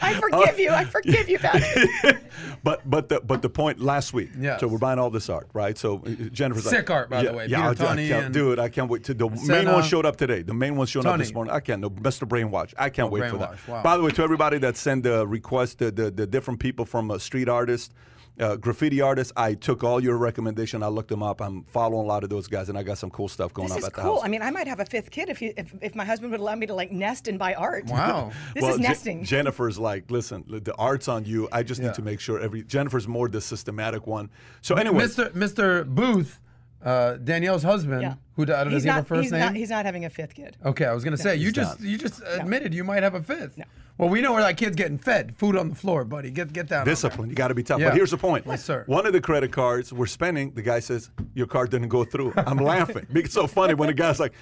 I 0.00 0.14
forgive 0.14 0.58
you. 0.58 0.70
I 0.70 0.84
forgive 0.84 1.28
you, 1.28 1.38
Patrick. 1.38 2.16
But 2.64 2.88
but 2.90 3.08
the 3.08 3.20
but 3.20 3.40
the 3.40 3.48
point 3.48 3.78
last 3.80 4.12
week. 4.12 4.30
Yes. 4.38 4.58
So 4.60 4.66
we're 4.66 4.78
buying 4.78 4.98
all 4.98 5.10
this 5.10 5.28
art, 5.28 5.48
right? 5.54 5.78
So 5.78 6.02
uh, 6.04 6.10
Jennifer's 6.32 6.66
like, 6.66 6.74
Sick 6.74 6.90
art, 6.90 7.08
by 7.08 7.22
the 7.22 7.32
way. 7.32 7.46
Yeah, 7.46 7.70
Peter 7.70 7.84
I, 7.84 7.92
I 7.92 7.96
can't, 7.96 8.24
and 8.26 8.34
dude, 8.34 8.58
I 8.58 8.68
can't 8.68 8.90
wait 8.90 9.04
to. 9.04 9.14
The 9.14 9.28
main 9.46 9.70
one 9.70 9.84
showed 9.84 10.04
up 10.04 10.16
today. 10.16 10.42
The 10.42 10.54
main 10.54 10.74
one 10.76 10.86
showed 10.88 11.06
up 11.06 11.18
this 11.18 11.32
morning. 11.32 11.54
I 11.54 11.60
can't. 11.60 11.80
No, 11.80 11.88
Mr. 11.90 12.26
Brainwash. 12.28 12.74
I 12.76 12.90
can't 12.90 13.06
Oh, 13.08 13.12
wait 13.12 13.30
for 13.30 13.36
that. 13.38 13.56
Wow. 13.68 13.82
By 13.84 13.96
the 13.96 14.02
way, 14.02 14.10
to 14.10 14.22
everybody 14.22 14.58
that 14.58 14.76
sent 14.76 15.04
the 15.04 15.24
request, 15.26 15.78
the 15.78 15.92
the, 15.92 16.10
the 16.10 16.26
different 16.26 16.58
people 16.58 16.84
from 16.84 17.10
uh, 17.12 17.18
street 17.18 17.48
artists. 17.48 17.94
Uh, 18.40 18.56
graffiti 18.56 19.00
artists, 19.00 19.32
I 19.36 19.54
took 19.54 19.82
all 19.82 20.02
your 20.02 20.16
recommendation. 20.16 20.82
I 20.82 20.88
looked 20.88 21.08
them 21.08 21.22
up. 21.22 21.40
I'm 21.40 21.64
following 21.64 22.04
a 22.04 22.08
lot 22.08 22.22
of 22.24 22.30
those 22.30 22.46
guys, 22.46 22.68
and 22.68 22.78
I 22.78 22.82
got 22.82 22.98
some 22.98 23.10
cool 23.10 23.28
stuff 23.28 23.52
going 23.52 23.66
This 23.68 23.72
on 23.72 23.78
is 23.78 23.84
at 23.86 23.94
the 23.94 24.00
cool. 24.02 24.16
house. 24.16 24.24
I 24.24 24.28
mean, 24.28 24.42
I 24.42 24.50
might 24.50 24.66
have 24.68 24.80
a 24.80 24.84
fifth 24.84 25.10
kid 25.10 25.28
if, 25.28 25.42
you, 25.42 25.52
if 25.56 25.74
if 25.82 25.94
my 25.94 26.04
husband 26.04 26.30
would 26.32 26.40
allow 26.40 26.54
me 26.54 26.66
to 26.66 26.74
like 26.74 26.92
nest 26.92 27.26
and 27.28 27.38
buy 27.38 27.54
art. 27.54 27.86
Wow. 27.86 28.30
this 28.54 28.62
well, 28.62 28.72
is 28.74 28.76
Je- 28.78 28.82
nesting. 28.82 29.24
Jennifer's 29.24 29.78
like, 29.78 30.10
listen, 30.10 30.44
the 30.48 30.74
art's 30.76 31.08
on 31.08 31.24
you. 31.24 31.48
I 31.50 31.62
just 31.62 31.80
Yeah. 31.80 31.88
need 31.88 31.94
to 31.94 32.02
make 32.02 32.20
sure 32.20 32.38
every. 32.40 32.62
Jennifer's 32.62 33.08
more 33.08 33.28
the 33.28 33.40
systematic 33.40 34.06
one. 34.06 34.30
So 34.60 34.76
anyway, 34.76 35.04
Mr. 35.04 35.30
Mr. 35.32 35.86
Booth, 35.86 36.40
uh, 36.84 37.14
Danielle's 37.14 37.62
husband, 37.62 38.02
yeah. 38.02 38.14
who 38.36 38.44
d- 38.46 38.52
does 38.52 38.72
he's 38.72 38.82
he 38.84 38.88
have 38.88 38.96
not, 38.98 39.02
a 39.02 39.06
first 39.06 39.22
he's 39.22 39.32
name? 39.32 39.40
Not, 39.40 39.54
he's 39.56 39.70
not 39.70 39.84
having 39.84 40.04
a 40.04 40.10
fifth 40.10 40.34
kid. 40.34 40.56
okay, 40.64 40.84
I 40.84 40.92
was 40.94 41.04
gonna 41.04 41.16
say 41.16 41.36
you 41.36 41.50
just 41.50 41.80
not. 41.80 41.88
you 41.88 41.98
just 41.98 42.22
admitted 42.26 42.72
you 42.72 42.84
might 42.84 43.02
have 43.02 43.14
a 43.14 43.22
fifth. 43.22 43.58
No. 43.58 43.64
Well, 43.98 44.08
we 44.08 44.20
know 44.20 44.32
where 44.32 44.42
that 44.42 44.56
kid's 44.56 44.76
getting 44.76 44.96
fed. 44.96 45.34
Food 45.34 45.56
on 45.56 45.70
the 45.70 45.74
floor, 45.74 46.04
buddy. 46.04 46.30
Get 46.30 46.52
get 46.52 46.68
down. 46.68 46.80
on 46.80 46.84
there. 46.84 46.92
discipline. 46.92 47.30
You 47.30 47.34
got 47.34 47.48
to 47.48 47.54
be 47.54 47.64
tough. 47.64 47.80
Yeah. 47.80 47.88
But 47.88 47.96
here's 47.96 48.12
the 48.12 48.16
point. 48.16 48.46
Yes, 48.46 48.64
sir. 48.64 48.84
One 48.86 49.06
of 49.06 49.12
the 49.12 49.20
credit 49.20 49.50
cards 49.50 49.92
we're 49.92 50.06
spending, 50.06 50.52
the 50.52 50.62
guy 50.62 50.78
says, 50.78 51.10
Your 51.34 51.48
card 51.48 51.70
didn't 51.70 51.88
go 51.88 52.04
through. 52.04 52.32
I'm 52.36 52.58
laughing. 52.58 53.08
It's 53.10 53.34
so 53.34 53.48
funny 53.48 53.74
when 53.74 53.88
the 53.88 53.94
guy's 53.94 54.20
like, 54.20 54.34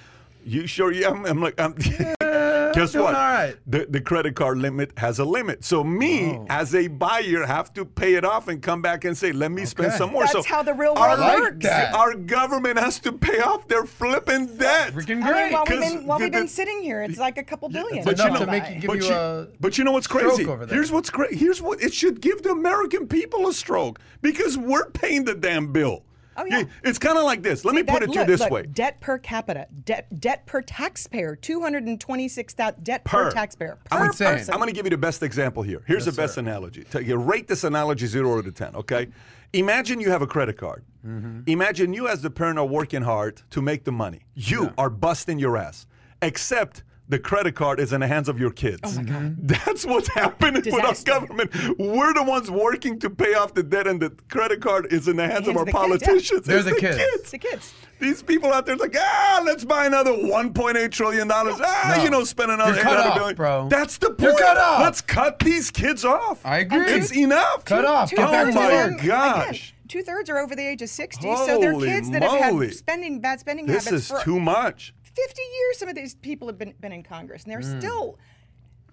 You 0.45 0.67
sure? 0.67 0.91
Yeah. 0.91 1.09
I'm, 1.09 1.25
I'm 1.25 1.41
like, 1.41 1.59
I'm, 1.59 1.73
Guess 2.77 2.91
doing 2.93 3.05
what? 3.05 3.15
all 3.15 3.21
right. 3.21 3.55
The, 3.65 3.85
the 3.89 4.01
credit 4.01 4.35
card 4.35 4.57
limit 4.57 4.91
has 4.97 5.19
a 5.19 5.25
limit. 5.25 5.63
So, 5.63 5.83
me 5.83 6.35
Oh. 6.37 6.45
as 6.49 6.73
a 6.75 6.87
buyer 6.87 7.45
have 7.45 7.73
to 7.73 7.85
pay 7.85 8.15
it 8.15 8.23
off 8.25 8.47
and 8.47 8.61
come 8.61 8.81
back 8.81 9.05
and 9.05 9.17
say, 9.17 9.31
Let 9.31 9.51
me 9.51 9.65
spend 9.65 9.93
some 9.93 10.11
more. 10.11 10.23
That's 10.23 10.33
so 10.33 10.43
how 10.43 10.63
the 10.63 10.73
real 10.73 10.93
our, 10.97 11.09
world 11.09 11.19
like 11.19 11.39
works. 11.39 11.65
that. 11.65 11.93
Our 11.93 12.15
government 12.15 12.77
has 12.79 12.99
to 12.99 13.11
pay 13.11 13.39
off 13.39 13.67
their 13.67 13.85
flipping 13.85 14.47
debt. 14.57 14.93
Freaking 14.93 15.23
I 15.23 15.31
great. 15.31 15.43
mean, 15.45 15.53
while 15.53 15.65
we've 15.67 15.79
'cause 15.81 15.93
been, 15.93 16.05
while 16.07 16.19
the- 16.19 16.25
we've 16.25 16.31
been 16.33 16.47
sitting 16.47 16.81
here, 16.81 17.01
it's 17.01 17.17
like 17.17 17.37
a 17.37 17.43
couple 17.43 17.69
billion. 17.69 18.03
But 18.03 18.17
to 18.17 18.23
enough 18.25 18.37
come 18.37 18.45
to 18.47 18.51
make 18.51 18.69
you 18.69 18.79
give 18.81 18.87
but 18.87 18.97
you 18.99 19.05
you, 19.05 19.13
a 19.13 19.47
but 19.59 19.77
you 19.77 19.83
know 19.83 19.91
what's 19.91 20.07
crazy? 20.07 20.45
Here's 20.69 20.91
what's 20.91 21.09
crazy. 21.09 21.35
Here's 21.35 21.61
what 21.61 21.81
it 21.81 21.93
should 21.93 22.21
give 22.21 22.43
the 22.43 22.51
American 22.51 23.07
people 23.07 23.47
a 23.47 23.53
stroke 23.53 23.99
because 24.21 24.57
we're 24.57 24.89
paying 24.91 25.25
the 25.25 25.35
damn 25.35 25.71
bill. 25.71 26.03
Oh, 26.39 26.45
yeah. 26.45 26.63
It's 26.83 26.99
kind 26.99 27.17
of 27.17 27.23
like 27.23 27.41
this. 27.41 27.65
Let 27.65 27.73
me 27.75 27.81
That- 27.81 27.91
put 27.91 28.03
it 28.03 28.07
to 28.07 28.11
you 28.13 28.19
look, 28.19 28.27
this 28.27 28.39
look, 28.41 28.51
way. 28.51 28.63
Debt 28.63 28.99
per 29.01 29.17
capita, 29.17 29.67
debt 29.85 30.07
debt 30.19 30.45
per 30.45 30.61
taxpayer, 30.61 31.35
two 31.35 31.61
hundred 31.61 31.83
and 31.85 31.99
twenty 31.99 32.27
six 32.27 32.53
thousand 32.53 32.83
debt 32.83 33.03
per, 33.03 33.25
Per. 33.25 33.31
taxpayer. 33.31 33.77
I'm 33.91 33.99
Per 33.99 34.05
insane. 34.07 34.27
person. 34.37 34.53
I'm 34.53 34.59
going 34.59 34.69
to 34.69 34.75
give 34.75 34.85
you 34.85 34.91
the 34.91 34.97
best 34.97 35.23
example 35.23 35.63
here. 35.63 35.81
Here's 35.87 36.05
the 36.05 36.11
best 36.11 36.37
analogy. 36.37 36.83
Take- 36.83 37.07
you 37.07 37.15
rate 37.17 37.47
this 37.47 37.63
analogy 37.63 38.05
zero 38.07 38.41
to 38.41 38.51
ten. 38.51 38.75
Okay. 38.75 39.07
Imagine 39.53 39.99
you 39.99 40.09
have 40.11 40.21
a 40.21 40.27
credit 40.27 40.57
card. 40.57 40.83
Mm-hmm. 41.05 41.41
Imagine 41.47 41.93
you, 41.93 42.07
as 42.07 42.21
the 42.21 42.29
parent, 42.29 42.59
are 42.59 42.65
working 42.65 43.01
hard 43.01 43.41
to 43.51 43.61
make 43.61 43.85
the 43.85 43.91
money. 43.93 44.21
You 44.35 44.73
are 44.77 44.89
busting 44.89 45.39
your 45.39 45.57
ass, 45.57 45.87
except. 46.21 46.83
The 47.09 47.19
credit 47.19 47.55
card 47.55 47.79
is 47.79 47.93
in 47.93 48.01
the 48.01 48.07
hands 48.07 48.27
of 48.27 48.37
your 48.37 48.51
kids. 48.51 48.81
Oh 48.83 48.91
my 49.01 49.03
God. 49.03 49.37
That's 49.47 49.85
what's 49.85 50.09
happening 50.09 50.61
with 50.65 50.83
our 50.83 50.93
government. 51.05 51.51
We're 51.79 52.13
the 52.13 52.23
ones 52.23 52.51
working 52.51 52.99
to 52.99 53.09
pay 53.09 53.33
off 53.33 53.53
the 53.53 53.63
debt, 53.63 53.87
and 53.87 54.01
the 54.01 54.09
credit 54.29 54.61
card 54.61 54.91
is 54.91 55.07
in 55.07 55.15
the 55.15 55.25
hands, 55.25 55.47
of 55.47 55.55
hands 55.55 55.57
our 55.57 55.61
of 55.61 55.67
the 55.67 55.71
kids, 55.71 56.01
yeah. 56.01 56.07
politicians. 56.07 56.45
They're 56.45 56.57
It's 56.57 56.69
the 56.69 56.75
kids. 56.75 56.97
It's 56.99 57.31
the 57.31 57.37
kids. 57.37 57.73
These 57.99 58.23
people 58.23 58.51
out 58.51 58.65
there 58.65 58.75
like, 58.75 58.95
ah, 58.99 59.41
let's 59.45 59.63
buy 59.63 59.85
another 59.85 60.11
1.8 60.11 60.91
trillion 60.91 61.27
dollars. 61.29 61.55
Ah, 61.61 61.93
No. 61.97 62.03
you 62.03 62.09
know, 62.09 62.23
spend 62.25 62.51
another 62.51 62.73
You're 62.75 62.83
cut 62.83 62.97
off, 62.97 63.15
billion. 63.15 63.35
bro. 63.35 63.69
That's 63.69 63.97
the 63.97 64.09
point. 64.09 64.21
You're 64.21 64.37
cut 64.37 64.57
off. 64.57 64.81
Let's 64.81 65.01
cut 65.01 65.39
these 65.39 65.71
kids 65.71 66.03
off. 66.03 66.45
I 66.45 66.57
agree. 66.59 66.85
It's 66.91 67.15
enough. 67.15 67.63
Cut 67.65 67.85
off. 67.85 68.09
Two 68.09 68.17
Get 68.17 68.29
back 68.31 68.47
oh 68.47 68.51
thirds 68.51 68.55
my 68.55 68.65
of 68.65 68.71
work. 68.91 68.97
them, 68.99 69.07
gosh. 69.07 69.73
Two 69.87 70.01
thirds 70.03 70.29
are 70.29 70.37
over 70.39 70.53
the 70.55 70.67
age 70.67 70.81
of 70.81 70.89
sixty, 70.89 71.33
so 71.33 71.59
they're 71.61 71.73
kids 71.73 72.09
that 72.11 72.21
have 72.21 72.59
had 72.59 72.73
spending 72.73 73.21
bad 73.21 73.39
spending 73.39 73.65
This 73.65 73.85
habits 73.85 73.91
This 73.91 74.11
is 74.11 74.19
for 74.19 74.21
too 74.25 74.39
much. 74.39 74.93
Fifty 75.25 75.41
years. 75.41 75.77
Some 75.79 75.89
of 75.89 75.95
these 75.95 76.15
people 76.15 76.47
have 76.47 76.57
been 76.57 76.73
been 76.79 76.91
in 76.91 77.03
Congress, 77.03 77.43
and 77.43 77.51
they're 77.51 77.59
Mm. 77.59 77.79
still. 77.79 78.17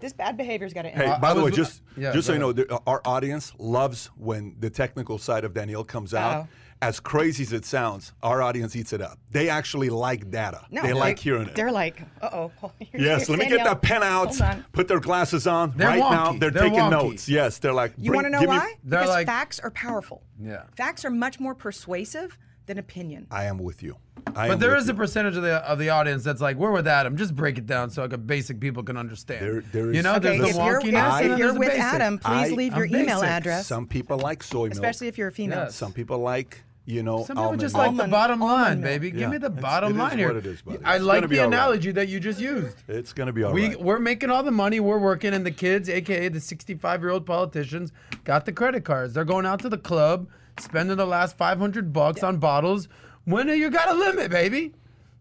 This 0.00 0.12
bad 0.12 0.36
behavior's 0.36 0.74
got 0.74 0.82
to 0.82 0.88
end. 0.88 1.00
Hey, 1.00 1.16
by 1.20 1.30
I 1.30 1.34
the 1.34 1.42
way, 1.44 1.50
just 1.50 1.80
yeah, 1.96 2.12
just 2.12 2.26
so 2.26 2.32
go 2.32 2.34
you 2.34 2.40
know, 2.40 2.50
ahead. 2.50 2.68
the, 2.68 2.80
our 2.86 3.00
audience 3.06 3.52
loves 3.58 4.06
when 4.18 4.54
the 4.58 4.68
technical 4.68 5.18
side 5.18 5.44
of 5.44 5.54
Danielle 5.54 5.84
comes 5.84 6.12
out. 6.12 6.34
Uh-oh. 6.40 6.48
As 6.82 7.00
crazy 7.00 7.44
as 7.44 7.52
it 7.54 7.64
sounds, 7.64 8.12
our 8.22 8.42
audience 8.42 8.76
eats 8.76 8.92
it 8.92 9.00
up. 9.00 9.18
They 9.30 9.48
actually 9.48 9.88
like 9.88 10.30
data. 10.30 10.66
no, 10.70 10.82
they 10.82 10.92
like 10.92 11.18
hearing 11.18 11.46
it. 11.48 11.54
They're 11.54 11.72
like, 11.72 12.02
uh 12.20 12.28
oh. 12.62 12.72
Yes, 12.92 13.30
let 13.30 13.38
me 13.38 13.48
get 13.48 13.64
that 13.64 13.80
pen 13.80 14.02
out. 14.02 14.36
Put 14.72 14.88
their 14.88 15.00
glasses 15.00 15.46
on. 15.46 15.72
They're 15.76 15.86
right 15.88 15.98
now, 16.00 16.32
wonky. 16.32 16.40
they're, 16.40 16.50
They're 16.50 16.62
taking 16.64 16.80
wonky. 16.80 16.90
notes. 16.90 17.28
Yes, 17.28 17.56
they're 17.58 17.72
like. 17.72 17.94
You 17.96 18.12
want 18.12 18.26
to 18.26 18.30
know 18.30 18.40
give 18.40 18.50
me- 18.50 18.56
why? 18.58 18.74
They're 18.82 19.00
because 19.00 19.08
like- 19.14 19.26
facts 19.26 19.60
are 19.60 19.70
powerful. 19.70 20.22
Yeah. 20.38 20.64
Facts 20.76 21.04
are 21.06 21.10
much 21.10 21.40
more 21.40 21.54
persuasive 21.54 22.36
than 22.66 22.78
opinion. 22.78 23.26
I 23.30 23.44
am 23.44 23.58
with 23.58 23.82
you. 23.82 23.96
I 24.36 24.48
But 24.48 24.54
am 24.54 24.58
there 24.58 24.70
with 24.70 24.78
is 24.80 24.86
you. 24.88 24.94
a 24.94 24.96
percentage 24.96 25.36
of 25.36 25.42
the 25.42 25.56
of 25.70 25.78
the 25.78 25.90
audience 25.90 26.24
that's 26.24 26.40
like, 26.40 26.56
we're 26.56 26.72
with 26.72 26.86
Adam. 26.88 27.16
Just 27.16 27.34
break 27.36 27.58
it 27.58 27.66
down 27.66 27.90
so 27.90 28.02
like 28.02 28.12
a 28.12 28.18
basic 28.18 28.58
people 28.60 28.82
can 28.82 28.96
understand. 28.96 29.44
There- 29.44 29.60
there 29.72 29.92
you 29.92 30.02
know, 30.02 30.14
Okay, 30.16 30.38
there's 30.38 30.50
if 30.50 30.56
the 30.56 30.64
you're, 30.64 30.80
wonkiness. 30.80 30.94
I- 31.10 31.22
if 31.24 31.38
you're 31.38 31.52
with 31.58 31.68
basic. 31.68 31.82
Adam, 31.82 32.18
please 32.18 32.52
I- 32.52 32.54
leave 32.54 32.72
I'm 32.72 32.78
your 32.78 32.86
email 32.86 33.20
basic. 33.20 33.28
address, 33.28 33.66
Some 33.66 33.86
people 33.86 34.18
like 34.18 34.42
soy 34.42 34.64
milk. 34.64 34.72
especially 34.72 35.08
if 35.08 35.18
you're 35.18 35.28
a 35.28 35.32
female. 35.32 35.58
Yes. 35.64 35.74
Some 35.76 35.92
people 35.92 36.18
like, 36.18 36.62
you 36.86 37.02
know, 37.02 37.18
Some 37.18 37.36
people 37.36 37.44
almond 37.44 37.60
just 37.60 37.74
milk. 37.74 37.86
like 37.86 37.96
the 37.96 38.02
Almond- 38.02 38.10
bottom 38.12 38.40
line, 38.40 38.80
milk. 38.80 38.84
baby. 38.92 39.10
Give 39.10 39.20
Yeah, 39.20 39.28
me 39.28 39.38
the 39.38 39.46
it's- 39.46 39.62
bottom 39.62 39.90
it 39.90 39.94
is 39.94 39.98
line 39.98 40.18
here. 40.18 40.28
what 40.28 40.36
it 40.36 40.46
is, 40.46 40.62
buddy. 40.62 40.78
I 40.84 40.96
It's 40.96 41.04
like 41.04 41.28
the 41.28 41.38
all 41.38 41.44
right. 41.44 41.54
analogy 41.54 41.92
that 41.92 42.08
you 42.08 42.18
just 42.20 42.40
used. 42.40 42.76
It's 42.88 43.12
going 43.12 43.26
to 43.26 43.32
be 43.32 43.42
all 43.44 43.52
we 43.52 43.68
right. 43.68 43.80
we're 43.80 43.98
making 43.98 44.30
all 44.30 44.42
the 44.42 44.50
money. 44.50 44.80
We're 44.80 44.98
working, 44.98 45.32
and 45.34 45.44
the 45.46 45.50
kids, 45.50 45.88
aka 45.90 46.28
the 46.28 46.40
65 46.40 47.00
year 47.02 47.10
old 47.10 47.24
politicians, 47.26 47.92
got 48.24 48.46
the 48.46 48.52
credit 48.52 48.84
cards. 48.84 49.12
They're 49.14 49.24
going 49.24 49.44
out 49.46 49.60
to 49.60 49.68
the 49.68 49.78
club, 49.78 50.28
spending 50.58 50.96
the 50.96 51.06
last 51.06 51.36
500 51.36 51.92
bucks 51.92 52.22
on 52.22 52.38
bottles. 52.38 52.88
When 53.24 53.46
do 53.46 53.54
you 53.54 53.70
got 53.70 53.88
a 53.88 53.94
limit, 53.94 54.30
baby. 54.30 54.72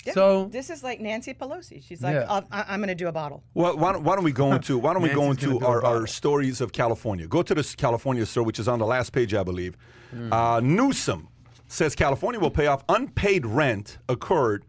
Yeah, 0.06 0.14
So 0.14 0.46
this 0.52 0.70
is 0.70 0.84
like 0.84 1.00
Nancy 1.00 1.34
Pelosi. 1.34 1.82
She's 1.82 2.02
like, 2.02 2.16
Yeah. 2.16 2.26
I'll, 2.28 2.46
I- 2.52 2.66
I'm 2.68 2.80
going 2.80 2.90
to 2.90 2.96
do 2.96 3.08
a 3.08 3.12
bottle. 3.14 3.42
Well, 3.54 3.78
why 3.78 3.94
don't, 3.94 4.04
why 4.04 4.16
don't 4.16 4.26
we 4.26 4.34
go 4.34 4.52
into 4.56 4.78
why 4.78 4.94
don't 4.94 5.02
we 5.02 5.10
go 5.10 5.32
into 5.32 5.60
our, 5.66 5.84
our 5.86 6.08
stories 6.08 6.60
of 6.60 6.74
California? 6.74 7.26
Go 7.26 7.42
to 7.42 7.56
this 7.56 7.74
California 7.76 8.26
story, 8.26 8.46
which 8.46 8.60
is 8.60 8.68
on 8.68 8.80
the 8.80 8.86
last 8.86 9.12
page, 9.14 9.34
I 9.34 9.44
believe. 9.44 9.78
Hmm. 10.12 10.34
Uh, 10.34 10.60
Newsom 10.60 11.30
says 11.68 11.96
California 11.96 12.40
will 12.40 12.52
pay 12.52 12.68
off 12.68 12.84
unpaid 12.90 13.46
rent 13.46 13.98
occurred 14.10 14.66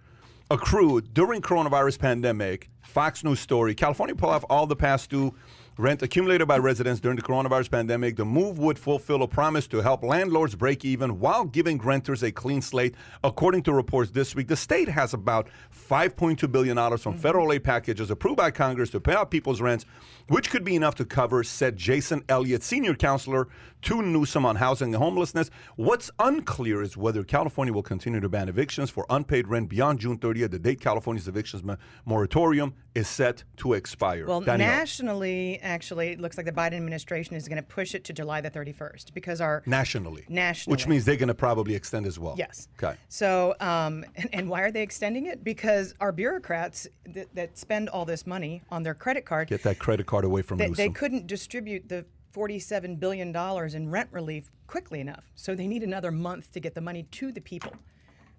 accrued 0.51 1.12
during 1.12 1.43
coronavirus 1.43 1.99
pandemic. 1.99 2.71
Fox 2.83 3.25
News 3.25 3.41
story: 3.41 3.75
California 3.75 4.15
pull 4.15 4.31
off 4.31 4.45
all 4.49 4.67
the 4.69 4.77
past 4.77 5.11
due 5.11 5.35
rent 5.77 6.03
accumulated 6.03 6.47
by 6.47 6.59
residents 6.59 7.01
during 7.01 7.16
the 7.16 7.22
coronavirus 7.22 7.70
pandemic. 7.70 8.16
The 8.16 8.25
move 8.25 8.59
would 8.59 8.79
fulfill 8.79 9.22
a 9.22 9.29
promise 9.29 9.66
to 9.68 9.79
help 9.79 10.03
landlords 10.03 10.55
break 10.55 10.85
even 10.85 11.18
while 11.18 11.45
giving 11.45 11.79
renters 11.79 12.22
a 12.22 12.31
clean 12.31 12.62
slate. 12.62 12.95
According 13.22 13.64
to 13.64 13.72
reports 13.72 14.11
this 14.11 14.35
week, 14.35 14.49
the 14.49 14.57
state 14.57 14.89
has 14.89 15.14
about 15.14 15.49
5.2 15.72 16.51
billion 16.51 16.77
dollars 16.77 17.03
from 17.03 17.14
mm-hmm. 17.14 17.22
federal 17.22 17.53
aid 17.53 17.64
packages 17.64 18.11
approved 18.11 18.37
by 18.37 18.51
Congress 18.51 18.91
to 18.91 19.01
pay 19.01 19.14
out 19.14 19.31
people's 19.31 19.61
rents, 19.61 19.85
which 20.29 20.51
could 20.51 20.64
be 20.64 20.77
enough 20.77 20.95
to 20.97 21.05
cover, 21.05 21.43
said 21.43 21.77
Jason 21.77 22.22
Elliott, 22.29 22.62
senior 22.62 22.95
counselor 22.95 23.49
to 23.85 24.01
Newsom 24.03 24.47
on 24.47 24.57
housing 24.57 24.95
and 24.95 25.03
homelessness. 25.03 25.51
What's 25.76 26.11
unclear 26.18 26.82
is 26.82 26.97
whether 26.97 27.22
California 27.22 27.72
will 27.72 27.82
continue 27.82 28.18
to 28.18 28.28
ban 28.30 28.49
evictions 28.49 28.89
for 28.89 29.05
unpaid 29.11 29.47
rent 29.47 29.68
beyond 29.68 30.01
June 30.01 30.18
30th. 30.18 30.53
The 30.53 30.59
date 30.59 30.80
California's 30.80 31.28
evictions 31.28 31.62
moratorium 32.07 32.74
is 32.95 33.09
set 33.09 33.45
to 33.59 33.74
expire. 33.74 34.26
Well, 34.26 34.41
Danielle. 34.41 34.68
nationally, 34.68 35.59
actually, 35.61 36.09
it 36.09 36.20
looks 36.20 36.39
like 36.39 36.47
the 36.47 36.53
Biden 36.53 36.74
administration 36.74 37.37
is 37.37 37.47
going 37.47 37.57
to 37.57 37.62
push 37.62 37.95
it 37.95 38.05
to 38.05 38.14
July 38.14 38.41
the 38.41 38.51
31st 38.51 39.12
because 39.12 39.43
our 39.43 39.62
nationally. 39.66 40.24
Nationally. 40.28 40.72
Which 40.72 40.87
means 40.87 41.05
they're 41.05 41.16
going 41.16 41.28
to 41.28 41.35
probably 41.35 41.74
extend 41.74 42.07
as 42.07 42.18
well. 42.18 42.37
Yes. 42.39 42.68
Okay. 42.82 42.97
So, 43.09 43.55
um, 43.61 44.05
and, 44.16 44.30
and 44.32 44.49
why 44.49 44.62
are 44.62 44.70
they 44.70 44.82
extending 44.82 45.26
it? 45.26 45.45
Because 45.45 45.95
our 46.01 46.12
bureaucrats 46.12 46.89
that, 47.07 47.35
that 47.35 47.59
spend 47.59 47.91
all 47.91 48.07
this 48.07 48.26
money 48.26 48.62
on 48.70 48.82
their 48.82 48.95
credit 48.95 49.26
card, 49.26 49.49
Get 49.49 49.62
that 49.64 49.78
credit 49.78 50.07
card 50.07 50.24
away 50.24 50.41
from 50.41 50.57
they, 50.57 50.68
Newsom. 50.68 50.76
they 50.76 50.91
couldn't 50.91 51.26
distribute 51.26 51.89
the 51.89 52.07
$47 52.35 52.99
billion 52.99 53.35
in 53.76 53.91
rent 53.91 54.09
relief 54.12 54.51
quickly 54.66 55.01
enough. 55.01 55.30
So 55.35 55.55
they 55.55 55.66
need 55.66 55.82
another 55.82 56.11
month 56.11 56.53
to 56.53 56.61
get 56.61 56.74
the 56.74 56.80
money 56.80 57.05
to 57.12 57.32
the 57.32 57.41
people. 57.41 57.72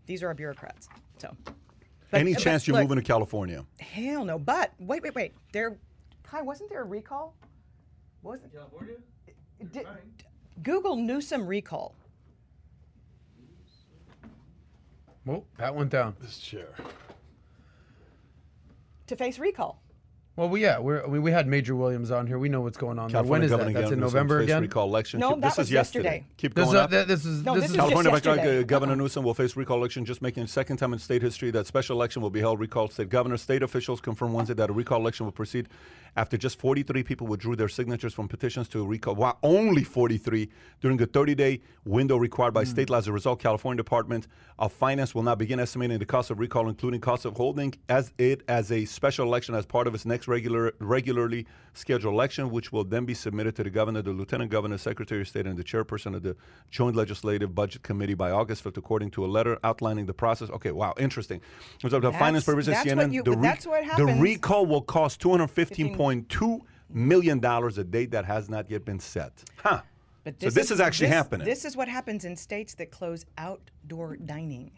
These 0.05 0.21
are 0.23 0.27
our 0.27 0.33
bureaucrats. 0.33 0.89
So, 1.17 1.35
But- 2.11 2.19
Any 2.21 2.33
but 2.33 2.43
chance 2.43 2.67
you're 2.67 2.75
look, 2.75 2.83
moving 2.83 2.97
to 2.97 3.07
California? 3.07 3.65
Hell 3.79 4.25
no. 4.25 4.37
But 4.37 4.73
wait, 4.79 5.01
wait, 5.03 5.15
wait. 5.15 5.33
There, 5.53 5.77
Kai, 6.23 6.41
wasn't 6.41 6.69
there 6.69 6.81
a 6.81 6.85
recall? 6.85 7.35
Wasn't 8.21 8.51
California? 8.53 8.95
did, 9.71 9.87
Google 10.63 10.95
Newsom 10.95 11.47
recall. 11.47 11.95
Oh, 15.27 15.43
that 15.57 15.73
went 15.73 15.89
down. 15.89 16.15
This 16.19 16.37
chair. 16.37 16.67
to 19.07 19.15
face 19.15 19.39
recall. 19.39 19.81
Well, 20.37 20.49
we, 20.49 20.61
yeah, 20.63 20.79
we're, 20.79 21.07
we, 21.07 21.17
we 21.17 21.31
had 21.31 21.47
Major 21.47 21.77
Williams 21.77 22.11
on 22.11 22.27
here. 22.27 22.37
We 22.37 22.49
know 22.49 22.59
what's 22.59 22.77
going 22.77 22.99
on 22.99 23.09
there. 23.09 23.23
When 23.23 23.39
California 23.41 23.45
is 23.45 23.51
that? 23.51 23.57
Governor 23.57 23.79
That's 23.79 23.91
in 23.93 23.99
November 24.01 24.39
again. 24.41 24.61
recall 24.63 24.85
election. 24.85 25.21
No, 25.21 25.29
Keep- 25.29 25.41
that 25.41 25.47
this 25.51 25.57
was 25.57 25.67
is 25.67 25.71
yesterday. 25.71 26.03
yesterday. 26.09 26.25
Keep 26.35 26.53
This, 26.55 26.65
going 26.65 26.75
is, 26.75 26.81
up. 26.81 26.89
th- 26.91 27.07
this 27.07 27.25
is 27.25 27.43
No, 27.45 27.53
this 27.55 27.61
this 27.63 27.69
is 27.71 27.71
is 27.71 27.77
just 27.77 27.89
California 27.93 28.11
yesterday. 28.11 28.63
Governor 28.65 28.95
Newsom 28.97 29.23
will 29.23 29.33
face 29.33 29.55
recall 29.55 29.77
election, 29.77 30.03
just 30.03 30.21
making 30.21 30.43
the 30.43 30.49
second 30.49 30.75
time 30.75 30.91
in 30.91 30.99
state 30.99 31.21
history 31.21 31.51
that 31.51 31.67
special 31.67 31.95
election 31.95 32.21
will 32.21 32.29
be 32.29 32.41
held. 32.41 32.59
Recall 32.59 32.89
state 32.89 33.07
governor. 33.07 33.37
State 33.37 33.63
officials 33.63 34.01
confirmed 34.01 34.33
Wednesday 34.33 34.55
that 34.55 34.69
a 34.69 34.73
recall 34.73 34.99
election 34.99 35.25
will 35.25 35.31
proceed 35.31 35.69
after 36.17 36.37
just 36.37 36.59
43 36.59 37.03
people 37.03 37.27
withdrew 37.27 37.55
their 37.57 37.67
signatures 37.69 38.13
from 38.13 38.27
petitions 38.27 38.67
to 38.69 38.85
recall. 38.85 39.15
While 39.15 39.37
only 39.43 39.83
43 39.85 40.49
during 40.81 41.01
a 41.01 41.07
30-day 41.07 41.61
window 41.85 42.15
required 42.17 42.53
by 42.53 42.63
state 42.65 42.89
law. 42.89 42.97
As 42.97 43.07
a 43.07 43.11
result, 43.13 43.39
California 43.41 43.77
Department 43.77 44.27
of 44.57 44.71
Finance 44.73 45.13
will 45.13 45.23
now 45.23 45.35
begin 45.35 45.59
estimating 45.59 45.99
the 45.99 46.05
cost 46.05 46.29
of 46.31 46.39
recall, 46.39 46.67
including 46.69 46.99
cost 47.01 47.23
of 47.25 47.35
holding 47.37 47.73
as 47.89 48.11
it 48.17 48.43
as 48.49 48.71
a 48.71 48.83
special 48.85 49.25
election 49.27 49.55
as 49.55 49.65
part 49.65 49.87
of 49.87 49.93
its 49.95 50.05
next 50.05 50.24
regular 50.27 50.73
regularly 50.79 51.45
scheduled 51.73 52.13
election, 52.13 52.49
which 52.49 52.71
will 52.71 52.83
then 52.83 53.05
be 53.05 53.13
submitted 53.13 53.55
to 53.55 53.63
the 53.63 53.69
governor, 53.69 54.01
the 54.01 54.11
lieutenant 54.11 54.49
governor, 54.51 54.77
secretary 54.77 55.21
of 55.21 55.27
state, 55.27 55.45
and 55.45 55.57
the 55.57 55.63
chairperson 55.63 56.15
of 56.15 56.23
the 56.23 56.35
Joint 56.69 56.95
Legislative 56.95 57.53
Budget 57.53 57.83
Committee 57.83 58.13
by 58.13 58.31
August 58.31 58.63
5th, 58.63 58.77
according 58.77 59.11
to 59.11 59.25
a 59.25 59.27
letter 59.27 59.57
outlining 59.63 60.05
the 60.05 60.13
process. 60.13 60.49
Okay, 60.49 60.71
wow, 60.71 60.93
interesting. 60.97 61.41
So 61.81 61.89
the 61.89 61.99
That's- 61.99 62.19
finance 62.19 62.45
purposes, 62.45 62.73
that's 62.73 62.87
CNN, 62.89 62.97
what 62.97 63.11
you- 63.11 63.23
the, 63.23 63.31
what 63.37 63.97
the 63.97 64.17
recall 64.19 64.65
will 64.65 64.81
cost 64.81 65.21
$215.2 65.21 66.61
million, 66.89 67.43
a 67.43 67.83
date 67.83 68.11
that 68.11 68.25
has 68.25 68.49
not 68.49 68.69
yet 68.69 68.85
been 68.85 68.99
set. 68.99 69.43
Huh. 69.57 69.81
But 70.23 70.41
So 70.41 70.49
this 70.49 70.71
is 70.71 70.79
actually 70.79 71.07
this- 71.09 71.15
happening. 71.15 71.45
This 71.45 71.65
is 71.65 71.75
what 71.77 71.87
happens 71.87 72.25
in 72.25 72.35
states 72.35 72.73
that 72.75 72.89
close 72.91 73.25
outdoor 73.37 74.15
dining. 74.17 74.71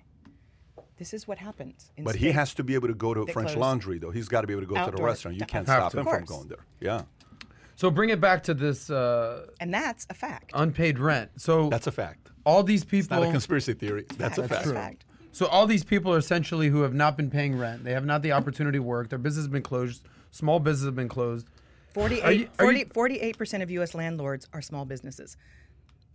This 0.97 1.13
is 1.13 1.27
what 1.27 1.37
happens. 1.37 1.91
In 1.95 2.03
But 2.03 2.15
he 2.15 2.31
has 2.31 2.53
to 2.55 2.63
be 2.63 2.73
able 2.75 2.87
to 2.87 2.93
go 2.95 3.13
to 3.13 3.25
that 3.25 3.31
French 3.33 3.49
close 3.49 3.59
Laundry, 3.59 3.99
though. 3.99 4.09
He's 4.11 4.27
got 4.27 4.41
to 4.41 4.47
be 4.47 4.53
able 4.53 4.63
to 4.63 4.67
go 4.67 4.83
to 4.85 4.91
the 4.95 5.01
restaurant. 5.03 5.37
You 5.39 5.45
can't 5.45 5.65
stop 5.67 5.93
Of 5.93 5.99
him 5.99 6.05
from 6.05 6.25
going 6.25 6.47
there. 6.47 6.65
Yeah, 6.79 7.03
So 7.75 7.91
bring 7.91 8.09
it 8.09 8.19
back 8.19 8.43
to 8.43 8.53
this 8.53 8.89
uh, 8.89 9.45
And 9.59 9.71
that's 9.73 10.07
a 10.09 10.13
fact. 10.15 10.51
unpaid 10.53 10.97
rent. 10.99 11.29
So 11.37 11.69
that's 11.69 11.87
a 11.87 11.91
fact. 11.91 12.29
all 12.45 12.63
these 12.63 12.81
It's 12.81 12.89
people. 12.91 13.19
not 13.19 13.27
a 13.27 13.31
conspiracy 13.31 13.73
theory. 13.73 14.05
That's 14.17 14.37
a 14.39 14.41
That's 14.41 14.53
fact. 14.65 14.67
fact. 14.69 15.05
So 15.33 15.45
all 15.45 15.67
these 15.67 15.83
people 15.83 16.11
are 16.13 16.17
essentially 16.17 16.69
who 16.69 16.81
have 16.81 16.95
not 16.95 17.15
been 17.15 17.29
paying 17.29 17.59
rent. 17.59 17.83
They 17.83 17.91
have 17.91 18.05
not 18.05 18.23
the 18.23 18.31
opportunity 18.31 18.79
to 18.79 18.83
work. 18.83 19.09
Their 19.09 19.19
business 19.19 19.45
has 19.45 19.51
been 19.51 19.61
closed. 19.61 20.03
Small 20.31 20.59
businesses 20.59 20.85
have 20.87 20.95
been 20.95 21.09
closed. 21.09 21.47
48, 21.93 22.23
Are 22.23 22.31
you- 22.31 22.47
40, 22.57 22.79
you- 22.79 22.85
48% 22.87 23.61
of 23.61 23.69
U.S. 23.71 23.93
landlords 23.93 24.47
are 24.51 24.61
small 24.63 24.85
businesses. 24.85 25.37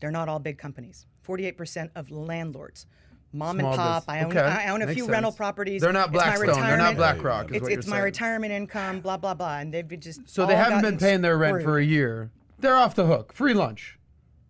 They're 0.01 0.11
not 0.11 0.28
all 0.28 0.41
big 0.41 0.59
companies. 0.59 1.07
48% 1.26 1.91
of 1.95 2.11
landlords. 2.11 2.87
Mom 3.33 3.59
Small 3.59 3.72
and 3.72 3.78
pop. 3.78 4.05
I 4.09 4.20
own, 4.20 4.30
okay, 4.30 4.41
I 4.41 4.68
own 4.68 4.83
a 4.83 4.87
makes 4.87 4.95
few 4.95 5.05
sense. 5.05 5.12
rental 5.12 5.33
properties. 5.33 5.80
They're 5.80 5.93
not 5.93 6.12
Blackstone. 6.12 6.61
They're 6.61 6.76
not 6.76 6.97
BlackRock. 6.97 7.51
It's, 7.53 7.66
it's 7.66 7.87
my 7.87 7.97
saying. 7.97 8.05
retirement 8.05 8.53
income, 8.53 9.01
blah, 9.01 9.16
blah, 9.16 9.35
blah. 9.35 9.59
And 9.59 9.72
they've 9.72 9.89
just. 9.99 10.28
So 10.28 10.45
they 10.47 10.57
haven't 10.57 10.83
been 10.83 10.99
paying 10.99 11.22
their 11.22 11.39
rent 11.39 11.62
for 11.62 11.78
a 11.78 11.85
year. 11.85 12.30
They're 12.59 12.76
off 12.76 12.95
the 12.95 13.07
hook. 13.07 13.33
Free 13.33 13.55
lunch. 13.55 13.99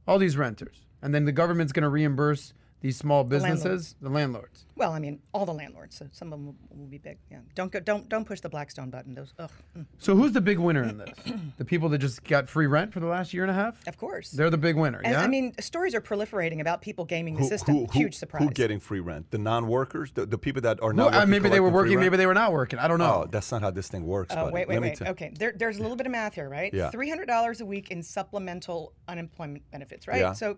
All 0.07 0.19
these 0.19 0.37
renters. 0.37 0.83
And 1.01 1.15
then 1.15 1.25
the 1.25 1.33
government's 1.33 1.73
going 1.73 1.83
to 1.85 1.89
reimburse 1.89 2.53
these 2.83 2.97
small 2.97 3.23
businesses, 3.25 3.63
landlords. 3.65 3.97
the 4.03 4.09
landlords. 4.11 4.67
Well, 4.75 4.93
I 4.93 4.99
mean, 4.99 5.21
all 5.33 5.47
the 5.47 5.55
landlords. 5.55 5.97
So 5.97 6.09
some 6.11 6.33
of 6.33 6.39
them 6.39 6.47
will, 6.47 6.57
will 6.77 6.87
be 6.87 6.99
big. 6.99 7.17
Yeah. 7.31 7.39
Don't 7.55 7.71
go. 7.71 7.79
Don't 7.79 8.09
don't 8.09 8.25
push 8.25 8.41
the 8.41 8.49
Blackstone 8.49 8.91
button. 8.91 9.15
Those. 9.15 9.33
Ugh. 9.39 9.51
mm. 9.79 9.87
So 9.99 10.17
who's 10.17 10.33
the 10.33 10.41
big 10.41 10.59
winner 10.59 10.83
in 10.83 10.99
this? 10.99 11.11
the 11.59 11.65
people 11.65 11.89
that 11.91 11.99
just 11.99 12.25
got 12.25 12.49
free 12.49 12.67
rent 12.67 12.93
for 12.93 12.99
the 12.99 13.07
last 13.07 13.33
year 13.33 13.45
and 13.45 13.51
a 13.51 13.55
half? 13.55 13.87
Of 13.87 13.97
course. 13.97 14.31
They're 14.33 14.51
the 14.51 14.59
big 14.59 14.77
winner, 14.77 14.99
and, 15.05 15.13
yeah? 15.13 15.23
I 15.23 15.29
mean, 15.29 15.55
stories 15.61 15.95
are 15.95 16.01
proliferating 16.01 16.61
about 16.61 16.83
people 16.83 17.05
gaming 17.05 17.35
the 17.35 17.43
Who, 17.43 17.49
system. 17.49 17.75
who, 17.77 17.87
who, 17.87 17.99
Huge 18.01 18.17
surprise. 18.17 18.43
who 18.43 18.51
getting 18.51 18.81
free 18.81 19.01
rent? 19.01 19.31
The 19.31 19.39
non-workers, 19.39 20.11
the, 20.13 20.27
the 20.27 20.39
people 20.39 20.63
that 20.63 20.83
are 20.83 20.91
Who- 20.91 20.97
not 20.97 21.15
uh, 21.15 21.19
working, 21.19 21.31
maybe 21.31 21.49
they 21.51 21.61
were 21.61 21.71
working, 21.71 22.01
maybe 22.01 22.17
they 22.17 22.27
were 22.27 22.35
not 22.35 22.53
working. 22.53 22.81
I 22.81 22.89
don't 22.89 22.99
know. 22.99 23.23
Oh, 23.25 23.29
that's 23.31 23.53
not 23.53 23.63
how 23.63 23.71
this 23.71 23.87
thing 23.89 24.05
works, 24.05 24.33
Oh, 24.37 24.45
buddy. 24.47 24.55
wait, 24.55 24.61
Let 24.61 24.69
wait, 24.69 24.81
me 24.83 24.89
wait. 24.89 24.99
tell- 24.99 25.09
Okay, 25.13 25.33
there, 25.39 25.53
there's 25.57 25.79
a 25.79 25.83
little 25.83 25.97
bit 25.97 26.07
of 26.07 26.13
math 26.13 26.35
here, 26.35 26.49
right? 26.49 26.73
Yeah. 26.75 26.91
Three 26.91 27.09
hundred 27.09 27.27
dollars 27.27 27.61
a 27.61 27.65
week 27.67 27.91
in 27.93 28.03
supplemental 28.03 28.93
unemployment 29.07 29.63
benefits, 29.71 30.09
right? 30.09 30.19
Yeah. 30.21 30.33
So, 30.33 30.57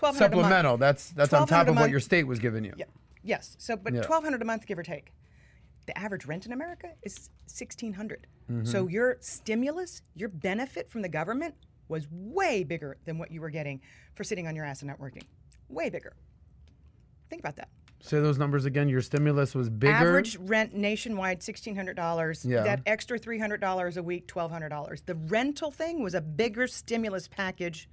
twelve 0.00 0.16
hundred 0.16 0.34
Supplemental. 0.34 0.78
That's 0.78 1.10
that's 1.10 1.32
on 1.34 1.46
top 1.46 1.68
of 1.68 1.76
what 1.76 1.90
your 1.90 2.00
state 2.00 2.26
was 2.26 2.38
giving 2.38 2.64
you. 2.64 2.72
Yeah. 2.76 2.86
Yes. 3.22 3.54
So, 3.58 3.76
but 3.76 3.92
Yeah. 3.92 4.00
twelve 4.00 4.24
hundred 4.24 4.40
a 4.40 4.46
month, 4.46 4.66
give 4.66 4.78
or 4.78 4.82
take. 4.82 5.12
The 5.86 5.96
average 5.98 6.24
rent 6.24 6.46
in 6.46 6.52
America 6.52 6.88
is 7.02 7.30
sixteen 7.46 7.94
Mm-hmm. 7.94 8.64
So 8.64 8.88
your 8.88 9.18
stimulus, 9.20 10.02
your 10.16 10.28
benefit 10.28 10.90
from 10.90 11.02
the 11.02 11.08
government 11.08 11.54
was 11.88 12.08
way 12.10 12.64
bigger 12.64 12.96
than 13.04 13.18
what 13.18 13.30
you 13.30 13.40
were 13.40 13.50
getting 13.50 13.80
for 14.14 14.24
sitting 14.24 14.48
on 14.48 14.56
your 14.56 14.64
ass 14.64 14.80
and 14.80 14.88
not 14.88 14.98
working. 14.98 15.22
Way 15.68 15.90
bigger. 15.90 16.16
Think 17.28 17.40
about 17.40 17.56
that. 17.56 17.68
Say 18.00 18.18
those 18.20 18.38
numbers 18.38 18.64
again. 18.64 18.88
Your 18.88 19.02
stimulus 19.02 19.54
was 19.54 19.68
bigger. 19.68 19.92
Average 19.92 20.36
rent 20.38 20.74
nationwide 20.74 21.42
sixteen 21.42 21.76
hundred 21.76 21.96
dollars. 21.96 22.44
Yeah. 22.44 22.62
That 22.62 22.80
extra 22.86 23.18
three 23.18 23.38
hundred 23.38 23.60
dollars 23.60 23.98
a 23.98 24.02
week, 24.02 24.26
twelve 24.26 24.50
hundred 24.50 24.70
dollars. 24.70 25.02
The 25.02 25.14
rental 25.14 25.70
thing 25.70 26.02
was 26.02 26.14
a 26.14 26.22
bigger 26.22 26.66
stimulus 26.66 27.28
package. 27.28 27.88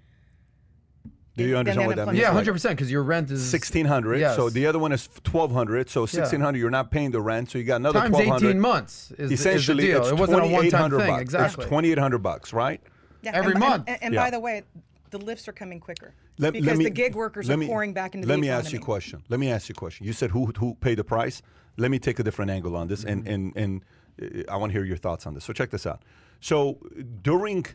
Do 1.38 1.43
you 1.47 1.55
understand 1.55 1.88
what 1.88 1.95
that 1.97 2.07
means? 2.07 2.19
yeah, 2.19 2.31
hundred 2.33 2.53
percent. 2.53 2.75
Because 2.77 2.91
your 2.91 3.03
rent 3.03 3.29
is 3.31 3.47
Sixteen 3.47 3.85
hundred. 3.85 4.19
Yes. 4.19 4.35
So 4.35 4.49
the 4.49 4.65
other 4.65 4.79
one 4.79 4.91
is 4.91 5.07
twelve 5.23 5.51
hundred. 5.51 5.89
So 5.89 6.05
sixteen 6.05 6.41
hundred, 6.41 6.57
you're 6.59 6.69
not 6.71 6.89
paying 6.91 7.11
the 7.11 7.21
rent. 7.21 7.51
So 7.51 7.57
you 7.59 7.63
got 7.63 7.77
another 7.77 7.99
times 7.99 8.09
twelve 8.15 8.27
hundred. 8.27 8.47
eighteen 8.47 8.59
months. 8.59 9.11
Is, 9.17 9.31
Essentially, 9.31 9.83
is 9.89 9.89
the 9.89 9.93
deal. 9.93 10.01
it's 10.01 10.11
it 10.11 10.17
wasn't 10.19 10.43
a 10.43 10.47
one-time 10.47 10.89
thing. 10.89 10.99
bucks. 11.07 11.21
Exactly. 11.21 11.63
It's 11.63 11.69
twenty-eight 11.69 11.99
hundred 11.99 12.19
bucks, 12.23 12.51
right? 12.53 12.81
Yeah, 13.21 13.31
Every 13.35 13.51
and, 13.51 13.59
month. 13.59 13.83
And, 13.88 13.97
and 14.03 14.13
Yeah. 14.13 14.23
by 14.25 14.29
the 14.31 14.39
way, 14.39 14.63
the 15.11 15.17
lifts 15.19 15.47
are 15.47 15.53
coming 15.53 15.79
quicker 15.79 16.13
Let- 16.39 16.53
because 16.53 16.67
let 16.67 16.77
me- 16.77 16.83
the 16.85 16.89
gig 16.89 17.15
workers 17.15 17.49
are 17.49 17.57
me- 17.57 17.67
pouring 17.67 17.93
back 17.93 18.13
into 18.15 18.25
the 18.27 18.33
bigger. 18.33 18.33
Let 18.33 18.35
the 18.38 18.41
me 18.41 18.47
economy. 18.47 18.65
ask 18.65 18.73
you 18.73 18.79
a 18.79 18.81
question. 18.81 19.23
Let 19.29 19.39
me 19.39 19.51
ask 19.51 19.69
you 19.69 19.73
a 19.73 19.79
question. 19.79 20.05
You 20.07 20.13
said 20.13 20.31
who 20.31 20.47
who 20.57 20.73
paid 20.75 20.97
the 20.97 21.03
price? 21.03 21.41
Let 21.77 21.91
me 21.91 21.99
take 21.99 22.17
a 22.19 22.23
different 22.23 22.49
angle 22.51 22.75
on 22.75 22.88
this, 22.88 23.03
Mm-hmm. 23.03 23.27
and 23.27 23.53
and 23.55 23.81
and 24.19 24.45
uh, 24.47 24.51
I 24.51 24.57
want 24.57 24.71
to 24.71 24.77
hear 24.77 24.85
your 24.85 24.97
thoughts 24.97 25.27
on 25.27 25.35
this. 25.35 25.43
So 25.45 25.53
check 25.53 25.69
this 25.69 25.85
out. 25.85 26.01
So 26.39 26.79
during 27.21 27.65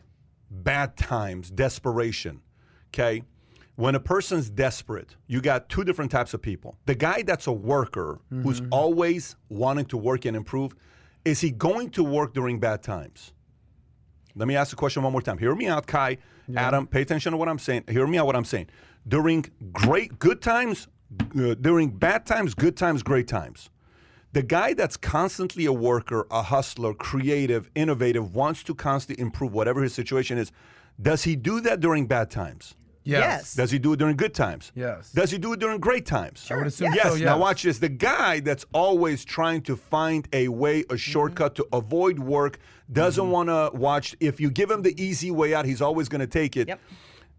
bad 0.51 0.95
times, 0.97 1.49
desperation, 1.49 2.41
okay. 2.89 3.23
When 3.75 3.95
a 3.95 3.99
person's 3.99 4.49
desperate, 4.49 5.15
you 5.27 5.41
got 5.41 5.67
two 5.67 5.83
different 5.83 6.11
types 6.11 6.33
of 6.35 6.41
people. 6.41 6.77
The 6.85 6.93
guy 6.95 7.23
that's 7.23 7.47
a 7.47 7.51
worker 7.51 8.19
who's 8.29 8.61
Mm-hmm. 8.61 8.73
always 8.73 9.35
wanting 9.49 9.85
to 9.85 9.97
work 9.97 10.25
and 10.25 10.37
improve, 10.37 10.75
is 11.25 11.41
he 11.41 11.49
going 11.49 11.89
to 11.91 12.03
work 12.03 12.33
during 12.33 12.59
bad 12.59 12.83
times? 12.83 13.33
Let 14.35 14.47
me 14.47 14.55
ask 14.55 14.69
the 14.69 14.75
question 14.75 15.01
one 15.03 15.11
more 15.11 15.21
time. 15.21 15.37
Hear 15.39 15.55
me 15.55 15.67
out, 15.67 15.87
Kai, 15.87 16.17
Adam. 16.55 16.85
Pay 16.87 17.01
attention 17.01 17.31
to 17.31 17.37
what 17.37 17.49
I'm 17.49 17.59
saying. 17.59 17.85
Hear 17.89 18.05
me 18.05 18.17
out. 18.17 18.25
What 18.27 18.35
I'm 18.35 18.45
saying. 18.45 18.67
During 19.07 19.45
great 19.71 20.19
good 20.19 20.41
times, 20.41 20.87
uh, 21.35 21.55
during 21.59 21.89
bad 21.89 22.25
times, 22.25 22.53
good 22.53 22.75
times, 22.77 23.01
great 23.03 23.27
times. 23.27 23.69
The 24.33 24.41
guy 24.43 24.73
that's 24.73 24.97
constantly 24.97 25.65
a 25.65 25.73
worker, 25.73 26.25
a 26.31 26.41
hustler, 26.41 26.93
creative, 26.95 27.69
innovative, 27.75 28.35
wants 28.35 28.63
to 28.63 28.73
constantly 28.75 29.21
improve 29.21 29.53
whatever 29.53 29.81
his 29.83 29.93
situation 29.93 30.37
is. 30.39 30.51
Does 31.01 31.23
he 31.23 31.35
do 31.35 31.59
that 31.61 31.79
during 31.79 32.07
bad 32.07 32.29
times? 32.31 32.75
Yes. 33.03 33.53
Does 33.53 33.71
he 33.71 33.79
do 33.79 33.93
it 33.93 33.99
during 33.99 34.15
good 34.15 34.33
times? 34.33 34.71
Yes. 34.75 35.11
Does 35.11 35.31
he 35.31 35.37
do 35.37 35.53
it 35.53 35.59
during 35.59 35.79
great 35.79 36.05
times? 36.05 36.47
I 36.49 36.55
would 36.55 36.67
assume 36.67 36.93
Yes. 36.93 37.17
so. 37.17 37.23
Now 37.23 37.37
watch 37.37 37.63
this. 37.63 37.79
The 37.79 37.89
guy 37.89 38.39
that's 38.39 38.65
always 38.73 39.25
trying 39.25 39.61
to 39.63 39.75
find 39.75 40.27
a 40.33 40.47
way, 40.47 40.81
a 40.81 40.83
mm-hmm. 40.83 40.95
shortcut 40.95 41.55
to 41.55 41.67
avoid 41.73 42.19
work, 42.19 42.59
doesn't 42.91 43.23
mm-hmm. 43.23 43.31
want 43.31 43.49
to 43.49 43.77
watch. 43.77 44.15
If 44.19 44.39
you 44.39 44.49
give 44.49 44.71
him 44.71 44.81
the 44.81 45.01
easy 45.01 45.31
way 45.31 45.53
out, 45.53 45.65
he's 45.65 45.81
always 45.81 46.09
going 46.09 46.21
to 46.21 46.27
take 46.27 46.55
it. 46.57 46.67
Yep. 46.67 46.79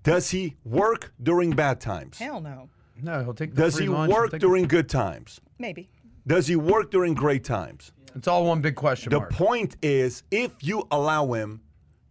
Does 0.03 0.31
he 0.31 0.55
work 0.65 1.13
during 1.23 1.53
bad 1.53 1.81
times? 1.81 2.19
Hell 2.19 2.41
no. 2.41 2.69
No, 3.03 3.25
he'll 3.25 3.35
take 3.35 3.55
the 3.55 3.63
Does 3.63 3.77
free 3.77 3.85
he 3.85 3.91
lunch, 3.91 4.13
work 4.13 4.31
take 4.31 4.41
the- 4.41 4.47
during 4.47 4.67
good 4.67 4.89
times? 4.89 5.41
Maybe. 5.59 5.89
Does 6.27 6.47
he 6.47 6.57
work 6.57 6.91
during 6.91 7.15
great 7.15 7.45
times? 7.45 7.93
It's 8.15 8.29
all 8.29 8.47
one 8.47 8.61
big 8.61 8.77
question 8.77 9.11
The 9.11 9.19
mark. 9.19 9.33
point 9.33 9.77
is, 9.83 10.23
if 10.31 10.53
you 10.63 10.87
allow 10.91 11.33
him 11.33 11.61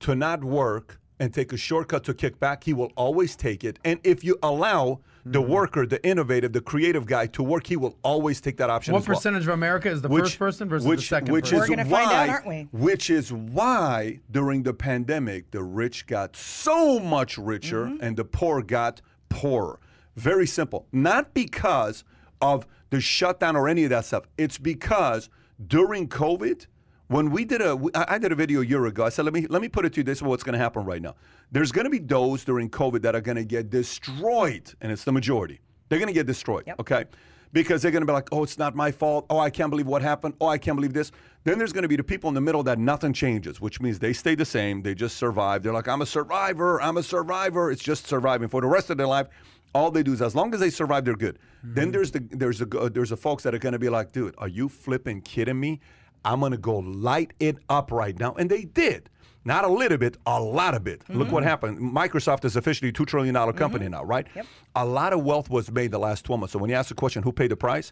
to 0.01 0.15
not 0.15 0.43
work 0.43 0.99
and 1.23 1.33
take 1.33 1.53
a 1.53 1.57
shortcut 1.57 2.03
to 2.03 2.13
kick 2.13 2.37
back, 2.37 2.65
he 2.65 2.73
will 2.73 2.91
always 2.97 3.35
take 3.37 3.63
it. 3.63 3.79
And 3.85 3.97
if 4.03 4.23
you 4.23 4.37
allow 4.43 4.99
the 5.25 5.41
Mm-hmm. 5.41 5.51
worker, 5.53 5.85
the 5.85 6.05
innovative, 6.05 6.51
the 6.51 6.59
creative 6.59 7.05
guy 7.05 7.27
to 7.27 7.41
work, 7.41 7.65
he 7.67 7.77
will 7.77 7.95
always 8.03 8.41
take 8.41 8.57
that 8.57 8.69
option. 8.69 8.91
what 8.91 9.03
as 9.03 9.07
well. 9.07 9.15
percentage 9.15 9.43
of 9.43 9.53
America 9.53 9.89
is 9.89 10.01
the 10.01 10.09
first 10.09 10.37
person 10.37 10.67
versus 10.67 10.85
which, 10.85 10.99
the 10.99 11.05
second 11.05 11.31
which 11.31 11.45
person? 11.45 11.63
Is 11.63 11.69
We're 11.69 11.75
gonna 11.77 11.89
why, 11.89 12.03
find 12.03 12.11
out, 12.11 12.29
aren't 12.29 12.47
we? 12.47 12.67
Which 12.73 13.09
is 13.09 13.31
why 13.31 14.19
during 14.29 14.63
the 14.63 14.73
pandemic, 14.73 15.51
the 15.51 15.63
rich 15.63 16.07
got 16.07 16.35
so 16.35 16.99
much 16.99 17.37
richer 17.37 17.85
Mm-hmm. 17.85 18.03
and 18.03 18.17
the 18.17 18.25
poor 18.25 18.61
got 18.61 18.99
poorer. 19.29 19.79
Very 20.17 20.45
simple. 20.45 20.87
Not 20.91 21.33
because 21.33 22.03
of 22.41 22.67
the 22.89 22.99
shutdown 22.99 23.55
or 23.55 23.69
any 23.69 23.85
of 23.85 23.91
that 23.91 24.03
stuff. 24.03 24.25
It's 24.37 24.57
because 24.57 25.29
during 25.65 26.09
COVID, 26.09 26.67
when 27.07 27.31
we 27.31 27.45
did 27.45 27.61
a 27.61 27.77
I 27.93 28.17
did 28.17 28.31
a 28.31 28.35
video 28.35 28.61
a 28.61 28.65
year 28.65 28.85
ago. 28.85 29.05
I 29.05 29.09
said, 29.09 29.25
let 29.25 29.33
me 29.33 29.45
let 29.47 29.61
me 29.61 29.69
put 29.69 29.85
it 29.85 29.93
to 29.93 29.99
you. 29.99 30.03
This 30.03 30.19
is 30.19 30.23
what's 30.23 30.43
going 30.43 30.53
to 30.53 30.59
happen 30.59 30.85
right 30.85 31.01
now. 31.01 31.15
There's 31.51 31.71
going 31.71 31.85
to 31.85 31.91
be 31.91 31.99
those 31.99 32.43
during 32.43 32.69
COVID 32.69 33.01
that 33.01 33.15
are 33.15 33.21
going 33.21 33.37
to 33.37 33.45
get 33.45 33.69
destroyed, 33.69 34.73
and 34.81 34.91
it's 34.91 35.03
the 35.03 35.11
majority. 35.11 35.59
They're 35.89 35.99
going 35.99 36.07
to 36.07 36.13
get 36.13 36.25
destroyed. 36.25 36.63
Yep. 36.65 36.79
Okay, 36.79 37.05
because 37.51 37.81
they're 37.81 37.91
going 37.91 38.01
to 38.01 38.07
be 38.07 38.13
like, 38.13 38.29
oh, 38.31 38.43
it's 38.43 38.57
not 38.57 38.75
my 38.75 38.91
fault. 38.91 39.25
Oh, 39.29 39.37
I 39.37 39.49
can't 39.49 39.69
believe 39.69 39.85
what 39.85 40.01
happened. 40.01 40.33
Oh, 40.41 40.47
I 40.47 40.57
can't 40.57 40.75
believe 40.75 40.93
this. 40.93 41.11
Then 41.43 41.57
there's 41.59 41.71
going 41.71 41.83
to 41.83 41.87
be 41.87 41.95
the 41.95 42.03
people 42.03 42.27
in 42.29 42.33
the 42.33 42.41
middle 42.41 42.63
that 42.63 42.79
nothing 42.79 43.13
changes, 43.13 43.61
which 43.61 43.79
means 43.79 43.99
they 43.99 44.13
stay 44.13 44.33
the 44.33 44.45
same. 44.45 44.81
They 44.81 44.95
just 44.95 45.17
survive. 45.17 45.61
They're 45.61 45.73
like, 45.73 45.87
I'm 45.87 46.01
a 46.01 46.05
survivor. 46.05 46.81
I'm 46.81 46.97
a 46.97 47.03
survivor. 47.03 47.69
It's 47.69 47.83
just 47.83 48.07
surviving 48.07 48.47
for 48.47 48.61
the 48.61 48.67
rest 48.67 48.89
of 48.89 48.97
their 48.97 49.07
life. 49.07 49.27
All 49.75 49.91
they 49.91 50.03
do 50.03 50.13
is 50.13 50.21
as 50.21 50.35
long 50.35 50.53
as 50.53 50.59
they 50.59 50.69
survive, 50.69 51.05
they're 51.05 51.15
good. 51.15 51.39
Then 51.63 51.91
there's 51.91 52.11
the 52.11 52.19
there's 52.31 52.59
the 52.59 52.79
uh, 52.79 52.89
there's 52.89 53.09
the 53.09 53.17
folks 53.17 53.41
that 53.43 53.55
are 53.55 53.59
going 53.59 53.73
to 53.73 53.79
be 53.79 53.89
like, 53.89 54.11
dude, 54.11 54.35
are 54.37 54.47
you 54.47 54.69
flipping 54.69 55.21
kidding 55.21 55.59
me? 55.59 55.79
I'm 56.25 56.39
going 56.39 56.51
to 56.51 56.57
go 56.57 56.79
light 56.79 57.33
it 57.39 57.57
up 57.69 57.91
right 57.91 58.17
now, 58.19 58.33
and 58.33 58.49
they 58.49 58.63
did. 58.63 59.09
Not 59.45 59.65
a 59.65 59.67
little 59.67 59.97
bit, 59.97 60.17
a 60.25 60.41
lot 60.41 60.73
of 60.73 60.87
it. 60.87 61.01
Look 61.09 61.25
mm-hmm. 61.25 61.33
what 61.33 61.43
happened. 61.43 61.77
Microsoft 61.79 62.45
is 62.45 62.55
officially 62.55 62.89
a 62.89 62.93
$2 62.93 63.05
trillion 63.05 63.35
mm-hmm. 63.35 63.57
company 63.57 63.89
now, 63.89 64.03
right? 64.03 64.25
Yep. 64.35 64.45
A 64.75 64.85
lot 64.85 65.11
of 65.11 65.23
wealth 65.23 65.49
was 65.49 65.69
made 65.69 65.91
the 65.91 65.99
last 65.99 66.23
12 66.23 66.39
months. 66.39 66.53
So 66.53 66.59
when 66.59 66.69
you 66.69 66.77
ask 66.77 66.89
the 66.89 66.95
question, 66.95 67.23
who 67.23 67.33
paid 67.33 67.51
the 67.51 67.57
price? 67.57 67.91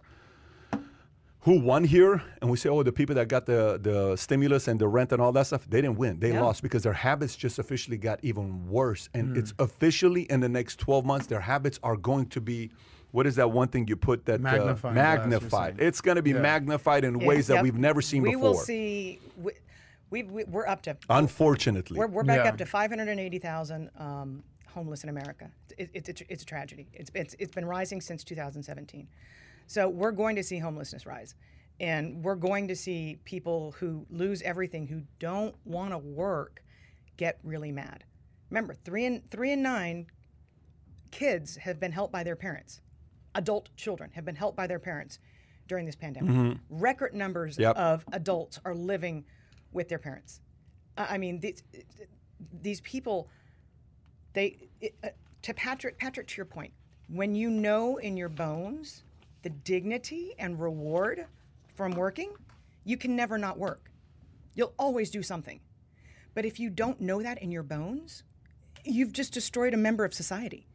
Who 1.42 1.60
won 1.60 1.84
here? 1.84 2.22
And 2.42 2.50
we 2.50 2.56
say, 2.56 2.70
oh, 2.70 2.84
the 2.84 2.92
people 2.92 3.16
that 3.16 3.28
got 3.28 3.48
the, 3.48 3.80
the 3.82 4.16
stimulus 4.16 4.68
and 4.68 4.80
the 4.80 4.88
rent 4.88 5.12
and 5.12 5.22
all 5.22 5.32
that 5.34 5.48
stuff, 5.48 5.66
they 5.68 5.82
didn't 5.82 5.98
win. 5.98 6.20
They 6.20 6.32
Yeah. 6.32 6.42
lost 6.42 6.62
because 6.62 6.84
their 6.84 6.94
habits 6.94 7.36
just 7.36 7.60
officially 7.60 7.98
got 7.98 8.20
even 8.22 8.70
worse. 8.70 9.10
And 9.14 9.36
mm. 9.36 9.40
it's 9.40 9.54
officially 9.60 10.24
in 10.32 10.40
the 10.40 10.50
next 10.50 10.80
12 10.80 11.04
months, 11.04 11.28
their 11.28 11.42
habits 11.42 11.80
are 11.84 11.98
going 11.98 12.28
to 12.28 12.40
be. 12.40 12.72
What 13.12 13.28
is 13.28 13.36
that 13.36 13.52
one 13.52 13.68
thing 13.68 13.88
you 13.88 13.96
put 13.98 14.26
that 14.26 14.40
uh, 14.40 14.44
Magnifying 14.44 14.96
glass, 14.96 15.18
magnified? 15.20 15.78
saying. 15.78 15.88
It's 15.88 16.02
going 16.02 16.16
to 16.16 16.22
be 16.22 16.32
Yeah. 16.32 16.40
magnified 16.42 17.04
in 17.04 17.20
Yeah, 17.20 17.28
ways 17.28 17.48
that 17.48 17.56
yep. 17.56 17.64
we've 17.64 17.78
never 17.78 18.02
seen 18.02 18.24
we 18.24 18.30
before. 18.30 18.42
We 18.42 18.48
will 18.48 18.54
see. 18.56 19.20
We, 19.38 19.52
we, 20.10 20.24
we, 20.24 20.44
we're 20.46 20.68
up 20.68 20.82
to. 20.84 20.98
Unfortunately, 21.10 21.98
We're, 22.00 22.08
we're 22.08 22.24
back 22.24 22.44
Yeah. 22.46 22.50
up 22.50 22.58
to 22.58 22.66
580,000 22.66 23.90
um, 23.98 24.44
homeless 24.68 25.04
in 25.04 25.10
America. 25.10 25.52
It, 25.78 25.90
it, 25.94 26.10
it's, 26.10 26.22
it's 26.30 26.44
a 26.44 26.46
tragedy. 26.46 26.88
It's, 26.94 27.12
it's, 27.14 27.36
it's 27.40 27.54
been 27.54 27.66
rising 27.66 28.00
since 28.02 28.24
2017. 28.24 29.08
So 29.68 29.90
we're 29.90 30.12
going 30.12 30.36
to 30.38 30.44
see 30.44 30.60
homelessness 30.60 31.06
rise. 31.06 31.36
And 31.80 32.24
we're 32.24 32.36
going 32.36 32.68
to 32.68 32.76
see 32.76 33.18
people 33.26 33.74
who 33.80 34.06
lose 34.10 34.42
everything, 34.44 34.88
who 34.88 35.02
don't 35.20 35.56
want 35.66 35.92
to 35.92 35.98
work, 35.98 36.62
get 37.18 37.40
really 37.44 37.72
mad. 37.72 38.04
Remember, 38.50 38.74
three 38.74 39.06
and, 39.06 39.30
three 39.32 39.52
and 39.52 39.64
nine 39.64 40.08
kids 41.10 41.56
have 41.58 41.80
been 41.80 41.92
helped 41.92 42.14
by 42.14 42.24
their 42.24 42.36
parents. 42.36 42.82
Adult 43.36 43.70
children 43.76 44.12
have 44.14 44.26
been 44.26 44.36
helped 44.36 44.58
by 44.58 44.68
their 44.68 44.80
parents 44.80 45.20
during 45.68 45.86
this 45.86 45.96
pandemic. 45.96 46.58
Record 46.70 47.14
numbers 47.14 47.58
Yep. 47.58 47.76
of 47.76 48.06
adults 48.12 48.60
are 48.66 48.76
living 48.76 49.24
with 49.72 49.88
their 49.90 50.00
parents. 50.00 50.42
I 50.98 51.16
I 51.16 51.18
mean, 51.18 51.40
these, 51.40 51.64
these 52.62 52.82
people, 52.82 53.30
they, 54.34 54.58
it, 54.82 54.96
uh, 55.04 55.10
to 55.44 55.54
Patrick, 55.54 55.98
Patrick, 55.98 56.28
to 56.28 56.38
your 56.38 56.46
point, 56.46 56.74
when 57.08 57.36
you 57.36 57.50
know 57.50 57.98
in 57.98 58.18
your 58.18 58.30
bones 58.30 59.04
the 59.44 59.50
dignity 59.50 60.34
and 60.38 60.60
reward 60.60 61.26
from 61.76 61.94
working, 61.94 62.32
you 62.84 62.98
can 62.98 63.16
never 63.16 63.38
not 63.38 63.58
work. 63.58 63.90
You'll 64.56 64.74
always 64.78 65.10
do 65.10 65.24
something. 65.24 65.60
But 66.34 66.46
if 66.46 66.60
you 66.60 66.70
don't 66.70 67.00
know 67.02 67.22
that 67.22 67.42
in 67.42 67.52
your 67.52 67.64
bones, 67.64 68.24
you've 68.84 69.14
just 69.14 69.34
destroyed 69.34 69.74
a 69.74 69.78
member 69.78 70.06
of 70.06 70.14
society. 70.14 70.66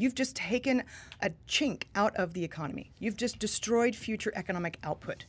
You've 0.00 0.14
just 0.14 0.34
taken 0.34 0.82
a 1.20 1.28
chink 1.46 1.82
out 1.94 2.16
of 2.16 2.32
the 2.32 2.42
economy. 2.42 2.90
You've 2.98 3.18
just 3.18 3.38
destroyed 3.38 3.94
future 3.94 4.32
economic 4.34 4.78
output 4.82 5.26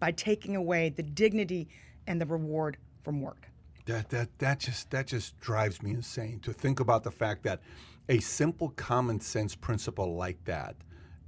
by 0.00 0.12
taking 0.12 0.56
away 0.56 0.88
the 0.88 1.02
dignity 1.02 1.68
and 2.06 2.18
the 2.18 2.24
reward 2.24 2.78
from 3.02 3.20
work. 3.20 3.50
That 3.84 4.08
that 4.08 4.30
that 4.38 4.58
just 4.60 4.90
that 4.90 5.06
just 5.06 5.38
drives 5.38 5.82
me 5.82 5.90
insane 5.90 6.40
to 6.40 6.54
think 6.54 6.80
about 6.80 7.04
the 7.04 7.10
fact 7.10 7.42
that 7.42 7.60
a 8.08 8.18
simple 8.20 8.70
common 8.70 9.20
sense 9.20 9.54
principle 9.54 10.16
like 10.16 10.42
that 10.46 10.76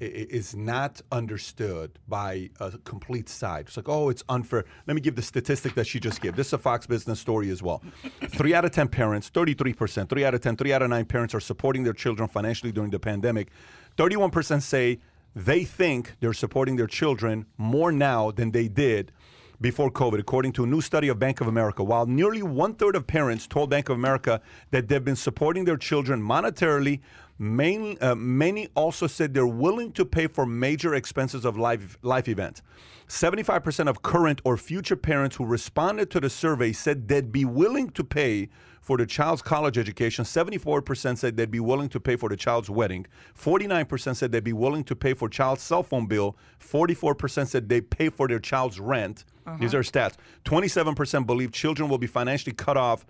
is 0.01 0.55
not 0.55 1.01
understood 1.11 1.99
by 2.07 2.51
a 2.61 2.79
complete 2.79 3.29
side. 3.29 3.67
It's 3.67 3.77
like, 3.77 3.89
oh, 3.89 4.09
it's 4.09 4.23
unfair. 4.29 4.65
Let 4.87 4.95
me 4.95 5.01
give 5.01 5.17
the 5.17 5.23
statistic 5.23 5.75
that 5.75 5.87
she 5.87 5.99
just 5.99 6.21
gave. 6.21 6.37
This 6.37 6.49
is 6.49 6.53
a 6.53 6.59
Fox 6.59 6.87
Business 6.87 7.19
story 7.21 7.51
as 7.51 7.63
well. 7.63 7.83
three 8.29 8.55
out 8.55 8.65
of 8.65 8.71
ten 8.71 8.89
parents, 8.89 9.29
thirty-three 9.29 9.75
percent, 9.75 10.09
three 10.09 10.25
out 10.25 10.35
of 10.35 10.41
10, 10.41 10.57
three 10.57 10.73
out 10.73 10.83
of 10.83 10.91
nine 10.91 11.05
parents 11.05 11.35
are 11.35 11.41
supporting 11.41 11.85
their 11.85 11.93
children 11.93 12.29
financially 12.29 12.73
during 12.73 12.91
the 12.91 13.01
pandemic. 13.01 13.49
Thirty-one 13.97 14.31
percent 14.31 14.63
say 14.63 14.99
they 15.35 15.65
think 15.65 16.17
they're 16.21 16.33
supporting 16.33 16.77
their 16.77 16.87
children 16.87 17.47
more 17.57 17.93
now 17.93 18.31
than 18.31 18.51
they 18.51 18.69
did 18.69 19.13
before 19.61 19.91
COVID, 19.91 20.19
according 20.19 20.53
to 20.53 20.65
a 20.65 20.67
new 20.67 20.81
study 20.81 21.09
of 21.09 21.19
Bank 21.19 21.41
of 21.41 21.49
America. 21.49 21.83
While 21.83 22.07
nearly 22.07 22.43
one 22.43 22.75
third 22.75 22.95
of 22.97 23.07
parents 23.07 23.47
told 23.47 23.71
Bank 23.71 23.89
of 23.89 23.97
America 23.97 24.41
that 24.71 24.89
they've 24.89 25.05
been 25.05 25.17
supporting 25.17 25.65
their 25.65 25.77
children 25.77 26.23
monetarily, 26.23 27.01
main, 27.39 27.99
uh, 28.01 28.15
many 28.15 28.69
also 28.75 29.07
said 29.07 29.35
they're 29.35 29.47
willing 29.47 29.93
to 29.93 30.05
pay 30.05 30.27
for 30.27 30.47
major 30.47 30.95
expenses 30.95 31.45
of 31.45 31.57
life, 31.57 31.99
life 32.03 32.29
events. 32.29 32.63
75% 33.09 33.89
of 33.89 34.03
current 34.03 34.41
or 34.45 34.57
future 34.57 34.97
parents 34.97 35.37
who 35.37 35.47
responded 35.47 36.11
to 36.11 36.21
the 36.21 36.31
survey 36.31 36.73
said 36.73 37.09
they'd 37.09 37.33
be 37.33 37.45
willing 37.45 37.91
to 37.91 38.05
pay 38.05 38.49
for 38.89 38.97
the 38.97 39.05
child's 39.05 39.43
college 39.43 39.77
education. 39.77 40.25
74% 40.25 41.19
said 41.19 41.37
they'd 41.37 41.51
be 41.51 41.61
willing 41.61 41.91
to 41.91 42.01
pay 42.01 42.17
for 42.17 42.31
the 42.31 42.37
child's 42.39 42.71
wedding. 42.71 43.05
49% 43.39 44.17
said 44.17 44.33
they'd 44.33 44.43
be 44.43 44.55
willing 44.55 44.83
to 44.85 44.97
pay 44.97 45.13
for 45.13 45.29
child's 45.29 45.61
cell 45.61 45.83
phone 45.83 46.07
bill. 46.07 46.39
44% 46.59 47.49
said 47.49 47.69
they'd 47.69 47.91
pay 47.91 48.09
for 48.09 48.27
their 48.27 48.39
child's 48.39 48.81
rent. 48.81 49.27
Uh-huh. 49.47 49.59
These 49.61 49.75
are 49.75 49.83
stats. 49.83 50.15
27% 50.47 51.27
believe 51.27 51.53
children 51.53 51.91
will 51.91 51.99
be 51.99 52.07
financially 52.07 52.55
cut 52.55 52.79
off 52.79 53.05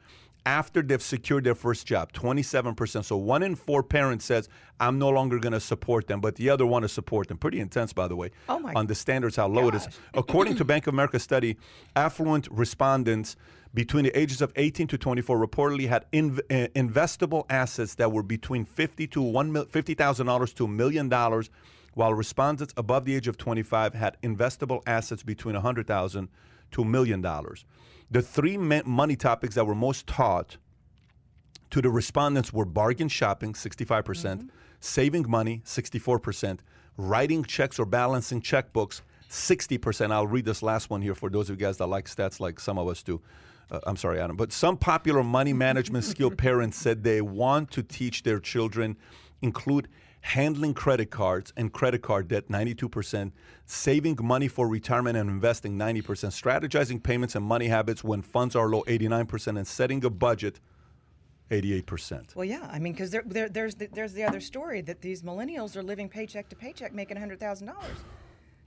after 0.44 0.82
they've 0.82 1.02
secured 1.02 1.44
their 1.44 1.54
first 1.54 1.86
job 1.86 2.12
27% 2.12 3.04
so 3.04 3.16
one 3.16 3.42
in 3.42 3.54
four 3.54 3.82
parents 3.82 4.24
says 4.24 4.48
i'm 4.78 4.98
no 4.98 5.08
longer 5.08 5.38
going 5.38 5.52
to 5.52 5.60
support 5.60 6.06
them 6.06 6.20
but 6.20 6.36
the 6.36 6.48
other 6.48 6.64
one 6.64 6.82
to 6.82 6.88
support 6.88 7.26
them 7.26 7.36
pretty 7.36 7.58
intense 7.58 7.92
by 7.92 8.06
the 8.06 8.14
way 8.14 8.30
Oh 8.48 8.58
my 8.60 8.72
on 8.72 8.86
the 8.86 8.94
standards 8.94 9.34
how 9.36 9.48
low 9.48 9.68
it 9.68 9.74
is 9.74 9.88
according 10.14 10.54
to 10.56 10.64
bank 10.64 10.86
of 10.86 10.94
america 10.94 11.18
study 11.18 11.56
affluent 11.96 12.48
respondents 12.50 13.36
between 13.74 14.04
the 14.04 14.18
ages 14.18 14.40
of 14.40 14.52
18 14.56 14.86
to 14.88 14.98
24 14.98 15.38
reportedly 15.46 15.88
had 15.88 16.10
inv- 16.12 16.40
uh, 16.50 16.68
investable 16.68 17.44
assets 17.50 17.94
that 17.96 18.10
were 18.10 18.22
between 18.22 18.64
50 18.64 19.06
to 19.08 19.22
one 19.22 19.52
mil- 19.52 19.66
$50000 19.66 20.54
to 20.54 20.64
a 20.64 20.68
million 20.68 21.08
dollars 21.08 21.50
while 21.94 22.14
respondents 22.14 22.72
above 22.76 23.04
the 23.04 23.14
age 23.16 23.26
of 23.26 23.36
25 23.36 23.94
had 23.94 24.16
investable 24.22 24.82
assets 24.86 25.22
between 25.22 25.54
100000 25.54 26.28
to 26.70 26.82
a 26.82 26.84
million 26.84 27.20
dollars 27.20 27.64
the 28.10 28.22
three 28.22 28.56
money 28.56 29.16
topics 29.16 29.54
that 29.54 29.66
were 29.66 29.74
most 29.74 30.06
taught 30.06 30.56
to 31.70 31.82
the 31.82 31.90
respondents 31.90 32.52
were 32.52 32.64
bargain 32.64 33.08
shopping, 33.08 33.52
65%, 33.52 34.04
percent 34.04 34.50
saving 34.80 35.28
money, 35.28 35.60
64%, 35.64 36.60
writing 36.96 37.44
checks 37.44 37.78
or 37.78 37.84
balancing 37.84 38.40
checkbooks, 38.40 39.02
60%. 39.28 40.10
I'll 40.12 40.26
read 40.26 40.46
this 40.46 40.62
last 40.62 40.88
one 40.88 41.02
here 41.02 41.14
for 41.14 41.28
those 41.28 41.50
of 41.50 41.60
you 41.60 41.66
guys 41.66 41.76
that 41.78 41.86
like 41.88 42.06
stats 42.06 42.40
like 42.40 42.58
some 42.58 42.78
of 42.78 42.88
us 42.88 43.02
do. 43.02 43.20
Uh, 43.70 43.80
I'm 43.84 43.96
sorry, 43.96 44.20
Adam. 44.20 44.36
But 44.36 44.52
some 44.52 44.76
popular 44.76 45.22
money 45.22 45.52
management 45.52 46.04
skill 46.04 46.30
parents 46.46 46.76
said 46.76 47.04
they 47.04 47.20
want 47.20 47.70
to 47.72 47.82
teach 47.82 48.22
their 48.22 48.40
children 48.40 48.96
include 49.42 49.88
handling 50.20 50.74
credit 50.74 51.10
cards 51.10 51.52
and 51.56 51.72
credit 51.72 52.02
card 52.02 52.28
debt 52.28 52.48
92% 52.48 53.30
saving 53.66 54.18
money 54.20 54.48
for 54.48 54.68
retirement 54.68 55.16
and 55.16 55.30
investing 55.30 55.78
90% 55.78 56.02
strategizing 56.02 57.02
payments 57.02 57.34
and 57.34 57.44
money 57.44 57.68
habits 57.68 58.02
when 58.02 58.20
funds 58.20 58.56
are 58.56 58.68
low 58.68 58.82
89% 58.84 59.56
and 59.56 59.66
setting 59.66 60.04
a 60.04 60.10
budget 60.10 60.60
88%. 61.50 62.34
Well, 62.34 62.44
yeah, 62.44 62.68
I 62.70 62.78
mean, 62.78 62.92
because 62.92 63.10
there, 63.10 63.22
there, 63.24 63.48
there's 63.48 63.74
the, 63.74 63.86
there's 63.86 64.12
the 64.12 64.24
other 64.24 64.40
story 64.40 64.80
that 64.82 65.00
these 65.00 65.22
millennials 65.22 65.76
are 65.76 65.82
living 65.82 66.08
paycheck 66.08 66.48
to 66.50 66.56
paycheck, 66.56 66.92
making 66.92 67.16
hundred 67.16 67.40
thousand 67.40 67.68
dollars. 67.68 67.96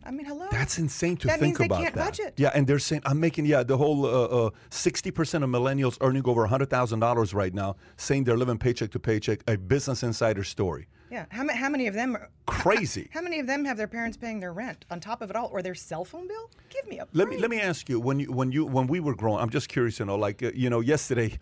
I 0.04 0.12
mean, 0.12 0.26
hello. 0.26 0.47
That's 0.52 0.80
insane 0.80 1.18
to 1.18 1.28
That 1.28 1.39
think 1.39 1.49
means 1.49 1.58
they 1.60 1.66
about 1.66 1.82
can't 1.84 1.95
that. 1.95 2.06
budget. 2.06 2.34
Yeah, 2.38 2.52
and 2.54 2.66
they're 2.66 2.80
saying 2.80 3.04
I'm 3.06 3.20
making 3.20 3.45
yeah 3.45 3.64
the 3.64 3.78
whole 3.78 4.06
uh, 4.06 4.47
uh, 4.47 4.49
60% 4.70 5.43
of 5.43 5.49
millennials 5.49 5.97
earning 6.02 6.24
over 6.28 6.47
$100,000 6.47 7.34
right 7.34 7.54
now 7.54 7.76
saying 7.97 8.24
they're 8.24 8.38
living 8.38 8.58
paycheck 8.58 8.91
to 8.91 8.99
paycheck. 8.99 9.41
A 9.47 9.58
Business 9.58 10.04
Insider 10.04 10.43
story. 10.43 10.88
Yeah. 11.12 11.26
How, 11.30 11.45
how 11.54 11.70
many 11.70 11.88
of 11.88 11.93
them? 11.93 12.16
Are, 12.16 12.30
Crazy. 12.47 13.10
How 13.14 13.22
many 13.22 13.39
of 13.39 13.47
them 13.47 13.64
have 13.66 13.78
their 13.78 13.88
parents 13.88 14.18
paying 14.18 14.39
their 14.39 14.54
rent 14.54 14.86
on 14.91 14.99
top 14.99 15.22
of 15.22 15.30
it 15.30 15.36
all, 15.36 15.49
or 15.54 15.62
their 15.62 15.74
cell 15.76 16.04
phone 16.06 16.28
bill? 16.28 16.49
Give 16.70 16.88
me 16.88 16.99
a 16.99 17.08
Let 17.14 17.28
me 17.30 17.38
let 17.38 17.49
me 17.49 17.60
ask 17.62 17.89
you 17.89 17.99
when 17.99 18.20
you 18.20 18.32
when 18.32 18.52
you 18.52 18.66
when 18.66 18.88
we 18.88 18.99
were 18.99 19.16
growing. 19.16 19.39
I'm 19.41 19.49
just 19.49 19.68
curious 19.70 19.97
to 19.97 20.06
know. 20.06 20.16
Like 20.16 20.43
uh, 20.43 20.52
you 20.54 20.70
know, 20.70 20.80
yesterday, 20.82 21.38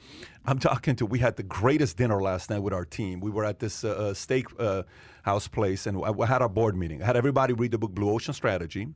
I'm 0.45 0.59
talking 0.59 0.95
to. 0.97 1.05
We 1.05 1.19
had 1.19 1.35
the 1.35 1.43
greatest 1.43 1.97
dinner 1.97 2.21
last 2.21 2.49
night 2.49 2.59
with 2.59 2.73
our 2.73 2.85
team. 2.85 3.19
We 3.19 3.31
were 3.31 3.43
at 3.43 3.59
this 3.59 3.83
uh, 3.83 3.89
uh, 3.89 4.13
steak 4.13 4.45
uh, 4.59 4.83
house 5.23 5.47
place, 5.47 5.85
and 5.85 6.03
I, 6.03 6.25
had 6.25 6.41
our 6.41 6.49
board 6.49 6.75
meeting. 6.75 7.01
I 7.01 7.05
had 7.05 7.15
everybody 7.15 7.53
read 7.53 7.71
the 7.71 7.77
book 7.77 7.91
Blue 7.91 8.09
Ocean 8.09 8.33
Strategy. 8.33 8.87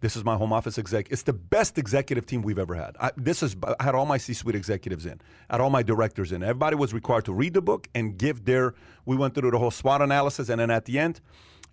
This 0.00 0.16
is 0.16 0.24
my 0.24 0.36
home 0.36 0.52
office 0.52 0.78
exec. 0.78 1.10
It's 1.10 1.22
the 1.22 1.32
best 1.32 1.78
executive 1.78 2.26
team 2.26 2.42
we've 2.42 2.58
ever 2.58 2.74
had. 2.74 2.96
I, 3.00 3.12
this 3.16 3.42
is 3.42 3.56
I 3.78 3.82
had 3.82 3.94
all 3.94 4.06
my 4.06 4.18
C-suite 4.18 4.56
executives 4.56 5.06
in, 5.06 5.20
I 5.48 5.54
had 5.54 5.60
all 5.60 5.70
my 5.70 5.82
directors 5.82 6.32
in. 6.32 6.42
Everybody 6.42 6.76
was 6.76 6.92
required 6.92 7.24
to 7.26 7.32
read 7.32 7.54
the 7.54 7.62
book 7.62 7.88
and 7.94 8.18
give 8.18 8.44
their. 8.44 8.74
We 9.04 9.16
went 9.16 9.34
through 9.34 9.50
the 9.50 9.58
whole 9.58 9.70
SWOT 9.70 10.02
analysis, 10.02 10.48
and 10.48 10.60
then 10.60 10.70
at 10.70 10.84
the 10.84 10.98
end. 10.98 11.20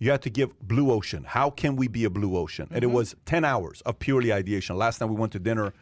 You 0.02 0.12
had 0.12 0.22
to 0.22 0.30
give 0.30 0.58
Blue 0.62 0.92
Ocean. 0.92 1.26
How 1.26 1.50
can 1.50 1.76
we 1.76 1.90
be 1.90 2.06
a 2.06 2.10
Blue 2.10 2.38
Ocean? 2.38 2.70
And 2.72 2.86
it 2.86 2.88
was 2.88 3.18
10 3.26 3.44
hours 3.44 3.82
of 3.82 4.00
purely 4.00 4.32
ideation. 4.32 4.78
Last 4.78 5.02
night 5.02 5.10
we 5.10 5.18
went 5.18 5.34
to 5.34 5.40
dinner 5.40 5.74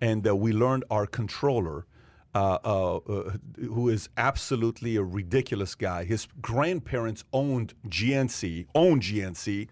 and 0.00 0.26
uh, 0.26 0.34
we 0.34 0.52
learned 0.52 0.84
our 0.90 1.06
controller, 1.06 1.84
uh, 2.34 2.58
uh, 2.64 2.96
uh, 2.96 3.32
who 3.56 3.88
is 3.88 4.08
absolutely 4.16 4.96
a 4.96 5.02
ridiculous 5.02 5.74
guy. 5.74 6.04
His 6.04 6.28
grandparents 6.40 7.24
owned 7.32 7.74
GNC, 7.88 8.66
owned 8.74 9.02
GNC, 9.02 9.68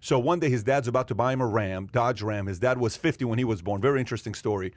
So 0.00 0.18
one 0.18 0.40
day 0.40 0.50
his 0.50 0.62
dad's 0.62 0.88
about 0.88 1.08
to 1.08 1.14
buy 1.14 1.32
him 1.32 1.40
a 1.40 1.46
Ram, 1.46 1.88
Dodge 1.92 2.22
Ram. 2.22 2.46
His 2.46 2.58
dad 2.58 2.78
was 2.78 2.96
50 2.96 3.24
when 3.24 3.38
he 3.38 3.44
was 3.44 3.62
born. 3.62 3.80
Very 3.80 4.00
interesting 4.00 4.34
story. 4.34 4.74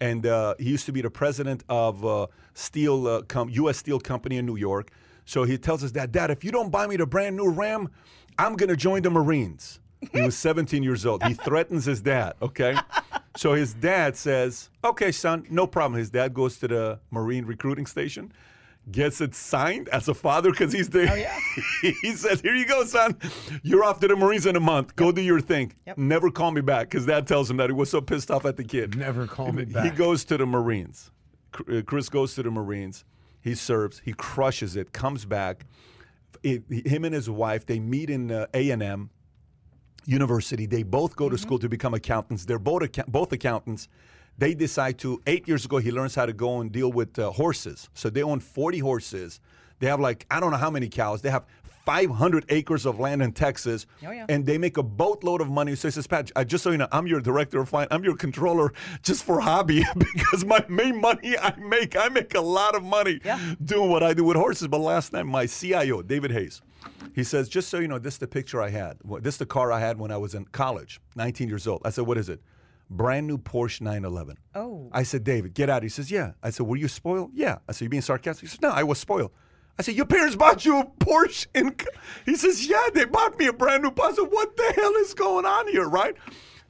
And 0.00 0.24
uh, 0.24 0.54
he 0.58 0.70
used 0.70 0.86
to 0.86 0.92
be 0.92 1.02
the 1.02 1.10
president 1.10 1.64
of 1.68 2.04
uh, 2.06 2.28
Steel, 2.54 3.22
com- 3.24 3.50
U.S. 3.50 3.76
Steel 3.76 4.00
Company 4.00 4.38
in 4.38 4.46
New 4.46 4.56
York. 4.56 4.90
So 5.26 5.44
he 5.44 5.58
tells 5.58 5.82
his 5.82 5.92
dad, 5.92 6.12
Dad, 6.12 6.30
if 6.30 6.42
you 6.44 6.50
don't 6.50 6.70
buy 6.70 6.86
me 6.86 6.96
the 6.96 7.06
brand 7.06 7.36
new 7.36 7.50
Ram, 7.50 7.90
I'm 8.38 8.54
going 8.56 8.70
to 8.70 8.76
join 8.76 9.02
the 9.02 9.10
Marines. 9.10 9.80
He 10.12 10.22
was 10.22 10.34
17 10.36 10.82
years 10.82 11.04
old. 11.04 11.22
He 11.24 11.34
threatens 11.34 11.84
his 11.84 12.00
dad, 12.00 12.32
okay? 12.40 12.74
So 13.36 13.54
his 13.54 13.74
dad 13.74 14.16
says, 14.16 14.70
Okay, 14.84 15.12
son, 15.12 15.46
no 15.50 15.66
problem. 15.66 15.98
His 15.98 16.10
dad 16.10 16.34
goes 16.34 16.58
to 16.58 16.68
the 16.68 16.98
Marine 17.10 17.44
recruiting 17.44 17.86
station, 17.86 18.32
gets 18.90 19.20
it 19.20 19.34
signed 19.34 19.88
as 19.90 20.08
a 20.08 20.14
father 20.14 20.50
because 20.50 20.72
he's 20.72 20.88
the. 20.88 21.06
he 22.02 22.12
says, 22.12 22.40
Here 22.40 22.54
you 22.54 22.66
go, 22.66 22.84
son. 22.84 23.16
You're 23.62 23.84
off 23.84 24.00
to 24.00 24.08
the 24.08 24.16
Marines 24.16 24.46
in 24.46 24.56
a 24.56 24.60
month. 24.60 24.96
Go 24.96 25.12
do 25.12 25.20
your 25.22 25.40
thing. 25.40 25.72
Yep. 25.86 25.98
Never 25.98 26.30
call 26.30 26.50
me 26.50 26.60
back 26.60 26.90
because 26.90 27.06
dad 27.06 27.26
tells 27.26 27.48
him 27.50 27.56
that 27.58 27.70
he 27.70 27.74
was 27.74 27.90
so 27.90 28.00
pissed 28.00 28.30
off 28.30 28.44
at 28.44 28.56
the 28.56 28.64
kid. 28.64 28.96
Never 28.96 29.26
call 29.26 29.52
me 29.52 29.64
back. 29.64 29.84
He 29.84 29.90
goes 29.90 30.24
to 30.24 30.36
the 30.36 30.46
Marines. 30.46 31.10
Uh, 31.68 31.82
Chris 31.86 32.08
goes 32.08 32.34
to 32.34 32.42
the 32.42 32.50
Marines. 32.50 33.04
He 33.40 33.54
serves. 33.54 34.00
He 34.04 34.12
crushes 34.12 34.76
it. 34.76 34.92
Comes 34.92 35.24
back. 35.24 35.66
It- 36.42 36.64
him 36.68 37.04
and 37.04 37.14
his 37.14 37.30
wife 37.30 37.66
they 37.66 37.78
meet 37.78 38.10
in 38.10 38.30
uh, 38.32 38.46
A 38.54 38.70
and 38.70 38.82
M 38.82 39.10
University. 40.06 40.66
They 40.66 40.82
both 40.82 41.16
go 41.16 41.28
to 41.28 41.36
school 41.38 41.58
to 41.58 41.68
become 41.68 41.94
accountants. 41.94 42.44
They're 42.44 42.58
both 42.58 42.82
account- 42.82 43.10
both 43.12 43.32
accountants. 43.32 43.88
They 44.38 44.54
decide 44.54 44.98
to. 45.00 45.20
Eight 45.26 45.46
years 45.48 45.64
ago, 45.64 45.78
he 45.78 45.90
learns 45.92 46.14
how 46.14 46.26
to 46.26 46.32
go 46.32 46.60
and 46.60 46.72
deal 46.72 46.90
with 46.92 47.18
uh, 47.18 47.30
horses. 47.30 47.88
So 47.94 48.08
they 48.10 48.22
own 48.22 48.40
forty 48.40 48.78
horses. 48.78 49.40
They 49.80 49.86
have 49.88 50.00
like 50.00 50.26
I 50.30 50.40
don't 50.40 50.50
know 50.50 50.56
how 50.58 50.70
many 50.70 50.88
cows. 50.88 51.20
They 51.22 51.30
have 51.30 51.44
500 51.86 52.44
acres 52.50 52.84
of 52.86 53.00
land 53.00 53.22
in 53.22 53.32
Texas, 53.32 53.86
Oh, 54.06 54.10
yeah. 54.10 54.26
and 54.28 54.44
they 54.44 54.58
make 54.58 54.76
a 54.76 54.82
boatload 54.82 55.40
of 55.40 55.48
money. 55.50 55.74
So 55.74 55.88
he 55.88 55.92
says, 55.92 56.06
Pat, 56.06 56.30
uh, 56.36 56.44
just 56.44 56.62
so 56.62 56.70
you 56.70 56.76
know, 56.78 56.86
I'm 56.92 57.06
your 57.06 57.20
director 57.20 57.58
of 57.58 57.70
finance. 57.70 57.88
I'm 57.90 58.04
your 58.04 58.14
controller 58.16 58.72
just 59.02 59.24
for 59.24 59.40
hobby 59.40 59.82
because 59.98 60.44
my 60.44 60.64
main 60.68 61.00
money 61.00 61.36
I 61.38 61.56
make, 61.56 61.96
I 61.96 62.08
make 62.10 62.34
a 62.34 62.40
lot 62.40 62.76
of 62.76 62.84
money 62.84 63.18
Yeah. 63.24 63.40
doing 63.64 63.90
what 63.90 64.02
I 64.02 64.12
do 64.12 64.24
with 64.24 64.36
horses. 64.36 64.68
But 64.68 64.78
last 64.78 65.12
night, 65.14 65.24
my 65.24 65.46
CIO, 65.46 66.02
David 66.02 66.30
Hayes, 66.32 66.60
he 67.14 67.24
says, 67.24 67.48
just 67.48 67.68
so 67.68 67.78
you 67.78 67.88
know, 67.88 67.98
this 67.98 68.14
is 68.14 68.18
the 68.18 68.26
picture 68.26 68.62
I 68.62 68.70
had. 68.70 68.98
This 69.20 69.34
is 69.34 69.38
the 69.38 69.46
car 69.46 69.72
I 69.72 69.80
had 69.80 69.98
when 69.98 70.10
I 70.10 70.16
was 70.16 70.34
in 70.34 70.44
college, 70.46 71.00
19 71.16 71.48
years 71.48 71.66
old. 71.66 71.82
I 71.84 71.90
said, 71.90 72.06
what 72.06 72.18
is 72.18 72.28
it? 72.28 72.40
Brand 72.88 73.26
new 73.26 73.38
Porsche 73.38 73.80
911. 73.80 74.36
Oh. 74.54 74.88
I 74.92 75.02
said, 75.04 75.22
David, 75.22 75.54
get 75.54 75.70
out. 75.70 75.82
He 75.82 75.88
says, 75.88 76.10
yeah. 76.10 76.32
I 76.42 76.50
said, 76.50 76.66
were 76.66 76.76
you 76.76 76.88
spoiled? 76.88 77.30
Yeah. 77.34 77.58
I 77.68 77.72
said, 77.72 77.84
you 77.84 77.88
being 77.88 78.02
sarcastic? 78.02 78.42
He 78.42 78.48
says, 78.48 78.60
no, 78.60 78.70
I 78.70 78.82
was 78.82 78.98
spoiled. 78.98 79.30
I 79.78 79.82
said, 79.82 79.94
your 79.94 80.06
parents 80.06 80.36
bought 80.36 80.64
you 80.64 80.78
a 80.80 80.84
Porsche. 80.84 81.46
In 81.54 81.74
he 82.26 82.36
says, 82.36 82.66
yeah, 82.66 82.88
they 82.92 83.04
bought 83.04 83.38
me 83.38 83.46
a 83.46 83.52
brand 83.52 83.82
new 83.82 83.90
Porsche. 83.90 84.12
I 84.12 84.14
said, 84.16 84.28
what 84.30 84.56
the 84.56 84.72
hell 84.76 84.94
is 84.96 85.14
going 85.14 85.46
on 85.46 85.68
here, 85.68 85.88
right? 85.88 86.16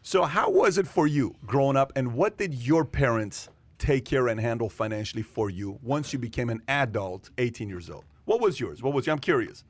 So 0.02 0.24
how 0.24 0.50
was 0.50 0.78
it 0.78 0.86
for 0.86 1.06
you 1.06 1.34
growing 1.44 1.76
up, 1.76 1.92
and 1.94 2.14
what 2.14 2.38
did 2.38 2.54
your 2.54 2.84
parents 2.84 3.48
take 3.78 4.04
care 4.04 4.28
and 4.28 4.40
handle 4.40 4.68
financially 4.68 5.22
for 5.22 5.50
you 5.50 5.78
once 5.82 6.12
you 6.12 6.18
became 6.18 6.48
an 6.50 6.62
adult, 6.68 7.30
18 7.36 7.68
years 7.68 7.90
old? 7.90 8.04
What 8.24 8.40
was 8.40 8.60
yours? 8.60 8.82
What 8.82 8.94
was 8.94 9.08
I'm 9.08 9.18
curious. 9.18 9.64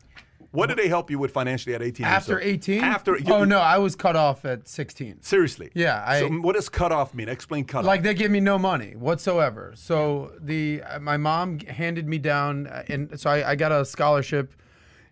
What 0.52 0.68
did 0.68 0.78
they 0.78 0.89
help 0.89 1.10
you 1.10 1.18
with 1.18 1.31
financially 1.31 1.74
at 1.77 1.82
18 1.82 2.05
After 2.05 2.32
years 2.32 2.43
old? 2.43 2.52
18? 2.55 2.82
After 2.82 3.18
Oh, 3.28 3.44
no, 3.44 3.59
I 3.60 3.78
was 3.78 3.94
cut 3.94 4.16
off 4.16 4.44
at 4.44 4.66
16. 4.66 5.22
Seriously. 5.22 5.70
Yeah, 5.74 6.02
I- 6.06 6.20
so 6.20 6.28
what 6.28 6.56
does 6.56 6.68
cut 6.68 6.90
off 6.90 7.14
mean? 7.14 7.28
Explain 7.28 7.64
cut 7.64 7.81
off. 7.81 7.85
Like 7.85 8.02
they 8.02 8.14
give 8.14 8.31
me 8.32 8.40
no 8.40 8.59
money 8.59 8.97
whatsoever. 8.97 9.72
So 9.77 10.32
the 10.40 10.82
uh, 10.82 10.98
my 10.98 11.16
mom 11.16 11.60
handed 11.60 12.09
me 12.09 12.18
down, 12.18 12.66
uh, 12.66 12.82
and 12.89 13.18
so 13.20 13.31
I, 13.31 13.51
I 13.51 13.55
got 13.55 13.70
a 13.70 13.85
scholarship 13.85 14.52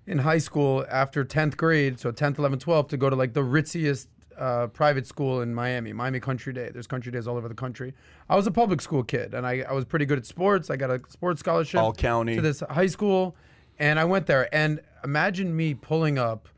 in 0.07 0.19
high 0.19 0.39
school 0.39 0.85
after 0.91 1.25
10th 1.25 1.57
grade, 1.57 2.01
so 2.01 2.11
10th, 2.11 2.37
11th, 2.37 2.65
12th, 2.65 2.89
to 2.89 2.97
go 2.97 3.09
to 3.11 3.15
like 3.17 3.35
the 3.35 3.43
ritziest 3.43 4.07
uh, 4.39 4.67
private 4.69 5.07
school 5.07 5.43
in 5.43 5.55
Miami, 5.55 5.93
Miami 5.93 6.19
Country 6.19 6.53
Day. 6.53 6.71
There's 6.73 6.87
country 6.87 7.13
days 7.13 7.29
all 7.29 7.37
over 7.37 7.47
the 7.49 7.55
country. 7.55 7.93
I 8.29 8.35
was 8.35 8.47
a 8.47 8.51
public 8.51 8.81
school 8.81 9.03
kid, 9.05 9.35
and 9.35 9.47
I, 9.47 9.65
I 9.69 9.73
was 9.73 9.85
pretty 9.85 10.07
good 10.07 10.19
at 10.19 10.27
sports. 10.27 10.71
I 10.71 10.77
got 10.77 10.91
a 10.91 11.01
sports 11.09 11.41
scholarship 11.41 11.81
All 11.81 11.93
county. 11.93 12.37
to 12.37 12.41
this 12.41 12.61
high 12.71 12.87
school, 12.87 13.37
and 13.79 13.99
I 14.01 14.05
went 14.05 14.27
there. 14.27 14.53
And 14.55 14.81
imagine 15.05 15.57
me 15.57 15.75
pulling 15.75 16.19
up 16.19 16.49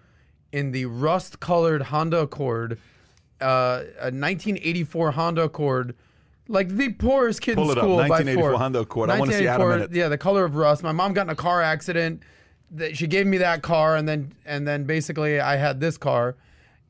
in 0.53 0.73
the 0.73 0.87
rust-colored 0.87 1.83
Honda 1.83 2.21
Accord, 2.21 2.79
uh, 3.41 3.85
a 3.99 4.11
1984 4.11 5.13
Honda 5.13 5.43
Accord. 5.43 5.95
Like 6.49 6.69
the 6.69 6.93
poorest 6.93 7.43
kid 7.43 7.55
Pull 7.55 7.67
in 7.67 7.71
it 7.71 7.79
up, 7.79 7.85
school 7.85 7.97
by 7.97 8.09
1984 8.09 8.51
four. 8.51 8.59
Honda 8.59 8.81
Accord. 8.81 9.11
I 9.11 9.19
wanna 9.21 9.33
see 9.33 9.47
Adam 9.47 9.63
in 9.63 9.69
1984, 9.69 9.95
it. 9.97 9.99
Yeah, 9.99 10.09
the 10.09 10.19
color 10.19 10.45
of 10.45 10.57
rust. 10.57 10.83
My 10.83 10.91
mom 10.91 11.13
got 11.13 11.23
in 11.23 11.31
a 11.31 11.37
car 11.37 11.63
accident. 11.63 12.23
That 12.73 12.97
she 12.97 13.07
gave 13.09 13.27
me 13.27 13.39
that 13.39 13.63
car, 13.63 13.97
and 13.97 14.09
then 14.09 14.33
and 14.45 14.67
then 14.67 14.85
basically 14.85 15.41
I 15.41 15.57
had 15.57 15.81
this 15.81 15.97
car, 15.97 16.37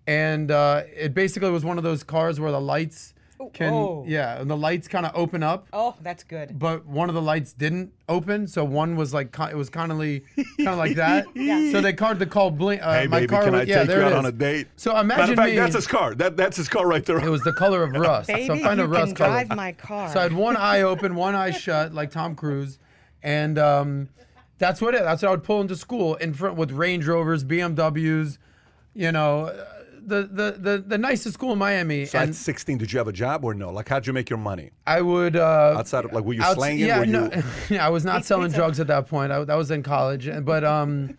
and 0.06 0.51
uh, 0.51 0.82
it 0.94 1.14
basically 1.14 1.51
was 1.51 1.64
one 1.64 1.78
of 1.78 1.85
those 1.85 2.02
cars 2.02 2.39
where 2.39 2.52
the 2.52 2.60
lights 2.60 3.14
can 3.48 3.72
oh. 3.72 4.04
yeah, 4.06 4.40
and 4.40 4.50
the 4.50 4.56
lights 4.56 4.86
kind 4.88 5.06
of 5.06 5.12
open 5.14 5.42
up 5.42 5.66
Oh, 5.72 5.94
that's 6.02 6.22
good. 6.24 6.58
but 6.58 6.84
one 6.86 7.08
of 7.08 7.14
the 7.14 7.22
lights 7.22 7.52
didn't 7.52 7.92
open, 8.08 8.46
so 8.46 8.64
one 8.64 8.96
was 8.96 9.14
like 9.14 9.34
it 9.50 9.56
was 9.56 9.70
kind 9.70 9.90
of 9.90 9.98
kind 9.98 10.22
of 10.68 10.76
like 10.78 10.96
that. 10.96 11.26
Yeah. 11.34 11.72
So 11.72 11.80
they 11.80 11.92
called 11.92 12.18
the 12.18 12.26
call 12.26 12.50
blink. 12.50 12.82
Uh, 12.82 12.92
Hey, 12.92 13.06
my 13.06 13.20
baby, 13.20 13.28
car 13.28 13.44
can 13.44 13.52
was, 13.52 13.60
I 13.62 13.64
yeah, 13.64 13.78
take 13.80 13.88
there 13.88 14.00
you 14.00 14.06
out 14.06 14.12
on 14.12 14.26
a 14.26 14.32
date? 14.32 14.66
So 14.76 14.92
Matter 14.92 15.04
imagine 15.04 15.30
of 15.32 15.36
fact, 15.38 15.50
me. 15.50 15.56
that's 15.56 15.74
his 15.74 15.86
car. 15.86 16.14
That, 16.14 16.36
that's 16.36 16.56
his 16.56 16.68
car 16.68 16.86
right 16.86 17.04
there. 17.04 17.18
it 17.18 17.28
was 17.30 17.42
the 17.42 17.52
color 17.54 17.82
of 17.82 17.92
rust. 17.94 18.28
Baby, 18.28 18.46
so 18.46 18.58
kind 18.58 18.78
you 18.78 18.84
of 18.84 18.90
can 18.90 19.00
rust 19.00 19.16
color. 19.16 19.44
my 19.56 19.72
car. 19.72 20.12
So 20.12 20.18
I 20.20 20.22
had 20.24 20.32
one 20.32 20.56
eye 20.56 20.82
open, 20.82 21.14
one 21.14 21.34
eye 21.34 21.50
shut, 21.52 21.94
like 21.94 22.10
Tom 22.10 22.34
Cruise, 22.34 22.78
and 23.22 23.58
um, 23.58 24.08
that's 24.58 24.80
what 24.82 24.94
it. 24.94 25.02
That's 25.02 25.22
what 25.22 25.28
I 25.28 25.30
would 25.32 25.44
pull 25.44 25.60
into 25.60 25.76
school 25.76 26.16
in 26.16 26.34
front 26.34 26.56
with 26.56 26.72
Range 26.72 27.06
Rovers, 27.06 27.44
BMWs, 27.44 28.38
you 28.94 29.12
know, 29.12 29.46
uh, 29.46 29.64
the 30.05 30.22
the 30.22 30.56
the, 30.59 30.85
the 30.86 30.98
nicest 30.98 31.35
school 31.35 31.52
in 31.52 31.59
Miami. 31.59 32.05
So 32.06 32.18
and 32.18 32.31
at 32.31 32.36
16, 32.36 32.78
did 32.78 32.93
you 32.93 32.98
have 32.98 33.09
a 33.09 33.12
job 33.12 33.44
or 33.44 33.55
no? 33.55 33.70
Like, 33.70 33.89
how'd 33.89 34.06
you 34.06 34.12
make 34.12 34.28
your 34.31 34.39
money? 34.39 34.70
I 34.86 35.01
would 35.01 35.36
uh, 35.36 35.74
Outside 35.78 36.05
of, 36.05 36.12
like, 36.12 36.24
were 36.24 36.35
you 36.35 36.43
outs- 36.43 36.55
slanging? 36.56 36.86
Yeah, 36.86 37.01
were 37.01 37.06
no, 37.06 37.31
you, 37.32 37.43
yeah, 37.77 37.86
I 37.86 37.90
was 37.90 38.05
not 38.05 38.24
selling 38.24 38.51
drugs 38.52 38.81
at 38.81 38.86
that 38.89 39.09
point. 39.09 39.32
I, 39.32 39.44
that 39.44 39.55
was 39.56 39.70
in 39.70 39.82
college, 39.82 40.27
and- 40.27 40.44
but 40.47 40.64
um, 40.64 41.16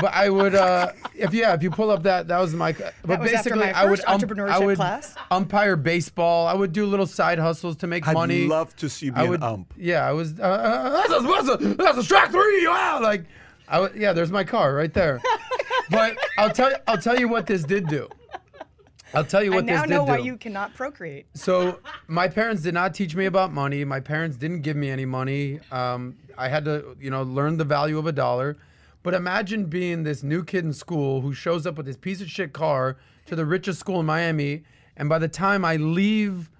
but 0.00 0.12
I 0.12 0.28
would 0.28 0.56
uh, 0.56 0.90
if 1.14 1.32
yeah, 1.32 1.54
if 1.54 1.62
you 1.62 1.70
pull 1.70 1.90
up 1.90 2.02
that 2.02 2.26
that 2.26 2.40
was 2.40 2.52
my. 2.52 2.72
But 2.72 3.20
was 3.20 3.32
after 3.32 3.50
basically, 3.50 3.58
my 3.60 3.72
I 3.72 3.84
would 3.84 4.00
first 4.00 4.26
I 4.40 4.58
would 4.58 4.76
class. 4.76 5.14
umpire 5.30 5.76
baseball. 5.76 6.48
I 6.48 6.54
would 6.54 6.72
do 6.72 6.84
little 6.86 7.06
side 7.06 7.38
hustles 7.38 7.76
to 7.76 7.86
make 7.86 8.04
money. 8.06 8.42
I'd 8.42 8.48
love 8.48 8.74
to 8.76 8.88
see 8.88 9.06
you 9.06 9.12
be 9.12 9.20
I 9.20 9.22
an 9.24 9.30
would, 9.30 9.42
ump. 9.44 9.72
Yeah, 9.76 10.08
I 10.08 10.10
was. 10.12 10.38
Uh, 10.40 10.42
uh, 10.42 10.90
that's, 11.06 11.12
a, 11.12 11.20
that's, 11.28 11.48
a, 11.64 11.74
that's 11.74 11.98
a 11.98 12.02
strike 12.02 12.32
three. 12.32 12.66
Wow, 12.66 12.98
like, 13.02 13.24
I 13.68 13.78
would, 13.78 13.94
yeah. 13.94 14.12
There's 14.12 14.32
my 14.32 14.42
car 14.42 14.74
right 14.74 14.92
there. 14.92 15.22
But 15.90 16.16
I'll 16.38 16.50
tell 16.50 16.70
you, 16.70 16.76
I'll 16.86 16.98
tell 16.98 17.18
you 17.18 17.28
what 17.28 17.46
this 17.46 17.64
did 17.64 17.86
do. 17.88 18.08
I'll 19.12 19.24
tell 19.24 19.44
you 19.44 19.52
I 19.52 19.56
what 19.56 19.66
this 19.66 19.74
now 19.76 19.82
did 19.82 19.90
know 19.90 20.04
do. 20.04 20.10
why 20.10 20.18
you 20.18 20.36
cannot 20.36 20.74
procreate. 20.74 21.26
So 21.34 21.78
my 22.08 22.26
parents 22.26 22.62
did 22.62 22.74
not 22.74 22.94
teach 22.94 23.14
me 23.14 23.26
about 23.26 23.52
money. 23.52 23.84
My 23.84 24.00
parents 24.00 24.36
didn't 24.36 24.62
give 24.62 24.76
me 24.76 24.90
any 24.90 25.04
money. 25.04 25.60
Um, 25.70 26.16
I 26.36 26.48
had 26.48 26.64
to, 26.64 26.96
you 27.00 27.10
know, 27.10 27.22
learn 27.22 27.56
the 27.56 27.64
value 27.64 27.96
of 27.98 28.06
a 28.06 28.12
dollar. 28.12 28.56
But 29.04 29.14
imagine 29.14 29.66
being 29.66 30.02
this 30.02 30.22
new 30.22 30.42
kid 30.42 30.64
in 30.64 30.72
school 30.72 31.20
who 31.20 31.32
shows 31.32 31.66
up 31.66 31.76
with 31.76 31.86
this 31.86 31.96
piece 31.96 32.20
of 32.20 32.28
shit 32.28 32.52
car 32.52 32.96
to 33.26 33.36
the 33.36 33.44
richest 33.46 33.78
school 33.78 34.00
in 34.00 34.06
Miami, 34.06 34.64
and 34.96 35.08
by 35.08 35.18
the 35.18 35.28
time 35.28 35.64
I 35.64 35.76
leave 35.76 36.50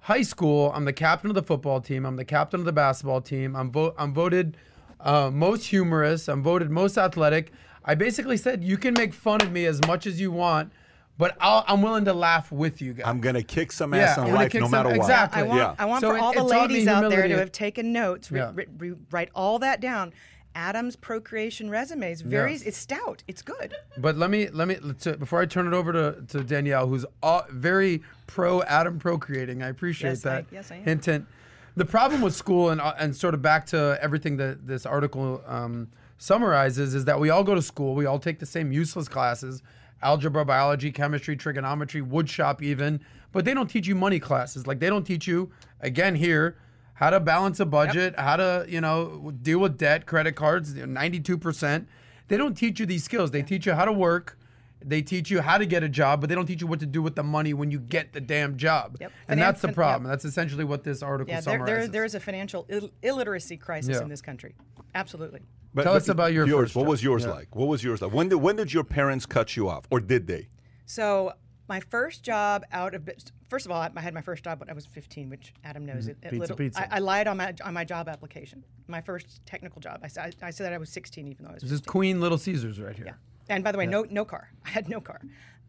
high 0.00 0.22
school, 0.22 0.72
I'm 0.74 0.84
the 0.84 0.92
captain 0.92 1.28
of 1.30 1.34
the 1.34 1.42
football 1.42 1.80
team. 1.80 2.06
I'm 2.06 2.16
the 2.16 2.24
captain 2.24 2.60
of 2.60 2.66
the 2.66 2.72
basketball 2.72 3.20
team. 3.20 3.54
I'm 3.54 3.70
vo- 3.70 3.94
I'm 3.98 4.14
voted 4.14 4.56
uh, 5.00 5.30
most 5.32 5.66
humorous. 5.66 6.28
I'm 6.28 6.42
voted 6.42 6.70
most 6.70 6.96
athletic. 6.96 7.52
I 7.84 7.94
basically 7.94 8.36
said 8.36 8.62
you 8.62 8.76
can 8.76 8.94
make 8.94 9.12
fun 9.14 9.40
of 9.42 9.50
me 9.52 9.66
as 9.66 9.80
much 9.86 10.06
as 10.06 10.20
you 10.20 10.30
want, 10.30 10.72
but 11.18 11.36
I'll, 11.40 11.64
I'm 11.66 11.82
willing 11.82 12.04
to 12.06 12.12
laugh 12.12 12.50
with 12.52 12.80
you 12.80 12.94
guys. 12.94 13.06
I'm 13.06 13.20
going 13.20 13.34
to 13.34 13.42
kick 13.42 13.72
some 13.72 13.92
Yeah, 13.94 14.00
ass 14.02 14.18
I'm 14.18 14.24
in 14.24 14.30
gonna 14.30 14.42
life 14.42 14.52
kick 14.52 14.60
no 14.60 14.66
some- 14.66 14.70
matter 14.72 14.88
what. 14.90 14.96
exactly. 14.96 15.42
I 15.42 15.44
want, 15.46 15.58
Yeah. 15.58 15.74
I 15.78 15.84
want 15.84 16.00
So 16.00 16.10
for 16.10 16.16
it- 16.16 16.20
all 16.20 16.32
the 16.32 16.42
ladies 16.44 16.86
out 16.86 17.10
there 17.10 17.26
to 17.28 17.38
have 17.38 17.52
taken 17.52 17.92
notes, 17.92 18.30
re- 18.30 18.40
Yeah. 18.40 18.52
re- 18.54 18.66
re- 18.78 18.94
write 19.10 19.30
all 19.34 19.58
that 19.60 19.80
down. 19.80 20.12
Adam's 20.54 20.96
procreation 20.96 21.70
resume 21.70 22.12
is 22.12 22.20
very, 22.20 22.52
Yeah. 22.56 22.58
it's 22.66 22.76
stout. 22.76 23.22
It's 23.26 23.40
good. 23.40 23.74
But 23.96 24.16
let 24.18 24.28
me 24.30 24.48
let 24.50 24.68
me 24.68 24.76
to, 25.00 25.16
before 25.16 25.40
I 25.40 25.46
turn 25.46 25.66
it 25.66 25.72
over 25.72 25.92
to, 25.94 26.22
to 26.28 26.44
Danielle, 26.44 26.86
who's 26.88 27.06
all, 27.22 27.44
very 27.50 28.02
pro 28.26 28.62
Adam 28.64 28.98
procreating. 28.98 29.62
I 29.62 29.68
appreciate 29.68 30.10
Yes, 30.10 30.26
I- 30.26 30.28
that. 30.34 30.44
yes, 30.52 30.70
I 30.70 30.76
am. 30.76 30.84
Hint, 30.84 31.04
hint. 31.06 31.26
The 31.74 31.86
problem 31.86 32.20
with 32.20 32.34
school 32.34 32.68
and 32.68 32.82
uh, 32.82 32.92
and 32.98 33.16
sort 33.16 33.32
of 33.32 33.40
back 33.40 33.64
to 33.66 33.98
everything 34.02 34.36
that 34.36 34.66
this 34.66 34.84
article 34.84 35.42
um, 35.46 35.88
summarizes 36.18 36.94
is 36.94 37.04
that 37.06 37.18
we 37.20 37.30
all 37.30 37.44
go 37.44 37.54
to 37.54 37.62
school, 37.62 37.94
we 37.94 38.06
all 38.06 38.18
take 38.18 38.38
the 38.38 38.46
same 38.46 38.72
useless 38.72 39.08
classes, 39.08 39.62
algebra, 40.02 40.44
biology, 40.44 40.90
chemistry, 40.92 41.36
trigonometry, 41.36 42.00
wood 42.00 42.28
shop, 42.28 42.62
even. 42.62 43.00
But 43.32 43.44
they 43.44 43.54
don't 43.54 43.68
teach 43.68 43.86
you 43.86 43.94
money 43.94 44.20
classes. 44.20 44.66
Like 44.66 44.78
they 44.80 44.88
don't 44.88 45.04
teach 45.04 45.26
you 45.26 45.50
again 45.80 46.14
here 46.14 46.56
how 46.94 47.10
to 47.10 47.18
balance 47.18 47.58
a 47.60 47.64
budget, 47.66 48.14
how 48.18 48.36
to 48.36 48.66
you 48.68 48.80
know 48.80 49.32
deal 49.42 49.58
with 49.58 49.78
debt, 49.78 50.06
credit 50.06 50.36
cards, 50.36 50.74
ninety 50.74 51.18
two 51.20 51.38
percent. 51.38 51.88
They 52.28 52.36
don't 52.36 52.54
teach 52.54 52.78
you 52.80 52.86
these 52.86 53.04
skills. 53.04 53.30
They 53.30 53.42
teach 53.42 53.66
you 53.66 53.72
how 53.72 53.84
to 53.84 53.92
work. 53.92 54.38
They 54.84 55.00
teach 55.00 55.30
you 55.30 55.40
how 55.40 55.58
to 55.58 55.66
get 55.66 55.82
a 55.84 55.88
job, 55.88 56.20
but 56.20 56.28
they 56.28 56.34
don't 56.34 56.46
teach 56.46 56.60
you 56.60 56.66
what 56.66 56.80
to 56.80 56.86
do 56.86 57.00
with 57.02 57.14
the 57.14 57.22
money 57.22 57.54
when 57.54 57.70
you 57.70 57.78
get 57.78 58.12
the 58.12 58.20
damn 58.20 58.56
job. 58.56 58.96
Yep. 59.00 59.12
And 59.28 59.40
that's 59.40 59.60
the 59.60 59.72
problem. 59.72 60.04
yep. 60.04 60.12
That's 60.12 60.24
essentially 60.24 60.64
what 60.64 60.82
this 60.82 61.02
article 61.02 61.32
Yeah, 61.32 61.40
there, 61.40 61.64
there, 61.64 61.86
there 61.88 62.04
is 62.04 62.14
a 62.16 62.20
financial 62.20 62.66
Ill- 62.68 62.90
illiteracy 63.02 63.56
crisis 63.56 63.96
Yeah. 63.96 64.02
in 64.02 64.08
this 64.08 64.20
country. 64.20 64.56
Absolutely. 64.94 65.40
But- 65.74 65.84
Tell 65.84 65.94
but 65.94 66.02
us 66.02 66.08
about 66.08 66.32
your 66.32 66.46
yours. 66.46 66.68
first 66.68 66.76
What 66.76 66.82
job. 66.82 66.90
was 66.90 67.02
yours 67.04 67.24
Yeah. 67.24 67.30
like? 67.32 67.56
What 67.56 67.68
was 67.68 67.82
yours 67.82 68.02
like? 68.02 68.12
When 68.12 68.28
did 68.28 68.36
when 68.36 68.56
did 68.56 68.72
your 68.72 68.84
parents 68.84 69.26
cut 69.26 69.56
you 69.56 69.68
off, 69.68 69.84
or 69.90 70.00
did 70.00 70.26
they? 70.26 70.48
So 70.86 71.32
my 71.68 71.80
first 71.80 72.22
job 72.22 72.64
out 72.72 72.94
of 72.94 73.08
first 73.48 73.64
of 73.66 73.72
all, 73.72 73.80
I 73.80 74.00
had 74.00 74.12
my 74.12 74.20
first 74.20 74.44
job 74.44 74.60
when 74.60 74.68
I 74.68 74.74
was 74.74 74.84
15, 74.86 75.30
which 75.30 75.54
Adam 75.64 75.86
knows 75.86 76.08
it. 76.08 76.18
it 76.22 76.30
Pizza, 76.30 76.36
little, 76.40 76.56
pizza. 76.56 76.92
I, 76.92 76.96
I 76.96 76.98
lied 76.98 77.26
on 77.26 77.36
my 77.38 77.54
on 77.64 77.72
my 77.72 77.84
job 77.84 78.08
application. 78.08 78.62
My 78.88 79.00
first 79.00 79.40
technical 79.46 79.80
job. 79.80 80.00
I, 80.02 80.08
said- 80.08 80.36
I, 80.42 80.50
said 80.50 80.72
I 80.72 80.78
was 80.78 80.90
16, 80.90 81.26
even 81.28 81.44
though 81.44 81.50
I 81.50 81.54
was. 81.54 81.62
This 81.62 81.72
is 81.72 81.80
Queen 81.80 82.20
Little 82.20 82.38
Caesars 82.38 82.78
right 82.80 82.94
here. 82.96 83.06
Yeah. 83.06 83.14
And 83.48 83.64
by 83.64 83.72
the 83.72 83.78
way, 83.78 83.86
no 83.86 84.04
no 84.10 84.24
car. 84.24 84.50
I 84.64 84.68
had 84.68 84.88
no 84.88 85.00
car. 85.00 85.20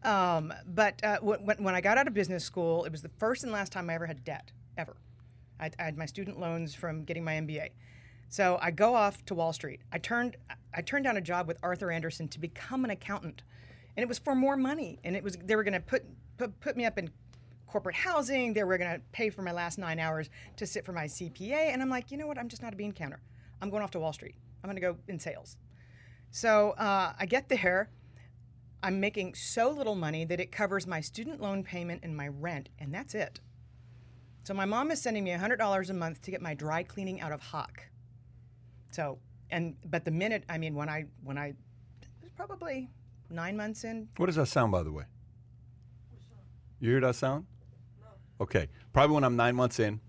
Um, 0.02 0.52
but 0.66 1.02
uh, 1.02 1.18
when, 1.22 1.40
when 1.64 1.74
I 1.74 1.80
got 1.80 1.96
out 1.96 2.06
of 2.06 2.12
business 2.12 2.44
school, 2.44 2.84
it 2.84 2.92
was 2.92 3.00
the 3.00 3.08
first 3.18 3.42
and 3.42 3.50
last 3.52 3.72
time 3.72 3.88
I 3.88 3.94
ever 3.94 4.06
had 4.06 4.22
debt, 4.22 4.52
ever. 4.76 4.96
I, 5.58 5.70
I 5.78 5.82
had 5.84 5.96
my 5.96 6.04
student 6.04 6.38
loans 6.38 6.74
from 6.74 7.04
getting 7.04 7.24
my 7.24 7.32
MBA. 7.34 7.70
So 8.28 8.58
I 8.60 8.70
go 8.70 8.94
off 8.94 9.24
to 9.26 9.34
Wall 9.34 9.52
Street. 9.52 9.80
I 9.92 9.98
turned 9.98 10.36
I 10.74 10.82
turned 10.82 11.04
down 11.04 11.16
a 11.16 11.20
job 11.20 11.46
with 11.46 11.58
Arthur 11.62 11.90
Andersen 11.90 12.28
to 12.28 12.40
become 12.40 12.84
an 12.84 12.90
accountant, 12.90 13.42
and 13.96 14.02
it 14.02 14.08
was 14.08 14.18
for 14.18 14.34
more 14.34 14.56
money. 14.56 14.98
And 15.04 15.14
it 15.14 15.22
was 15.22 15.36
they 15.36 15.56
were 15.56 15.64
going 15.64 15.74
to 15.74 15.80
put, 15.80 16.04
put 16.36 16.60
put 16.60 16.76
me 16.76 16.84
up 16.84 16.98
in 16.98 17.10
corporate 17.66 17.96
housing. 17.96 18.54
They 18.54 18.64
were 18.64 18.78
going 18.78 18.92
to 18.92 19.00
pay 19.12 19.30
for 19.30 19.42
my 19.42 19.52
last 19.52 19.78
nine 19.78 19.98
hours 19.98 20.30
to 20.56 20.66
sit 20.66 20.84
for 20.84 20.92
my 20.92 21.06
CPA. 21.06 21.72
And 21.72 21.82
I'm 21.82 21.90
like, 21.90 22.10
you 22.10 22.16
know 22.16 22.26
what? 22.26 22.38
I'm 22.38 22.48
just 22.48 22.62
not 22.62 22.72
a 22.72 22.76
bean 22.76 22.92
counter. 22.92 23.20
I'm 23.60 23.70
going 23.70 23.82
off 23.82 23.90
to 23.92 24.00
Wall 24.00 24.12
Street. 24.12 24.36
I'm 24.62 24.68
going 24.68 24.76
to 24.76 24.80
go 24.80 24.96
in 25.08 25.18
sales. 25.18 25.56
So 26.30 26.70
uh, 26.72 27.12
I 27.18 27.26
get 27.26 27.48
there. 27.48 27.90
I'm 28.82 29.00
making 29.00 29.34
so 29.34 29.70
little 29.70 29.94
money 29.94 30.24
that 30.24 30.40
it 30.40 30.52
covers 30.52 30.86
my 30.86 31.00
student 31.00 31.40
loan 31.40 31.64
payment 31.64 32.00
and 32.02 32.16
my 32.16 32.28
rent, 32.28 32.68
and 32.78 32.94
that's 32.94 33.14
it. 33.14 33.40
So 34.42 34.52
my 34.52 34.66
mom 34.66 34.90
is 34.90 35.00
sending 35.00 35.24
me 35.24 35.30
$100 35.30 35.90
a 35.90 35.92
month 35.94 36.20
to 36.22 36.30
get 36.30 36.42
my 36.42 36.54
dry 36.54 36.82
cleaning 36.82 37.20
out 37.20 37.32
of 37.32 37.40
hock. 37.40 37.84
So, 38.94 39.18
and 39.50 39.74
but 39.90 40.04
the 40.04 40.10
minute 40.12 40.44
I 40.48 40.56
mean 40.56 40.74
when 40.76 40.88
I 40.88 41.06
when 41.24 41.36
I 41.36 41.46
it 41.48 41.56
was 42.22 42.30
probably 42.36 42.88
nine 43.28 43.56
months 43.56 43.82
in, 43.82 44.08
What 44.18 44.26
does 44.26 44.36
that 44.36 44.46
sound, 44.46 44.70
by 44.70 44.84
the 44.84 44.92
way? 44.92 45.02
You 46.78 46.90
hear 46.90 47.00
that 47.00 47.16
sound? 47.16 47.46
No. 48.00 48.06
Okay. 48.44 48.68
Probably 48.92 49.14
when 49.14 49.24
I'm 49.24 49.34
nine 49.34 49.56
months 49.56 49.80
in. 49.80 50.00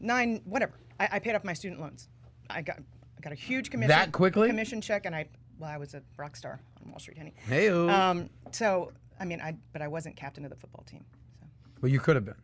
nine 0.00 0.40
whatever, 0.44 0.72
I, 0.98 1.08
I 1.12 1.18
paid 1.20 1.36
off 1.36 1.44
my 1.44 1.52
student 1.52 1.80
loans. 1.80 2.08
I 2.50 2.62
got 2.62 2.78
I 3.16 3.20
got 3.20 3.32
a 3.32 3.36
huge 3.36 3.70
commission 3.70 3.90
That 3.90 4.10
quickly? 4.10 4.48
commission 4.48 4.80
check, 4.80 5.06
and 5.06 5.14
I 5.14 5.28
well 5.60 5.70
I 5.70 5.76
was 5.76 5.94
a 5.94 6.02
rock 6.16 6.34
star 6.34 6.60
on 6.82 6.90
Wall 6.90 6.98
Street, 6.98 7.16
honey. 7.18 7.34
Hey, 7.46 7.68
Um, 7.68 8.28
so 8.50 8.90
I 9.20 9.24
mean 9.24 9.40
I 9.40 9.54
but 9.72 9.82
I 9.82 9.88
wasn't 9.88 10.16
captain 10.16 10.44
of 10.44 10.50
the 10.50 10.56
football 10.56 10.82
team. 10.84 11.04
So. 11.38 11.46
well, 11.80 11.92
you 11.92 12.00
could 12.00 12.16
have 12.16 12.24
been. 12.24 12.40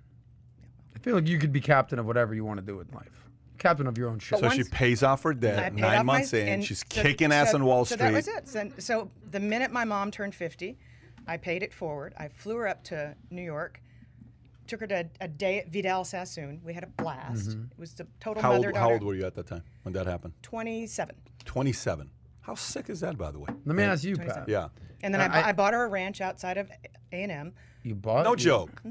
I 0.94 0.98
feel 1.00 1.16
like 1.16 1.26
you 1.26 1.38
could 1.38 1.52
be 1.52 1.60
captain 1.60 1.98
of 1.98 2.06
whatever 2.06 2.34
you 2.36 2.44
want 2.44 2.60
to 2.60 2.66
do 2.66 2.78
in 2.78 2.86
life. 2.94 3.26
Captain 3.60 3.86
of 3.86 3.96
your 3.96 4.08
own 4.08 4.18
ship. 4.18 4.40
So 4.40 4.48
she 4.50 4.64
pays 4.64 5.04
off 5.04 5.22
her 5.22 5.32
debt 5.34 5.74
nine 5.74 5.98
off 6.00 6.04
my- 6.04 6.18
months 6.18 6.32
in. 6.32 6.48
and 6.48 6.64
She's 6.64 6.80
so- 6.80 7.02
kicking 7.02 7.30
ass 7.30 7.54
on 7.54 7.64
Wall 7.64 7.84
Street. 7.84 7.98
so 8.00 8.04
Street. 8.06 8.24
that 8.24 8.42
was 8.44 8.56
it. 8.56 8.76
So, 8.78 8.82
so 9.04 9.10
the 9.30 9.38
minute 9.38 9.70
my 9.70 9.84
mom 9.84 10.10
turned 10.10 10.34
50, 10.34 10.76
I 11.28 11.36
paid 11.36 11.62
it 11.62 11.72
forward. 11.72 12.14
I 12.18 12.26
flew 12.28 12.56
her 12.56 12.66
up 12.66 12.82
to 12.84 13.14
New 13.30 13.42
York, 13.42 13.80
took 14.66 14.80
her 14.80 14.86
to 14.88 15.08
a 15.20 15.28
day 15.28 15.58
at 15.60 15.68
Vidal 15.70 16.04
Sassoon. 16.04 16.60
We 16.64 16.72
had 16.74 16.82
a 16.82 16.86
blast. 16.88 17.50
It 17.52 17.58
was 17.78 17.94
the 17.94 18.06
total 18.18 18.42
How 18.42 18.52
old, 18.52 18.62
mother 18.64 18.72
how 18.76 18.84
daughter. 18.84 18.94
old 18.94 19.02
were 19.04 19.14
you 19.14 19.26
at 19.26 19.34
that 19.34 19.46
time 19.46 19.62
when 19.82 19.92
that 19.92 20.06
happened? 20.06 20.32
27. 20.42 21.14
27. 21.44 22.10
How 22.40 22.54
sick 22.54 22.88
is 22.88 23.00
that, 23.00 23.18
by 23.18 23.30
the 23.30 23.38
way? 23.38 23.48
Let 23.66 23.76
me 23.76 23.82
ask 23.82 24.02
you, 24.02 24.16
Pat. 24.16 24.48
Yeah. 24.48 24.68
And 25.02 25.12
then 25.14 25.20
I, 25.20 25.26
Uh, 25.26 25.28
bu- 25.28 25.34
I- 25.34 25.48
I 25.48 25.52
bought 25.52 25.74
her 25.74 25.84
a 25.84 25.88
ranch 25.88 26.20
outside 26.20 26.56
of 26.56 26.70
A&M. 27.12 27.52
You 27.82 27.94
bought 27.94 28.24
No 28.24 28.30
you- 28.30 28.36
joke. 28.36 28.82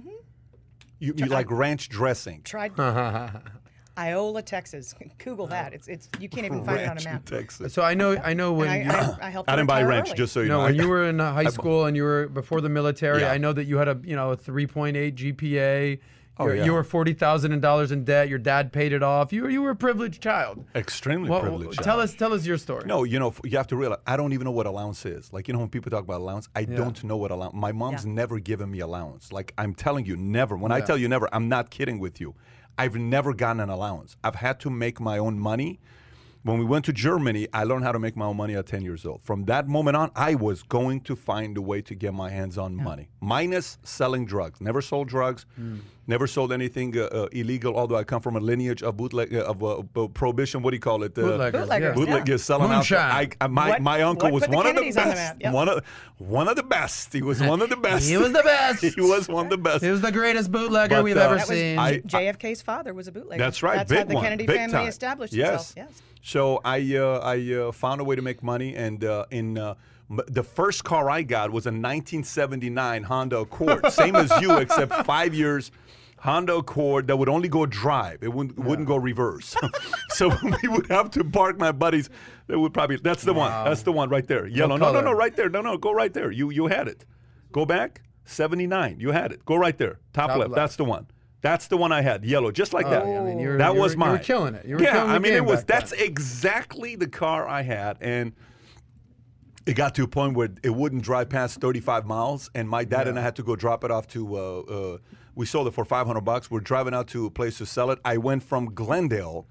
You, 1.02 1.14
you 1.16 1.26
like 1.28 1.50
ranch 1.50 1.88
dressing. 1.88 2.42
Tried 2.44 2.76
Iola, 4.00 4.42
Texas. 4.42 4.96
Google 5.18 5.48
that. 5.48 5.74
It's 5.74 5.88
it's 5.88 6.08
you 6.20 6.30
can't 6.30 6.46
even 6.46 6.64
find 6.64 6.80
it 6.80 6.90
on 6.90 6.98
a 6.98 7.04
map. 7.04 7.26
Texas. 7.26 7.74
So 7.74 7.82
I 7.82 7.94
know, 7.94 8.16
I 8.24 8.34
know 8.34 8.54
when 8.54 8.70
And 8.70 8.86
you, 8.86 8.92
I, 8.92 8.96
I, 8.96 9.28
I 9.28 9.30
helped 9.30 9.50
I 9.50 9.56
didn't 9.56 9.68
buy 9.68 9.82
retire 9.82 9.90
ranch, 9.90 10.08
early. 10.10 10.18
just 10.18 10.34
so 10.34 10.42
you 10.42 10.48
no, 10.48 10.60
know. 10.60 10.64
when 10.66 10.76
you 10.76 10.88
were 10.88 11.04
in 11.06 11.20
uh, 11.20 11.34
high 11.34 11.50
school 11.50 11.86
and 11.86 11.98
you 11.98 12.04
were 12.04 12.28
before 12.28 12.62
the 12.62 12.70
military. 12.70 13.22
Yeah. 13.22 13.32
I 13.32 13.38
know 13.38 13.52
that 13.54 13.66
you 13.66 13.78
had 13.78 13.90
a, 13.90 14.00
you 14.04 14.16
know, 14.16 14.32
a 14.32 14.38
3.8 14.38 15.14
GPA. 15.16 16.00
Oh, 16.42 16.46
You're- 16.46 16.60
yeah. 16.60 16.64
You 16.66 16.72
were 16.72 16.86
forty 16.86 17.12
thousand 17.14 17.60
dollars 17.60 17.92
in 17.92 18.06
debt. 18.06 18.30
Your 18.30 18.40
dad 18.40 18.72
paid 18.72 18.94
it 18.94 19.04
off. 19.04 19.34
You 19.34 19.44
were 19.44 19.50
you 19.50 19.62
were 19.62 19.72
a 19.72 19.76
privileged 19.76 20.24
child. 20.24 20.64
Extremely 20.74 21.30
Well, 21.30 21.42
privileged. 21.42 21.84
tell 21.84 22.00
us 22.00 22.16
tell 22.16 22.32
us 22.34 22.46
your 22.46 22.58
story. 22.58 22.86
No, 22.86 23.04
you 23.04 23.20
know, 23.20 23.28
f- 23.32 23.42
you 23.44 23.58
have 23.58 23.68
to 23.68 23.76
realize 23.76 24.00
I 24.08 24.16
don't 24.16 24.32
even 24.32 24.46
know 24.46 24.52
what 24.52 24.66
allowance 24.66 25.06
is. 25.06 25.34
Like, 25.34 25.50
you 25.50 25.54
know, 25.54 25.60
when 25.60 25.68
people 25.68 25.92
talk 25.92 26.06
about 26.06 26.22
allowance, 26.22 26.48
I 26.56 26.64
don't 26.64 27.04
know 27.04 27.18
what 27.18 27.32
allowance. 27.32 27.56
My 27.56 27.74
mom's 27.74 28.06
Yeah. 28.06 28.14
never 28.14 28.40
given 28.40 28.72
me 28.72 28.80
allowance. 28.80 29.34
Like, 29.34 29.54
I'm 29.58 29.74
telling 29.74 30.06
you, 30.06 30.16
never. 30.16 30.56
When 30.56 30.72
I 30.72 30.80
tell 30.80 30.98
you 30.98 31.10
never, 31.10 31.28
I'm 31.34 31.50
not 31.50 31.72
kidding 31.72 32.00
with 32.00 32.22
you. 32.22 32.36
I've 32.80 32.96
never 32.96 33.34
gotten 33.34 33.60
an 33.60 33.68
allowance. 33.70 34.16
I've 34.24 34.36
had 34.36 34.62
to 34.62 34.70
make 34.70 35.02
my 35.02 35.18
own 35.18 35.38
money. 35.38 35.82
When 36.44 36.58
we 36.58 36.64
went 36.64 36.86
to 36.86 36.94
Germany, 36.94 37.48
I 37.54 37.66
learned 37.66 37.84
how 37.84 37.92
to 37.92 38.00
make 38.00 38.16
my 38.16 38.26
own 38.26 38.38
money 38.38 38.56
at 38.56 38.66
10 38.66 38.82
years 38.82 39.06
old. 39.06 39.22
From 39.24 39.44
that 39.46 39.68
moment 39.68 39.98
on, 39.98 40.10
I 40.16 40.36
was 40.36 40.64
going 40.64 41.02
to 41.02 41.16
find 41.18 41.58
a 41.58 41.62
way 41.62 41.82
to 41.82 41.94
get 41.94 42.14
my 42.14 42.30
hands 42.30 42.58
on 42.58 42.76
money, 42.78 43.10
minus 43.20 43.78
selling 43.84 44.26
drugs. 44.26 44.62
Never 44.62 44.82
sold 44.82 45.10
drugs, 45.10 45.46
Hmm. 45.58 45.80
never 46.08 46.28
sold 46.28 46.54
anything 46.54 46.98
uh, 46.98 47.04
uh, 47.12 47.28
illegal, 47.34 47.76
although 47.76 47.98
I 47.98 48.06
come 48.06 48.22
from 48.22 48.38
a 48.38 48.40
lineage 48.40 48.82
of 48.84 48.96
bootleg, 48.96 49.36
uh, 49.36 49.42
of 49.52 49.62
uh, 49.62 49.84
uh, 49.98 50.08
prohibition. 50.08 50.62
What 50.64 50.72
do 50.72 50.78
you 50.78 50.82
call 50.82 51.04
it? 51.04 51.18
Uh, 51.18 51.24
Bootleggers, 51.24 51.60
Bootleggers, 51.62 51.90
yeah. 51.90 51.94
Bootleg, 51.94 52.28
Yeah. 52.30 52.38
selling 52.38 52.70
Moonshine. 52.70 52.98
out. 53.00 53.12
I, 53.12 53.28
I, 53.42 53.48
my, 53.48 53.70
What- 53.72 53.82
my 53.82 54.02
uncle 54.04 54.32
was 54.32 54.44
put 54.44 54.52
the 54.52 54.56
one 54.56 54.66
of 54.68 54.76
the 54.76 54.80
Kennedys 54.82 54.98
on 54.98 55.10
the 55.10 55.14
best. 55.16 55.42
Yep. 55.42 55.54
One 55.54 55.68
of 55.70 55.86
one 56.20 56.48
of 56.48 56.56
the 56.56 56.64
best. 56.64 57.12
He 57.14 57.22
was 57.22 57.42
one 57.42 57.62
of 57.62 57.70
the 57.70 57.76
best. 57.88 58.08
He 58.10 58.16
was 58.16 58.32
the 58.32 58.44
best. 58.44 58.82
he 58.96 59.02
was 59.02 59.28
one 59.28 59.46
of 59.48 59.50
the 59.50 59.58
best. 59.58 59.84
He 59.84 59.92
was 59.92 60.00
the 60.00 60.12
greatest 60.12 60.52
bootlegger 60.54 60.96
But, 60.96 61.04
we've 61.04 61.18
ever 61.18 61.36
That 61.36 61.48
was 61.50 61.58
seen. 61.58 61.78
I- 61.78 62.00
JFK's 62.00 62.62
father 62.62 62.94
was 62.94 63.10
a 63.10 63.12
bootlegger. 63.12 63.44
That's 63.44 63.62
right, 63.62 63.76
That's 63.80 63.90
big 63.90 63.98
how 64.00 64.06
the 64.06 64.14
one, 64.16 64.24
Kennedy 64.24 64.46
big 64.48 64.56
family 64.56 64.72
time. 64.74 64.88
established 64.88 65.34
yes. 65.34 65.72
itself. 65.72 65.90
Yes. 65.90 66.02
So 66.22 66.62
I 66.66 66.96
uh, 66.96 67.20
I 67.20 67.54
uh, 67.54 67.72
found 67.72 68.02
a 68.02 68.04
way 68.04 68.16
to 68.16 68.22
make 68.22 68.44
money, 68.44 68.76
and 68.76 69.04
uh, 69.04 69.26
in 69.32 69.58
uh, 69.58 69.76
m- 70.10 70.20
the 70.28 70.44
first 70.44 70.84
car 70.84 71.10
I 71.10 71.22
got 71.24 71.52
was 71.52 71.66
a 71.66 71.70
1979 71.70 73.04
Honda 73.04 73.40
Accord, 73.40 73.92
same 73.92 74.16
as 74.16 74.32
you, 74.42 74.58
except 74.58 75.06
five 75.06 75.34
years. 75.34 75.72
Honda 76.20 76.58
Accord 76.58 77.08
that 77.08 77.16
would 77.16 77.30
only 77.30 77.48
go 77.48 77.66
drive; 77.66 78.22
it 78.22 78.34
wouldn't 78.34 78.60
wouldn't 78.60 78.88
go 78.88 78.98
reverse. 78.98 79.56
so 80.10 80.30
we 80.62 80.68
would 80.68 80.88
have 80.88 81.10
to 81.12 81.24
park 81.24 81.58
my 81.58 81.72
buddies. 81.72 82.10
They 82.48 82.58
would 82.58 82.74
probably 82.74 82.98
that's 82.98 83.24
the 83.24 83.34
one. 83.34 83.52
That's 83.64 83.84
the 83.84 83.94
one 83.94 84.10
right 84.10 84.28
there. 84.28 84.46
Yellow. 84.46 84.76
No, 84.76 84.88
no, 84.88 84.92
color? 84.92 85.06
no, 85.06 85.12
right 85.14 85.36
there. 85.36 85.48
No, 85.48 85.62
no, 85.62 85.78
go 85.78 85.94
right 85.94 86.14
there. 86.14 86.32
You 86.32 86.50
you 86.50 86.68
had 86.68 86.88
it. 86.90 87.06
Go 87.52 87.66
back. 87.66 88.02
79. 88.26 89.00
You 89.00 89.12
had 89.12 89.32
it. 89.32 89.44
Go 89.44 89.56
right 89.56 89.76
there. 89.76 90.00
Top, 90.14 90.30
Top 90.30 90.38
left. 90.38 90.52
left. 90.52 90.56
That's 90.56 90.76
the 90.76 90.86
one. 90.86 91.08
That's 91.42 91.68
the 91.68 91.78
one 91.78 91.92
I 91.92 92.02
had. 92.02 92.26
Yellow, 92.26 92.52
just 92.52 92.74
like 92.74 92.90
that. 92.90 93.04
Oh, 93.04 93.18
I 93.28 93.34
mean, 93.34 93.58
that 93.58 93.76
was 93.76 93.96
were- 93.96 94.04
you 94.06 94.10
were 94.10 94.16
mine. 94.18 94.24
killing 94.24 94.56
it. 94.56 94.66
You 94.66 94.76
were 94.76 94.82
yeah, 94.84 95.04
I 95.06 95.20
mean, 95.20 95.34
it 95.34 95.46
was. 95.46 95.64
That's 95.64 95.92
then. 95.92 96.02
exactly 96.02 96.96
the 96.96 97.08
car 97.08 97.48
I 97.48 97.62
had, 97.62 97.98
and 98.02 98.34
it 99.66 99.76
got 99.76 99.96
to 99.96 100.04
a 100.04 100.08
point 100.08 100.36
where 100.36 100.50
it 100.64 100.72
wouldn't 100.72 101.04
drive 101.04 101.30
past 101.30 101.62
35 101.62 102.06
miles, 102.06 102.50
and 102.56 102.68
my 102.68 102.84
dad 102.84 103.08
and 103.08 103.18
I 103.18 103.22
had 103.22 103.36
to 103.38 103.44
go 103.44 103.56
drop 103.56 103.84
it 103.84 103.92
off 103.92 104.08
to. 104.10 104.36
Uh, 104.36 104.60
uh, 104.62 104.98
we 105.36 105.46
sold 105.46 105.68
it 105.68 105.72
for 105.74 105.86
500 105.86 106.20
bucks. 106.22 106.52
We're 106.52 106.60
driving 106.60 106.94
out 106.94 107.08
to 107.10 107.26
a 107.26 107.30
place 107.30 107.60
to 107.60 107.66
sell 107.66 107.92
it. 107.92 108.00
I 108.04 108.18
went 108.18 108.44
from 108.44 108.74
Glendale. 108.74 109.48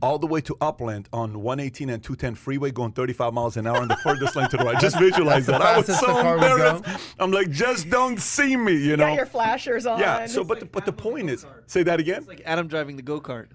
All 0.00 0.18
the 0.18 0.28
way 0.28 0.40
to 0.42 0.56
Upland 0.60 1.08
on 1.12 1.42
118 1.42 1.90
and 1.90 2.00
210 2.02 2.36
freeway, 2.36 2.70
going 2.70 2.92
35 2.92 3.34
miles 3.34 3.56
an 3.56 3.66
hour 3.66 3.78
on 3.78 3.88
the 3.88 3.96
furthest 3.96 4.36
lane 4.36 4.48
to 4.50 4.56
the 4.56 4.64
right. 4.64 4.78
Just 4.78 4.96
visualize 4.98 5.46
that. 5.46 5.60
I 5.60 5.76
was 5.78 5.86
so 5.86 5.92
the 5.94 6.12
car 6.22 6.34
would 6.38 6.40
go. 6.40 6.52
embarrassed. 6.76 6.84
I'm 7.18 7.32
like, 7.32 7.50
just 7.50 7.90
don't 7.90 8.20
see 8.20 8.56
me, 8.56 8.74
you 8.76 8.96
know. 8.96 9.06
Got 9.06 9.16
your 9.16 9.26
flashers 9.26 9.86
on. 9.86 9.98
Yeah. 9.98 10.24
So, 10.26 10.42
It's 10.42 10.48
but 10.48 10.60
the, 10.60 10.66
but 10.66 10.86
the 10.86 10.92
point 10.92 11.28
is, 11.30 11.44
say 11.66 11.82
that 11.82 11.98
again. 11.98 12.18
It's 12.18 12.28
like 12.28 12.42
Adam 12.44 12.68
driving 12.68 12.94
the 12.94 13.02
go 13.02 13.20
kart. 13.20 13.48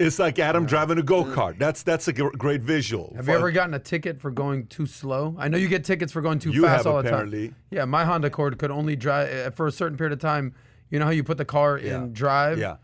It's 0.00 0.18
like 0.18 0.40
Adam 0.40 0.66
driving 0.66 0.98
a 0.98 1.02
go 1.04 1.22
kart. 1.24 1.56
That's 1.60 1.84
that's 1.84 2.08
a 2.08 2.12
great 2.12 2.62
visual. 2.62 3.12
Have 3.14 3.28
you 3.28 3.34
ever 3.34 3.52
gotten 3.52 3.74
a 3.74 3.78
ticket 3.78 4.20
for 4.20 4.32
going 4.32 4.66
too 4.66 4.86
slow? 4.86 5.36
I 5.38 5.46
know 5.46 5.56
you 5.56 5.68
get 5.68 5.84
tickets 5.84 6.10
for 6.12 6.20
going 6.20 6.40
too 6.40 6.50
You 6.50 6.62
fast 6.62 6.78
have 6.78 6.86
all 6.92 7.00
the 7.00 7.08
apparently. 7.08 7.48
time. 7.50 7.56
Yeah, 7.70 7.84
my 7.84 8.04
Honda 8.04 8.26
Accord 8.26 8.58
could 8.58 8.72
only 8.72 8.96
drive 8.96 9.32
uh, 9.32 9.50
for 9.52 9.68
a 9.68 9.72
certain 9.72 9.96
period 9.96 10.12
of 10.12 10.18
time. 10.18 10.54
You 10.90 10.98
know 10.98 11.04
how 11.04 11.12
you 11.12 11.22
put 11.22 11.38
the 11.38 11.44
car 11.44 11.78
Yeah. 11.78 11.98
in 11.98 12.12
drive? 12.12 12.58
Yeah. 12.58 12.78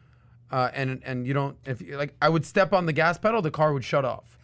Uh, 0.51 0.70
and 0.74 1.01
and 1.05 1.27
you 1.27 1.32
don't 1.35 1.56
if 1.64 1.81
you, 1.81 1.97
like 1.97 2.14
I 2.20 2.28
would 2.28 2.44
step 2.44 2.72
on 2.72 2.86
the 2.86 2.93
gas 2.93 3.18
pedal, 3.18 3.40
the 3.43 3.51
car 3.51 3.72
would 3.72 3.85
shut 3.85 4.05
off. 4.05 4.39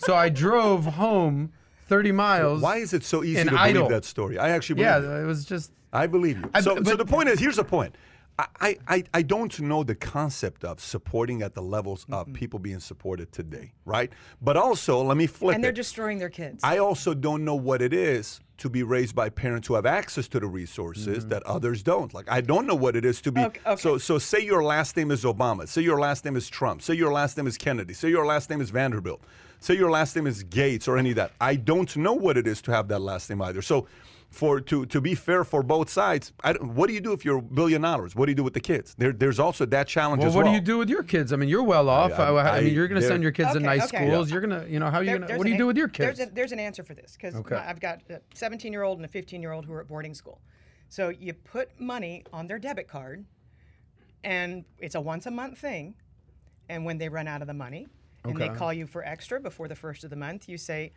so 0.00 0.14
I 0.14 0.28
drove 0.28 0.84
home 0.84 1.52
30 1.86 2.12
miles. 2.12 2.60
Why 2.62 2.78
is 2.78 2.92
it 2.92 3.04
so 3.04 3.22
easy 3.22 3.44
to 3.44 3.50
believe 3.50 3.60
idle. 3.60 3.88
that 3.88 4.04
story? 4.04 4.38
I 4.38 4.50
actually 4.50 4.76
believe 4.76 4.86
Yeah, 5.04 5.18
it. 5.18 5.22
it 5.22 5.26
was 5.26 5.44
just 5.44 5.72
I 5.92 6.06
believe 6.06 6.38
you. 6.38 6.50
I- 6.54 6.60
so, 6.62 6.82
so 6.82 6.96
the 6.96 7.04
point 7.04 7.28
is, 7.28 7.38
here's 7.38 7.56
the 7.56 7.64
point. 7.64 7.94
I, 8.38 8.46
I, 8.60 8.78
I- 8.88 9.04
I 9.12 9.22
don't 9.22 9.60
know 9.60 9.84
the 9.84 9.94
concept 9.94 10.64
of 10.64 10.80
supporting 10.80 11.42
at 11.42 11.54
the 11.54 11.60
levels 11.62 12.06
of 12.10 12.32
people 12.32 12.58
being 12.58 12.80
supported 12.80 13.30
today, 13.30 13.72
right? 13.84 14.10
But 14.40 14.56
also, 14.56 15.02
let 15.02 15.18
me 15.18 15.26
flip 15.26 15.54
and 15.54 15.62
they're 15.62 15.70
it. 15.70 15.74
destroying 15.76 16.18
their 16.18 16.30
kids. 16.30 16.60
I 16.64 16.78
also 16.78 17.12
don't 17.12 17.44
know 17.44 17.54
what 17.56 17.82
it 17.82 17.92
is 17.92 18.40
to 18.62 18.70
be 18.70 18.84
raised 18.84 19.12
by 19.12 19.28
parents 19.28 19.66
who 19.66 19.74
have 19.74 19.86
access 19.86 20.28
to 20.28 20.38
the 20.38 20.46
resources 20.46 21.18
mm-hmm. 21.18 21.30
that 21.30 21.42
others 21.42 21.82
don't. 21.82 22.14
Like 22.14 22.30
I 22.30 22.40
don't 22.40 22.64
know 22.64 22.76
what 22.76 22.94
it 22.94 23.04
is 23.04 23.20
to 23.22 23.32
be. 23.32 23.40
Okay, 23.40 23.60
okay. 23.66 23.80
So 23.80 23.98
so 23.98 24.18
say 24.18 24.38
your 24.38 24.62
last 24.62 24.96
name 24.96 25.10
is 25.10 25.24
Obama. 25.24 25.66
Say 25.66 25.82
your 25.82 25.98
last 25.98 26.24
name 26.24 26.36
is 26.36 26.48
Trump. 26.48 26.80
Say 26.80 26.94
your 26.94 27.12
last 27.12 27.36
name 27.36 27.48
is 27.48 27.58
Kennedy. 27.58 27.92
Say 27.92 28.08
your 28.08 28.24
last 28.24 28.50
name 28.50 28.60
is 28.60 28.70
Vanderbilt. 28.70 29.20
Say 29.58 29.74
your 29.74 29.90
last 29.90 30.14
name 30.14 30.28
is 30.28 30.44
Gates 30.44 30.86
or 30.86 30.96
any 30.96 31.10
of 31.10 31.16
that. 31.16 31.32
I 31.40 31.56
don't 31.56 31.96
know 31.96 32.12
what 32.12 32.36
it 32.36 32.46
is 32.46 32.62
to 32.62 32.70
have 32.70 32.86
that 32.88 33.00
last 33.00 33.28
name 33.30 33.42
either. 33.42 33.62
So 33.62 33.88
for 34.32 34.60
to 34.60 34.86
to 34.86 35.00
be 35.00 35.14
fair 35.14 35.44
for 35.44 35.62
both 35.62 35.90
sides. 35.90 36.32
I 36.42 36.54
what 36.54 36.88
do 36.88 36.94
you 36.94 37.00
do 37.00 37.12
if 37.12 37.24
you're 37.24 37.38
a 37.38 37.42
billion 37.42 37.82
dollars? 37.82 38.16
What 38.16 38.26
do 38.26 38.32
you 38.32 38.36
do 38.36 38.42
with 38.42 38.54
the 38.54 38.60
kids? 38.60 38.94
There, 38.96 39.12
there's 39.12 39.38
also 39.38 39.66
that 39.66 39.86
challenge 39.86 40.20
Well, 40.20 40.28
as 40.28 40.34
what 40.34 40.44
well. 40.44 40.52
do 40.52 40.56
you 40.56 40.64
do 40.64 40.78
with 40.78 40.88
your 40.88 41.02
kids? 41.02 41.32
I 41.32 41.36
mean, 41.36 41.48
you're 41.48 41.62
well 41.62 41.88
off. 41.88 42.18
I, 42.18 42.28
I- 42.28 42.56
I, 42.56 42.60
mean, 42.62 42.74
you're 42.74 42.88
going 42.88 43.00
to 43.00 43.06
send 43.06 43.22
your 43.22 43.32
kids 43.32 43.52
to 43.52 43.60
nice 43.60 43.84
okay. 43.84 44.06
schools. 44.08 44.30
You're 44.30 44.40
going 44.40 44.62
to, 44.62 44.70
you 44.70 44.78
know, 44.80 44.90
how 44.90 44.98
are 44.98 45.02
you 45.04 45.18
going 45.18 45.28
to? 45.28 45.36
What 45.36 45.44
do 45.44 45.50
you 45.50 45.54
an 45.54 45.58
do 45.58 45.66
with 45.66 45.76
your 45.76 45.88
kids? 45.88 46.18
There's, 46.18 46.30
a, 46.30 46.32
there's 46.34 46.52
an 46.52 46.60
answer 46.60 46.82
for 46.82 46.94
this 46.94 47.16
because 47.16 47.34
Okay. 47.34 47.56
I've 47.56 47.80
got 47.80 48.00
a 48.10 48.20
17 48.34 48.72
year 48.72 48.82
old 48.82 48.98
and 48.98 49.04
a 49.04 49.08
15 49.08 49.40
year 49.42 49.52
old 49.52 49.66
who 49.66 49.72
are 49.74 49.80
at 49.80 49.88
boarding 49.88 50.14
school. 50.14 50.40
So 50.88 51.08
you 51.08 51.32
put 51.34 51.78
money 51.80 52.24
on 52.32 52.46
their 52.46 52.58
debit 52.58 52.88
card, 52.88 53.24
and 54.24 54.64
it's 54.78 54.94
a 54.94 55.00
once 55.00 55.26
a 55.26 55.30
month 55.30 55.58
thing. 55.58 55.94
And 56.68 56.84
when 56.84 56.98
they 56.98 57.08
run 57.08 57.28
out 57.28 57.42
of 57.42 57.48
the 57.48 57.54
money 57.54 57.88
and 58.24 58.36
they 58.36 58.48
call 58.48 58.72
you 58.72 58.86
for 58.86 59.04
extra 59.04 59.40
before 59.40 59.68
the 59.68 59.74
first 59.74 60.04
of 60.04 60.10
the 60.10 60.16
month, 60.16 60.48
you 60.48 60.56
say, 60.56 60.92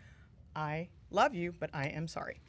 I 0.56 0.90
love 1.10 1.34
you, 1.34 1.53
but 1.60 1.70
I 1.74 1.88
am 1.88 2.07
sorry. 2.07 2.40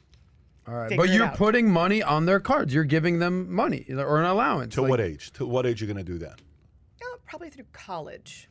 All 0.67 0.73
right, 0.73 0.97
but 0.97 1.09
you're 1.09 1.29
putting 1.29 1.71
money 1.71 2.03
on 2.03 2.25
their 2.25 2.39
cards. 2.41 2.73
You're 2.73 2.83
giving 2.83 3.19
them 3.19 3.53
money 3.53 3.85
or 3.89 4.19
an 4.19 4.25
allowance. 4.25 4.73
to 4.75 4.81
Like, 4.81 4.89
what 4.89 4.99
age? 5.01 5.31
To 5.33 5.45
what 5.45 5.65
age 5.65 5.81
are 5.81 5.85
you 5.85 5.93
going 5.93 6.05
to 6.05 6.11
do 6.11 6.17
that? 6.19 6.41
Uh, 7.01 7.05
probably 7.25 7.49
through 7.49 7.65
college. 7.71 8.49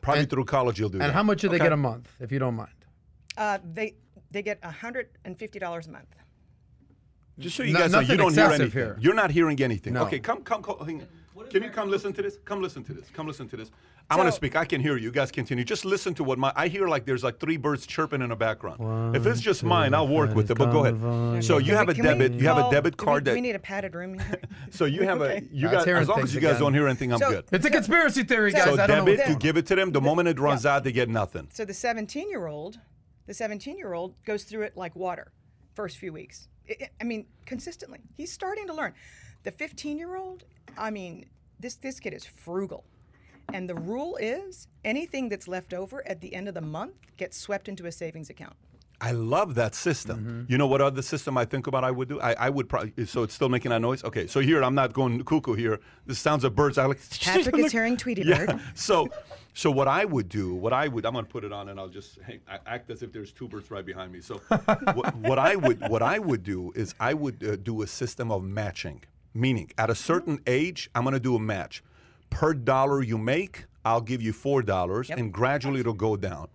Probably 0.00 0.22
And- 0.22 0.30
through 0.30 0.44
college 0.46 0.80
you'll 0.80 0.88
do 0.88 0.98
that. 0.98 1.04
And 1.04 1.12
how 1.12 1.22
much 1.22 1.40
do 1.40 1.48
they 1.48 1.58
get 1.58 1.72
a 1.72 1.76
month, 1.76 2.08
if 2.18 2.32
you 2.32 2.38
don't 2.40 2.54
mind? 2.54 2.72
Uh, 3.36 3.58
they 3.72 3.94
they 4.30 4.42
get 4.42 4.60
$150 4.62 5.86
a 5.86 5.90
month. 5.90 6.14
Just 7.38 7.56
so 7.56 7.62
you 7.62 7.72
No- 7.72 7.78
guys 7.80 7.92
know, 7.92 8.00
you 8.00 8.16
don't 8.16 8.34
hear 8.34 8.44
anything. 8.46 8.70
Here. 8.72 8.96
You're 9.00 9.14
not 9.14 9.30
hearing 9.30 9.62
anything. 9.62 9.92
No. 9.94 10.02
Okay, 10.06 10.18
come, 10.18 10.42
come, 10.42 10.62
come. 10.62 11.02
Hang 11.38 11.46
on. 11.46 11.52
Can 11.52 11.62
you 11.62 11.70
come 11.70 11.88
listen 11.90 12.12
to 12.12 12.22
this? 12.22 12.38
Come 12.44 12.60
listen 12.62 12.84
to 12.84 12.92
this. 12.94 13.08
Come 13.12 13.26
listen 13.26 13.48
to 13.48 13.56
this. 13.56 13.70
I'm 14.10 14.16
gonna 14.16 14.32
speak. 14.32 14.56
I 14.56 14.64
can 14.64 14.80
hear 14.80 14.96
you. 14.96 15.04
You 15.04 15.10
guys 15.10 15.30
continue. 15.30 15.64
Just 15.64 15.84
listen 15.84 16.14
to 16.14 16.24
what 16.24 16.38
my. 16.38 16.50
I 16.56 16.68
hear 16.68 16.88
like 16.88 17.04
there's 17.04 17.22
like 17.22 17.38
three 17.38 17.58
birds 17.58 17.86
chirping 17.86 18.22
in 18.22 18.30
the 18.30 18.36
background. 18.36 19.14
if 19.14 19.26
it's 19.26 19.40
just 19.40 19.62
mine, 19.62 19.92
I'll 19.92 20.08
work 20.08 20.34
with 20.34 20.50
it. 20.50 20.56
But 20.56 20.70
go 20.72 20.86
ahead. 20.86 21.44
So 21.44 21.58
you 21.58 21.74
have 21.74 21.88
a 21.90 21.94
debit. 21.94 22.32
You 22.32 22.46
have 22.48 22.56
a 22.58 22.62
call- 22.62 22.70
debit 22.70 22.96
do 22.96 23.02
we- 23.02 23.06
card 23.06 23.24
Do 23.24 23.32
we 23.32 23.40
need 23.42 23.54
a 23.56 23.58
padded 23.58 23.94
room 23.94 24.18
here? 24.18 24.40
So 24.70 24.84
you 24.86 25.02
have 25.02 25.20
a. 25.20 25.42
You 25.52 25.68
That's 25.68 25.84
guys. 25.84 25.96
As 26.02 26.08
long 26.08 26.20
as 26.22 26.34
you 26.34 26.40
guys 26.40 26.52
again. 26.52 26.60
don't 26.62 26.74
hear 26.74 26.86
anything, 26.86 27.12
I'm 27.12 27.18
So- 27.18 27.30
good. 27.30 27.44
It's 27.52 27.66
a 27.66 27.70
conspiracy 27.70 28.22
theory, 28.24 28.52
guys. 28.52 28.64
So 28.64 28.72
I 28.80 28.86
don't 28.86 28.98
know 28.98 29.04
debit, 29.04 29.18
what 29.20 29.28
you 29.28 29.36
give 29.36 29.56
it 29.58 29.66
to 29.66 29.74
them. 29.74 29.92
The 29.92 30.00
moment 30.00 30.28
it 30.28 30.38
runs 30.38 30.64
out, 30.66 30.84
they 30.84 30.92
get 30.92 31.08
nothing. 31.10 31.48
So 31.52 31.64
the 31.66 31.74
17 31.74 32.30
year 32.30 32.46
old, 32.46 32.78
the 33.26 33.34
17 33.34 33.76
year 33.76 33.92
old 33.92 34.14
goes 34.24 34.44
through 34.44 34.62
it 34.62 34.76
like 34.76 34.96
water, 34.96 35.32
first 35.74 35.98
few 35.98 36.12
weeks. 36.12 36.48
I- 36.68 36.76
I- 36.84 36.88
I 37.02 37.04
mean, 37.04 37.26
consistently. 37.46 38.00
He's 38.14 38.32
starting 38.32 38.66
to 38.68 38.74
learn. 38.74 38.94
The 39.48 39.52
15 39.52 39.96
year 39.96 40.14
old, 40.14 40.44
I 40.76 40.90
mean, 40.90 41.24
this 41.58 41.76
this 41.76 42.00
kid 42.00 42.12
is 42.12 42.26
frugal, 42.26 42.84
and 43.54 43.66
the 43.66 43.76
rule 43.76 44.16
is 44.16 44.68
anything 44.84 45.30
that's 45.30 45.48
left 45.48 45.72
over 45.72 46.06
at 46.06 46.20
the 46.20 46.34
end 46.34 46.48
of 46.48 46.54
the 46.54 46.60
month 46.60 46.96
gets 47.16 47.38
swept 47.38 47.66
into 47.66 47.86
a 47.86 47.92
savings 47.92 48.28
account. 48.28 48.56
I 49.00 49.12
love 49.12 49.54
that 49.54 49.74
system. 49.74 50.18
Mm-hmm. 50.18 50.52
You 50.52 50.58
know 50.58 50.66
what 50.66 50.82
other 50.82 51.00
system 51.00 51.38
I 51.38 51.46
think 51.46 51.66
about 51.66 51.82
I 51.82 51.90
would 51.90 52.08
do? 52.08 52.20
I, 52.20 52.34
I 52.34 52.50
would 52.50 52.68
probably, 52.68 53.06
so 53.06 53.22
it's 53.22 53.32
still 53.32 53.48
making 53.48 53.70
that 53.70 53.80
noise? 53.80 54.04
Okay, 54.04 54.26
so 54.26 54.40
here, 54.40 54.62
I'm 54.62 54.74
not 54.74 54.92
going 54.92 55.24
cuckoo 55.24 55.54
here. 55.54 55.80
The 56.04 56.14
sounds 56.14 56.44
of 56.44 56.54
birds. 56.54 56.76
I 56.76 56.84
like, 56.84 57.00
Patrick 57.20 57.56
is 57.56 57.72
hearing 57.72 57.96
Tweety 57.96 58.24
Bird. 58.24 58.50
Yeah. 58.50 58.58
So, 58.74 59.08
so 59.54 59.70
what 59.70 59.88
I 59.88 60.04
would 60.04 60.28
do, 60.28 60.54
what 60.54 60.74
I 60.74 60.88
would, 60.88 61.06
I'm 61.06 61.14
going 61.14 61.24
to 61.24 61.30
put 61.30 61.44
it 61.44 61.52
on 61.52 61.70
and 61.70 61.80
I'll 61.80 61.88
just 61.88 62.20
hang, 62.20 62.40
I 62.46 62.58
act 62.66 62.90
as 62.90 63.02
if 63.02 63.12
there's 63.12 63.32
two 63.32 63.48
birds 63.48 63.70
right 63.70 63.86
behind 63.86 64.12
me. 64.12 64.20
So, 64.20 64.34
what, 64.94 65.16
what 65.16 65.38
I 65.38 65.56
would, 65.56 65.88
what 65.88 66.02
I 66.02 66.18
would 66.18 66.42
do 66.42 66.70
is 66.74 66.94
I 67.00 67.14
would 67.14 67.42
uh, 67.42 67.56
do 67.56 67.82
a 67.82 67.86
system 67.86 68.30
of 68.30 68.42
matching, 68.42 69.00
meaning 69.34 69.70
at 69.78 69.90
a 69.90 69.94
certain 69.94 70.40
age, 70.46 70.90
I'm 70.94 71.02
going 71.02 71.14
to 71.14 71.20
do 71.20 71.36
a 71.36 71.40
match. 71.40 71.82
Per 72.30 72.54
dollar 72.54 73.02
you 73.02 73.16
make, 73.18 73.64
I'll 73.84 74.00
give 74.00 74.20
you 74.20 74.32
four 74.32 74.62
dollars, 74.62 75.10
and 75.10 75.32
gradually 75.32 75.80
it'll 75.80 75.94
go 75.94 76.16
down. 76.16 76.48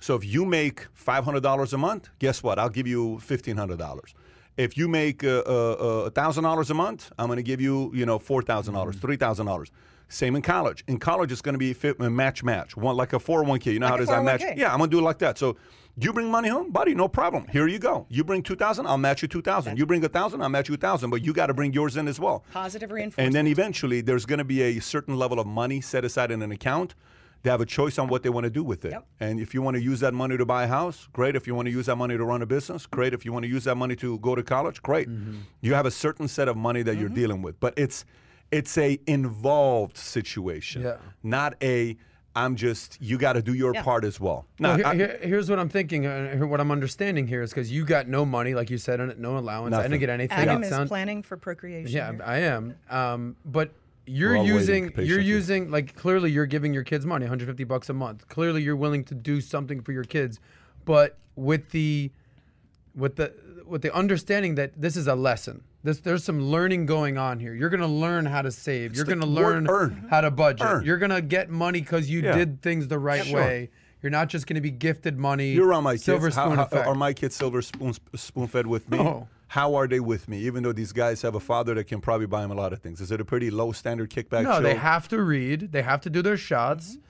So 0.00 0.14
if 0.16 0.24
you 0.24 0.44
make 0.44 0.86
five 0.92 1.24
hundred 1.24 1.42
dollars 1.42 1.72
a 1.72 1.78
month, 1.78 2.08
guess 2.18 2.42
what? 2.42 2.58
I'll 2.58 2.68
give 2.68 2.86
you 2.86 3.18
fifteen 3.20 3.56
hundred 3.56 3.78
dollars. 3.78 4.14
If 4.56 4.76
you 4.76 4.86
make 4.88 5.24
uh, 5.24 5.38
uh, 5.40 6.10
thousand 6.10 6.44
dollars 6.44 6.70
a 6.70 6.74
month, 6.74 7.10
I'm 7.18 7.26
going 7.26 7.36
to 7.38 7.42
give 7.42 7.60
you 7.60 7.90
you 7.94 8.06
know 8.06 8.18
$4,000, 8.18 9.00
three 9.00 9.16
thousand 9.16 9.46
dollars. 9.46 9.70
Same 10.08 10.36
in 10.36 10.42
college. 10.42 10.84
In 10.86 10.98
college, 10.98 11.32
it's 11.32 11.40
going 11.40 11.54
to 11.54 11.58
be 11.58 11.72
fit, 11.72 12.00
uh, 12.00 12.10
match 12.10 12.44
match, 12.44 12.76
one 12.76 12.96
like 12.96 13.12
a 13.14 13.18
four 13.18 13.38
hundred 13.38 13.48
one 13.50 13.58
k. 13.60 13.72
You 13.72 13.78
know 13.80 13.86
Like 13.86 13.96
how 13.96 14.02
is? 14.02 14.10
I 14.10 14.22
match. 14.22 14.42
Yeah, 14.56 14.72
I'm 14.72 14.78
going 14.78 14.90
to 14.90 14.96
do 14.96 15.00
it 15.00 15.04
like 15.04 15.18
that. 15.18 15.38
So 15.38 15.56
you 15.96 16.12
bring 16.12 16.30
money 16.30 16.48
home, 16.48 16.70
buddy, 16.70 16.94
no 16.94 17.08
problem. 17.08 17.46
Here 17.48 17.66
you 17.66 17.78
go. 17.78 18.06
You 18.08 18.24
bring 18.24 18.42
two 18.42 18.56
thousand, 18.56 18.86
I'll 18.86 18.98
match 18.98 19.22
you 19.22 19.28
two 19.28 19.42
thousand. 19.42 19.78
You 19.78 19.86
bring 19.86 20.04
a 20.04 20.08
thousand, 20.08 20.42
I'll 20.42 20.48
match 20.48 20.68
you 20.68 20.74
a 20.74 20.78
thousand. 20.78 21.10
But 21.10 21.24
you 21.24 21.32
got 21.32 21.46
to 21.46 21.54
bring 21.54 21.72
yours 21.72 21.96
in 21.96 22.08
as 22.08 22.18
well. 22.18 22.44
Positive 22.52 22.90
reinforcement. 22.90 23.26
And 23.26 23.34
then 23.34 23.46
eventually, 23.46 24.00
there's 24.00 24.26
going 24.26 24.38
to 24.38 24.44
be 24.44 24.62
a 24.62 24.80
certain 24.80 25.16
level 25.16 25.38
of 25.38 25.46
money 25.46 25.80
set 25.80 26.04
aside 26.04 26.30
in 26.30 26.42
an 26.42 26.52
account. 26.52 26.94
They 27.42 27.50
have 27.50 27.60
a 27.60 27.66
choice 27.66 27.98
on 27.98 28.08
what 28.08 28.22
they 28.22 28.30
want 28.30 28.44
to 28.44 28.50
do 28.50 28.64
with 28.64 28.86
it. 28.86 28.92
Yep. 28.92 29.06
And 29.20 29.38
if 29.38 29.52
you 29.52 29.60
want 29.60 29.76
to 29.76 29.82
use 29.82 30.00
that 30.00 30.14
money 30.14 30.38
to 30.38 30.46
buy 30.46 30.64
a 30.64 30.66
house, 30.66 31.08
great. 31.12 31.36
If 31.36 31.46
you 31.46 31.54
want 31.54 31.66
to 31.66 31.72
use 31.72 31.86
that 31.86 31.96
money 31.96 32.16
to 32.16 32.24
run 32.24 32.40
a 32.40 32.46
business, 32.46 32.86
great. 32.86 33.12
If 33.12 33.26
you 33.26 33.34
want 33.34 33.42
to 33.44 33.50
use 33.50 33.64
that 33.64 33.76
money 33.76 33.94
to 33.96 34.18
go 34.20 34.34
to 34.34 34.42
college, 34.42 34.80
great. 34.82 35.10
Mm-hmm. 35.10 35.40
You 35.60 35.74
have 35.74 35.84
a 35.84 35.90
certain 35.90 36.26
set 36.26 36.48
of 36.48 36.56
money 36.56 36.82
that 36.82 36.96
you're 36.96 37.08
mm-hmm. 37.08 37.14
dealing 37.14 37.42
with, 37.42 37.60
but 37.60 37.74
it's 37.76 38.06
it's 38.50 38.78
a 38.78 38.98
involved 39.06 39.98
situation, 39.98 40.82
Yeah. 40.82 40.96
not 41.22 41.54
a 41.62 41.96
I'm 42.36 42.56
just 42.56 42.98
you 43.00 43.16
got 43.18 43.34
to 43.34 43.42
do 43.42 43.54
your 43.54 43.74
Yeah. 43.74 43.82
part 43.82 44.04
as 44.04 44.18
well. 44.18 44.46
Well, 44.58 44.72
Now, 44.72 44.76
here- 44.76 44.86
I- 44.86 44.94
here- 44.94 45.18
here's 45.22 45.48
what 45.48 45.58
I'm 45.58 45.68
thinking. 45.68 46.04
Uh, 46.06 46.36
what 46.46 46.60
I'm 46.60 46.70
understanding 46.70 47.28
here 47.28 47.42
is 47.42 47.50
because 47.50 47.70
you 47.70 47.84
got 47.84 48.08
no 48.08 48.24
money, 48.26 48.54
like 48.54 48.70
you 48.70 48.78
said, 48.78 49.00
no 49.18 49.38
allowance. 49.38 49.74
I 49.74 49.82
didn't 49.82 50.00
get 50.00 50.10
anything. 50.10 50.36
Adam 50.36 50.62
is 50.62 50.68
sound- 50.70 50.88
planning 50.88 51.22
for 51.22 51.36
procreation. 51.36 51.92
Yeah, 51.92 52.12
here. 52.12 52.22
I 52.24 52.38
am. 52.38 52.74
Um, 52.90 53.36
but 53.44 53.70
you're 54.06 54.30
We're 54.32 54.36
all 54.38 54.42
waiting 54.44 54.56
using 54.58 54.92
you're 55.06 55.20
using 55.20 55.70
like 55.70 55.94
clearly 55.94 56.30
you're 56.30 56.46
giving 56.46 56.74
your 56.74 56.84
kids 56.84 57.06
money, 57.06 57.24
150 57.24 57.64
bucks 57.64 57.88
a 57.88 57.94
month. 57.94 58.28
Clearly 58.28 58.62
you're 58.62 58.76
willing 58.76 59.04
to 59.04 59.14
do 59.14 59.40
something 59.40 59.80
for 59.80 59.92
your 59.92 60.04
kids, 60.04 60.40
but 60.84 61.16
with 61.36 61.70
the 61.70 62.10
with 62.94 63.16
the 63.16 63.32
with 63.64 63.82
the 63.82 63.94
understanding 63.94 64.56
that 64.56 64.72
this 64.80 64.96
is 64.96 65.06
a 65.06 65.14
lesson. 65.14 65.62
This 65.84 66.00
there's 66.00 66.24
some 66.24 66.40
learning 66.40 66.86
going 66.86 67.18
on 67.18 67.38
here. 67.38 67.54
You're 67.54 67.68
gonna 67.68 67.86
learn 67.86 68.24
how 68.24 68.40
to 68.42 68.50
save. 68.50 68.96
You're 68.96 69.04
gonna 69.04 69.26
learn 69.26 69.68
earn. 69.68 70.06
how 70.10 70.22
to 70.22 70.30
budget. 70.30 70.66
Earn. 70.66 70.84
You're 70.84 70.96
gonna 70.96 71.20
get 71.20 71.50
money 71.50 71.80
because 71.80 72.08
you 72.10 72.22
Yeah. 72.22 72.34
did 72.34 72.62
things 72.62 72.88
the 72.88 72.98
right 72.98 73.24
Sure. 73.24 73.36
way. 73.38 73.70
You're 74.02 74.10
not 74.10 74.28
just 74.28 74.46
gonna 74.46 74.62
be 74.62 74.70
gifted 74.70 75.18
money. 75.18 75.52
You're 75.52 75.74
on 75.74 75.84
my 75.84 75.96
silver 75.96 76.28
kids. 76.28 76.36
Spoon 76.36 76.56
how- 76.56 76.64
effect. 76.64 76.86
are 76.86 76.94
my 76.94 77.12
kids 77.12 77.36
silver 77.36 77.60
spoon 77.60 77.92
spoon 78.16 78.46
fed 78.46 78.66
with 78.66 78.90
me? 78.90 78.96
No. 78.98 79.28
How 79.48 79.74
are 79.74 79.86
they 79.86 80.00
with 80.00 80.26
me? 80.26 80.38
Even 80.40 80.62
though 80.62 80.72
these 80.72 80.92
guys 80.92 81.20
have 81.20 81.34
a 81.34 81.40
father 81.40 81.74
that 81.74 81.84
can 81.84 82.00
probably 82.00 82.26
buy 82.26 82.40
them 82.40 82.50
a 82.50 82.54
lot 82.54 82.72
of 82.72 82.80
things. 82.80 83.00
Is 83.02 83.12
it 83.12 83.20
a 83.20 83.24
pretty 83.24 83.50
low 83.50 83.70
standard 83.72 84.08
kickback 84.10 84.44
No, 84.44 84.54
show? 84.54 84.62
they 84.62 84.74
have 84.74 85.06
to 85.08 85.22
read. 85.22 85.70
They 85.70 85.82
have 85.82 86.00
to 86.00 86.10
do 86.10 86.22
their 86.22 86.38
shots. 86.38 86.92
Mm-hmm. 86.92 87.00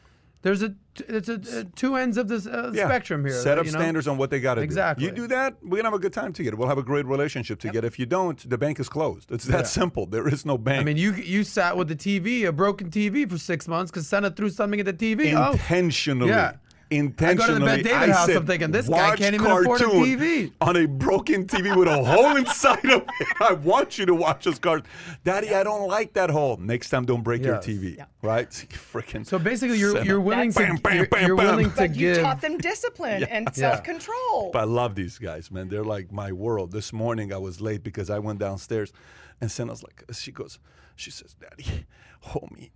There's 0.44 0.62
a 0.62 0.74
it's 1.08 1.28
a, 1.30 1.34
uh 1.60 1.64
two 1.74 1.96
ends 1.96 2.18
of 2.18 2.28
this 2.28 2.46
uh, 2.46 2.70
Yeah. 2.74 2.84
spectrum 2.86 3.24
here. 3.24 3.32
Set 3.34 3.58
up 3.58 3.64
you 3.64 3.72
know? 3.72 3.78
standards 3.78 4.06
on 4.06 4.18
what 4.18 4.28
they 4.30 4.40
got 4.40 4.54
to 4.56 4.60
Exactly. 4.60 5.06
do. 5.06 5.08
Exactly. 5.10 5.22
You 5.22 5.28
do 5.28 5.34
that, 5.34 5.56
we're 5.62 5.78
gonna 5.78 5.88
have 5.88 5.94
a 5.94 5.98
good 5.98 6.12
time 6.12 6.32
together. 6.34 6.54
We'll 6.56 6.68
have 6.68 6.76
a 6.78 6.82
great 6.82 7.06
relationship 7.06 7.58
together. 7.60 7.86
If 7.88 7.98
you 7.98 8.04
don't, 8.04 8.38
the 8.48 8.58
bank 8.58 8.78
is 8.78 8.88
closed. 8.90 9.32
It's 9.32 9.46
that 9.46 9.66
simple. 9.66 10.04
There 10.06 10.28
is 10.28 10.44
no 10.44 10.58
bank. 10.58 10.82
I 10.82 10.84
mean, 10.84 10.98
you 10.98 11.14
you 11.14 11.44
sat 11.44 11.76
with 11.78 11.88
the 11.88 11.96
TV, 11.96 12.46
a 12.46 12.52
broken 12.52 12.90
TV, 12.90 13.28
for 13.28 13.38
six 13.38 13.66
months 13.66 13.90
because 13.90 14.06
Santa 14.06 14.30
threw 14.30 14.50
something 14.50 14.78
at 14.78 14.86
the 14.86 14.92
TV. 14.92 15.32
Oh, 15.34 15.52
intentionally. 15.52 16.28
Yeah. 16.28 16.52
Intentionally. 16.94 17.44
I 17.44 17.46
go 17.48 17.54
to 17.54 17.60
the 17.60 17.82
Bet-David 17.82 18.14
house, 18.14 18.26
said, 18.26 18.36
I'm 18.36 18.46
thinking, 18.46 18.70
this 18.70 18.88
guy 18.88 19.08
"Watch 19.10 19.18
can't 19.18 19.34
even 19.34 19.46
afford 19.46 19.80
a 19.80 19.84
cartoon 19.84 20.18
TV." 20.18 20.52
On 20.60 20.76
a 20.76 20.86
broken 20.86 21.46
TV 21.46 21.76
with 21.76 21.88
a 21.88 22.02
hole 22.02 22.36
inside 22.36 22.84
of 22.84 23.02
it. 23.02 23.26
I 23.40 23.52
want 23.54 23.98
you 23.98 24.06
to 24.06 24.14
watch 24.14 24.44
this 24.44 24.58
cartoon. 24.58 24.86
Daddy, 25.24 25.54
I 25.54 25.62
don't 25.62 25.88
like 25.88 26.12
that 26.14 26.30
hole. 26.30 26.56
Next 26.56 26.90
time, 26.90 27.04
don't 27.04 27.22
break 27.22 27.42
your 27.42 27.56
TV. 27.56 27.96
Yeah. 27.96 28.06
Right? 28.22 28.48
Freaking. 28.92 29.26
so 29.26 29.38
basically, 29.38 29.78
you're 29.78 30.02
you're 30.04 30.20
willing 30.20 30.52
to 30.52 30.58
Bam, 30.58 30.76
bam, 30.76 30.96
you're, 30.96 31.06
bam, 31.06 31.26
you're 31.26 31.36
bam. 31.36 31.46
willing 31.46 31.70
to 31.70 31.76
But 31.76 31.96
you 31.96 32.14
taught 32.16 32.40
them 32.40 32.58
discipline 32.58 33.24
and 33.24 33.54
self 33.54 33.82
control. 33.82 34.50
But 34.52 34.60
I 34.60 34.64
love 34.64 34.94
these 34.94 35.18
guys, 35.18 35.50
man. 35.50 35.68
They're 35.68 35.84
like 35.84 36.12
my 36.12 36.32
world. 36.32 36.72
This 36.72 36.92
morning 36.92 37.32
I 37.32 37.38
was 37.38 37.60
late 37.60 37.82
because 37.82 38.10
I 38.10 38.18
went 38.18 38.38
downstairs, 38.38 38.92
and 39.40 39.50
Senna's 39.50 39.82
like, 39.82 40.04
she 40.12 40.32
goes, 40.32 40.58
she 40.96 41.10
says, 41.10 41.34
"Daddy, 41.34 41.86
hold 42.20 42.50
me, 42.52 42.72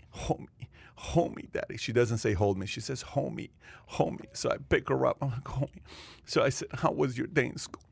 hold 0.98 1.36
me, 1.36 1.48
Daddy." 1.52 1.76
She 1.76 1.92
doesn't 1.92 2.18
say 2.18 2.32
hold 2.34 2.58
me. 2.58 2.66
She 2.66 2.80
says, 2.80 3.02
"Hold 3.02 3.34
me, 3.34 3.50
hold 3.86 4.20
me." 4.20 4.26
So 4.32 4.50
I 4.50 4.56
pick 4.68 4.88
her 4.88 5.06
up. 5.06 5.18
I'm 5.22 5.30
like, 5.30 5.48
"Hold 5.48 5.74
me." 5.74 5.82
So 6.24 6.42
I 6.42 6.50
said, 6.50 6.68
"How 6.72 6.92
was 6.92 7.16
your 7.16 7.26
day 7.26 7.46
in 7.46 7.58
school?" 7.58 7.84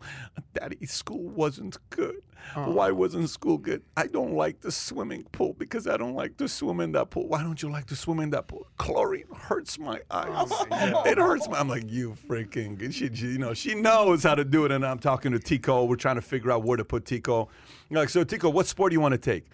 Daddy, 0.54 0.84
school 0.86 1.28
wasn't 1.28 1.78
good. 1.90 2.22
Why 2.54 2.90
wasn't 2.90 3.28
school 3.28 3.58
good? 3.58 3.82
I 3.96 4.06
don't 4.06 4.34
like 4.34 4.60
the 4.60 4.70
swimming 4.70 5.24
pool 5.32 5.54
because 5.58 5.86
I 5.86 5.96
don't 5.96 6.14
like 6.14 6.36
to 6.36 6.48
swim 6.48 6.80
in 6.80 6.92
that 6.92 7.10
pool. 7.10 7.26
Why 7.28 7.42
don't 7.42 7.60
you 7.60 7.70
like 7.70 7.86
to 7.86 7.96
swim 7.96 8.20
in 8.20 8.30
that 8.30 8.46
pool? 8.46 8.66
Chlorine 8.78 9.26
hurts 9.34 9.78
my 9.78 10.00
eyes. 10.10 10.52
it 10.70 11.18
hurts 11.18 11.48
my. 11.48 11.58
I'm 11.58 11.68
like, 11.68 11.90
you 11.90 12.16
freaking. 12.28 12.80
She, 12.92 13.12
she, 13.14 13.26
you 13.26 13.38
know, 13.38 13.52
she 13.52 13.74
knows 13.74 14.22
how 14.22 14.34
to 14.34 14.44
do 14.44 14.64
it. 14.64 14.70
And 14.72 14.86
I'm 14.86 14.98
talking 14.98 15.32
to 15.32 15.38
Tico. 15.38 15.84
We're 15.84 15.96
trying 15.96 16.16
to 16.16 16.22
figure 16.22 16.52
out 16.52 16.62
where 16.62 16.76
to 16.76 16.84
put 16.84 17.04
Tico. 17.04 17.48
Like, 17.90 18.08
so 18.08 18.22
Tico, 18.24 18.48
what 18.48 18.66
sport 18.66 18.90
do 18.90 18.94
you 18.94 19.00
want 19.00 19.12
to 19.12 19.18
take? 19.18 19.46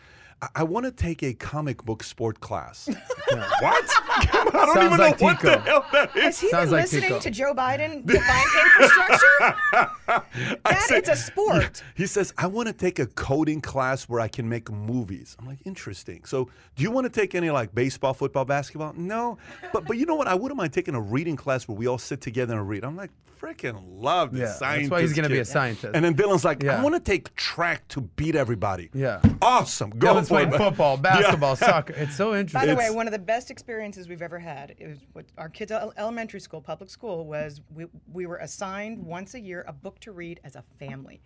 I, 0.42 0.48
I 0.56 0.62
want 0.64 0.84
to 0.86 0.92
take 0.92 1.22
a 1.22 1.32
comic 1.32 1.84
book 1.84 2.02
sport 2.02 2.40
class. 2.40 2.88
what? 3.60 3.90
I 4.14 4.50
don't 4.52 4.74
Sounds 4.74 4.86
even 4.86 4.98
like 4.98 5.20
know 5.20 5.26
what 5.26 5.40
the 5.40 5.58
hell 5.60 5.86
that 5.92 6.16
is. 6.16 6.22
Has 6.24 6.40
he 6.40 6.48
Sounds 6.50 6.64
been 6.66 6.72
like 6.72 6.82
listening 6.82 7.02
Tico. 7.08 7.20
to 7.20 7.30
Joe 7.30 7.54
Biden 7.54 8.06
define 8.06 8.46
infrastructure? 8.64 9.56
I 10.08 10.58
That 10.64 10.84
said- 10.88 10.98
it's 10.98 11.08
a 11.08 11.16
sport. 11.16 11.82
He 11.94 12.06
says, 12.06 12.32
I 12.38 12.46
want 12.46 12.66
to 12.68 12.72
take 12.72 12.98
a 12.98 13.06
coding 13.06 13.60
class 13.60 14.04
where 14.08 14.20
I 14.20 14.28
can 14.28 14.48
make 14.48 14.70
movies. 14.70 15.36
I'm 15.38 15.46
like, 15.46 15.58
interesting. 15.64 16.24
So, 16.24 16.48
do 16.76 16.82
you 16.82 16.90
want 16.90 17.04
to 17.04 17.10
take 17.10 17.34
any 17.34 17.50
like 17.50 17.74
baseball, 17.74 18.14
football, 18.14 18.44
basketball? 18.44 18.92
No. 18.96 19.38
But 19.72 19.86
but 19.86 19.96
you 19.98 20.06
know 20.06 20.14
what? 20.16 20.26
I 20.26 20.34
wouldn't 20.34 20.56
mind 20.58 20.72
taking 20.72 20.94
a 20.94 21.00
reading 21.00 21.36
class 21.36 21.68
where 21.68 21.76
we 21.76 21.86
all 21.86 21.98
sit 21.98 22.20
together 22.20 22.54
and 22.58 22.68
read. 22.68 22.84
I'm 22.84 22.96
like, 22.96 23.10
freaking 23.40 23.82
love 24.00 24.32
this 24.32 24.58
Yeah, 24.60 24.76
that's 24.78 24.88
why 24.90 25.00
he's 25.00 25.12
gonna 25.12 25.28
be 25.28 25.40
a 25.40 25.44
scientist. 25.44 25.94
And 25.94 26.04
then 26.04 26.14
Dylan's 26.14 26.44
like, 26.44 26.64
I 26.64 26.80
want 26.82 26.94
to 26.94 27.00
take 27.00 27.34
track 27.34 27.86
to 27.88 28.00
beat 28.02 28.36
everybody. 28.36 28.88
Yeah. 28.94 29.20
Awesome. 29.42 29.90
Go 29.90 30.14
Dylan's 30.14 30.28
for 30.28 30.34
it, 30.34 30.36
playing 30.36 30.50
man. 30.50 30.58
football, 30.58 30.94
Yeah. 30.96 31.02
basketball, 31.02 31.56
soccer. 31.56 31.92
It's 31.94 32.14
so 32.16 32.34
interesting. 32.36 32.58
By 32.60 32.62
interesting. 32.62 32.76
the 32.88 32.92
way, 32.92 32.96
one 32.96 33.06
of 33.08 33.12
the 33.12 33.18
best 33.18 33.50
experiences 33.50 34.01
we've 34.08 34.22
ever 34.22 34.38
had 34.38 34.74
is 34.78 34.98
with 35.14 35.26
our 35.38 35.48
kids' 35.48 35.72
elementary 35.72 36.40
school, 36.40 36.60
public 36.60 36.90
school, 36.90 37.26
was 37.26 37.60
we, 37.74 37.86
we 38.12 38.26
were 38.26 38.36
assigned 38.36 38.98
once 39.04 39.34
a 39.34 39.40
year 39.40 39.64
a 39.66 39.72
book 39.72 40.00
to 40.00 40.12
read 40.12 40.40
as 40.44 40.56
a 40.56 40.64
family. 40.78 41.20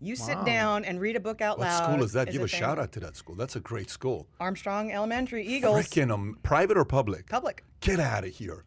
You 0.00 0.16
sit 0.16 0.44
down 0.44 0.84
and 0.84 1.00
read 1.00 1.14
a 1.14 1.20
book 1.20 1.40
out 1.40 1.58
What 1.58 1.68
loud. 1.68 1.80
What 1.82 1.92
school 1.92 2.04
is 2.04 2.12
that? 2.14 2.26
Give 2.26 2.42
a, 2.42 2.48
family. 2.48 2.48
shout 2.48 2.78
out 2.78 2.90
to 2.92 3.00
that 3.00 3.16
school. 3.16 3.36
That's 3.36 3.54
a 3.54 3.60
great 3.60 3.88
school. 3.88 4.26
Armstrong 4.40 4.90
Elementary, 4.90 5.46
Eagles, 5.46 5.86
Freaking 5.86 6.12
um, 6.12 6.38
private 6.42 6.76
or 6.76 6.84
public? 6.84 7.28
public. 7.28 7.62
Get 7.80 8.00
out 8.00 8.24
of 8.24 8.30
here. 8.30 8.64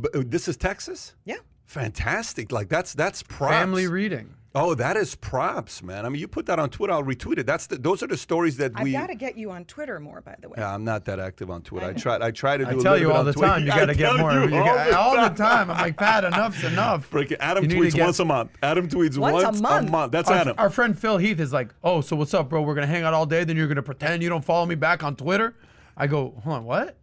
B- 0.00 0.08
uh, 0.12 0.22
This 0.26 0.48
is 0.48 0.56
Texas? 0.56 1.14
Yeah. 1.24 1.36
Fantastic. 1.66 2.50
Like 2.50 2.68
that's 2.68 2.94
that's 2.94 3.22
props. 3.22 3.52
Family 3.52 3.86
reading. 3.86 4.34
Oh, 4.58 4.74
that 4.74 4.96
is 4.96 5.14
props, 5.14 5.82
man. 5.82 6.06
I 6.06 6.08
mean, 6.08 6.18
you 6.18 6.26
put 6.26 6.46
that 6.46 6.58
on 6.58 6.70
Twitter, 6.70 6.92
I'll 6.94 7.02
retweet 7.02 7.36
it. 7.38 7.46
That's 7.46 7.66
the, 7.66 7.76
those 7.76 8.02
are 8.02 8.06
the 8.06 8.16
stories 8.16 8.56
that 8.56 8.72
I've 8.74 8.84
we. 8.84 8.92
got 8.92 9.08
to 9.08 9.14
get 9.14 9.36
you 9.36 9.50
on 9.50 9.66
Twitter 9.66 10.00
more, 10.00 10.22
by 10.22 10.34
the 10.40 10.48
way. 10.48 10.54
Yeah, 10.56 10.72
I'm 10.72 10.82
not 10.82 11.04
that 11.04 11.20
active 11.20 11.50
on 11.50 11.60
Twitter. 11.60 11.84
I 11.86 11.92
try. 11.92 12.18
I 12.20 12.30
try 12.30 12.56
to 12.56 12.64
do. 12.64 12.70
I 12.70 12.72
a 12.72 12.76
tell 12.76 12.92
little 12.92 12.98
you 13.00 13.06
bit 13.08 13.16
all 13.16 13.24
the 13.24 13.32
Twitter. 13.34 13.48
time, 13.52 13.60
you 13.64 13.68
got 13.80 13.84
to 13.86 13.94
get 13.94 14.16
more. 14.16 14.32
you 14.32 14.40
You 14.44 14.48
got- 14.50 14.92
all 14.94 15.12
the 15.28 15.34
time. 15.34 15.70
I'm 15.70 15.76
like, 15.76 15.98
Pat, 15.98 16.24
enough's 16.24 16.64
enough. 16.64 17.10
Freaking 17.10 17.36
Adam 17.38 17.64
You 17.64 17.70
tweets 17.78 17.94
get- 17.94 18.04
once 18.04 18.18
a 18.18 18.24
month. 18.24 18.50
Adam 18.62 18.88
tweets 18.88 19.18
Once 19.18 19.44
once, 19.44 19.58
a 19.60 19.82
month? 19.90 20.10
That's 20.12 20.30
Our, 20.30 20.36
Adam. 20.38 20.54
our 20.56 20.70
friend 20.70 20.98
Phil 20.98 21.18
Heath 21.18 21.38
is 21.38 21.52
like, 21.52 21.74
oh, 21.84 22.00
so 22.00 22.16
what's 22.16 22.32
up, 22.32 22.48
bro? 22.48 22.62
We're 22.62 22.74
gonna 22.74 22.86
hang 22.86 23.02
out 23.04 23.12
all 23.12 23.26
day. 23.26 23.44
Then 23.44 23.58
you're 23.58 23.68
gonna 23.68 23.82
pretend 23.82 24.22
you 24.22 24.30
don't 24.30 24.44
follow 24.44 24.64
me 24.64 24.74
back 24.74 25.04
on 25.04 25.16
Twitter. 25.16 25.54
I 25.98 26.06
go, 26.06 26.34
hold 26.42 26.56
on, 26.56 26.64
what? 26.64 26.96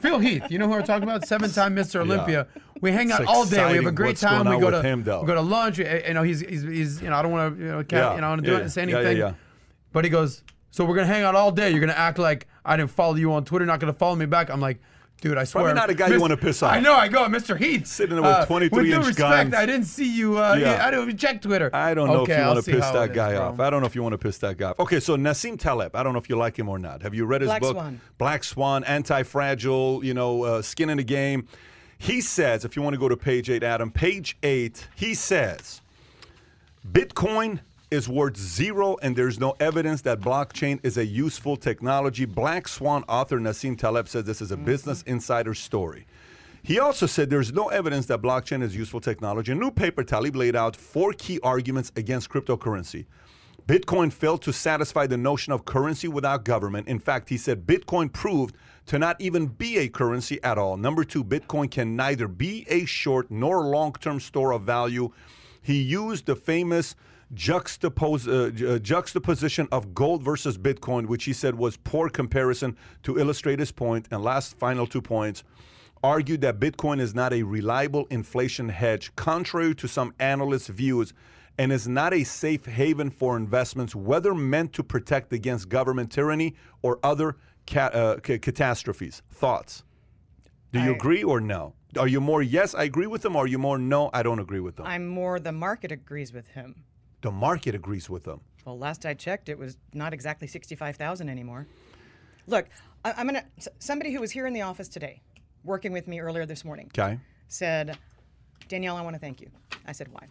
Phil 0.00 0.18
Heath, 0.18 0.44
you 0.50 0.58
know 0.58 0.66
who 0.66 0.72
we're 0.72 0.82
talking 0.82 1.04
about? 1.04 1.26
Seven-time 1.26 1.74
Mr. 1.74 2.00
Olympia. 2.00 2.46
We 2.80 2.92
hang 2.92 3.12
out 3.12 3.20
It's 3.22 3.30
all 3.30 3.44
day. 3.44 3.70
We 3.70 3.76
have 3.76 3.86
a 3.86 3.92
great 3.92 4.16
time. 4.16 4.48
We 4.48 4.58
go 4.58 4.70
to 4.70 4.82
him, 4.82 5.00
we 5.00 5.04
go 5.04 5.34
to 5.34 5.40
lunch. 5.40 5.78
You 5.78 6.02
you 6.06 6.14
know, 6.14 6.22
he's 6.22 6.40
he's, 6.40 6.62
he's 6.62 7.02
you 7.02 7.10
know, 7.10 7.16
I 7.16 7.22
don't 7.22 7.32
want 7.32 7.56
to 7.56 7.62
you 7.62 7.70
know, 7.70 7.84
ca- 7.84 7.96
Yeah, 7.96 8.14
you 8.16 8.20
know, 8.20 8.26
I 8.32 8.36
don't 8.36 8.44
do 8.44 8.52
yeah, 8.52 8.66
say 8.66 8.82
yeah, 8.82 8.88
yeah, 8.88 8.96
anything. 8.98 9.16
yeah. 9.18 9.34
But 9.92 10.04
he 10.04 10.10
goes, 10.10 10.42
so 10.70 10.84
we're 10.84 10.94
gonna 10.96 11.06
hang 11.06 11.22
out 11.22 11.34
all 11.34 11.52
day. 11.52 11.70
You're 11.70 11.80
gonna 11.80 11.92
act 11.92 12.18
like 12.18 12.46
I 12.64 12.76
didn't 12.76 12.90
follow 12.90 13.14
you 13.14 13.32
on 13.32 13.44
Twitter. 13.44 13.66
Not 13.66 13.78
gonna 13.80 13.92
follow 13.92 14.16
me 14.16 14.26
back. 14.26 14.50
I'm 14.50 14.60
like. 14.60 14.80
Dude, 15.22 15.38
I 15.38 15.44
swear. 15.44 15.72
not 15.72 15.88
a 15.88 15.94
guy 15.94 16.08
you 16.08 16.20
wanna 16.20 16.36
piss 16.36 16.62
off. 16.64 16.72
I 16.72 16.80
know. 16.80 16.94
I 16.94 17.06
go, 17.08 17.24
Mr. 17.26 17.56
Heath. 17.56 17.86
Sitting 17.86 18.16
there 18.16 18.22
with 18.22 18.30
uh, 18.30 18.44
23 18.44 18.76
With 18.76 18.86
due 18.86 18.96
inch 18.96 19.06
respect, 19.06 19.18
guns. 19.50 19.54
I 19.54 19.64
didn't 19.64 19.86
see 19.86 20.12
you. 20.14 20.36
Uh, 20.36 20.56
Yeah. 20.56 20.84
I 20.84 20.90
didn't 20.90 21.04
even 21.06 21.16
check 21.16 21.40
Twitter. 21.40 21.70
I 21.72 21.94
don't 21.94 22.08
know 22.08 22.22
Okay, 22.22 22.32
if 22.32 22.38
you 22.38 22.44
I'll 22.44 22.54
want 22.54 22.64
to 22.64 22.70
piss 22.72 22.90
that 22.90 23.14
guy 23.14 23.30
bro. 23.34 23.42
off. 23.42 23.60
I 23.60 23.70
don't 23.70 23.80
know 23.80 23.86
if 23.86 23.94
you 23.94 24.02
want 24.02 24.14
to 24.14 24.18
piss 24.18 24.38
that 24.38 24.58
guy 24.58 24.70
off. 24.70 24.80
Okay, 24.80 24.98
so 25.00 25.16
Nassim 25.16 25.56
Taleb. 25.58 25.94
I 25.94 26.02
don't 26.02 26.12
know 26.12 26.18
if 26.18 26.28
you 26.28 26.36
like 26.36 26.58
him 26.58 26.68
or 26.68 26.78
not. 26.78 27.02
Have 27.02 27.14
you 27.14 27.24
read 27.24 27.40
his 27.40 27.48
Black 27.48 27.62
book? 27.62 27.72
Swan. 27.76 28.00
Black 28.18 28.42
Swan, 28.44 28.82
Anti-Fragile. 28.82 30.04
You 30.04 30.12
know, 30.12 30.42
uh, 30.42 30.60
Skin 30.62 30.90
in 30.90 30.96
the 30.98 31.04
Game. 31.04 31.46
He 31.98 32.20
says, 32.20 32.64
if 32.64 32.74
you 32.74 32.82
want 32.82 32.94
to 32.94 32.98
go 33.00 33.08
to 33.08 33.16
page 33.16 33.48
eight, 33.48 33.62
Adam, 33.62 33.92
page 33.92 34.36
eight. 34.42 34.88
He 34.96 35.14
says, 35.14 35.80
Bitcoin 36.90 37.60
is 37.92 38.08
worth 38.08 38.38
zero, 38.38 38.96
and 39.02 39.14
there's 39.14 39.38
no 39.38 39.54
evidence 39.60 40.00
that 40.02 40.18
blockchain 40.18 40.80
is 40.82 40.96
a 40.96 41.04
useful 41.04 41.56
technology. 41.56 42.24
Black 42.24 42.66
Swan 42.66 43.04
author 43.06 43.38
Nassim 43.38 43.78
Taleb 43.78 44.08
says 44.08 44.24
this 44.24 44.40
is 44.40 44.50
a 44.50 44.56
Business 44.56 45.02
mm-hmm. 45.02 45.12
Insider 45.12 45.52
story. 45.52 46.06
He 46.62 46.78
also 46.78 47.06
said 47.06 47.28
there's 47.28 47.52
no 47.52 47.68
evidence 47.68 48.06
that 48.06 48.22
blockchain 48.22 48.62
is 48.62 48.74
useful 48.74 49.00
technology. 49.00 49.52
In 49.52 49.58
a 49.58 49.60
new 49.60 49.70
paper, 49.70 50.02
Taleb 50.02 50.36
laid 50.36 50.56
out 50.56 50.74
four 50.74 51.12
key 51.12 51.38
arguments 51.42 51.92
against 51.94 52.30
cryptocurrency. 52.30 53.04
Bitcoin 53.66 54.10
failed 54.10 54.40
to 54.42 54.52
satisfy 54.52 55.06
the 55.06 55.18
notion 55.18 55.52
of 55.52 55.64
currency 55.66 56.08
without 56.08 56.44
government. 56.44 56.88
In 56.88 56.98
fact, 56.98 57.28
he 57.28 57.36
said 57.36 57.66
Bitcoin 57.66 58.10
proved 58.10 58.56
to 58.86 58.98
not 58.98 59.20
even 59.20 59.46
be 59.46 59.76
a 59.76 59.88
currency 59.88 60.42
at 60.42 60.56
all. 60.56 60.78
Number 60.78 61.04
two, 61.04 61.22
Bitcoin 61.22 61.70
can 61.70 61.94
neither 61.94 62.26
be 62.26 62.64
a 62.68 62.86
short 62.86 63.30
nor 63.30 63.66
long 63.66 63.92
term 63.92 64.18
store 64.18 64.52
of 64.52 64.62
value. 64.62 65.12
He 65.60 65.80
used 65.80 66.26
the 66.26 66.34
famous 66.34 66.96
juxtapose, 67.34 68.26
uh, 68.28 68.74
uh, 68.74 68.78
juxtaposition 68.78 69.68
of 69.72 69.94
gold 69.94 70.22
versus 70.22 70.58
Bitcoin, 70.58 71.06
which 71.06 71.24
he 71.24 71.32
said 71.32 71.54
was 71.54 71.76
poor 71.78 72.08
comparison 72.08 72.76
to 73.02 73.18
illustrate 73.18 73.58
his 73.58 73.72
point. 73.72 74.06
And 74.10 74.22
last, 74.22 74.56
final 74.56 74.86
two 74.86 75.02
points 75.02 75.42
argued 76.04 76.40
that 76.40 76.58
Bitcoin 76.58 77.00
is 77.00 77.14
not 77.14 77.32
a 77.32 77.42
reliable 77.44 78.06
inflation 78.10 78.68
hedge, 78.68 79.14
contrary 79.14 79.74
to 79.76 79.86
some 79.86 80.12
analysts' 80.18 80.66
views, 80.66 81.14
and 81.58 81.70
is 81.70 81.86
not 81.86 82.12
a 82.12 82.24
safe 82.24 82.64
haven 82.66 83.08
for 83.10 83.36
investments, 83.36 83.94
whether 83.94 84.34
meant 84.34 84.72
to 84.72 84.82
protect 84.82 85.32
against 85.32 85.68
government 85.68 86.10
tyranny 86.10 86.56
or 86.82 86.98
other 87.04 87.36
ca- 87.66 87.90
uh, 87.92 88.16
ca- 88.16 88.38
catastrophes. 88.38 89.22
Thoughts? 89.30 89.84
Do 90.72 90.80
you 90.80 90.92
I- 90.92 90.94
agree 90.96 91.22
or 91.22 91.40
no? 91.40 91.74
Are 91.98 92.08
you 92.08 92.22
more 92.22 92.42
yes, 92.42 92.74
I 92.74 92.84
agree 92.84 93.06
with 93.06 93.20
them, 93.20 93.36
or 93.36 93.44
are 93.44 93.46
you 93.46 93.58
more 93.58 93.76
no, 93.78 94.08
I 94.14 94.22
don't 94.22 94.38
agree 94.38 94.60
with 94.60 94.76
them? 94.76 94.86
I'm 94.86 95.06
more 95.06 95.38
the 95.38 95.52
market 95.52 95.92
agrees 95.92 96.32
with 96.32 96.48
him. 96.48 96.84
The 97.22 97.30
market 97.30 97.74
agrees 97.74 98.10
with 98.10 98.24
them. 98.24 98.40
Well, 98.64 98.78
last 98.78 99.06
I 99.06 99.14
checked, 99.14 99.48
it 99.48 99.58
was 99.58 99.76
not 99.94 100.12
exactly 100.12 100.46
65,000 100.46 101.28
anymore. 101.28 101.66
Look, 102.46 102.66
I, 103.04 103.12
I'm 103.16 103.26
gonna. 103.26 103.44
Somebody 103.78 104.12
who 104.12 104.20
was 104.20 104.30
here 104.30 104.46
in 104.46 104.52
the 104.52 104.62
office 104.62 104.88
today, 104.88 105.22
working 105.64 105.92
with 105.92 106.06
me 106.06 106.20
earlier 106.20 106.44
this 106.44 106.64
morning, 106.64 106.90
Okay. 106.96 107.18
said, 107.48 107.96
Danielle, 108.68 108.96
I 108.96 109.02
want 109.02 109.14
to 109.14 109.20
thank 109.20 109.40
you. 109.40 109.50
I 109.86 109.92
said, 109.92 110.08
why? 110.12 110.26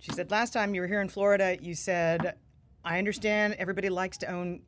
She 0.00 0.12
said, 0.12 0.30
last 0.30 0.52
time 0.52 0.74
you 0.74 0.80
were 0.80 0.86
here 0.86 1.02
in 1.02 1.08
Florida, 1.08 1.56
you 1.60 1.74
said, 1.74 2.34
I 2.84 2.98
understand 2.98 3.54
everybody 3.58 3.90
likes 3.90 4.16
to 4.18 4.26
own 4.30 4.60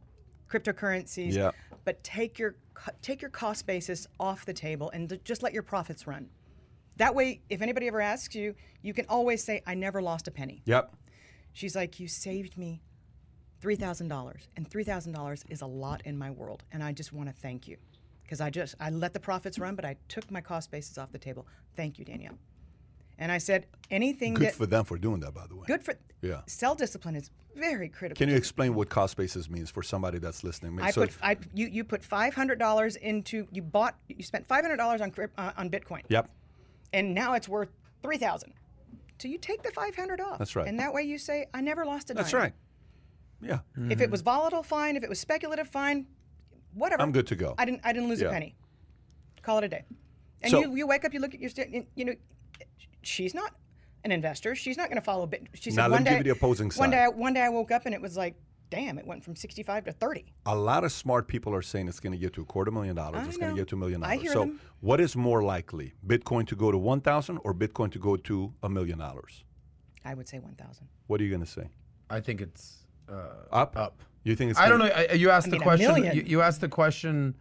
cryptocurrencies, 0.51 1.33
Yeah. 1.33 1.53
but 1.85 2.03
take 2.05 2.39
your 2.39 2.55
take 3.01 3.23
your 3.23 3.31
cost 3.31 3.67
basis 3.67 4.07
off 4.19 4.45
the 4.45 4.53
table 4.53 4.91
and 4.91 5.19
just 5.25 5.43
let 5.43 5.53
your 5.53 5.63
profits 5.63 6.07
run. 6.07 6.29
That 6.97 7.15
way, 7.15 7.41
if 7.49 7.63
anybody 7.63 7.87
ever 7.89 8.01
asks 8.01 8.35
you, 8.35 8.55
you 8.83 8.93
can 8.93 9.07
always 9.09 9.43
say, 9.43 9.63
I 9.67 9.75
never 9.75 10.03
lost 10.03 10.27
a 10.29 10.31
penny. 10.31 10.63
Yep. 10.67 10.95
She's 11.53 11.77
like, 11.77 12.01
You 12.01 12.09
saved 12.09 12.57
me 12.57 12.83
$3,000. 13.62 14.35
And 14.57 14.69
$3,000 14.69 15.45
is 15.51 15.62
a 15.62 15.66
lot 15.66 16.03
in 16.05 16.19
my 16.19 16.31
world. 16.31 16.65
And 16.73 16.83
I 16.83 16.93
just 16.93 17.12
want 17.12 17.29
to 17.29 17.35
thank 17.35 17.69
you. 17.69 17.77
Because 18.24 18.41
I 18.41 18.51
just, 18.51 18.74
I 18.81 18.91
let 18.91 19.12
the 19.12 19.20
profits 19.20 19.59
run, 19.59 19.74
but 19.74 19.85
I 19.85 19.97
took 20.09 20.31
my 20.31 20.41
cost 20.41 20.70
basis 20.70 20.97
off 20.99 21.12
the 21.12 21.19
table. 21.19 21.47
Thank 21.77 21.99
you, 21.99 22.05
Danielle. 22.05 22.39
And 23.19 23.31
I 23.31 23.39
said, 23.39 23.66
anything 23.91 24.35
Good 24.35 24.49
that, 24.49 24.55
for 24.55 24.66
them 24.66 24.85
for 24.85 24.97
doing 24.99 25.20
that, 25.20 25.35
by 25.35 25.47
the 25.47 25.55
way. 25.55 25.65
good 25.66 25.83
for, 25.85 25.95
Yeah. 26.23 26.41
Self 26.47 26.79
discipline 26.79 27.15
is 27.15 27.31
very 27.55 27.89
critical. 27.89 28.19
Can 28.19 28.31
you 28.31 28.37
explain 28.37 28.74
what 28.74 28.89
cost 28.89 29.16
basis 29.16 29.51
means 29.51 29.70
for 29.70 29.83
somebody 29.83 30.19
that's 30.19 30.43
listening? 30.43 30.81
I 30.81 30.91
So- 30.91 31.03
put, 31.03 31.16
I, 31.23 31.37
you, 31.55 31.66
you 31.69 31.85
put 31.85 32.01
$500 32.03 32.97
into, 32.97 33.47
you 33.53 33.62
bought, 33.62 33.97
you 34.09 34.23
spent 34.24 34.49
$500 34.49 35.01
on, 35.03 35.11
cryp- 35.12 35.29
uh, 35.37 35.53
on 35.57 35.69
Bitcoin. 35.70 36.01
Yep. 36.09 36.31
And 36.95 37.15
now 37.15 37.35
it's 37.35 37.49
worth 37.49 37.69
3000 38.03 38.55
So 39.18 39.28
you 39.28 39.39
take 39.39 39.62
the 39.62 39.70
500 39.70 40.20
off. 40.20 40.39
That's 40.39 40.56
right. 40.56 40.66
And 40.66 40.78
that 40.80 40.93
way 40.93 41.02
you 41.02 41.18
say, 41.18 41.47
I 41.55 41.60
never 41.60 41.84
lost 41.84 42.10
a 42.10 42.14
dime. 42.14 42.22
That's 42.22 42.34
right. 42.34 42.52
Yeah. 43.40 43.60
If 43.76 43.80
it 43.80 43.98
mm-hmm. 43.98 44.10
was 44.10 44.20
volatile, 44.22 44.62
fine. 44.62 44.97
If 44.97 45.02
it 45.02 45.09
was 45.09 45.20
speculative, 45.20 45.68
fine. 45.68 46.06
Whatever. 46.74 47.02
I'm 47.02 47.12
good 47.12 47.26
to 47.28 47.36
go. 47.36 47.55
I 47.59 47.64
didn't. 47.64 47.80
I 47.84 47.93
didn't 47.93 48.09
lose 48.09 48.20
Yeah. 48.20 48.28
a 48.28 48.32
penny. 48.32 48.55
Call 49.43 49.59
it 49.59 49.64
a 49.64 49.68
day. 49.68 49.84
And 50.43 50.51
So- 50.51 50.60
you, 50.60 50.76
you 50.76 50.86
wake 50.86 51.05
up, 51.05 51.12
you 51.12 51.20
look 51.20 51.34
at 51.34 51.40
your, 51.40 51.51
sta- 51.51 51.84
you 51.94 52.05
know, 52.05 52.14
she's 53.02 53.34
not 53.34 53.55
an 54.05 54.12
investor. 54.12 54.55
She's 54.55 54.76
not 54.76 54.89
going 54.89 54.97
to 54.97 55.05
follow. 55.05 55.26
Bit. 55.26 55.48
She 55.55 55.70
said 55.70 55.76
Now, 55.76 55.82
let 55.84 55.90
one 55.93 56.05
me 56.05 56.10
day. 56.10 56.16
give 56.16 56.24
the 56.24 56.30
opposing 56.30 56.70
One 56.76 56.90
day, 56.90 57.06
one 57.06 57.34
day 57.34 57.43
I 57.43 57.48
woke 57.48 57.70
up 57.70 57.86
and 57.86 57.94
it 57.94 58.01
was 58.01 58.16
like, 58.16 58.34
damn, 58.73 58.99
it 58.99 59.07
went 59.07 59.23
from 59.23 59.36
65 59.36 59.85
to 59.85 59.93
30. 59.93 60.24
A 60.47 60.57
lot 60.57 60.82
of 60.82 60.90
smart 60.93 61.28
people 61.28 61.55
are 61.55 61.61
saying 61.61 61.89
it's 61.89 62.01
going 62.01 62.15
to 62.15 62.19
get 62.19 62.32
to 62.32 62.40
a 62.40 62.44
quarter 62.47 62.70
million 62.70 62.97
dollars. 62.97 63.20
I 63.23 63.28
It's 63.28 63.36
going 63.36 63.55
to 63.55 63.61
get 63.61 63.69
to 63.69 63.77
a 63.77 63.78
million 63.78 64.03
I 64.03 64.15
dollars. 64.16 64.23
hear 64.23 64.32
So, 64.32 64.40
them. 64.40 64.61
what 64.81 64.99
is 64.99 65.15
more 65.15 65.43
likely, 65.43 65.93
Bitcoin 66.07 66.47
to 66.49 66.57
go 66.57 66.73
to 66.73 66.78
one 66.78 67.03
thousand 67.03 67.39
or 67.44 67.53
Bitcoin 67.55 67.93
to 67.93 67.99
go 67.99 68.16
to 68.16 68.53
a 68.62 68.69
million 68.70 68.99
dollars? 68.99 69.44
I 70.05 70.15
would 70.15 70.27
say 70.27 70.39
1,000. 70.40 70.89
What 71.07 71.20
are 71.20 71.24
you 71.24 71.31
going 71.31 71.44
to 71.44 71.51
say? 71.59 71.69
I 72.11 72.20
think 72.20 72.40
it's 72.40 72.78
uh, 73.09 73.53
Up. 73.53 73.77
up. 73.77 74.01
You 74.24 74.35
think 74.35 74.51
it's? 74.53 74.59
I 74.59 74.69
don't 74.69 74.78
know. 74.78 74.86
I- 74.86 75.12
You 75.12 75.28
asked 75.31 75.49
I 75.49 75.51
the 75.51 75.57
mean, 75.57 75.62
a 75.62 75.65
question. 75.65 76.05
You, 76.16 76.23
you 76.27 76.40
asked 76.40 76.61
the 76.62 76.69
question 76.69 77.36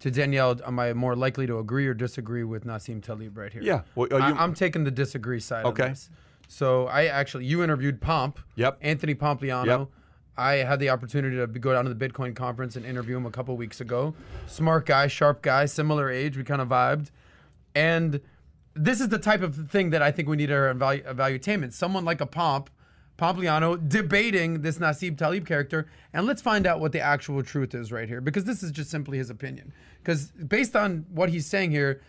to 0.00 0.10
Danielle. 0.10 0.58
Am 0.66 0.78
I 0.80 0.92
more 0.94 1.14
likely 1.14 1.46
to 1.46 1.58
agree 1.58 1.86
or 1.86 1.94
disagree 1.94 2.42
with 2.44 2.64
Nassim 2.66 3.00
Taleb 3.02 3.38
right 3.38 3.52
here? 3.52 3.62
Yeah. 3.62 3.82
Well, 3.94 4.08
are 4.12 4.28
you- 4.28 4.34
I, 4.36 4.42
am 4.44 4.52
taking 4.52 4.82
the 4.84 4.90
disagree 4.90 5.40
side. 5.40 5.64
Okay. 5.64 5.84
Of 5.84 5.88
this. 5.90 6.10
So 6.48 6.86
I 6.88 7.06
actually, 7.06 7.44
you 7.46 7.62
interviewed 7.62 8.00
Pomp. 8.00 8.40
Yep. 8.56 8.78
Anthony 8.82 9.14
Pompliano. 9.14 9.66
Yep. 9.66 9.88
I 10.36 10.54
had 10.54 10.80
the 10.80 10.88
opportunity 10.90 11.36
to 11.36 11.46
go 11.46 11.72
down 11.72 11.84
to 11.84 11.92
the 11.92 12.08
Bitcoin 12.08 12.34
conference 12.34 12.76
and 12.76 12.86
interview 12.86 13.16
him 13.16 13.26
a 13.26 13.30
couple 13.30 13.56
weeks 13.56 13.80
ago. 13.80 14.14
Smart 14.46 14.86
guy, 14.86 15.06
sharp 15.06 15.42
guy, 15.42 15.66
similar 15.66 16.10
age. 16.10 16.36
We 16.36 16.44
kind 16.44 16.62
of 16.62 16.68
vibed, 16.68 17.10
and 17.74 18.20
this 18.74 19.00
is 19.00 19.08
the 19.08 19.18
type 19.18 19.42
of 19.42 19.70
thing 19.70 19.90
that 19.90 20.00
I 20.00 20.10
think 20.10 20.28
we 20.28 20.36
need 20.36 20.50
our 20.50 20.72
evalu- 20.72 21.04
evaluatement. 21.04 21.74
Someone 21.74 22.04
like 22.04 22.20
a 22.20 22.26
Pomp 22.26 22.70
Pompliano 23.18 23.76
debating 23.88 24.62
this 24.62 24.78
Nassim 24.78 25.16
Taleb 25.16 25.46
character, 25.46 25.86
and 26.14 26.26
let's 26.26 26.40
find 26.40 26.66
out 26.66 26.80
what 26.80 26.92
the 26.92 27.00
actual 27.00 27.42
truth 27.42 27.74
is 27.74 27.92
right 27.92 28.08
here, 28.08 28.20
because 28.20 28.44
this 28.44 28.62
is 28.62 28.70
just 28.70 28.90
simply 28.90 29.18
his 29.18 29.28
opinion. 29.28 29.72
Because 30.02 30.32
based 30.32 30.74
on 30.74 31.04
what 31.10 31.28
he's 31.28 31.46
saying 31.46 31.70
here, 31.70 32.00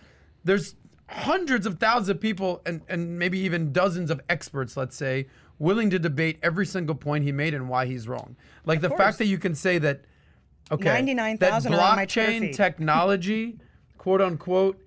there's 0.46 0.76
hundreds 1.10 1.66
of 1.68 1.78
thousands 1.78 2.10
of 2.10 2.22
people, 2.22 2.62
and, 2.66 2.82
and 2.88 3.20
maybe 3.20 3.38
even 3.40 3.74
dozens 3.74 4.10
of 4.10 4.22
experts, 4.30 4.78
let's 4.78 4.96
say, 4.96 5.28
willing 5.60 5.90
to 5.90 6.00
debate 6.00 6.40
every 6.44 6.66
single 6.66 6.96
point 6.96 7.24
he 7.24 7.32
made 7.32 7.54
and 7.54 7.70
why 7.70 7.86
he's 7.86 8.08
wrong. 8.08 8.36
Like 8.66 8.82
the 8.82 8.90
course. 8.90 9.00
fact 9.00 9.18
that 9.20 9.26
you 9.26 9.38
can 9.38 9.56
say 9.56 9.78
that, 9.80 10.02
okay, 10.72 10.86
99,000 10.86 11.72
that 11.72 11.78
are 11.80 11.96
my 11.96 12.06
blockchain 12.06 12.56
technology, 12.56 13.60
quote 13.98 14.22
unquote, 14.22 14.82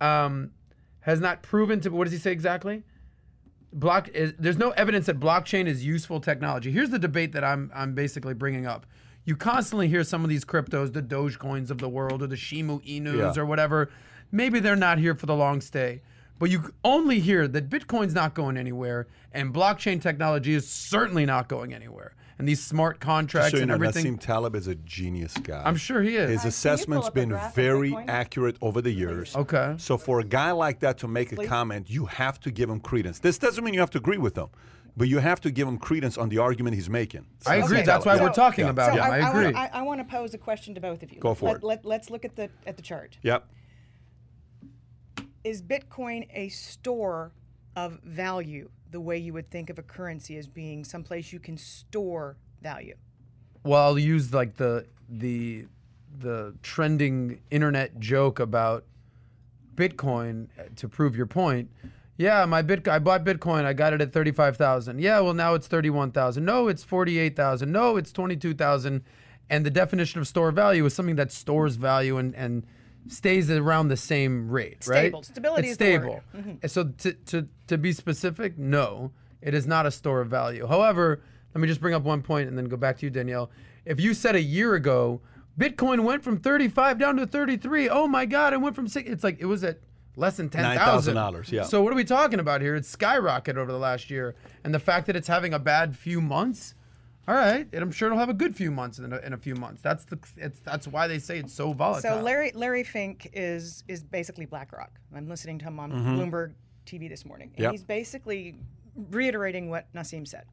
um, 0.00 0.50
has 1.00 1.20
not 1.20 1.42
proven 1.42 1.80
to. 1.80 1.90
What 1.90 2.04
does 2.04 2.12
he 2.12 2.18
say 2.18 2.32
exactly? 2.32 2.82
block 3.72 4.08
is, 4.08 4.32
there's 4.38 4.56
no 4.58 4.70
evidence 4.70 5.06
that 5.06 5.20
blockchain 5.20 5.66
is 5.66 5.84
useful 5.84 6.20
technology. 6.20 6.72
Here's 6.72 6.90
the 6.90 6.98
debate 6.98 7.32
that 7.32 7.44
I'm 7.44 7.70
I'm 7.74 7.94
basically 7.94 8.34
bringing 8.34 8.66
up. 8.66 8.86
You 9.24 9.36
constantly 9.36 9.88
hear 9.88 10.04
some 10.04 10.22
of 10.22 10.30
these 10.30 10.44
cryptos, 10.44 10.92
the 10.92 11.02
Dogecoins 11.02 11.70
of 11.70 11.78
the 11.78 11.88
world, 11.88 12.22
or 12.22 12.26
the 12.26 12.36
Shiba 12.36 12.78
Inus, 12.78 13.34
Yeah. 13.34 13.42
or 13.42 13.44
whatever. 13.44 13.90
Maybe 14.32 14.60
they're 14.60 14.76
not 14.76 14.98
here 14.98 15.14
for 15.14 15.26
the 15.26 15.34
long 15.34 15.60
stay, 15.60 16.00
but 16.38 16.50
you 16.50 16.72
only 16.84 17.20
hear 17.20 17.48
that 17.48 17.68
Bitcoin's 17.68 18.14
not 18.14 18.34
going 18.34 18.56
anywhere, 18.56 19.06
and 19.32 19.52
blockchain 19.54 20.00
technology 20.00 20.54
is 20.54 20.68
certainly 20.68 21.26
not 21.26 21.48
going 21.48 21.72
anywhere. 21.74 22.14
And 22.38 22.46
these 22.46 22.62
smart 22.62 23.00
contracts 23.00 23.52
So 23.52 23.56
you 23.56 23.62
and 23.62 23.68
know, 23.70 23.74
everything. 23.76 24.18
Nassim 24.18 24.20
Taleb 24.20 24.54
is 24.54 24.66
a 24.66 24.74
genius 24.74 25.32
guy. 25.38 25.62
I'm 25.64 25.76
sure 25.76 26.02
he 26.02 26.16
is. 26.16 26.28
His 26.28 26.36
Uh, 26.38 26.40
can 26.40 26.44
you 26.44 26.48
assessment's 26.50 27.06
pull 27.06 27.14
been 27.14 27.38
very 27.54 27.96
accurate 28.08 28.56
over 28.60 28.82
the 28.82 28.90
years. 28.92 29.34
Okay. 29.34 29.74
So 29.78 29.96
for 29.96 30.20
a 30.20 30.24
guy 30.24 30.50
like 30.50 30.80
that 30.80 30.98
to 30.98 31.08
make 31.08 31.32
a 31.32 31.46
comment, 31.46 31.88
you 31.88 32.04
have 32.04 32.38
to 32.40 32.50
give 32.50 32.68
him 32.68 32.80
credence. 32.80 33.20
This 33.20 33.38
doesn't 33.38 33.64
mean 33.64 33.72
you 33.72 33.80
have 33.80 33.88
to 33.92 33.98
agree 33.98 34.18
with 34.18 34.36
him, 34.36 34.48
but 34.98 35.08
you 35.08 35.18
have 35.20 35.40
to 35.40 35.50
give 35.50 35.66
him 35.66 35.78
credence 35.78 36.18
on 36.18 36.28
the 36.28 36.36
argument 36.36 36.74
he's 36.76 36.90
making. 36.90 37.24
I 37.46 37.56
agree. 37.56 37.78
Okay. 37.78 37.86
That's 37.86 38.04
why 38.04 38.18
So- 38.18 38.24
we're 38.24 38.32
talking 38.34 38.66
Yeah. 38.66 38.70
about 38.72 38.92
So 38.92 38.98
him. 39.00 39.10
I, 39.10 39.20
I, 39.20 39.28
agree. 39.30 39.44
wanna, 39.46 39.58
I, 39.58 39.70
I 39.72 39.82
want 39.82 40.00
to 40.00 40.04
pose 40.04 40.34
a 40.34 40.38
question 40.38 40.74
to 40.74 40.80
both 40.82 41.02
of 41.02 41.10
you. 41.10 41.20
Go 41.20 41.32
for 41.32 41.46
let, 41.46 41.56
it. 41.56 41.64
Let, 41.64 41.84
let's 41.86 42.10
look 42.10 42.26
at 42.26 42.36
the 42.36 42.50
at 42.66 42.76
the 42.76 42.82
chart. 42.82 43.16
Yep. 43.22 43.48
Is 45.46 45.62
Bitcoin 45.62 46.26
a 46.34 46.48
store 46.48 47.30
of 47.76 48.00
value 48.02 48.68
the 48.90 48.98
way 48.98 49.16
you 49.16 49.32
would 49.32 49.48
think 49.48 49.70
of 49.70 49.78
a 49.78 49.82
currency 49.82 50.36
as 50.38 50.48
being 50.48 50.82
someplace 50.82 51.32
you 51.32 51.38
can 51.38 51.56
store 51.56 52.36
value? 52.62 52.96
Well, 53.62 53.80
I'll 53.80 53.96
use 53.96 54.34
like 54.34 54.56
the 54.56 54.86
the 55.08 55.66
the 56.18 56.52
trending 56.64 57.38
internet 57.52 58.00
joke 58.00 58.40
about 58.40 58.86
Bitcoin 59.76 60.48
uh, 60.58 60.64
to 60.74 60.88
prove 60.88 61.14
your 61.14 61.26
point. 61.26 61.70
Yeah, 62.16 62.44
my 62.46 62.60
bit 62.62 62.88
I 62.88 62.98
bought 62.98 63.24
Bitcoin. 63.24 63.64
I 63.64 63.72
got 63.72 63.92
it 63.92 64.00
at 64.00 64.12
thirty 64.12 64.32
five 64.32 64.56
thousand. 64.56 65.00
Yeah, 65.00 65.20
well 65.20 65.34
now 65.34 65.54
it's 65.54 65.68
thirty 65.68 65.90
one 65.90 66.10
thousand. 66.10 66.44
No, 66.44 66.66
it's 66.66 66.82
forty 66.82 67.20
eight 67.20 67.36
thousand. 67.36 67.70
No, 67.70 67.96
it's 67.96 68.10
twenty 68.10 68.34
two 68.34 68.52
thousand. 68.52 69.04
And 69.48 69.64
the 69.64 69.70
definition 69.70 70.20
of 70.20 70.26
store 70.26 70.50
value 70.50 70.84
is 70.86 70.92
something 70.92 71.14
that 71.14 71.30
stores 71.30 71.76
value 71.76 72.16
and 72.18 72.34
and 72.34 72.66
stays 73.08 73.50
around 73.50 73.88
the 73.88 73.96
same 73.96 74.50
rate, 74.50 74.86
right? 74.86 74.98
Stable. 74.98 75.22
Stability 75.22 75.68
it's 75.68 75.72
is 75.72 75.78
the 75.78 75.98
word. 75.98 76.22
Mm-hmm. 76.34 76.40
stable. 76.40 76.68
So 76.68 76.84
to, 76.84 77.12
to 77.12 77.48
to 77.68 77.78
be 77.78 77.92
specific, 77.92 78.58
no, 78.58 79.12
it 79.40 79.54
is 79.54 79.66
not 79.66 79.86
a 79.86 79.90
store 79.90 80.20
of 80.20 80.28
value. 80.28 80.66
However, 80.66 81.22
let 81.54 81.60
me 81.60 81.68
just 81.68 81.80
bring 81.80 81.94
up 81.94 82.02
one 82.02 82.22
point 82.22 82.48
and 82.48 82.56
then 82.58 82.66
go 82.66 82.76
back 82.76 82.98
to 82.98 83.06
you, 83.06 83.10
Danielle. 83.10 83.50
If 83.84 84.00
you 84.00 84.14
said 84.14 84.34
a 84.34 84.42
year 84.42 84.74
ago, 84.74 85.20
Bitcoin 85.58 86.00
went 86.04 86.22
from 86.22 86.38
35 86.38 86.98
down 86.98 87.16
to 87.16 87.26
33, 87.26 87.88
oh 87.88 88.06
my 88.06 88.26
God, 88.26 88.52
it 88.52 88.60
went 88.60 88.76
from 88.76 88.88
six. 88.88 89.08
It's 89.08 89.24
like 89.24 89.38
it 89.40 89.46
was 89.46 89.64
at 89.64 89.80
less 90.16 90.36
than 90.36 90.48
ten 90.50 90.76
thousand 90.76 91.14
$9,000, 91.14 91.52
yeah. 91.52 91.62
So 91.62 91.82
what 91.82 91.92
are 91.92 91.96
we 91.96 92.04
talking 92.04 92.40
about 92.40 92.60
here? 92.60 92.74
It's 92.74 92.94
skyrocketed 92.94 93.56
over 93.56 93.70
the 93.70 93.78
last 93.78 94.10
year, 94.10 94.34
and 94.64 94.74
the 94.74 94.78
fact 94.78 95.06
that 95.06 95.16
it's 95.16 95.28
having 95.28 95.54
a 95.54 95.58
bad 95.58 95.96
few 95.96 96.20
months. 96.20 96.74
All 97.28 97.34
right, 97.34 97.66
and 97.72 97.82
I'm 97.82 97.90
sure 97.90 98.06
it'll 98.06 98.18
have 98.18 98.28
a 98.28 98.34
good 98.34 98.54
few 98.54 98.70
months 98.70 98.98
in 98.98 99.12
a, 99.12 99.16
in 99.18 99.32
a 99.32 99.36
few 99.36 99.56
months. 99.56 99.82
That's 99.82 100.04
the 100.04 100.18
it's 100.36 100.60
that's 100.60 100.86
why 100.86 101.08
they 101.08 101.18
say 101.18 101.38
it's 101.38 101.52
so 101.52 101.72
volatile. 101.72 102.16
So 102.18 102.22
Larry 102.22 102.52
Larry 102.54 102.84
Fink 102.84 103.30
is 103.32 103.82
is 103.88 104.04
basically 104.04 104.46
BlackRock. 104.46 104.92
I'm 105.14 105.28
listening 105.28 105.58
to 105.60 105.64
him 105.64 105.80
on 105.80 105.90
Mm-hmm. 105.90 106.18
Bloomberg 106.20 106.52
TV 106.86 107.08
this 107.08 107.24
morning, 107.24 107.50
and 107.56 107.62
Yep. 107.64 107.72
he's 107.72 107.82
basically 107.84 108.54
reiterating 109.10 109.70
what 109.70 109.92
Nassim 109.92 110.26
said. 110.26 110.44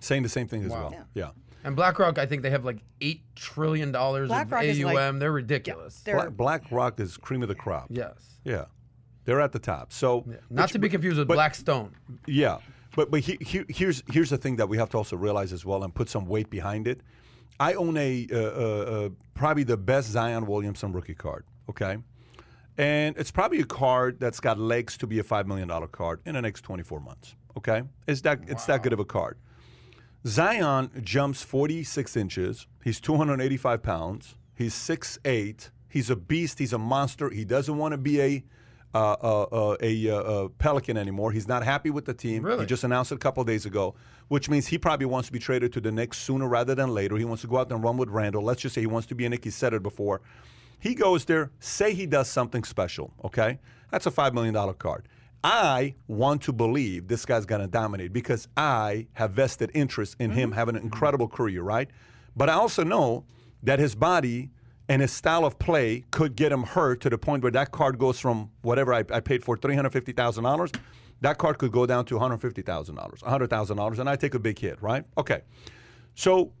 Saying 0.00 0.22
the 0.22 0.28
same 0.28 0.46
thing 0.46 0.62
as 0.64 0.70
Wow. 0.70 0.90
well. 0.90 1.04
Yeah. 1.14 1.30
And 1.64 1.74
BlackRock, 1.74 2.18
I 2.18 2.26
think 2.26 2.42
they 2.42 2.50
have 2.50 2.64
like 2.64 2.78
eight 3.00 3.22
trillion 3.34 3.90
dollars 3.90 4.30
of 4.30 4.52
AUM. 4.52 4.82
like- 4.94 5.18
They're 5.18 5.32
ridiculous. 5.32 6.00
They're 6.02 6.30
Black, 6.30 6.62
BlackRock 6.62 7.00
is 7.00 7.16
cream 7.16 7.42
of 7.42 7.48
the 7.48 7.54
crop. 7.56 7.86
yes, 7.90 8.38
Yeah. 8.44 8.66
They're 9.24 9.40
at 9.40 9.50
the 9.52 9.58
top. 9.58 9.92
So 9.92 10.24
not 10.48 10.64
which- 10.66 10.72
to 10.72 10.78
be 10.78 10.88
confused 10.88 11.18
with 11.18 11.26
but- 11.28 11.34
Blackstone. 11.34 11.90
Yeah, 12.26 12.58
but 12.94 13.10
but 13.10 13.20
he, 13.20 13.38
he, 13.40 13.64
here's 13.68 14.02
here's 14.10 14.30
the 14.30 14.38
thing 14.38 14.56
that 14.56 14.68
we 14.68 14.76
have 14.78 14.90
to 14.90 14.96
also 14.96 15.16
realize 15.16 15.52
as 15.52 15.64
well 15.64 15.84
and 15.84 15.94
put 15.94 16.08
some 16.08 16.26
weight 16.26 16.50
behind 16.50 16.86
it. 16.86 17.00
I 17.60 17.74
own 17.74 17.96
a 17.96 18.26
uh, 18.32 18.36
uh, 18.36 19.08
probably 19.34 19.64
the 19.64 19.76
best 19.76 20.08
Zion 20.08 20.46
Williamson 20.46 20.92
rookie 20.92 21.14
card. 21.14 21.44
Okay, 21.68 21.98
and 22.76 23.16
it's 23.18 23.30
probably 23.30 23.60
a 23.60 23.66
card 23.66 24.20
that's 24.20 24.40
got 24.40 24.58
legs 24.58 24.96
to 24.98 25.06
be 25.06 25.18
a 25.18 25.22
five 25.22 25.46
million 25.46 25.68
dollar 25.68 25.88
card 25.88 26.20
in 26.24 26.34
the 26.34 26.42
next 26.42 26.62
24 26.62 27.00
months. 27.00 27.34
Okay, 27.56 27.82
it's 28.06 28.20
that 28.22 28.40
it's 28.46 28.64
that 28.66 28.82
good 28.82 28.92
of 28.92 29.00
a 29.00 29.04
card. 29.04 29.36
Zion 30.26 30.90
jumps 31.02 31.42
46 31.42 32.16
inches. 32.16 32.66
He's 32.82 33.00
285 33.00 33.82
pounds. 33.82 34.34
He's 34.54 34.74
6'8. 34.74 35.70
He's 35.88 36.10
a 36.10 36.16
beast. 36.16 36.58
He's 36.58 36.72
a 36.72 36.78
monster. 36.78 37.30
He 37.30 37.44
doesn't 37.44 37.76
want 37.76 37.92
to 37.92 37.98
be 37.98 38.20
a 38.20 38.44
uh, 38.94 39.16
uh, 39.22 39.42
uh, 39.42 39.76
a, 39.80 40.10
uh, 40.10 40.16
uh, 40.16 40.48
Pelican 40.58 40.96
anymore. 40.96 41.32
He's 41.32 41.48
not 41.48 41.62
happy 41.62 41.90
with 41.90 42.04
the 42.04 42.14
team. 42.14 42.42
Really? 42.42 42.60
He 42.60 42.66
just 42.66 42.84
announced 42.84 43.12
it 43.12 43.16
a 43.16 43.18
couple 43.18 43.44
days 43.44 43.66
ago, 43.66 43.94
which 44.28 44.48
means 44.48 44.66
he 44.66 44.78
probably 44.78 45.06
wants 45.06 45.28
to 45.28 45.32
be 45.32 45.38
traded 45.38 45.72
to 45.74 45.80
the 45.80 45.92
Knicks 45.92 46.18
sooner 46.18 46.48
rather 46.48 46.74
than 46.74 46.94
later. 46.94 47.16
He 47.16 47.24
wants 47.24 47.42
to 47.42 47.48
go 47.48 47.58
out 47.58 47.70
and 47.70 47.82
run 47.82 47.96
with 47.96 48.08
Randall. 48.08 48.42
Let's 48.42 48.62
just 48.62 48.74
say 48.74 48.80
he 48.80 48.86
wants 48.86 49.06
to 49.08 49.14
be 49.14 49.26
a 49.26 49.28
Knick. 49.28 49.44
He 49.44 49.50
said 49.50 49.74
it 49.74 49.82
before. 49.82 50.20
He 50.80 50.94
goes 50.94 51.24
there, 51.24 51.50
say 51.58 51.92
he 51.92 52.06
does 52.06 52.30
something 52.30 52.64
special, 52.64 53.12
okay? 53.24 53.58
That's 53.90 54.06
a 54.06 54.10
$5 54.10 54.32
million 54.32 54.54
card. 54.74 55.08
I 55.42 55.94
want 56.06 56.42
to 56.42 56.52
believe 56.52 57.08
this 57.08 57.24
guy's 57.24 57.46
going 57.46 57.60
to 57.60 57.66
dominate 57.66 58.12
because 58.12 58.48
I 58.56 59.06
have 59.14 59.32
vested 59.32 59.70
interest 59.74 60.16
in 60.18 60.30
him 60.30 60.52
having 60.52 60.76
an 60.76 60.82
incredible 60.82 61.28
career, 61.28 61.62
right? 61.62 61.88
But 62.36 62.48
I 62.48 62.54
also 62.54 62.84
know 62.84 63.24
that 63.62 63.78
his 63.78 63.94
body 63.94 64.50
and 64.88 65.02
his 65.02 65.12
style 65.12 65.44
of 65.44 65.58
play 65.58 66.04
could 66.10 66.34
get 66.34 66.50
him 66.50 66.62
hurt 66.62 67.00
to 67.02 67.10
the 67.10 67.18
point 67.18 67.42
where 67.42 67.52
that 67.52 67.72
card 67.72 67.98
goes 67.98 68.18
from 68.18 68.50
whatever 68.62 68.94
I, 68.94 69.04
I 69.12 69.20
paid 69.20 69.44
for 69.44 69.56
$350,000, 69.56 70.76
that 71.20 71.38
card 71.38 71.58
could 71.58 71.72
go 71.72 71.84
down 71.84 72.04
to 72.06 72.14
$150,000, 72.14 72.62
$100,000, 72.64 73.98
and 73.98 74.08
I 74.08 74.16
take 74.16 74.34
a 74.34 74.38
big 74.38 74.58
hit, 74.58 74.80
right? 74.80 75.04
Okay. 75.16 75.42
So 76.14 76.52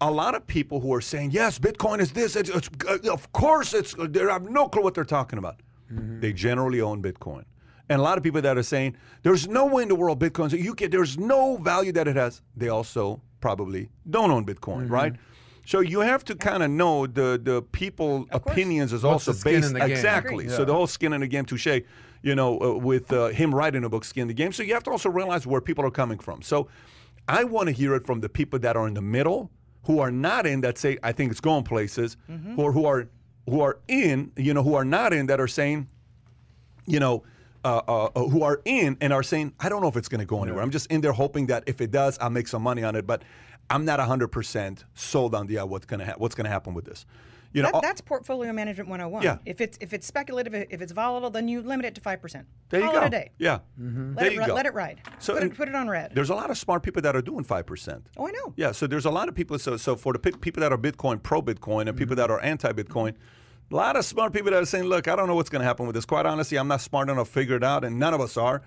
a 0.00 0.10
lot 0.10 0.34
of 0.34 0.46
people 0.46 0.80
who 0.80 0.92
are 0.92 1.00
saying, 1.00 1.30
yes, 1.30 1.58
Bitcoin 1.58 2.00
is 2.00 2.12
this, 2.12 2.36
it's, 2.36 2.50
it's, 2.50 2.68
uh, 2.86 2.98
of 3.10 3.32
course, 3.32 3.72
it's, 3.72 3.98
uh, 3.98 4.06
they 4.08 4.20
have 4.20 4.48
no 4.48 4.68
clue 4.68 4.82
what 4.82 4.94
they're 4.94 5.04
talking 5.04 5.38
about. 5.38 5.60
Mm-hmm. 5.90 6.20
They 6.20 6.32
generally 6.32 6.80
own 6.80 7.02
Bitcoin. 7.02 7.44
And 7.88 8.00
a 8.00 8.02
lot 8.02 8.18
of 8.18 8.24
people 8.24 8.42
that 8.42 8.58
are 8.58 8.62
saying, 8.62 8.96
there's 9.22 9.46
no 9.46 9.66
way 9.66 9.84
in 9.84 9.88
the 9.88 9.94
world 9.94 10.18
Bitcoin's 10.18 10.52
you 10.52 10.74
can, 10.74 10.90
there's 10.90 11.16
no 11.16 11.56
value 11.56 11.92
that 11.92 12.08
it 12.08 12.16
has, 12.16 12.42
they 12.56 12.68
also 12.68 13.22
probably 13.40 13.88
don't 14.10 14.30
own 14.30 14.44
Bitcoin, 14.44 14.82
mm-hmm. 14.82 14.92
right? 14.92 15.14
So 15.66 15.80
you 15.80 16.00
have 16.00 16.24
to 16.26 16.36
kind 16.36 16.62
of 16.62 16.70
know 16.70 17.06
the 17.06 17.40
the 17.42 17.60
people 17.60 18.26
opinions 18.30 18.92
is 18.92 19.04
also 19.04 19.32
based 19.32 19.66
in 19.66 19.72
the 19.74 19.80
game? 19.80 19.90
exactly. 19.90 20.44
Agree. 20.44 20.56
So 20.56 20.64
the 20.64 20.72
whole 20.72 20.86
skin 20.86 21.12
in 21.12 21.20
the 21.20 21.26
game 21.26 21.44
touche, 21.44 21.66
you 22.22 22.34
know, 22.34 22.58
uh, 22.60 22.74
with 22.78 23.12
uh, 23.12 23.26
him 23.28 23.52
writing 23.54 23.84
a 23.84 23.88
book, 23.88 24.04
skin 24.04 24.22
in 24.22 24.28
the 24.28 24.34
game. 24.34 24.52
So 24.52 24.62
you 24.62 24.74
have 24.74 24.84
to 24.84 24.90
also 24.90 25.10
realize 25.10 25.46
where 25.46 25.60
people 25.60 25.84
are 25.84 25.90
coming 25.90 26.18
from. 26.20 26.40
So 26.40 26.68
I 27.28 27.42
want 27.44 27.66
to 27.66 27.72
hear 27.72 27.96
it 27.96 28.06
from 28.06 28.20
the 28.20 28.28
people 28.28 28.60
that 28.60 28.76
are 28.76 28.86
in 28.86 28.94
the 28.94 29.02
middle, 29.02 29.50
who 29.84 29.98
are 29.98 30.12
not 30.12 30.46
in 30.46 30.60
that 30.60 30.78
say 30.78 30.98
I 31.02 31.10
think 31.12 31.32
it's 31.32 31.40
going 31.40 31.64
places, 31.64 32.16
or 32.56 32.72
who 32.72 32.86
are 32.86 33.08
who 33.48 33.60
are 33.60 33.78
in, 33.88 34.32
you 34.36 34.54
know, 34.54 34.62
who 34.62 34.74
are 34.74 34.84
not 34.84 35.12
in 35.12 35.26
that 35.26 35.40
are 35.40 35.48
saying, 35.48 35.88
you 36.86 37.00
know. 37.00 37.24
Uh, 37.64 37.82
uh, 37.88 38.04
uh, 38.14 38.28
who 38.28 38.44
are 38.44 38.60
in 38.64 38.96
and 39.00 39.12
are 39.12 39.24
saying, 39.24 39.52
I 39.58 39.68
don't 39.68 39.82
know 39.82 39.88
if 39.88 39.96
it's 39.96 40.08
going 40.08 40.20
to 40.20 40.24
go 40.24 40.40
anywhere. 40.40 40.62
I'm 40.62 40.70
just 40.70 40.88
in 40.88 41.00
there 41.00 41.10
hoping 41.10 41.46
that 41.46 41.64
if 41.66 41.80
it 41.80 41.90
does, 41.90 42.16
I'll 42.20 42.30
make 42.30 42.46
some 42.46 42.62
money 42.62 42.84
on 42.84 42.94
it. 42.94 43.08
But 43.08 43.22
I'm 43.70 43.84
not 43.84 43.98
100% 43.98 44.84
sold 44.94 45.34
on 45.34 45.46
the 45.46 45.58
uh, 45.58 45.66
what's 45.66 45.86
going 45.86 46.00
to 46.00 46.06
ha- 46.06 46.14
what's 46.18 46.34
going 46.34 46.44
to 46.44 46.50
happen 46.50 46.74
with 46.74 46.84
this. 46.84 47.04
You 47.52 47.62
know, 47.62 47.70
That, 47.72 47.82
that's 47.82 48.00
portfolio 48.02 48.52
management 48.52 48.88
101. 48.90 49.22
Yeah. 49.22 49.38
If 49.46 49.60
it's 49.62 49.78
if 49.80 49.94
it's 49.94 50.06
speculative, 50.06 50.52
if 50.54 50.82
it's 50.82 50.92
volatile, 50.92 51.30
then 51.30 51.48
you 51.48 51.62
limit 51.62 51.86
it 51.86 51.94
to 51.94 52.00
five 52.02 52.20
percent. 52.20 52.46
there 52.68 52.80
you 52.80 52.86
Call 52.86 52.94
go. 52.96 53.02
it 53.02 53.06
a 53.06 53.10
day. 53.10 53.30
Yeah, 53.38 53.60
Mm-hmm. 53.80 54.08
Let 54.08 54.16
there 54.16 54.26
it 54.26 54.32
you 54.34 54.46
go. 54.46 54.54
let 54.54 54.66
it 54.66 54.74
ride. 54.74 55.00
So 55.20 55.34
put, 55.34 55.42
it, 55.44 55.54
put 55.56 55.68
it 55.68 55.74
on 55.74 55.88
red. 55.88 56.12
There's 56.14 56.28
a 56.30 56.34
lot 56.34 56.50
of 56.50 56.58
smart 56.58 56.82
people 56.82 57.00
that 57.02 57.16
are 57.16 57.22
doing 57.22 57.44
five 57.44 57.64
percent. 57.64 58.08
Oh, 58.18 58.26
I 58.28 58.30
know. 58.32 58.52
Yeah, 58.56 58.72
so 58.72 58.86
there's 58.86 59.06
a 59.06 59.10
lot 59.10 59.28
of 59.28 59.34
people. 59.34 59.58
So, 59.58 59.76
so 59.78 59.96
for 59.96 60.12
the 60.12 60.18
pe- 60.18 60.32
people 60.32 60.60
that 60.60 60.72
are 60.72 60.76
Bitcoin 60.78 61.22
pro 61.22 61.40
Bitcoin 61.40 61.88
and 61.88 61.96
people 61.96 62.14
Mm-hmm. 62.14 62.20
that 62.22 62.30
are 62.30 62.40
anti 62.40 62.70
Bitcoin, 62.72 63.14
a 63.70 63.74
lot 63.74 63.96
of 63.96 64.04
smart 64.04 64.32
people 64.34 64.50
that 64.50 64.62
are 64.62 64.66
saying, 64.66 64.84
"Look, 64.84 65.08
I 65.08 65.16
don't 65.16 65.26
know 65.28 65.34
what's 65.36 65.48
going 65.50 65.60
to 65.60 65.66
happen 65.66 65.86
with 65.86 65.94
this. 65.94 66.04
Quite 66.04 66.26
honestly, 66.26 66.58
I'm 66.58 66.68
not 66.68 66.82
smart 66.82 67.08
enough 67.08 67.28
to 67.28 67.32
figure 67.32 67.56
it 67.56 67.64
out, 67.64 67.84
and 67.84 67.98
none 67.98 68.12
of 68.12 68.20
us 68.20 68.36
are. 68.36 68.60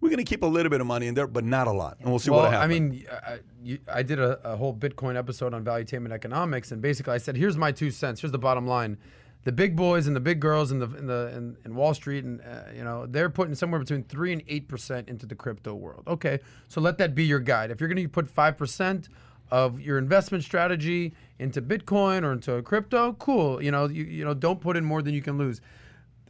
We're 0.00 0.10
going 0.10 0.24
to 0.24 0.28
keep 0.28 0.42
a 0.42 0.46
little 0.46 0.70
bit 0.70 0.80
of 0.80 0.86
money 0.86 1.06
in 1.06 1.14
there, 1.14 1.26
but 1.26 1.44
not 1.44 1.66
a 1.66 1.72
lot, 1.72 1.96
and 2.00 2.10
we'll 2.10 2.18
see 2.18 2.30
well, 2.30 2.40
what 2.40 2.54
I 2.54 2.60
happens." 2.60 2.80
mean, 2.80 3.06
I, 3.10 3.38
you, 3.62 3.78
I 3.92 4.02
did 4.02 4.18
a, 4.18 4.52
a 4.52 4.56
whole 4.56 4.74
Bitcoin 4.74 5.16
episode 5.16 5.54
on 5.54 5.64
valuetainment 5.64 6.12
economics, 6.12 6.70
and 6.70 6.82
basically 6.82 7.14
I 7.14 7.18
said, 7.18 7.36
here's 7.36 7.56
my 7.56 7.72
two 7.72 7.90
cents. 7.90 8.20
Here's 8.20 8.32
the 8.32 8.38
bottom 8.38 8.66
line. 8.66 8.98
the 9.46 9.52
big 9.52 9.76
boys 9.76 10.08
and 10.08 10.16
the 10.16 10.20
big 10.20 10.40
girls 10.40 10.72
in 10.72 10.80
the 10.80 10.88
in 10.96 11.06
the 11.06 11.32
in, 11.36 11.56
in 11.64 11.74
Wall 11.76 11.94
Street 11.94 12.24
and 12.24 12.40
uh, 12.40 12.64
you 12.74 12.82
know 12.82 13.06
they're 13.06 13.30
putting 13.30 13.54
somewhere 13.54 13.78
between 13.78 14.02
three 14.02 14.32
and 14.32 14.42
eight 14.48 14.66
percent 14.66 15.08
into 15.08 15.24
the 15.24 15.36
crypto 15.36 15.72
world. 15.72 16.02
Okay, 16.08 16.40
so 16.66 16.80
let 16.80 16.98
that 16.98 17.14
be 17.14 17.24
your 17.24 17.38
guide. 17.38 17.70
If 17.70 17.80
you're 17.80 17.88
going 17.88 18.02
to 18.02 18.08
put 18.08 18.28
five 18.28 18.58
percent 18.58 19.08
of 19.52 19.80
your 19.80 19.98
investment 19.98 20.42
strategy 20.42 21.14
into 21.38 21.62
Bitcoin 21.62 22.24
or 22.24 22.32
into 22.32 22.60
crypto, 22.62 23.12
cool. 23.20 23.62
You 23.62 23.70
know, 23.70 23.86
you 23.86 24.02
you 24.02 24.24
know 24.24 24.34
don't 24.34 24.60
put 24.60 24.76
in 24.76 24.84
more 24.84 25.00
than 25.00 25.14
you 25.14 25.22
can 25.22 25.38
lose. 25.38 25.60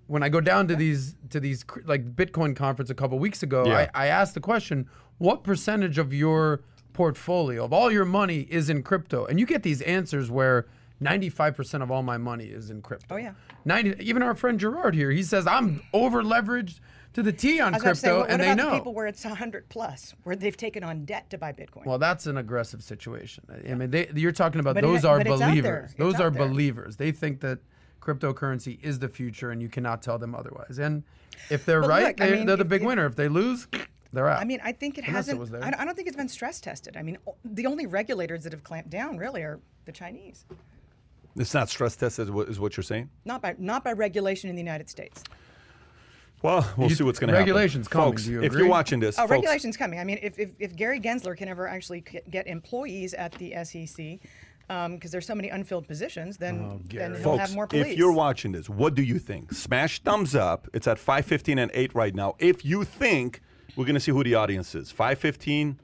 When 0.08 0.22
I 0.22 0.28
go 0.28 0.40
down 0.40 0.68
to 0.68 0.76
these 0.76 1.16
to 1.30 1.40
these 1.40 1.64
like 1.84 2.14
Bitcoin 2.14 2.54
conference 2.54 2.90
a 2.90 2.94
couple 2.94 3.18
weeks 3.18 3.42
ago, 3.42 3.66
Yeah. 3.66 3.88
I, 3.94 4.04
I 4.04 4.06
asked 4.08 4.34
the 4.34 4.40
question, 4.40 4.88
what 5.18 5.42
percentage 5.42 5.98
of 5.98 6.14
your 6.14 6.60
portfolio 6.92 7.64
of 7.64 7.72
all 7.72 7.90
your 7.90 8.04
money 8.04 8.46
is 8.50 8.70
in 8.70 8.82
crypto? 8.82 9.26
And 9.26 9.40
you 9.40 9.46
get 9.46 9.62
these 9.62 9.82
answers 9.82 10.30
where 10.30 10.66
95% 11.02 11.82
of 11.82 11.90
all 11.90 12.02
my 12.02 12.16
money 12.16 12.46
is 12.46 12.70
in 12.70 12.80
crypto. 12.82 13.14
Oh, 13.16 13.18
yeah. 13.18 13.32
90 13.64 14.02
even 14.02 14.22
our 14.22 14.34
friend 14.34 14.58
Gerard 14.58 14.94
here, 14.94 15.10
he 15.10 15.22
says 15.22 15.46
I'm 15.46 15.82
over 15.92 16.22
leveraged 16.22 16.80
to 17.14 17.22
the 17.22 17.32
T 17.32 17.60
on 17.60 17.74
I 17.74 17.76
was 17.78 17.82
about 17.82 17.90
to 17.90 17.96
say, 17.96 18.08
crypto 18.08 18.20
what, 18.20 18.30
and 18.30 18.40
what 18.40 18.44
they 18.46 18.52
about 18.52 18.64
know. 18.64 18.70
the 18.70 18.76
people 18.78 18.94
where 18.94 19.06
it's 19.06 19.24
100 19.24 19.68
plus, 19.68 20.14
where 20.22 20.36
they've 20.36 20.56
taken 20.56 20.84
on 20.84 21.04
debt 21.04 21.28
to 21.30 21.38
buy 21.38 21.52
Bitcoin? 21.52 21.84
Well, 21.86 21.98
that's 21.98 22.26
an 22.26 22.36
aggressive 22.36 22.82
situation. 22.82 23.44
I 23.68 23.74
mean, 23.74 23.90
they, 23.90 24.08
you're 24.14 24.32
talking 24.32 24.60
about 24.60 24.74
But 24.74 24.84
it- 24.84 24.86
those 24.86 25.04
are 25.04 25.18
but 25.18 25.26
it's 25.26 25.32
out 25.34 25.38
there. 25.38 25.48
believers. 25.48 25.94
Those 25.98 26.14
are 26.20 26.30
there. 26.30 26.46
believers. 26.46 26.96
They 26.96 27.12
think 27.12 27.40
that 27.40 27.58
cryptocurrency 28.06 28.78
is 28.82 28.98
the 28.98 29.08
future, 29.08 29.50
and 29.50 29.60
you 29.60 29.68
cannot 29.68 30.02
tell 30.02 30.18
them 30.18 30.34
otherwise. 30.34 30.78
And 30.78 31.02
if 31.50 31.64
they're 31.66 31.80
But 31.80 31.88
right, 31.90 32.06
look, 32.06 32.20
I 32.20 32.30
they, 32.30 32.36
mean, 32.36 32.46
they're 32.46 32.56
the 32.56 32.64
big 32.64 32.82
if- 32.82 32.86
winner. 32.86 33.06
If 33.06 33.16
they 33.16 33.28
lose, 33.28 33.66
they're 34.12 34.28
out. 34.28 34.40
I 34.40 34.44
mean, 34.44 34.60
I 34.64 34.72
think 34.72 34.96
it 34.98 35.02
Vanessa 35.02 35.16
hasn't. 35.16 35.40
was 35.40 35.50
there. 35.50 35.64
I 35.64 35.70
don't, 35.84 35.94
think 35.94 36.08
it's 36.08 36.16
been 36.16 36.28
stress 36.28 36.60
tested. 36.60 36.96
I 36.96 37.02
mean, 37.02 37.18
the 37.44 37.66
only 37.66 37.86
regulators 37.86 38.44
that 38.44 38.52
have 38.52 38.64
clamped 38.64 38.90
down 38.90 39.16
really 39.18 39.42
are 39.42 39.58
the 39.84 39.92
Chinese, 39.92 40.44
It's 41.36 41.52
not 41.54 41.68
stress 41.68 41.96
tested, 41.96 42.28
is 42.48 42.58
what 42.60 42.76
you're 42.76 42.84
saying? 42.84 43.10
not 43.24 43.42
by 43.42 43.54
not 43.58 43.84
by 43.84 43.92
regulation 43.92 44.48
in 44.50 44.56
the 44.56 44.62
United 44.62 44.88
States. 44.88 45.22
Well, 46.42 46.70
we'll 46.76 46.88
You- 46.90 46.94
see 46.96 47.02
what's 47.04 47.18
going 47.18 47.28
to 47.28 47.34
happen. 47.34 47.48
regulations 47.48 47.88
coming, 47.88 48.08
Folks, 48.10 48.24
do 48.24 48.32
you 48.32 48.42
if 48.42 48.52
you're 48.52 48.68
watching 48.68 49.00
this, 49.00 49.16
Oh, 49.18 49.22
folks, 49.22 49.30
regulation's 49.32 49.76
coming. 49.76 49.98
I 49.98 50.04
mean, 50.04 50.18
if, 50.22 50.38
if, 50.38 50.50
if 50.58 50.76
Gary 50.76 51.00
Gensler 51.00 51.36
can 51.36 51.48
ever 51.48 51.66
actually 51.66 52.04
get 52.30 52.46
employees 52.46 53.14
at 53.14 53.32
the 53.32 53.54
SEC, 53.64 54.20
Um, 54.68 54.94
because 54.94 55.12
there's 55.12 55.26
so 55.26 55.34
many 55.36 55.48
unfilled 55.48 55.86
positions, 55.86 56.38
then, 56.38 56.58
oh, 56.58 56.68
then 56.78 56.88
Gary. 56.88 57.14
he'll 57.14 57.22
Folks, 57.22 57.40
have 57.40 57.54
more 57.54 57.68
police. 57.68 57.86
if 57.86 57.96
you're 57.96 58.10
watching 58.10 58.50
this, 58.50 58.68
what 58.68 58.96
do 58.96 59.02
you 59.02 59.20
think? 59.20 59.52
Smash 59.52 60.00
thumbs 60.00 60.34
up. 60.34 60.66
It's 60.74 60.88
at 60.88 60.98
515 60.98 61.58
and 61.60 61.70
8 61.72 61.94
right 61.94 62.14
now. 62.14 62.34
If 62.40 62.64
you 62.64 62.82
think 62.82 63.42
we're 63.76 63.84
going 63.84 63.94
to 63.94 64.00
see 64.00 64.10
who 64.10 64.24
the 64.24 64.34
audience 64.34 64.74
is. 64.74 64.90
515 64.90 65.78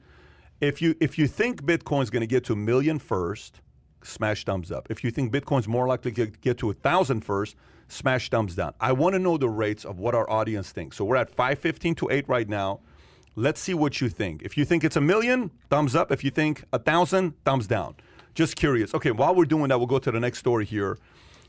if 0.61 0.81
you 0.81 0.95
if 0.99 1.17
you 1.17 1.27
think 1.27 1.63
Bitcoin's 1.63 2.09
going 2.09 2.21
to 2.21 2.27
get 2.27 2.45
to 2.45 2.53
a 2.53 2.55
million 2.55 2.97
first, 2.97 3.61
smash 4.01 4.45
thumbs 4.45 4.71
up. 4.71 4.87
If 4.89 5.03
you 5.03 5.11
think 5.11 5.33
Bitcoin's 5.33 5.67
more 5.67 5.87
likely 5.87 6.11
to 6.11 6.15
get, 6.25 6.41
get 6.41 6.57
to 6.59 6.69
a 6.69 6.73
thousand 6.73 7.21
first, 7.21 7.55
smash 7.89 8.29
thumbs 8.29 8.55
down. 8.55 8.73
I 8.79 8.93
want 8.93 9.13
to 9.13 9.19
know 9.19 9.37
the 9.37 9.49
rates 9.49 9.83
of 9.83 9.99
what 9.99 10.15
our 10.15 10.29
audience 10.29 10.71
thinks. 10.71 10.97
So 10.97 11.05
we're 11.05 11.17
at 11.17 11.29
515 11.29 11.95
to 11.95 12.09
8 12.11 12.29
right 12.29 12.47
now. 12.47 12.79
Let's 13.35 13.59
see 13.59 13.73
what 13.73 13.99
you 13.99 14.09
think. 14.09 14.43
If 14.43 14.57
you 14.57 14.63
think 14.63 14.83
it's 14.83 14.95
a 14.95 15.01
million, 15.01 15.51
thumbs 15.69 15.95
up. 15.95 16.11
If 16.11 16.23
you 16.23 16.29
think 16.31 16.63
a 16.71 16.79
thousand, 16.79 17.33
thumbs 17.43 17.67
down. 17.67 17.95
Just 18.33 18.55
curious. 18.55 18.93
Okay, 18.93 19.11
while 19.11 19.35
we're 19.35 19.45
doing 19.45 19.69
that, 19.69 19.77
we'll 19.77 19.87
go 19.87 19.99
to 19.99 20.11
the 20.11 20.19
next 20.19 20.39
story 20.39 20.65
here 20.65 20.97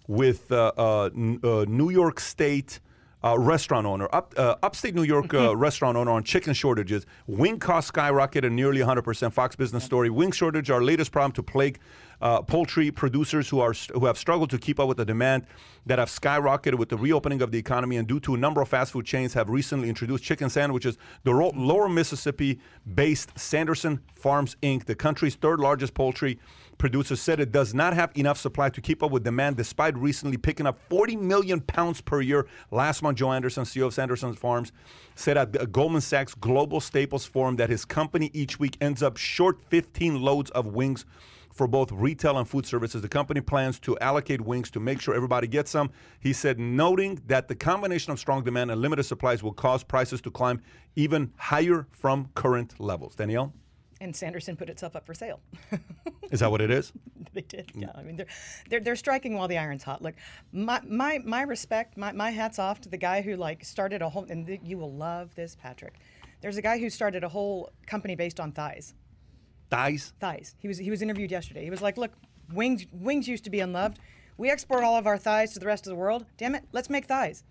with 0.06 0.52
uh, 0.52 0.72
uh, 0.76 1.04
N- 1.14 1.40
uh, 1.42 1.64
New 1.66 1.90
York 1.90 2.20
State 2.20 2.80
uh, 3.24 3.38
restaurant 3.38 3.86
owner, 3.86 4.06
up, 4.12 4.34
uh, 4.36 4.54
upstate 4.62 4.94
New 4.94 5.02
York 5.02 5.32
uh, 5.32 5.56
restaurant 5.56 5.96
owner 5.96 6.10
on 6.10 6.22
chicken 6.22 6.52
shortages. 6.52 7.06
Wing 7.26 7.58
costs 7.58 7.90
skyrocketed 7.90 8.52
nearly 8.52 8.80
100%. 8.80 9.32
Fox 9.32 9.56
Business 9.56 9.82
Story. 9.82 10.10
Wing 10.10 10.30
shortage, 10.30 10.68
our 10.70 10.82
latest 10.82 11.10
problem 11.10 11.32
to 11.32 11.42
plague 11.42 11.78
uh, 12.20 12.42
poultry 12.42 12.90
producers 12.90 13.48
who 13.48 13.60
are 13.60 13.72
who 13.94 14.04
have 14.04 14.18
struggled 14.18 14.50
to 14.50 14.58
keep 14.58 14.78
up 14.78 14.88
with 14.88 14.98
the 14.98 15.04
demand 15.06 15.46
that 15.86 15.98
have 15.98 16.10
skyrocketed 16.10 16.74
with 16.76 16.90
the 16.90 16.96
reopening 16.98 17.40
of 17.40 17.50
the 17.50 17.58
economy 17.58 17.96
and 17.96 18.06
due 18.06 18.20
to 18.20 18.34
a 18.34 18.38
number 18.38 18.60
of 18.60 18.68
fast 18.68 18.92
food 18.92 19.06
chains 19.06 19.32
have 19.32 19.48
recently 19.48 19.88
introduced 19.88 20.22
chicken 20.22 20.50
sandwiches. 20.50 20.98
The 21.24 21.34
ro- 21.34 21.52
Laurel 21.54 21.88
Mississippi-based 21.88 23.38
Sanderson 23.38 24.00
Farms 24.14 24.56
Inc., 24.62 24.84
the 24.84 24.94
country's 24.94 25.34
third 25.34 25.60
largest 25.60 25.94
poultry 25.94 26.38
producer, 26.78 27.16
said 27.16 27.40
it 27.40 27.52
does 27.52 27.74
not 27.74 27.94
have 27.94 28.10
enough 28.16 28.38
supply 28.38 28.68
to 28.70 28.80
keep 28.80 29.02
up 29.02 29.10
with 29.10 29.24
demand, 29.24 29.56
despite 29.56 29.96
recently 29.96 30.36
picking 30.36 30.66
up 30.66 30.78
40 30.88 31.16
million 31.16 31.60
pounds 31.60 32.00
per 32.00 32.20
year. 32.20 32.46
Last 32.70 33.02
month, 33.02 33.18
Joe 33.18 33.30
Sanderson, 33.30 33.64
CEO 33.64 33.86
of 33.86 33.94
Sanderson 33.94 34.34
Farms, 34.34 34.72
said 35.14 35.36
at 35.36 35.52
the 35.52 35.66
Goldman 35.66 36.00
Sachs 36.00 36.34
Global 36.34 36.80
Staples 36.80 37.24
Forum 37.26 37.56
that 37.56 37.70
his 37.70 37.84
company 37.84 38.30
each 38.32 38.58
week 38.58 38.76
ends 38.80 39.02
up 39.02 39.16
short 39.16 39.58
15 39.70 40.20
loads 40.20 40.50
of 40.50 40.66
wings 40.66 41.04
for 41.54 41.68
both 41.68 41.92
retail 41.92 42.36
and 42.36 42.48
food 42.48 42.66
services. 42.66 43.00
The 43.00 43.08
company 43.08 43.40
plans 43.40 43.78
to 43.80 43.96
allocate 44.00 44.40
wings 44.40 44.70
to 44.72 44.80
make 44.80 45.00
sure 45.00 45.14
everybody 45.14 45.46
gets 45.46 45.70
some. 45.70 45.90
He 46.18 46.32
said, 46.32 46.58
noting 46.58 47.22
that 47.26 47.46
the 47.46 47.54
combination 47.54 48.12
of 48.12 48.18
strong 48.18 48.42
demand 48.42 48.72
and 48.72 48.80
limited 48.80 49.04
supplies 49.04 49.42
will 49.42 49.52
cause 49.52 49.84
prices 49.84 50.20
to 50.22 50.30
climb 50.30 50.60
even 50.96 51.32
higher 51.36 51.86
from 51.92 52.28
current 52.34 52.80
levels. 52.80 53.14
Danielle, 53.14 53.52
and 54.04 54.14
Sanderson 54.14 54.56
put 54.56 54.68
itself 54.68 54.94
up 54.94 55.06
for 55.06 55.14
sale. 55.14 55.40
is 56.30 56.40
that 56.40 56.50
what 56.50 56.60
it 56.60 56.70
is? 56.70 56.92
they 57.32 57.40
did. 57.40 57.72
Yeah, 57.74 57.88
mm. 57.88 57.98
I 57.98 58.02
mean 58.02 58.16
they're 58.16 58.26
they're, 58.68 58.80
they're 58.80 58.96
striking 58.96 59.34
while 59.34 59.48
the 59.48 59.58
iron's 59.58 59.82
hot. 59.82 60.02
Look, 60.02 60.14
my 60.52 60.80
my, 60.86 61.18
my 61.24 61.42
respect, 61.42 61.96
my, 61.96 62.12
my 62.12 62.30
hats 62.30 62.58
off 62.58 62.80
to 62.82 62.88
the 62.88 62.96
guy 62.96 63.22
who 63.22 63.36
like 63.36 63.64
started 63.64 64.02
a 64.02 64.08
whole 64.08 64.26
and 64.28 64.46
th- 64.46 64.60
you 64.62 64.78
will 64.78 64.92
love 64.92 65.34
this, 65.34 65.56
Patrick. 65.56 65.94
There's 66.40 66.56
a 66.56 66.62
guy 66.62 66.78
who 66.78 66.90
started 66.90 67.24
a 67.24 67.28
whole 67.28 67.70
company 67.86 68.14
based 68.14 68.38
on 68.38 68.52
thighs. 68.52 68.94
Thighs? 69.70 70.12
Thighs. 70.20 70.54
He 70.58 70.68
was 70.68 70.78
he 70.78 70.90
was 70.90 71.02
interviewed 71.02 71.30
yesterday. 71.30 71.64
He 71.64 71.70
was 71.70 71.82
like, 71.82 71.96
look, 71.96 72.12
wings 72.52 72.86
wings 72.92 73.26
used 73.26 73.44
to 73.44 73.50
be 73.50 73.60
unloved. 73.60 73.98
We 74.36 74.50
export 74.50 74.84
all 74.84 74.96
of 74.96 75.06
our 75.06 75.18
thighs 75.18 75.52
to 75.54 75.58
the 75.58 75.66
rest 75.66 75.86
of 75.86 75.90
the 75.90 75.96
world. 75.96 76.26
Damn 76.36 76.54
it, 76.54 76.64
let's 76.72 76.90
make 76.90 77.06
thighs. 77.06 77.44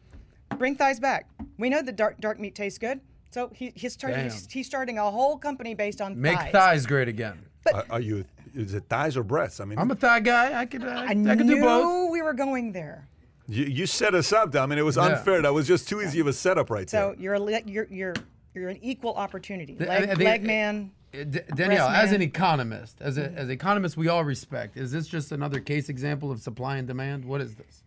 Bring 0.57 0.75
thighs 0.75 0.99
back. 0.99 1.29
We 1.57 1.69
know 1.69 1.81
that 1.81 1.95
dark 1.95 2.19
dark 2.19 2.39
meat 2.39 2.55
tastes 2.55 2.79
good. 2.79 3.01
So 3.33 3.49
he, 3.53 3.71
he's, 3.75 3.93
starting, 3.93 4.23
he's, 4.25 4.47
he's 4.51 4.67
starting 4.67 4.99
a 4.99 5.09
whole 5.09 5.37
company 5.37 5.73
based 5.73 6.01
on 6.01 6.19
Make 6.21 6.37
thighs. 6.37 6.51
thighs 6.51 6.85
great 6.85 7.07
again. 7.07 7.39
Are, 7.73 7.83
are 7.89 7.99
you, 7.99 8.25
is 8.53 8.75
it 8.75 8.83
thighs 8.87 9.17
or 9.17 9.23
breasts? 9.23 9.59
I 9.59 9.65
mean, 9.65 9.79
I'm 9.79 9.89
a 9.89 9.95
thigh 9.95 10.19
guy. 10.19 10.59
I 10.59 10.65
could, 10.67 10.83
uh, 10.83 10.89
I 10.89 11.05
I, 11.07 11.13
knew 11.13 11.35
could 11.35 11.47
do 11.47 11.61
both. 11.61 12.11
we 12.11 12.21
were 12.21 12.33
going 12.33 12.71
there. 12.73 13.07
you, 13.47 13.65
you 13.65 13.85
set 13.87 14.13
us 14.13 14.31
up. 14.31 14.55
I 14.55 14.67
mean, 14.67 14.77
it 14.77 14.83
was 14.83 14.97
Yeah. 14.97 15.05
unfair. 15.17 15.41
That 15.41 15.53
was 15.53 15.67
just 15.67 15.89
too 15.89 16.01
easy 16.01 16.19
of 16.19 16.27
a 16.27 16.33
setup 16.33 16.69
right 16.69 16.87
So 16.87 17.13
there. 17.15 17.21
you're 17.23 17.39
le- 17.39 17.61
you're 17.65 17.87
you're 17.89 18.13
you're 18.53 18.69
an 18.69 18.77
equal 18.83 19.15
opportunity. 19.15 19.75
I- 19.79 19.83
Leg, 19.85 20.03
I 20.03 20.05
think- 20.15 20.19
leg 20.19 20.43
man. 20.43 20.91
Uh, 21.13 21.23
D- 21.23 21.39
Danielle, 21.55 21.87
Breast 21.89 22.03
as 22.05 22.11
an 22.11 22.21
economist, 22.23 22.97
as 23.01 23.17
a, 23.17 23.31
as 23.31 23.49
economists 23.49 23.95
we 23.97 24.07
all 24.09 24.23
respect, 24.23 24.77
is 24.77 24.91
this 24.91 25.07
just 25.07 25.31
another 25.31 25.59
case 25.59 25.89
example 25.89 26.31
of 26.31 26.39
supply 26.41 26.77
and 26.77 26.87
demand? 26.87 27.23
What 27.25 27.39
is 27.41 27.53
this? 27.55 27.83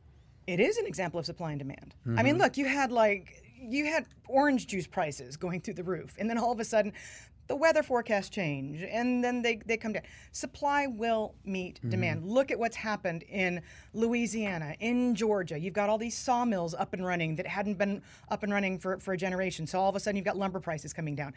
It 0.49 0.59
is 0.61 0.77
an 0.79 0.87
example 0.87 1.19
of 1.21 1.27
supply 1.27 1.51
and 1.51 1.59
demand. 1.59 1.95
I 2.05 2.09
Mm-hmm. 2.11 2.25
mean, 2.25 2.39
look, 2.39 2.57
you 2.57 2.67
had 2.67 2.91
like 2.93 3.43
you 3.61 3.87
had 3.87 4.07
orange 4.29 4.67
juice 4.67 4.87
prices 4.87 5.37
going 5.37 5.61
through 5.61 5.75
the 5.75 5.85
roof, 5.85 6.15
and 6.19 6.29
then 6.29 6.39
all 6.39 6.53
of 6.53 6.61
a 6.61 6.65
sudden, 6.65 6.93
the 7.49 7.55
weather 7.55 7.85
forecasts 7.85 8.29
change, 8.29 8.83
and 8.83 9.23
then 9.23 9.41
they, 9.41 9.61
they 9.67 9.77
come 9.77 9.93
down. 9.93 10.03
Supply 10.33 10.89
will 10.89 11.35
meet 11.45 11.77
Mm-hmm. 11.77 11.91
demand. 11.91 12.25
Look 12.29 12.51
at 12.51 12.59
what's 12.59 12.75
happened 12.77 13.23
in 13.29 13.63
Louisiana, 13.95 14.75
in 14.81 15.15
Georgia. 15.15 15.57
You've 15.59 15.75
got 15.75 15.89
all 15.89 15.99
these 15.99 16.17
sawmills 16.17 16.75
up 16.75 16.93
and 16.93 17.07
running 17.07 17.37
that 17.37 17.47
hadn't 17.47 17.79
been 17.79 18.03
up 18.31 18.43
and 18.43 18.53
running 18.53 18.79
for, 18.81 18.99
for 18.99 19.13
a 19.15 19.17
generation. 19.17 19.67
So 19.67 19.79
all 19.81 19.89
of 19.89 19.95
a 19.97 20.01
sudden, 20.01 20.17
you've 20.17 20.25
got 20.25 20.37
lumber 20.37 20.59
prices 20.59 20.93
coming 20.93 21.15
down 21.15 21.35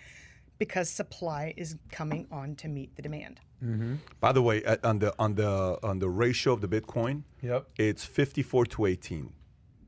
because 0.58 0.90
supply 0.90 1.54
is 1.58 1.76
coming 1.92 2.28
on 2.32 2.56
to 2.56 2.68
meet 2.68 2.96
the 2.96 3.02
demand. 3.04 3.40
By 4.20 4.32
the 4.32 4.42
way, 4.42 4.64
at, 4.64 4.84
on 4.84 5.00
the 5.00 5.14
on 5.20 5.36
the 5.36 5.78
on 5.84 6.00
the 6.00 6.10
ratio 6.10 6.54
of 6.54 6.62
the 6.62 6.68
Bitcoin, 6.68 7.24
Yep. 7.42 7.68
it's 7.78 8.04
54 8.06 8.66
to 8.68 8.86
18. 8.86 9.32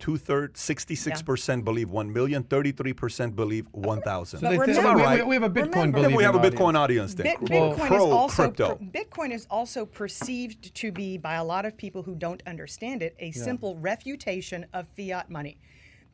Two 0.01 0.17
thirds, 0.17 0.59
66% 0.59 1.63
believe 1.63 1.89
1 1.91 2.11
million, 2.11 2.43
33% 2.43 3.35
believe 3.35 3.67
1,000. 3.71 4.41
But 4.41 4.49
They 4.49 4.55
think- 4.57 4.67
remember- 4.77 4.97
we, 4.97 5.03
right. 5.03 5.27
we 5.27 5.35
have 5.35 5.43
a 5.43 5.49
Bitcoin 5.49 5.73
remember- 5.75 6.01
Then 6.01 6.13
we 6.15 6.23
have 6.23 6.35
a 6.35 6.39
audience. 6.39 6.55
Bitcoin 6.55 6.75
audience 6.75 7.13
then. 7.13 7.23
Bit, 7.39 7.49
Well, 7.51 7.73
Bitcoin 7.75 7.87
pro 7.87 7.97
is 8.07 8.11
also 8.13 8.43
crypto. 8.43 8.75
per- 8.75 8.83
Bitcoin 8.85 9.31
is 9.31 9.45
also 9.49 9.85
perceived 9.85 10.73
to 10.75 10.91
be 10.91 11.17
by 11.17 11.35
a 11.35 11.43
lot 11.43 11.65
of 11.65 11.77
people 11.77 12.01
who 12.03 12.15
don't 12.15 12.41
understand 12.47 13.03
it 13.03 13.15
a 13.19 13.31
simple 13.31 13.77
refutation 13.77 14.65
of 14.73 14.87
fiat 14.97 15.29
money. 15.29 15.59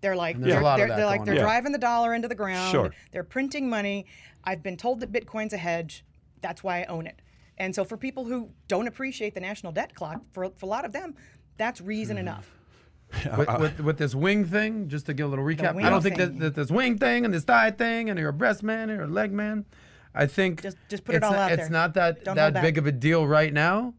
They're 0.01 0.15
like 0.17 0.37
there's 0.39 0.53
a 0.57 0.59
they're, 0.59 0.77
they're, 0.77 0.87
they're 0.97 1.05
like 1.05 1.23
they're 1.23 1.33
on. 1.33 1.37
Yeah. 1.37 1.43
driving 1.43 1.71
the 1.71 1.79
dollar 1.79 2.13
into 2.13 2.27
the 2.27 2.35
ground. 2.35 2.69
Sure. 2.71 2.91
They're 3.13 3.23
printing 3.23 3.69
money. 3.69 4.05
I've 4.43 4.61
been 4.61 4.77
told 4.77 4.99
that 4.99 5.11
Bitcoin's 5.11 5.53
a 5.53 5.57
hedge. 5.57 6.03
That's 6.41 6.61
why 6.63 6.81
I 6.81 6.85
own 6.85 7.07
it. 7.07 7.21
And 7.57 7.73
so 7.73 7.83
for 7.85 7.97
people 7.97 8.25
who 8.25 8.49
don't 8.67 8.87
appreciate 8.87 9.33
the 9.33 9.39
national 9.39 9.71
debt 9.71 9.95
clock, 9.95 10.21
for, 10.33 10.51
for 10.57 10.65
a 10.65 10.69
lot 10.69 10.85
of 10.85 10.91
them, 10.91 11.15
that's 11.57 11.81
reason 11.81 12.17
Mm-hmm. 12.17 12.27
enough. 12.27 12.53
with, 13.37 13.59
with, 13.59 13.79
with 13.79 13.97
this 13.97 14.13
wing 14.13 14.45
thing, 14.45 14.89
just 14.89 15.05
to 15.05 15.13
give 15.13 15.27
a 15.27 15.29
little 15.29 15.45
recap, 15.45 15.81
I 15.81 15.89
don't 15.89 16.01
think 16.01 16.17
that, 16.17 16.37
that 16.39 16.55
this 16.55 16.69
wing 16.69 16.97
thing 16.97 17.25
and 17.25 17.33
this 17.33 17.43
thigh 17.43 17.71
thing 17.71 18.09
and 18.09 18.19
you're 18.19 18.29
a 18.29 18.33
breast 18.33 18.63
man 18.63 18.89
or 18.91 19.03
a 19.03 19.07
leg 19.07 19.31
man. 19.31 19.65
I 20.13 20.25
think 20.25 20.61
Just- 20.63 20.77
just 20.89 21.03
put 21.05 21.15
it 21.15 21.19
it's 21.19 21.25
all 21.25 21.31
not, 21.31 21.39
out 21.39 21.51
It's 21.53 21.61
there. 21.63 21.69
not 21.69 21.93
that 21.93 22.23
Don't 22.23 22.35
that 22.35 22.41
hold 22.41 22.53
back. 22.55 22.63
big 22.63 22.77
of 22.77 22.85
a 22.87 22.91
deal 22.91 23.25
right 23.27 23.53
now 23.53 23.93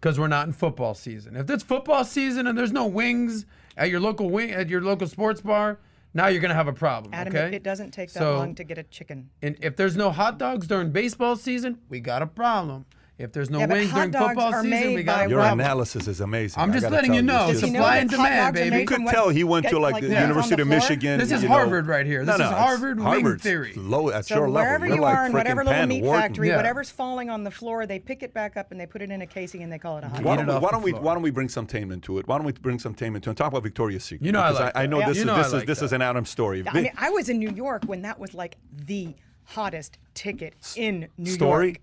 because 0.00 0.18
we're 0.18 0.28
not 0.28 0.46
in 0.46 0.52
football 0.52 0.94
season. 0.94 1.36
If 1.36 1.48
it's 1.50 1.62
football 1.64 2.04
season 2.04 2.46
and 2.46 2.56
there's 2.56 2.72
no 2.72 2.86
wings 2.86 3.44
at 3.76 3.90
your 3.90 4.00
local 4.00 4.30
wing 4.30 4.50
at 4.52 4.68
your 4.68 4.82
local 4.82 5.06
sports 5.08 5.40
bar, 5.40 5.80
now 6.14 6.26
you're 6.28 6.40
gonna 6.40 6.54
have 6.54 6.68
a 6.68 6.72
problem. 6.72 7.14
Adam, 7.14 7.34
okay? 7.34 7.48
it, 7.48 7.54
it 7.54 7.62
doesn't 7.62 7.90
take 7.92 8.12
that 8.12 8.18
So- 8.20 8.36
long 8.36 8.54
to 8.56 8.64
get 8.64 8.78
a 8.78 8.82
chicken. 8.84 9.30
And 9.42 9.56
if 9.60 9.74
there's 9.74 9.96
no 9.96 10.10
hot 10.10 10.38
dogs 10.38 10.66
during 10.66 10.90
baseball 10.92 11.34
season, 11.36 11.78
we 11.88 12.00
got 12.00 12.22
a 12.22 12.26
problem. 12.26 12.86
If 13.18 13.32
there's 13.32 13.50
no 13.50 13.58
Yeah, 13.58 13.66
wings 13.66 13.90
hot 13.90 13.96
during 13.96 14.10
dogs 14.12 14.26
football 14.28 14.54
are 14.54 14.62
season, 14.62 14.70
made 14.70 14.94
we 14.94 15.02
by 15.02 15.12
got 15.12 15.26
a 15.26 15.28
Your 15.30 15.40
problem. 15.40 15.58
analysis 15.60 16.06
is 16.06 16.20
amazing. 16.20 16.62
I'm 16.62 16.72
just 16.72 16.88
letting 16.88 17.14
you 17.14 17.20
know, 17.22 17.48
It's 17.48 17.54
Does 17.54 17.60
he 17.62 17.66
just- 17.66 17.72
know 17.72 17.78
supply 17.80 17.96
and 17.96 18.10
demand, 18.10 18.54
baby. 18.54 18.78
You 18.78 18.86
could 18.86 18.96
from 18.98 19.06
tell 19.06 19.28
he 19.30 19.42
went 19.42 19.66
to 19.70 19.78
like, 19.80 19.94
like 19.94 20.02
the 20.04 20.08
leaves 20.10 20.20
University 20.20 20.62
of? 20.62 20.68
Michigan. 20.68 21.18
This 21.18 21.32
is 21.32 21.42
you 21.42 21.48
know. 21.48 21.54
Harvard 21.56 21.88
right 21.88 22.06
here. 22.06 22.24
This 22.24 22.38
No, 22.38 22.44
is 22.44 22.50
no, 22.52 22.56
Harvard 22.56 23.00
wing 23.00 23.38
theory. 23.38 23.72
Low 23.74 24.10
at 24.10 24.26
So 24.26 24.36
your 24.36 24.48
level. 24.48 24.52
wherever 24.68 24.86
You're 24.86 24.96
you 24.96 25.02
like 25.02 25.16
are 25.16 25.26
in 25.26 25.32
whatever 25.32 25.64
little 25.64 25.86
meat 25.86 26.04
Wharton. 26.04 26.22
factory, 26.22 26.48
Yeah. 26.48 26.56
whatever's 26.58 26.90
falling 26.90 27.28
on 27.28 27.42
the 27.42 27.50
floor, 27.50 27.86
they 27.86 27.98
pick 27.98 28.22
it 28.22 28.32
back 28.32 28.56
up 28.56 28.70
and 28.70 28.80
they 28.80 28.86
put 28.86 29.02
it 29.02 29.10
in 29.10 29.20
a 29.20 29.26
casing 29.26 29.64
and 29.64 29.72
they 29.72 29.78
call 29.78 29.98
it 29.98 30.04
a 30.04 30.08
hot 30.08 30.22
Why 30.22 30.36
dog. 30.36 30.46
Don't, 30.46 30.54
we, 30.54 30.60
why 30.62 30.70
don't 30.70 30.82
we 30.82 30.92
why 30.92 31.14
don't 31.14 31.22
we 31.24 31.30
bring 31.32 31.48
some 31.48 31.66
tame 31.66 31.88
to 32.00 32.18
it? 32.18 32.28
Why 32.28 32.36
don't 32.36 32.46
we 32.46 32.52
bring 32.52 32.78
some 32.78 32.94
tame 32.94 33.14
to 33.14 33.18
it 33.18 33.26
and 33.26 33.36
talk 33.36 33.48
about 33.48 33.64
Victoria's 33.64 34.04
Secret? 34.04 34.24
You 34.24 34.30
know 34.30 34.40
I 34.40 34.50
Because 34.50 34.60
like 34.66 34.76
I, 34.76 34.82
that. 34.82 34.88
know 34.90 35.00
this 35.00 35.18
is 35.18 35.24
this 35.24 35.52
is 35.54 35.64
this 35.64 35.82
is 35.82 35.92
an 35.92 36.02
Adam 36.02 36.24
story. 36.24 36.62
I 36.68 36.72
mean, 36.72 36.90
I 36.96 37.10
was 37.10 37.28
in 37.28 37.40
New 37.40 37.50
York 37.50 37.82
when 37.86 38.02
that 38.02 38.20
was 38.20 38.32
like 38.32 38.58
the 38.86 39.14
hottest 39.42 39.98
ticket 40.14 40.54
in 40.76 41.08
New 41.18 41.30
York. 41.30 41.34
Story? 41.34 41.76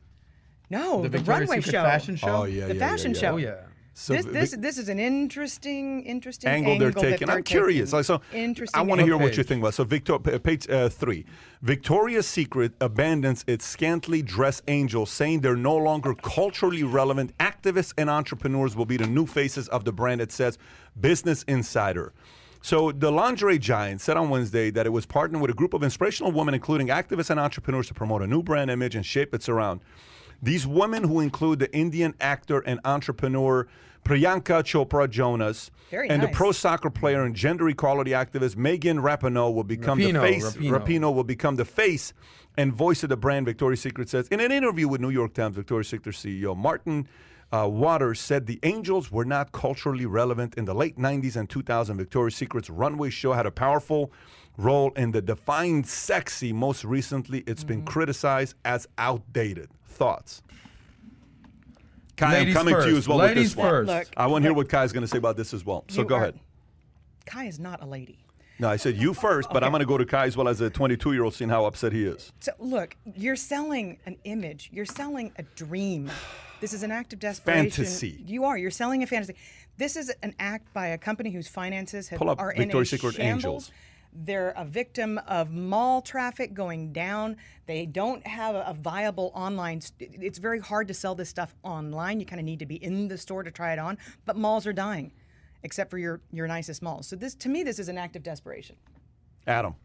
York. 0.70 0.84
No, 0.84 1.02
The 1.04 1.10
the, 1.10 1.24
runway 1.24 1.58
Secret 1.58 1.72
show. 1.72 1.84
fashion 1.84 2.16
show. 2.16 2.28
Oh 2.28 2.44
yeah, 2.46 2.68
The 2.68 2.76
yeah, 2.76 2.80
fashion 2.80 3.14
yeah, 3.14 3.20
show. 3.20 3.34
Oh 3.34 3.38
yeah. 3.38 3.56
So 3.98 4.14
this, 4.14 4.26
this, 4.26 4.52
this 4.60 4.78
is 4.78 4.90
an 4.90 5.00
interesting, 5.00 6.04
interesting 6.04 6.50
angle 6.50 6.78
they're 6.78 6.92
that 6.92 7.00
taking. 7.00 7.30
I'm 7.30 7.44
curious. 7.44 7.92
taking. 7.92 7.98
Like, 8.00 8.06
so 8.06 8.22
interesting. 8.34 8.78
I 8.78 8.82
want 8.82 9.00
to 9.00 9.04
angle. 9.04 9.20
hear 9.20 9.26
what 9.26 9.38
you 9.38 9.44
think 9.44 9.62
about. 9.62 9.74
So 9.74 9.86
Victor, 9.86 10.20
page 10.20 10.70
uh, 10.70 10.90
three, 10.90 11.26
Victoria's 11.62 12.28
Secret 12.28 12.74
abandons 12.82 13.46
its 13.48 13.64
scantily 13.66 14.22
dressed 14.22 14.64
angels, 14.68 15.12
saying 15.12 15.40
they're 15.40 15.56
no 15.56 15.78
longer 15.78 16.14
culturally 16.14 16.84
relevant. 16.84 17.38
Activists 17.38 17.94
and 17.98 18.10
entrepreneurs 18.10 18.76
will 18.76 18.86
be 18.86 18.98
the 18.98 19.08
new 19.08 19.26
faces 19.26 19.70
of 19.70 19.86
the 19.86 19.94
brand. 19.94 20.20
It 20.20 20.34
says 20.34 20.58
Business 21.00 21.44
Insider. 21.44 22.12
So 22.62 22.92
the 22.92 23.12
lingerie 23.12 23.60
giant 23.60 24.02
said 24.02 24.18
on 24.18 24.30
Wednesday 24.30 24.72
that 24.72 24.86
it 24.86 24.90
was 24.90 25.06
partnering 25.06 25.40
with 25.40 25.52
a 25.52 25.54
group 25.54 25.74
of 25.74 25.84
inspirational 25.84 26.34
women, 26.34 26.54
including 26.54 26.88
activists 26.88 27.30
and 27.30 27.40
entrepreneurs, 27.40 27.88
to 27.88 27.94
promote 27.94 28.24
a 28.24 28.28
new 28.28 28.44
brand 28.44 28.70
image 28.72 28.96
and 28.96 29.06
shape 29.06 29.34
its 29.34 29.48
around. 29.48 29.80
These 30.42 30.68
women, 30.68 31.04
who 31.04 31.20
include 31.20 31.60
the 31.60 31.74
Indian 31.76 32.14
actor 32.20 32.60
and 32.60 32.80
entrepreneur 32.86 33.68
Priyanka 34.06 34.64
Chopra 34.64 35.10
Jonas, 35.10 35.72
Very 35.90 36.10
and 36.10 36.22
the 36.22 36.28
pro 36.28 36.52
soccer 36.52 36.92
player 36.92 37.24
and 37.24 37.36
gender 37.36 37.68
equality 37.68 38.12
activist 38.12 38.56
Megan 38.56 39.00
Rapinoe 39.00 39.54
will 39.54 39.64
become 39.64 40.00
Rapinoe, 40.00 40.14
the 40.14 40.20
face. 40.20 40.56
Rapinoe. 40.56 40.80
Rapinoe 40.80 41.16
will 41.16 41.24
become 41.24 41.56
the 41.56 41.66
face 41.66 42.14
and 42.56 42.72
voice 42.72 43.02
of 43.02 43.10
the 43.10 43.18
brand. 43.18 43.48
Victoria's 43.48 43.82
Secret 43.82 44.08
says 44.08 44.28
in 44.28 44.40
an 44.40 44.52
interview 44.52 44.88
with 44.88 45.02
New 45.02 45.10
York 45.10 45.34
Times, 45.34 45.56
Victoria's 45.56 45.88
Secret 45.88 46.14
CEO 46.14 46.56
Martin 46.56 47.08
uh, 47.52 47.68
Waters 47.68 48.20
said 48.20 48.46
the 48.46 48.60
Angels 48.62 49.12
were 49.12 49.26
not 49.26 49.52
culturally 49.52 50.06
relevant 50.06 50.54
in 50.56 50.66
the 50.66 50.76
late 50.76 50.98
'90s 50.98 51.36
and 51.36 51.50
2000. 51.50 51.98
Victoria's 51.98 52.36
Secret's 52.36 52.70
runway 52.70 53.10
show 53.10 53.34
had 53.34 53.48
a 53.48 53.52
powerful 53.52 54.12
role 54.58 54.92
in 54.96 55.12
the 55.12 55.22
defined 55.22 55.88
sexy. 55.88 56.54
Most 56.54 56.84
recently, 56.84 57.40
it's 57.48 57.64
been 57.64 57.80
Mm-hmm. 57.80 57.88
criticized 57.88 58.56
as 58.64 58.88
outdated. 58.98 59.70
Thoughts? 59.88 60.42
Kai, 62.18 62.32
Ladies 62.40 62.56
I'm 62.56 62.66
coming 62.66 62.82
to 62.82 62.90
you 62.90 62.98
as 62.98 63.08
well 63.08 63.18
Ladies 63.18 63.56
with 63.56 63.66
this 63.66 63.72
one. 63.74 63.86
Look, 63.86 64.08
I 64.16 64.28
want 64.28 64.44
to 64.44 64.48
hear 64.48 64.52
look, 64.56 64.66
what 64.68 64.70
Kai's 64.70 64.94
going 64.94 65.02
to 65.02 65.08
say 65.08 65.18
about 65.18 65.36
this 65.36 65.54
as 65.54 65.66
well. 65.66 65.84
So 65.90 66.04
go 66.04 66.16
are- 66.16 66.22
ahead. 66.22 66.40
Kai 67.26 67.46
is 67.46 67.60
not 67.60 67.82
a 67.82 67.86
lady. 67.86 68.20
No, 68.58 68.70
I 68.70 68.78
said 68.78 68.96
you 68.96 69.14
first, 69.28 69.50
but 69.52 69.64
I'm 69.66 69.72
going 69.72 69.82
to 69.82 69.86
go 69.86 69.98
to 69.98 70.06
Kai 70.06 70.28
as 70.28 70.38
well 70.38 70.48
as 70.48 70.62
a 70.62 70.70
22 70.70 71.12
year 71.12 71.24
old, 71.26 71.34
seeing 71.34 71.50
how 71.50 71.66
upset 71.66 71.92
he 71.92 72.06
is. 72.06 72.32
So 72.40 72.54
look, 72.60 72.96
you're 73.16 73.36
selling 73.36 73.98
an 74.06 74.16
image. 74.24 74.70
You're 74.72 74.86
selling 74.86 75.34
a 75.38 75.44
dream. 75.44 76.10
This 76.62 76.72
is 76.72 76.84
an 76.84 76.92
act 76.92 77.12
of 77.12 77.20
desperation. 77.20 77.70
Fantasy. 77.70 78.24
You 78.26 78.46
are. 78.46 78.58
You're 78.58 78.72
selling 78.72 79.04
a 79.04 79.08
fantasy. 79.08 79.36
This 79.78 79.98
is 79.98 80.10
an 80.24 80.34
act 80.40 80.72
by 80.74 80.88
a 80.88 80.98
company 80.98 81.32
whose 81.32 81.50
finances 81.50 82.08
have, 82.08 82.20
Pull 82.20 82.30
up 82.30 82.40
are 82.40 82.52
in 82.52 82.62
a 82.62 82.66
Victoria's 82.66 82.90
Secret 82.92 83.16
shambles. 83.16 83.44
Angels. 83.44 83.72
They're 84.18 84.52
a 84.56 84.64
victim 84.64 85.20
of 85.28 85.52
mall 85.52 86.02
traffic 86.02 86.54
going 86.54 86.94
down. 86.94 87.36
They 87.66 87.86
don't 87.86 88.26
have 88.26 88.56
a, 88.56 88.62
a 88.68 88.74
viable 88.74 89.32
online. 89.36 89.82
st- 89.82 90.12
It's 90.22 90.38
very 90.40 90.60
hard 90.60 90.88
to 90.88 90.94
sell 90.94 91.16
this 91.16 91.28
stuff 91.30 91.54
online. 91.64 92.20
You 92.22 92.26
kind 92.26 92.40
of 92.40 92.46
need 92.46 92.60
to 92.60 92.66
be 92.66 92.76
in 92.84 93.08
the 93.10 93.18
store 93.18 93.44
to 93.44 93.52
try 93.52 93.74
it 93.74 93.80
on. 93.80 93.98
But 94.26 94.38
malls 94.38 94.66
are 94.66 94.74
dying, 94.74 95.12
except 95.64 95.90
for 95.92 95.98
your 95.98 96.22
your 96.32 96.48
nicest 96.48 96.82
malls. 96.82 97.08
So 97.08 97.16
this, 97.18 97.36
to 97.36 97.50
me, 97.50 97.64
this 97.64 97.78
is 97.78 97.90
an 97.90 97.98
act 97.98 98.16
of 98.16 98.24
desperation. 98.24 98.78
Adam, 99.48 99.76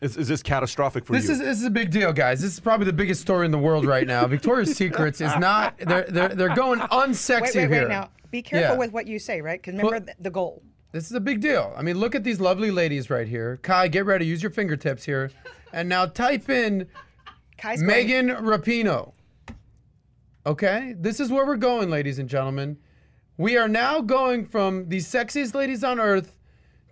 is, 0.00 0.16
is 0.16 0.28
this 0.28 0.42
catastrophic 0.42 1.04
for 1.04 1.12
This 1.14 1.26
you? 1.26 1.32
is 1.32 1.38
this 1.40 1.58
is 1.58 1.64
a 1.64 1.70
big 1.70 1.90
deal, 1.90 2.12
guys. 2.12 2.40
This 2.40 2.52
is 2.52 2.60
probably 2.60 2.86
the 2.86 2.92
biggest 2.92 3.20
story 3.22 3.44
in 3.44 3.50
the 3.50 3.58
world 3.58 3.84
right 3.86 4.06
now. 4.06 4.24
Victoria's 4.26 4.74
Secrets 4.76 5.20
is 5.20 5.36
not. 5.38 5.76
They're 5.78 6.04
they're 6.08 6.28
they're 6.28 6.54
going 6.54 6.78
unsexy 6.78 7.40
Wait, 7.40 7.54
wait, 7.56 7.70
here. 7.70 7.82
wait. 7.82 7.88
Now, 7.88 8.10
be 8.30 8.40
careful 8.40 8.74
Yeah. 8.76 8.78
with 8.78 8.92
what 8.92 9.06
you 9.08 9.18
say, 9.18 9.40
right? 9.40 9.60
Because 9.60 9.72
remember 9.74 10.04
Well- 10.06 10.14
the 10.20 10.30
goal. 10.30 10.62
This 10.94 11.06
is 11.06 11.12
a 11.16 11.20
big 11.20 11.40
deal. 11.40 11.74
I 11.76 11.82
mean, 11.82 11.98
look 11.98 12.14
at 12.14 12.22
these 12.22 12.38
lovely 12.38 12.70
ladies 12.70 13.10
right 13.10 13.26
here. 13.26 13.58
Kai, 13.64 13.88
get 13.88 14.06
ready. 14.06 14.26
Use 14.26 14.44
your 14.44 14.52
fingertips 14.52 15.02
here, 15.02 15.32
and 15.72 15.88
now 15.88 16.06
type 16.06 16.48
in 16.48 16.86
Kai's 17.58 17.82
Megan 17.82 18.28
Rapinoe. 18.28 19.10
Okay, 20.46 20.94
this 20.96 21.18
is 21.18 21.32
where 21.32 21.44
we're 21.44 21.56
going, 21.56 21.90
ladies 21.90 22.20
and 22.20 22.28
gentlemen. 22.28 22.78
We 23.36 23.56
are 23.56 23.66
now 23.66 24.02
going 24.02 24.46
from 24.46 24.88
the 24.88 24.98
sexiest 24.98 25.52
ladies 25.52 25.82
on 25.82 25.98
earth 25.98 26.38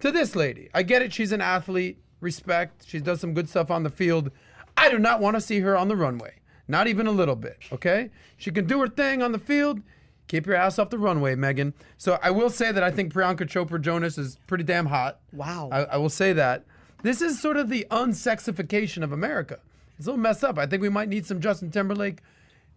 to 0.01 0.11
this 0.11 0.35
lady. 0.35 0.69
I 0.75 0.83
get 0.83 1.03
it. 1.03 1.13
She's 1.13 1.31
an 1.31 1.41
athlete. 1.41 2.03
Respect. 2.21 2.85
She 2.85 2.99
does 2.99 3.21
some 3.21 3.35
good 3.35 3.49
stuff 3.49 3.71
on 3.71 3.85
the 3.85 3.91
field. 3.91 4.33
I 4.77 4.91
do 4.91 4.99
not 4.99 5.21
want 5.21 5.37
to 5.37 5.41
see 5.41 5.61
her 5.61 5.77
on 5.77 5.87
the 5.87 5.95
runway. 5.95 6.41
Not 6.67 6.89
even 6.89 7.07
a 7.07 7.13
little 7.13 7.37
bit. 7.37 7.59
Okay? 7.71 8.11
She 8.37 8.51
can 8.51 8.67
do 8.67 8.81
her 8.81 8.89
thing 8.89 9.23
on 9.23 9.31
the 9.31 9.39
field. 9.39 9.81
Keep 10.29 10.47
your 10.47 10.57
ass 10.57 10.79
off 10.79 10.91
the 10.91 10.99
runway, 10.99 11.35
Megan. 11.35 11.75
So 11.99 12.19
I 12.23 12.31
will 12.31 12.51
say 12.51 12.73
that 12.73 12.83
I 12.83 12.91
think 12.91 13.13
Priyanka 13.13 13.41
Chopra 13.41 13.81
Jonas 13.81 14.17
is 14.17 14.39
pretty 14.47 14.65
damn 14.65 14.87
hot. 14.87 15.21
Wow. 15.33 15.69
I, 15.71 15.85
I 15.85 15.97
will 15.99 16.09
say 16.09 16.33
that. 16.33 16.65
This 17.03 17.21
is 17.21 17.41
sort 17.41 17.57
of 17.57 17.69
the 17.69 17.87
unsexification 17.91 19.03
of 19.03 19.13
America. 19.13 19.59
It's 19.99 20.07
a 20.07 20.11
little 20.11 20.23
messed 20.23 20.45
up. 20.45 20.59
I 20.59 20.67
think 20.67 20.81
we 20.81 20.89
might 20.89 21.09
need 21.09 21.27
some 21.27 21.41
Justin 21.41 21.71
Timberlake 21.71 22.21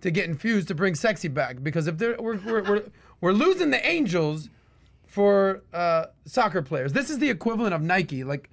to 0.01 0.11
get 0.11 0.25
infused 0.25 0.67
to 0.67 0.75
bring 0.75 0.95
sexy 0.95 1.27
back 1.27 1.63
because 1.63 1.87
if 1.87 1.97
they're, 1.97 2.17
we're, 2.19 2.37
we're, 2.37 2.63
we're, 2.63 2.83
we're 3.21 3.31
losing 3.31 3.69
the 3.69 3.87
Angels 3.87 4.49
for 5.05 5.63
uh, 5.73 6.07
soccer 6.25 6.61
players. 6.61 6.91
This 6.91 7.09
is 7.09 7.19
the 7.19 7.29
equivalent 7.29 7.73
of 7.73 7.81
Nike. 7.81 8.23
Like, 8.23 8.49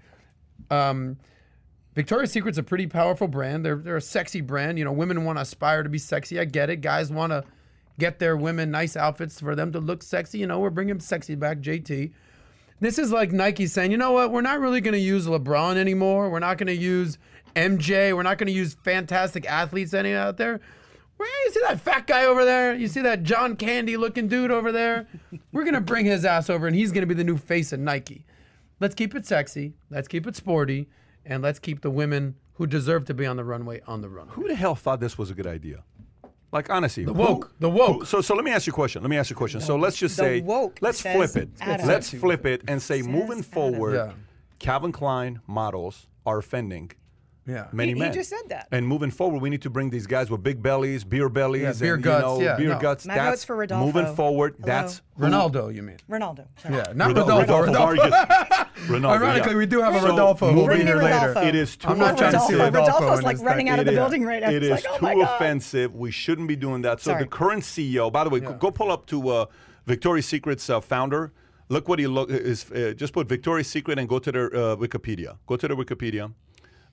um, 0.71 1.17
Victoria's 1.95 2.31
Secret's 2.31 2.59
a 2.59 2.63
pretty 2.63 2.87
powerful 2.87 3.29
brand. 3.29 3.65
They're 3.65 3.77
they're 3.77 3.97
a 3.97 4.01
sexy 4.01 4.41
brand. 4.41 4.79
You 4.79 4.85
know, 4.85 4.93
women 4.93 5.25
want 5.25 5.39
to 5.39 5.43
aspire 5.43 5.83
to 5.83 5.89
be 5.89 5.99
sexy. 5.99 6.41
I 6.41 6.45
get 6.45 6.71
it. 6.71 6.81
Guys 6.81 7.11
want 7.11 7.33
to 7.33 7.45
get 7.99 8.19
their 8.19 8.37
women 8.37 8.71
nice 8.71 8.97
outfits 8.97 9.41
for 9.41 9.55
them 9.55 9.73
to 9.73 9.81
look 9.81 10.03
sexy. 10.03 10.39
You 10.39 10.47
know, 10.47 10.59
we're 10.59 10.71
bringing 10.71 11.01
sexy 11.01 11.35
back. 11.35 11.59
JT. 11.59 12.13
This 12.81 12.99
is 12.99 13.13
like 13.13 13.31
Nike 13.31 13.69
saying, 13.69 13.93
you 13.93 13.97
know 13.97 14.13
what? 14.13 14.33
We're 14.33 14.41
not 14.41 14.59
really 14.59 14.81
going 14.81 14.95
to 14.95 14.99
use 14.99 15.27
LeBron 15.27 15.77
anymore. 15.77 16.31
We're 16.31 16.41
not 16.41 16.59
going 16.59 16.67
to 16.67 16.75
use 16.75 17.17
MJ. 17.55 18.15
We're 18.15 18.25
not 18.25 18.39
going 18.39 18.49
to 18.49 18.53
use 18.53 18.75
fantastic 18.75 19.49
athletes 19.49 19.95
any 19.95 20.15
out 20.15 20.37
there. 20.37 20.61
Where 21.17 21.29
you 21.45 21.53
see 21.53 21.61
that 21.69 21.81
fat 21.81 22.09
guy 22.09 22.25
over 22.25 22.45
there? 22.45 22.75
You 22.75 22.89
see 22.89 23.03
that 23.03 23.23
John 23.23 23.55
Candy 23.55 23.97
looking 23.97 24.27
dude 24.27 24.51
over 24.51 24.73
there? 24.73 25.07
We're 25.53 25.63
going 25.63 25.75
to 25.75 25.81
bring 25.81 26.07
his 26.07 26.25
ass 26.25 26.51
over 26.51 26.67
and 26.67 26.75
he's 26.75 26.91
going 26.91 27.03
to 27.03 27.07
be 27.07 27.15
the 27.15 27.23
new 27.23 27.37
face 27.37 27.73
of 27.73 27.79
Nike. 27.79 28.25
Let's 28.81 28.97
keep 28.97 29.15
it 29.15 29.27
sexy. 29.27 29.75
Let's 29.89 30.09
keep 30.09 30.27
it 30.27 30.35
sporty. 30.35 30.89
And 31.25 31.41
let's 31.41 31.61
keep 31.61 31.83
the 31.83 31.91
women 31.91 32.35
who 32.55 32.67
deserve 32.67 33.05
to 33.05 33.15
be 33.15 33.27
on 33.27 33.37
the 33.37 33.45
runway 33.45 33.81
on 33.87 34.01
the 34.01 34.09
runway. 34.09 34.33
Who 34.35 34.49
the 34.49 34.57
hell 34.57 34.75
thought 34.75 34.99
this 34.99 35.17
was 35.17 35.31
a 35.31 35.35
good 35.35 35.47
idea? 35.47 35.85
Like 36.53 36.69
honestly, 36.69 37.05
the 37.05 37.13
woke, 37.15 37.53
the 37.61 37.71
woke. 37.71 38.07
So, 38.07 38.21
so 38.21 38.35
let 38.35 38.45
me 38.45 38.51
ask 38.51 38.67
you 38.67 38.73
a 38.73 38.75
question. 38.75 39.03
Let 39.03 39.09
me 39.09 39.17
ask 39.17 39.31
you 39.31 39.35
a 39.35 39.39
question. 39.39 39.61
So 39.63 39.77
let's 39.77 39.97
just 39.97 40.15
say, 40.17 40.43
woke 40.43 40.79
let's 40.83 41.01
flip 41.01 41.35
it. 41.37 41.49
Adam. 41.61 41.87
Let's 41.89 42.11
flip 42.11 42.45
it 42.45 42.63
and 42.69 42.81
say, 42.81 42.99
Says 42.99 43.09
moving 43.09 43.39
Adam. 43.39 43.43
forward, 43.43 43.95
Yeah. 43.95 44.13
Calvin 44.59 44.93
Klein 44.93 45.41
models 45.47 46.07
are 46.27 46.39
offending 46.39 46.93
Yeah. 47.47 47.67
many 47.73 47.91
He- 47.93 47.95
he 47.95 48.01
men. 48.01 48.13
just 48.13 48.31
said 48.31 48.43
that. 48.51 48.69
And 48.71 48.87
moving 48.87 49.11
forward, 49.11 49.43
we 49.43 49.51
need 49.51 49.63
to 49.63 49.71
bring 49.71 49.91
these 49.91 50.07
guys 50.07 50.31
with 50.31 50.43
big 50.45 50.63
bellies, 50.63 51.03
beer 51.03 51.29
bellies, 51.29 51.63
Yeah, 51.63 51.73
beer 51.87 51.95
and, 51.95 52.03
guts, 52.05 52.23
you 52.23 52.29
know, 52.29 52.41
yeah, 52.41 52.57
beer 52.57 52.69
no. 52.69 52.79
guts. 52.79 53.05
My 53.07 53.15
that's 53.17 53.43
for 53.43 53.57
Rodolfo. 53.57 53.85
moving 53.87 54.15
forward. 54.15 54.55
Hello? 54.61 54.67
That's 54.67 55.03
who- 55.19 55.25
Ronaldo, 55.25 55.75
you 55.75 55.83
mean? 55.83 55.97
Ronaldo. 56.09 56.47
Sorry. 56.63 56.77
Yeah, 56.77 56.93
not 56.95 57.09
Rodolfo, 57.09 57.41
Rodolfo. 57.41 57.63
Rodolfo 57.63 58.03
Rodolfo. 58.03 58.65
Ronaldo, 58.87 59.11
Ironically, 59.11 59.53
yeah. 59.53 59.59
we 59.59 59.67
do 59.67 59.81
have 59.83 59.95
a 59.95 60.01
So, 60.01 60.09
Rodolfo 60.09 60.47
who'll 60.53 60.55
moving- 60.67 60.79
be 60.79 60.85
here 60.85 60.97
Bring 60.99 61.07
me 61.09 61.13
later. 61.27 61.43
It 61.43 61.55
is 61.55 61.77
too 61.77 61.89
I'm 61.89 61.99
not 61.99 62.17
trying 62.17 62.33
to 62.33 62.41
see 62.41 62.55
Rodolfo. 62.55 62.79
Rodolfo 62.79 62.93
Rodolfo's 63.01 63.23
like 63.25 63.39
running 63.41 63.69
out 63.69 63.79
of 63.81 63.87
the 63.87 63.93
building 63.93 64.25
right 64.25 64.41
now. 64.43 64.51
It's 64.51 64.65
is 64.65 64.71
like, 64.71 64.85
oh 64.89 64.99
too 65.15 65.21
offensive. 65.23 65.95
We 65.95 66.11
shouldn't 66.13 66.47
be 66.49 66.57
doing 66.57 66.83
that. 66.83 67.01
So 67.01 67.11
Sorry. 67.11 67.25
the 67.25 67.29
current 67.29 67.65
CEO, 67.65 68.13
by 68.13 68.23
the 68.25 68.31
way, 68.31 68.41
go- 68.41 68.55
go 68.55 68.71
pull 68.71 68.91
up 68.93 69.07
to 69.07 69.29
uh, 69.29 69.47
Victoria's 69.87 70.27
Secret's 70.27 70.71
uh, 70.71 70.81
founder. 70.81 71.33
Look 71.69 71.89
what 71.89 71.99
he 71.99 72.07
look 72.07 72.31
is. 72.31 72.71
Uh, 72.71 72.93
just 72.97 73.13
put 73.13 73.29
Victoria's 73.29 73.67
Secret 73.67 73.99
and 73.99 74.09
go 74.09 74.19
to 74.19 74.31
their 74.31 74.47
uh, 74.55 74.77
Wikipedia. 74.77 75.39
Go 75.47 75.57
to 75.57 75.67
their 75.69 75.77
Wikipedia. 75.77 76.33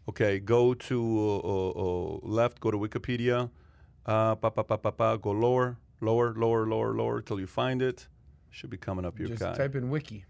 Okay, 0.09 0.39
go 0.39 0.73
to 0.73 0.97
uh, 1.19 1.47
uh, 1.47 1.69
uh, 1.69 2.19
left. 2.23 2.59
Go 2.59 2.71
to 2.71 2.79
Wikipedia. 2.79 3.51
Uh, 4.07 4.33
pa, 4.33 4.49
pa, 4.49 4.63
pa, 4.63 4.75
pa, 4.75 4.89
pa, 4.89 5.17
go 5.17 5.29
lower, 5.29 5.77
lower, 6.01 6.33
lower, 6.33 6.65
lower, 6.65 6.95
lower 6.95 7.21
till 7.21 7.39
you 7.39 7.45
find 7.45 7.79
it. 7.83 8.07
Should 8.49 8.71
be 8.71 8.77
coming 8.77 9.05
up 9.05 9.19
here, 9.19 9.27
Just 9.27 9.41
guy. 9.41 9.53
type 9.53 9.75
in 9.75 9.91
wiki. 9.91 10.25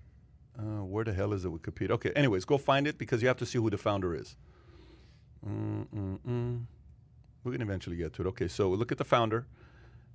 Uh, 0.58 0.84
where 0.84 1.06
the 1.06 1.14
hell 1.14 1.32
is 1.32 1.44
the 1.44 1.52
Wikipedia? 1.52 1.92
Okay, 1.92 2.12
anyways, 2.12 2.44
go 2.44 2.58
find 2.58 2.88
it 2.88 2.98
because 2.98 3.22
you 3.22 3.30
have 3.30 3.38
to 3.38 3.46
see 3.46 3.58
who 3.58 3.70
the 3.70 3.78
founder 3.78 4.14
is. 4.14 4.36
Mm-mm-mm. 5.48 6.66
We're 7.46 7.52
going 7.52 7.60
to 7.60 7.66
eventually 7.66 7.96
get 7.96 8.12
to 8.16 8.24
it. 8.24 8.28
Okay, 8.28 8.50
so 8.50 8.70
look 8.72 8.92
at 8.92 8.98
the 8.98 9.06
founder, 9.06 9.48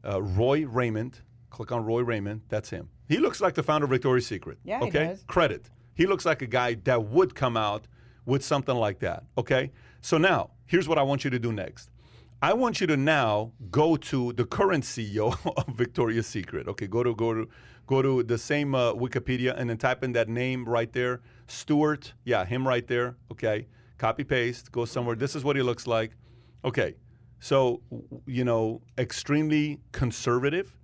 uh, 0.07 0.20
Roy 0.20 0.66
Raymond. 0.66 1.20
Click 1.49 1.73
on 1.73 1.86
Roy 1.86 2.03
Raymond. 2.03 2.43
That's 2.51 2.69
him. 2.69 2.91
He 3.09 3.16
looks 3.16 3.41
like 3.41 3.55
the 3.55 3.62
founder 3.62 3.86
of 3.86 3.91
Victoria's 3.91 4.27
Secret. 4.27 4.59
Yeah, 4.62 4.81
he 4.81 4.89
okay? 4.89 5.07
does. 5.07 5.24
Credit. 5.27 5.70
He 5.95 6.05
looks 6.05 6.27
like 6.27 6.43
a 6.43 6.47
guy 6.47 6.74
that 6.85 7.05
would 7.05 7.35
come 7.35 7.57
out 7.57 7.86
with 8.27 8.45
something 8.45 8.75
like 8.75 9.01
that. 9.01 9.25
Okay? 9.37 9.71
So 10.01 10.19
now, 10.19 10.51
here's 10.67 10.89
what 10.89 10.99
I 10.99 11.03
want 11.03 11.25
you 11.25 11.31
to 11.31 11.39
do 11.39 11.53
next. 11.53 11.91
I 12.45 12.53
want 12.53 12.79
you 12.79 12.87
to 12.89 12.97
now 12.99 13.53
go 13.71 13.97
to 13.97 14.35
the 14.35 14.45
current 14.45 14.85
CEO 14.85 15.35
of 15.57 15.75
Victoria's 15.75 16.27
Secret. 16.27 16.69
Okay, 16.69 16.87
go 16.87 17.03
to 17.03 17.15
go 17.15 17.33
to 17.33 17.49
go 17.87 18.03
to 18.03 18.23
the 18.23 18.37
same 18.37 18.75
uh, 18.75 18.93
Wikipedia 18.93 19.59
and 19.59 19.71
then 19.71 19.79
type 19.79 20.05
in 20.05 20.13
that 20.13 20.29
name 20.29 20.69
right 20.69 20.93
there, 20.93 21.23
Stuart. 21.47 22.13
Yeah, 22.25 22.45
him 22.45 22.69
right 22.69 22.87
there. 22.87 23.17
Okay, 23.33 23.67
copy 23.97 24.25
paste. 24.25 24.71
Go 24.73 24.85
somewhere. 24.85 25.17
This 25.17 25.35
is 25.35 25.43
what 25.43 25.57
he 25.57 25.63
looks 25.63 25.87
like. 25.87 26.13
Okay, 26.67 26.97
so 27.41 27.81
you 28.27 28.45
know, 28.45 28.83
extremely 28.99 29.81
conservative. 29.93 30.77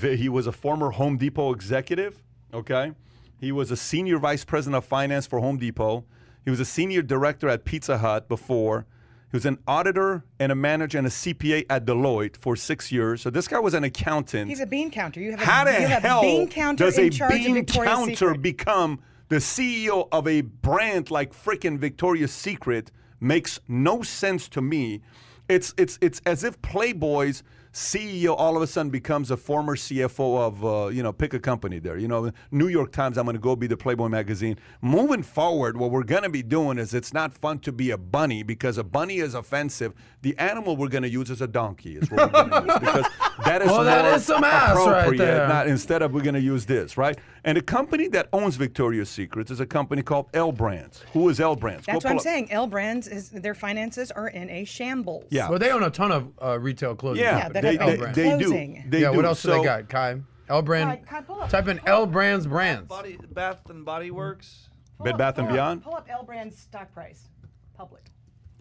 He 0.00 0.28
was 0.28 0.46
a 0.46 0.52
former 0.52 0.90
Home 0.90 1.16
Depot 1.16 1.52
executive. 1.52 2.22
Okay, 2.54 2.92
he 3.38 3.50
was 3.50 3.72
a 3.72 3.76
senior 3.76 4.18
vice 4.18 4.44
president 4.44 4.76
of 4.76 4.84
finance 4.84 5.26
for 5.26 5.40
Home 5.40 5.58
Depot. 5.58 6.04
He 6.44 6.50
was 6.50 6.60
a 6.60 6.64
senior 6.64 7.02
director 7.02 7.48
at 7.48 7.64
Pizza 7.64 7.98
Hut 7.98 8.28
before. 8.28 8.86
He 9.30 9.36
was 9.36 9.46
an 9.46 9.58
auditor 9.66 10.24
and 10.38 10.52
a 10.52 10.54
manager 10.54 10.98
and 10.98 11.06
a 11.06 11.10
CPA 11.10 11.64
at 11.70 11.86
Deloitte 11.86 12.36
for 12.36 12.54
six 12.54 12.92
years. 12.92 13.22
So 13.22 13.30
this 13.30 13.48
guy 13.48 13.58
was 13.60 13.72
an 13.72 13.82
accountant. 13.84 14.48
He's 14.50 14.60
a 14.60 14.66
bean 14.66 14.90
counter. 14.90 15.20
You 15.20 15.30
have 15.30 15.40
a, 15.40 15.44
How 15.44 15.64
the 15.64 15.72
you 15.72 15.86
have 15.86 16.02
hell 16.02 16.18
a 16.18 16.22
bean 16.22 16.48
counter 16.48 16.84
does 16.84 16.98
in 16.98 17.06
a 17.06 17.10
charge 17.10 17.46
of 17.46 17.54
bean 17.54 17.64
counter 17.64 18.14
Secret. 18.14 18.42
become 18.42 19.00
the 19.28 19.36
CEO 19.36 20.06
of 20.12 20.28
a 20.28 20.42
brand 20.42 21.10
like 21.10 21.32
freaking 21.32 21.78
Victoria's 21.78 22.32
Secret? 22.32 22.90
Makes 23.20 23.60
no 23.68 24.02
sense 24.02 24.48
to 24.50 24.60
me. 24.60 25.00
It's 25.48 25.72
it's 25.78 25.98
it's 26.02 26.20
as 26.26 26.44
if 26.44 26.60
Playboy's 26.60 27.42
CEO 27.72 28.34
all 28.36 28.54
of 28.56 28.62
a 28.62 28.66
sudden 28.66 28.90
becomes 28.90 29.30
a 29.30 29.36
former 29.36 29.76
CFO 29.76 30.38
of 30.38 30.64
uh, 30.64 30.88
you 30.88 31.02
know 31.02 31.12
pick 31.12 31.32
a 31.32 31.38
company 31.38 31.78
there. 31.78 31.96
You 31.96 32.06
know, 32.08 32.30
New 32.50 32.68
York 32.68 32.92
Times. 32.92 33.16
I'm 33.16 33.24
going 33.24 33.34
to 33.36 33.40
go 33.40 33.56
be 33.56 33.66
the 33.66 33.76
Playboy 33.76 34.08
magazine. 34.08 34.58
Moving 34.82 35.22
forward, 35.22 35.76
what 35.78 35.90
we're 35.90 36.02
going 36.02 36.22
to 36.24 36.28
be 36.28 36.42
doing 36.42 36.78
is 36.78 36.92
it's 36.92 37.14
not 37.14 37.32
fun 37.32 37.60
to 37.60 37.72
be 37.72 37.90
a 37.90 37.96
bunny 37.98 38.42
because 38.42 38.76
a 38.76 38.84
bunny 38.84 39.18
is 39.18 39.34
offensive. 39.34 39.94
The 40.20 40.36
animal 40.38 40.76
we're 40.76 40.88
going 40.88 41.02
to 41.02 41.08
use 41.08 41.30
is 41.30 41.40
a 41.40 41.46
donkey. 41.48 41.96
Is 41.96 42.10
what 42.10 42.32
we're 42.32 42.48
going 42.48 42.50
to 42.50 42.72
use 42.72 42.78
because 42.80 43.06
that 43.44 43.62
is 43.62 43.68
Well, 43.72 43.84
that 43.84 44.14
is 44.16 44.24
some 44.26 44.44
ass 44.44 44.76
right 44.86 45.16
there. 45.16 45.48
not- 45.48 45.66
instead 45.66 46.02
of 46.02 46.12
we're 46.12 46.20
going 46.22 46.34
to 46.34 46.40
use 46.40 46.66
this, 46.66 46.98
right? 46.98 47.18
And 47.44 47.56
the 47.56 47.62
company 47.62 48.06
that 48.08 48.28
owns 48.32 48.54
Victoria's 48.54 49.10
Secrets 49.10 49.50
is 49.50 49.58
a 49.58 49.66
company 49.66 50.02
called 50.02 50.26
L 50.32 50.52
Brands. 50.52 51.02
Who 51.12 51.28
is 51.28 51.40
L 51.40 51.56
Brands? 51.56 51.84
Go 51.86 51.92
That's 51.94 52.04
what 52.04 52.10
I'm 52.12 52.16
up- 52.18 52.22
saying. 52.22 52.52
L 52.52 52.68
Brands 52.68 53.08
is 53.08 53.30
their 53.30 53.54
finances 53.54 54.10
are 54.12 54.28
in 54.28 54.48
a 54.48 54.64
shambles. 54.64 55.24
Yeah. 55.30 55.48
Well, 55.50 55.58
they 55.58 55.70
own 55.72 55.82
a 55.82 55.90
ton 55.90 56.12
of 56.12 56.28
uh, 56.40 56.58
retail 56.60 56.94
clothing. 56.94 57.22
Yeah, 57.22 57.38
Yeah, 57.38 57.48
that 57.48 57.62
they, 57.62 57.76
they, 57.76 57.96
they 57.96 58.38
do. 58.38 58.50
They 58.88 59.00
yeah. 59.00 59.10
do. 59.10 59.16
What 59.16 59.24
else 59.24 59.42
do 59.42 59.50
they 59.50 59.62
got? 59.64 59.88
Kai. 59.88 60.20
L 60.48 60.62
brand. 60.62 61.04
Kai, 61.06 61.16
Kai, 61.18 61.20
pull 61.22 61.40
up. 61.40 61.48
Type 61.50 61.66
in 61.68 61.80
L 61.86 62.06
brands 62.06 62.46
brands. 62.46 62.86
Body, 62.88 63.18
Bath 63.32 63.68
and 63.70 63.84
Body 63.84 64.10
Works. 64.12 64.68
Pull 64.98 65.04
Bed 65.04 65.14
up- 65.14 65.18
Bath 65.18 65.38
and 65.38 65.46
up- 65.48 65.52
Beyond? 65.52 65.82
Pull 65.82 65.94
up 65.96 66.06
L 66.10 66.22
Brands 66.22 66.56
stock 66.58 66.92
price, 66.92 67.28
public. 67.76 68.02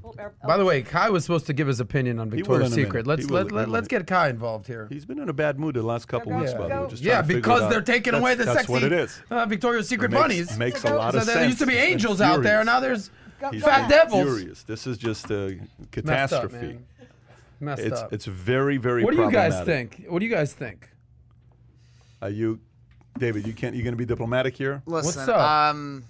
Pull 0.01 0.11
up 0.17 0.33
L- 0.41 0.47
By 0.47 0.57
the 0.57 0.65
way, 0.65 0.81
Kai 0.81 1.09
was 1.09 1.23
supposed 1.23 1.45
to 1.47 1.53
give 1.53 1.67
his 1.67 1.79
opinion 1.79 2.19
on 2.19 2.29
Victoria's 2.29 2.67
in 2.67 2.73
a 2.73 2.75
minute. 2.75 2.87
Secret. 2.87 3.07
Let's 3.07 3.29
let, 3.29 3.51
let, 3.51 3.69
let's 3.69 3.87
get 3.87 4.07
Kai 4.07 4.29
involved 4.29 4.65
here. 4.67 4.87
He's 4.89 5.05
been 5.05 5.19
in 5.19 5.29
a 5.29 5.33
bad 5.33 5.59
mood 5.59 5.75
the 5.75 5.83
last 5.83 6.07
couple 6.07 6.31
Go, 6.31 6.39
weeks, 6.39 6.53
by 6.53 6.57
the 6.57 6.63
way. 6.63 6.69
go. 6.69 6.87
Just 6.87 7.03
Yeah, 7.03 7.13
trying 7.13 7.21
to 7.23 7.27
figure 7.27 7.41
because 7.41 7.69
they're 7.69 7.81
taking 7.81 8.13
That's- 8.13 8.21
away 8.21 8.35
the 8.35 8.45
that's 8.45 8.57
sexy 8.59 8.71
what 8.73 8.83
it 8.83 8.91
is. 8.91 9.21
Uh, 9.29 9.45
Victoria's 9.45 9.87
Secret 9.87 10.11
makes, 10.11 10.21
bunnies. 10.21 10.57
Makes 10.57 10.81
So 10.81 10.87
a 10.87 10.91
go- 10.91 10.97
lot 10.97 11.13
so 11.13 11.19
of 11.19 11.25
there 11.27 11.45
used 11.45 11.59
to 11.59 11.65
be 11.67 11.75
angels 11.75 12.19
out 12.21 12.41
there. 12.41 12.63
furious. 12.63 12.65
Now 12.65 12.79
there's 12.79 13.11
He's 13.51 13.63
fat 13.63 13.89
devils. 13.89 14.23
Furious. 14.23 14.63
This 14.63 14.85
is 14.87 14.97
just 14.97 15.29
a 15.31 15.57
messed 15.57 15.61
up, 15.81 15.91
catastrophe. 15.91 16.55
man. 16.55 16.85
Messed 17.59 17.81
it's 17.83 18.01
up. 18.01 18.13
it's 18.13 18.25
very 18.25 18.77
very. 18.77 19.03
what 19.03 19.15
do 19.15 19.21
you 19.21 19.31
guys 19.31 19.63
think? 19.65 20.05
What 20.07 20.19
do 20.19 20.25
you 20.25 20.31
guys 20.33 20.51
think? 20.53 20.89
Are 22.21 22.29
you, 22.29 22.59
David? 23.17 23.45
You 23.47 23.53
can't. 23.53 23.75
You're 23.75 23.83
going 23.83 23.93
to 23.93 23.97
be 23.97 24.05
diplomatic 24.05 24.55
here? 24.55 24.81
Listen, 24.85 25.29
up? 25.29 25.39
um, 25.39 26.03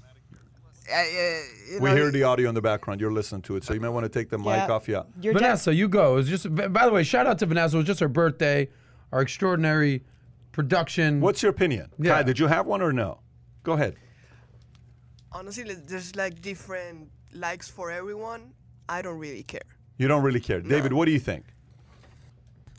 I- 0.89 0.93
I- 0.95 1.43
you 1.73 1.79
We 1.79 1.89
know, 1.89 1.95
hear 1.95 2.11
the 2.11 2.23
audio 2.23 2.49
in 2.49 2.55
the 2.55 2.61
background. 2.61 2.99
You're 3.01 3.11
listening 3.11 3.41
to 3.43 3.55
it, 3.55 3.63
so 3.63 3.73
you 3.73 3.79
might 3.79 3.89
want 3.89 4.03
to 4.05 4.09
take 4.09 4.29
the 4.29 4.37
mic 4.37 4.69
off. 4.69 4.87
Yeah. 4.87 5.03
Your 5.21 5.33
dad- 5.33 5.39
Vanessa, 5.39 5.73
you 5.73 5.87
go. 5.87 6.13
It 6.13 6.15
was 6.15 6.29
just. 6.29 6.53
By 6.55 6.85
the 6.85 6.91
way, 6.91 7.03
shout 7.03 7.27
out 7.27 7.39
to 7.39 7.45
Vanessa. 7.45 7.75
It 7.77 7.79
was 7.79 7.87
just 7.87 7.99
her 7.99 8.07
birthday. 8.07 8.69
Our 9.11 9.21
extraordinary 9.21 10.03
production. 10.53 11.21
What's 11.21 11.43
your 11.43 11.51
opinion? 11.51 11.91
Yeah. 11.99 12.15
Kai, 12.15 12.23
did 12.23 12.39
you 12.39 12.47
have 12.47 12.65
one 12.65 12.81
or 12.81 12.91
no? 12.93 13.19
Go 13.63 13.73
ahead. 13.73 13.95
honestly, 15.33 15.63
there's 15.63 16.15
like 16.15 16.41
different 16.41 17.09
likes 17.33 17.67
for 17.69 17.91
everyone. 17.91 18.51
I 18.89 19.01
don't 19.01 19.17
really 19.17 19.43
care. 19.43 19.61
You 19.97 20.07
don't 20.07 20.23
really 20.23 20.39
care. 20.41 20.59
David, 20.61 20.91
what 20.93 21.05
do 21.05 21.11
you 21.11 21.19
think? 21.19 21.45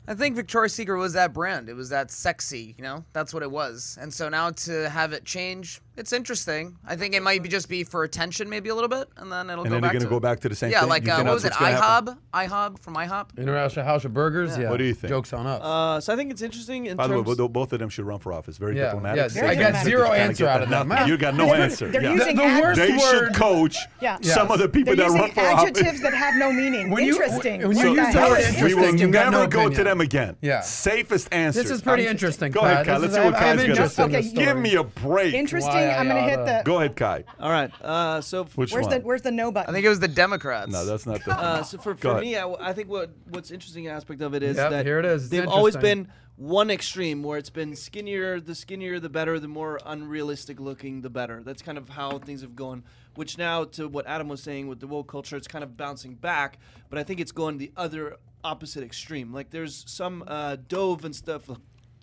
I 0.07 0.13
think 0.13 0.35
Victoria's 0.35 0.73
Secret 0.73 0.97
was 0.99 1.13
that 1.13 1.33
brand. 1.33 1.69
It 1.69 1.75
was 1.75 1.87
that 1.89 2.11
sexy, 2.11 2.75
you 2.77 2.83
know? 2.83 3.03
That's 3.13 3.33
what 3.33 3.41
it 3.41 3.49
was. 3.49 3.97
And 4.01 4.13
so 4.13 4.27
now 4.27 4.49
to 4.51 4.89
have 4.89 5.13
it 5.13 5.23
change, 5.23 5.81
it's 5.97 6.11
interesting. 6.13 6.75
I 6.87 6.95
think 6.95 7.13
it 7.13 7.21
might 7.23 7.43
be 7.43 7.49
just 7.49 7.69
be 7.69 7.83
for 7.83 8.03
attention 8.03 8.49
maybe 8.49 8.69
a 8.69 8.75
little 8.75 8.89
bit, 8.89 9.07
and 9.17 9.31
then 9.31 9.49
it'll 9.49 9.63
And 9.63 9.69
go 9.69 9.69
then 9.69 9.71
you're 9.73 9.81
back 9.81 9.91
going 9.91 9.99
to 10.01 10.05
to 10.05 10.09
go 10.09 10.19
back 10.19 10.39
to 10.41 10.49
the 10.49 10.55
same 10.55 10.71
Yeah, 10.71 10.81
thing? 10.81 10.89
like 10.89 11.07
uh, 11.07 11.21
what 11.23 11.33
was 11.33 11.45
it? 11.45 11.49
that's 11.49 11.61
what's 11.61 11.79
happen? 11.79 12.17
IHOB? 12.33 12.49
IHOB 12.49 12.79
from 12.79 12.95
IHOP? 12.95 13.37
International 13.37 13.85
House 13.85 14.05
of 14.05 14.13
Burgers. 14.13 14.57
Yeah. 14.57 14.69
What 14.69 14.77
do 14.77 14.83
you 14.85 14.93
think? 14.93 15.09
Jokes 15.09 15.33
on 15.33 15.45
us. 15.47 15.61
Uh, 15.61 16.01
so 16.01 16.13
I 16.13 16.15
think 16.15 16.31
it's 16.31 16.41
interesting 16.41 16.87
in 16.87 16.97
By 16.97 17.07
the 17.07 17.15
way, 17.21 17.21
both 17.35 17.51
both 17.53 17.73
of 17.73 17.79
them 17.79 17.89
should 17.89 18.05
run 18.05 18.19
for 18.19 18.33
office. 18.33 18.57
Very 18.57 18.77
Yeah, 18.77 18.85
diplomatic. 18.85 19.17
yeah, 19.21 19.27
Say 19.27 19.47
I 19.47 19.55
got 19.55 19.83
zero 19.85 20.11
answer 20.11 20.47
out 20.47 20.63
of 20.63 20.69
them. 20.69 20.87
nothing. 20.87 21.07
You 21.07 21.17
got 21.17 21.35
no 21.35 21.45
They're- 21.53 21.55
answer. 21.61 21.87
They're 21.89 22.01
Yeah. 22.01 22.13
using 22.13 22.35
The- 22.35 22.43
the 22.43 22.61
worst 22.61 22.79
They 22.79 22.97
should 22.97 23.33
coach 23.35 23.77
Yeah. 24.01 24.17
some 24.21 24.49
of 24.51 24.59
the 24.59 24.67
people 24.69 24.95
They're 24.95 25.09
that 25.09 25.19
run 25.19 25.31
for 25.31 25.41
office. 25.41 25.69
adjectives 25.69 26.01
that 26.01 26.13
have 26.13 26.35
no 26.35 26.51
meaning. 26.51 26.89
When 26.89 27.03
interesting. 27.03 27.67
when 27.67 27.77
you 27.77 27.93
use 27.95 28.13
the 28.13 28.19
word 28.19 28.39
interesting, 28.39 28.63
We 28.65 28.73
will 28.73 28.95
you've 28.95 29.09
never 29.11 29.47
go 29.47 29.69
to 29.69 29.83
them 29.83 30.01
again. 30.01 30.35
Yeah. 30.41 30.61
Safest 30.61 31.27
answer. 31.31 31.61
this 31.61 31.71
is 31.71 31.81
pretty 31.81 32.07
interesting. 32.07 32.51
Go 32.51 32.61
ahead, 32.61 32.85
Kai. 32.85 32.93
Kai. 32.93 32.97
Let's 32.97 33.13
see 33.13 33.19
what 33.19 33.35
I'm- 33.35 33.57
Kai's 33.57 33.99
I'm 33.99 34.11
gonna 34.11 34.23
say. 34.23 34.29
in 34.29 34.35
Give 34.35 34.57
me 34.57 34.75
a 34.75 34.83
break. 34.83 35.33
Interesting. 35.33 35.82
Why 35.87 35.95
I'm 35.97 36.07
going 36.07 36.23
to 36.23 36.29
hit 36.29 36.39
oughta- 36.39 36.57
the. 36.59 36.63
Go 36.65 36.77
ahead, 36.79 36.95
Kai. 36.95 37.23
All 37.39 37.49
right. 37.51 37.71
Uh, 37.81 38.21
so 38.21 38.43
Which 38.55 38.71
Where's 38.73 38.85
one? 38.87 38.99
the 39.01 39.05
Where's 39.05 39.21
the 39.21 39.31
no 39.31 39.51
button? 39.51 39.69
I 39.69 39.73
think 39.73 39.85
it 39.85 39.89
was 39.89 39.99
the 39.99 40.07
Democrats. 40.07 40.71
no, 40.71 40.85
that's 40.85 41.05
not 41.05 41.23
the. 41.23 41.33
Uh, 41.43 41.63
so 41.63 41.77
for, 41.77 41.93
Go 41.93 41.99
for 41.99 42.09
ahead. 42.11 42.21
me, 42.23 42.37
I, 42.37 42.69
I 42.69 42.73
think 42.73 42.89
what 42.89 43.11
what's 43.29 43.51
interesting 43.51 43.87
aspect 43.87 44.21
of 44.21 44.33
it 44.33 44.43
is 44.43 44.57
Yep, 44.57 44.69
that 44.71 44.85
here 44.85 44.99
it 44.99 45.05
is. 45.05 45.23
It's 45.23 45.31
they've 45.31 45.47
always 45.47 45.75
interesting. 45.75 46.03
been 46.05 46.13
one 46.35 46.69
extreme 46.71 47.21
where 47.23 47.37
it's 47.37 47.49
been 47.49 47.75
skinnier, 47.75 48.39
the 48.39 48.55
skinnier 48.55 48.99
the 48.99 49.09
better, 49.09 49.39
the 49.39 49.47
more 49.47 49.79
unrealistic 49.85 50.59
looking 50.59 51.01
the 51.01 51.09
better. 51.09 51.41
That's 51.43 51.61
kind 51.61 51.77
of 51.77 51.89
how 51.89 52.17
things 52.19 52.41
have 52.41 52.55
gone. 52.55 52.83
Which 53.15 53.37
now, 53.37 53.65
to 53.65 53.87
what 53.87 54.07
Adam 54.07 54.27
was 54.27 54.41
saying 54.41 54.67
with 54.67 54.79
the 54.79 54.87
woke 54.87 55.07
culture, 55.07 55.35
it's 55.37 55.47
kind 55.47 55.63
of 55.63 55.77
bouncing 55.77 56.15
back. 56.15 56.57
But 56.89 56.97
I 56.97 57.03
think 57.03 57.19
it's 57.19 57.31
going 57.31 57.57
the 57.59 57.71
other 57.77 58.17
opposite 58.43 58.83
extreme. 58.83 59.31
Like 59.33 59.51
there's 59.51 59.83
some 59.87 60.23
uh, 60.27 60.57
Dove 60.67 61.05
and 61.05 61.15
stuff. 61.15 61.49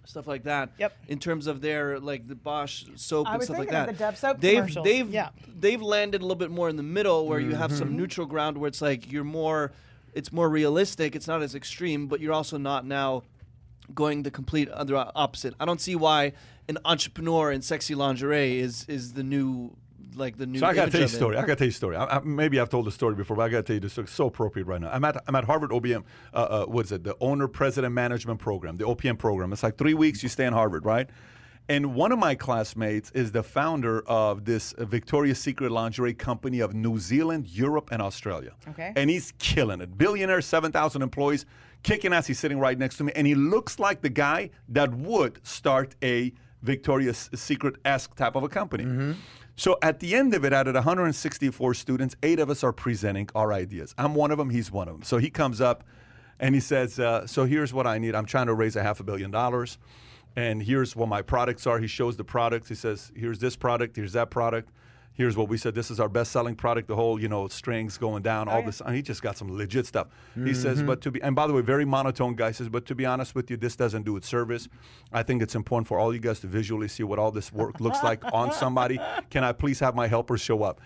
Stuff 0.06 0.26
like 0.26 0.44
that. 0.44 0.70
Yep. 0.78 0.92
In 1.08 1.18
terms 1.18 1.46
of 1.46 1.60
their 1.60 2.00
like 2.00 2.26
the 2.26 2.34
Bosch 2.34 2.84
soap 2.96 3.28
I 3.28 3.32
and 3.32 3.38
was 3.38 3.46
stuff 3.46 3.58
like 3.58 3.68
thinking 3.68 3.80
of 3.82 3.86
that. 3.86 3.98
the 3.98 4.04
Dove 4.04 4.16
soap 4.18 4.40
they've 4.40 4.54
commercials. 4.56 4.84
they've 4.84 5.10
Yeah. 5.10 5.28
they've 5.58 5.80
landed 5.82 6.20
a 6.20 6.24
little 6.24 6.36
bit 6.36 6.50
more 6.50 6.68
in 6.68 6.76
the 6.76 6.82
middle 6.82 7.26
where 7.26 7.38
you 7.38 7.54
have 7.54 7.70
Mm-hmm. 7.70 7.78
some 7.78 7.96
neutral 7.96 8.26
ground 8.26 8.58
where 8.58 8.68
it's 8.68 8.82
like 8.82 9.12
you're 9.12 9.24
more 9.24 9.72
it's 10.14 10.32
more 10.32 10.48
realistic 10.48 11.14
it's 11.14 11.28
not 11.28 11.42
as 11.42 11.54
extreme 11.54 12.06
but 12.08 12.18
you're 12.20 12.32
also 12.32 12.56
not 12.58 12.84
now 12.84 13.22
going 13.94 14.22
the 14.24 14.30
complete 14.30 14.68
other 14.70 14.96
opposite 14.96 15.54
i 15.60 15.64
don't 15.64 15.80
see 15.80 15.94
why 15.94 16.32
an 16.68 16.78
entrepreneur 16.84 17.52
in 17.52 17.60
sexy 17.62 17.94
lingerie 17.94 18.58
is 18.58 18.84
is 18.88 19.12
the 19.12 19.22
new 19.22 19.76
like 20.16 20.36
the 20.36 20.46
new 20.46 20.58
So 20.58 20.66
I 20.66 20.74
got 20.74 20.86
to 20.86 20.90
tell 20.90 21.00
you 21.00 21.06
a 21.06 21.08
story. 21.08 21.36
I 21.36 21.40
got 21.40 21.46
to 21.46 21.56
tell 21.56 21.66
you 21.66 21.70
a 21.70 21.74
story. 21.74 21.96
I, 21.96 22.18
I, 22.18 22.20
maybe 22.20 22.60
I've 22.60 22.68
told 22.68 22.86
the 22.86 22.92
story 22.92 23.14
before, 23.14 23.36
but 23.36 23.42
I 23.42 23.48
got 23.48 23.58
to 23.58 23.62
tell 23.62 23.74
you 23.74 23.80
this. 23.80 23.98
It's 23.98 24.12
so 24.12 24.26
appropriate 24.26 24.66
right 24.66 24.80
now. 24.80 24.90
I'm 24.90 25.04
at 25.04 25.22
I'm 25.26 25.34
at 25.34 25.44
Harvard 25.44 25.70
OPM. 25.70 26.04
Uh, 26.32 26.36
uh, 26.36 26.66
what 26.66 26.86
is 26.86 26.92
it? 26.92 27.04
The 27.04 27.16
Owner 27.20 27.48
President 27.48 27.94
Management 27.94 28.40
Program, 28.40 28.76
the 28.76 28.84
OPM 28.84 29.18
program. 29.18 29.52
It's 29.52 29.62
like 29.62 29.78
three 29.78 29.94
weeks. 29.94 30.22
You 30.22 30.28
stay 30.28 30.46
in 30.46 30.52
Harvard, 30.52 30.84
right? 30.84 31.08
And 31.68 31.94
one 31.94 32.10
of 32.10 32.18
my 32.18 32.34
classmates 32.34 33.12
is 33.12 33.30
the 33.30 33.44
founder 33.44 34.00
of 34.08 34.44
this 34.44 34.72
uh, 34.72 34.84
Victoria's 34.84 35.38
Secret 35.38 35.70
lingerie 35.70 36.14
company 36.14 36.58
of 36.58 36.74
New 36.74 36.98
Zealand, 36.98 37.46
Europe, 37.46 37.90
and 37.92 38.02
Australia. 38.02 38.54
Okay. 38.70 38.92
And 38.96 39.08
he's 39.08 39.32
killing 39.38 39.80
it. 39.80 39.96
Billionaire, 39.96 40.40
7,000 40.40 41.00
employees, 41.00 41.46
kicking 41.84 42.12
ass. 42.12 42.26
He's 42.26 42.40
sitting 42.40 42.58
right 42.58 42.76
next 42.76 42.96
to 42.96 43.04
me. 43.04 43.12
And 43.14 43.24
he 43.24 43.36
looks 43.36 43.78
like 43.78 44.00
the 44.00 44.08
guy 44.08 44.50
that 44.70 44.92
would 44.92 45.46
start 45.46 45.94
a 46.02 46.32
Victoria's 46.62 47.30
Secret 47.34 47.76
esque 47.84 48.16
type 48.16 48.34
of 48.34 48.42
a 48.42 48.48
company. 48.48 49.14
So 49.60 49.76
at 49.82 50.00
the 50.00 50.14
end 50.14 50.32
of 50.32 50.42
it, 50.46 50.54
out 50.54 50.68
of 50.68 50.74
164 50.74 51.74
students, 51.74 52.16
eight 52.22 52.38
of 52.38 52.48
us 52.48 52.64
are 52.64 52.72
presenting 52.72 53.28
our 53.34 53.52
ideas. 53.52 53.94
I'm 53.98 54.14
one 54.14 54.30
of 54.30 54.38
them, 54.38 54.48
he's 54.48 54.72
one 54.72 54.88
of 54.88 54.94
them. 54.94 55.02
So 55.02 55.18
he 55.18 55.28
comes 55.28 55.60
up 55.60 55.84
and 56.38 56.54
he 56.54 56.62
says, 56.62 56.98
uh, 56.98 57.26
So 57.26 57.44
here's 57.44 57.70
what 57.70 57.86
I 57.86 57.98
need. 57.98 58.14
I'm 58.14 58.24
trying 58.24 58.46
to 58.46 58.54
raise 58.54 58.74
a 58.74 58.82
half 58.82 59.00
a 59.00 59.02
billion 59.02 59.30
dollars. 59.30 59.76
And 60.34 60.62
here's 60.62 60.96
what 60.96 61.10
my 61.10 61.20
products 61.20 61.66
are. 61.66 61.78
He 61.78 61.88
shows 61.88 62.16
the 62.16 62.24
products. 62.24 62.70
He 62.70 62.74
says, 62.74 63.12
Here's 63.14 63.38
this 63.38 63.54
product, 63.54 63.96
here's 63.96 64.14
that 64.14 64.30
product. 64.30 64.70
Here's 65.20 65.36
what 65.36 65.50
we 65.50 65.58
said. 65.58 65.74
This 65.74 65.90
is 65.90 66.00
our 66.00 66.08
best-selling 66.08 66.54
product. 66.54 66.88
The 66.88 66.96
whole, 66.96 67.20
you 67.20 67.28
know, 67.28 67.46
strings 67.46 67.98
going 67.98 68.22
down. 68.22 68.48
all 68.48 68.62
this. 68.62 68.80
He 68.90 69.02
just 69.02 69.20
got 69.20 69.36
some 69.36 69.54
legit 69.54 69.84
stuff. 69.84 70.06
He 70.34 70.54
says, 70.54 70.78
mm-hmm. 70.78 70.86
but 70.86 71.02
to 71.02 71.10
be, 71.10 71.20
and 71.20 71.36
by 71.36 71.46
the 71.46 71.52
way, 71.52 71.60
very 71.60 71.84
monotone 71.84 72.34
guy 72.34 72.52
says, 72.52 72.70
but 72.70 72.86
to 72.86 72.94
be 72.94 73.04
honest 73.04 73.34
with 73.34 73.50
you, 73.50 73.58
this 73.58 73.76
doesn't 73.76 74.04
do 74.04 74.16
it 74.16 74.24
service. 74.24 74.66
I 75.12 75.22
think 75.22 75.42
it's 75.42 75.54
important 75.54 75.88
for 75.88 75.98
all 75.98 76.14
you 76.14 76.20
guys 76.20 76.40
to 76.40 76.46
visually 76.46 76.88
see 76.88 77.02
what 77.02 77.18
all 77.18 77.30
this 77.30 77.52
work 77.52 77.80
looks 77.80 78.02
like 78.02 78.24
on 78.32 78.50
somebody. 78.62 78.98
Can 79.28 79.44
I 79.44 79.52
please 79.52 79.78
have 79.80 79.94
my 79.94 80.06
helpers 80.06 80.40
show 80.40 80.62
up? 80.62 80.80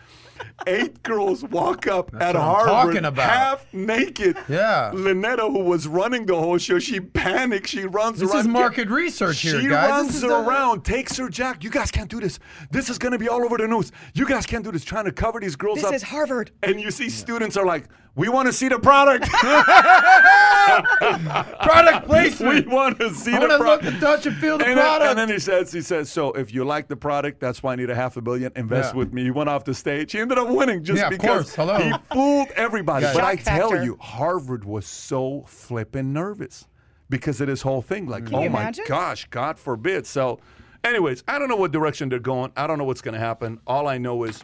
Eight 0.67 1.01
girls 1.05 1.45
walk 1.45 1.87
up 1.87 2.13
at 2.15 2.35
what 2.35 2.37
I'm 2.37 2.43
Harvard, 2.43 3.17
half 3.17 3.73
naked. 3.73 4.37
Yeah. 4.49 4.91
Lynetta, 4.93 5.49
who 5.49 5.61
was 5.61 5.87
running 5.87 6.27
the 6.27 6.35
whole 6.35 6.59
show, 6.59 6.81
she 6.81 6.99
panics. 6.99 7.71
She 7.71 7.85
runs 7.85 8.19
This 8.19 8.31
around. 8.31 8.39
This 8.39 8.47
is 8.47 8.53
market 8.53 8.89
research 8.89 9.41
here, 9.41 9.61
She 9.61 9.69
guys. 9.69 9.91
runs 9.91 10.07
This 10.09 10.17
is 10.17 10.23
the- 10.23 10.37
around, 10.37 10.85
takes 10.85 11.17
her 11.19 11.29
jack. 11.29 11.63
You 11.63 11.71
guys 11.71 11.93
can't 11.93 12.11
do 12.11 12.19
this. 12.19 12.41
This 12.73 12.91
is 12.91 12.99
going 12.99 13.13
to 13.13 13.19
be 13.19 13.29
all 13.29 13.45
over 13.45 13.59
the 13.59 13.69
news. 13.69 13.93
You 14.15 14.24
You 14.25 14.31
guys 14.35 14.47
can't 14.47 14.65
do 14.65 14.73
this. 14.73 14.85
Trying 14.85 15.05
to 15.05 15.13
cover 15.13 15.39
these 15.39 15.55
girls 15.55 15.77
This 15.77 15.85
up. 15.85 15.93
is 15.93 16.03
Harvard. 16.03 16.51
and 16.63 16.81
you 16.81 16.91
see 16.91 17.11
students 17.11 17.59
are 17.59 17.67
like, 17.67 17.89
we 18.15 18.31
want 18.31 18.47
to 18.47 18.55
see 18.55 18.69
the 18.69 18.79
product. 18.79 19.29
Product 21.63 22.07
placement. 22.07 22.67
we 22.67 22.73
want 22.75 22.99
to 23.01 23.13
see 23.15 23.33
I 23.35 23.41
the 23.41 23.49
want 23.49 23.51
to 23.51 23.57
look 23.59 23.81
product. 23.81 23.85
and 23.85 24.01
touch 24.01 24.25
and 24.27 24.37
feel 24.37 24.57
the 24.57 24.65
And 24.65 24.79
then, 24.79 24.85
product. 24.85 25.11
and 25.11 25.19
then 25.19 25.29
he 25.29 25.39
says, 25.39 25.71
he 25.73 25.83
says, 25.83 26.11
so 26.11 26.33
if 26.33 26.55
you 26.55 26.65
like 26.65 26.89
the 26.89 26.97
product, 26.97 27.39
that's 27.39 27.63
why 27.63 27.75
I 27.75 27.77
need 27.77 27.91
a 27.91 27.95
half 27.95 28.17
a 28.17 28.23
billion. 28.23 28.51
Invest 28.57 28.95
Yeah. 28.95 28.99
with 28.99 29.13
me. 29.13 29.25
He 29.25 29.31
went 29.31 29.51
off 29.51 29.65
the 29.65 29.75
stage. 29.75 30.13
He 30.13 30.21
ended 30.21 30.39
up 30.39 30.49
winning 30.49 30.83
just 30.85 30.99
Yeah, 31.01 31.11
because 31.11 31.53
course. 31.53 31.55
Hello. 31.55 31.77
he 31.79 31.93
fooled 32.13 32.49
everybody. 32.57 33.05
Yeah. 33.05 33.13
But 33.13 33.25
I 33.25 33.37
Shock 33.37 33.45
tell 33.45 33.71
factor. 33.71 33.85
you, 33.85 33.99
Harvard 34.01 34.65
was 34.65 34.87
so 34.87 35.45
flippin' 35.47 36.15
nervous 36.15 36.67
because 37.11 37.41
of 37.43 37.49
this 37.49 37.61
whole 37.63 37.83
thing. 37.83 38.07
Like, 38.07 38.25
Can 38.27 38.35
oh 38.37 38.49
my 38.49 38.63
imagine? 38.63 38.85
gosh, 38.89 39.27
God 39.31 39.59
forbid. 39.59 40.07
So, 40.07 40.41
anyways, 40.85 41.25
I 41.27 41.39
don't 41.39 41.49
know 41.49 41.57
what 41.57 41.73
direction 41.73 42.09
they're 42.09 42.19
going. 42.19 42.53
I 42.57 42.67
don't 42.67 42.79
know 42.79 42.85
what's 42.85 43.01
going 43.03 43.15
to 43.15 43.21
happen. 43.21 43.61
All 43.67 43.89
I 43.89 43.99
know 43.99 44.25
is 44.25 44.43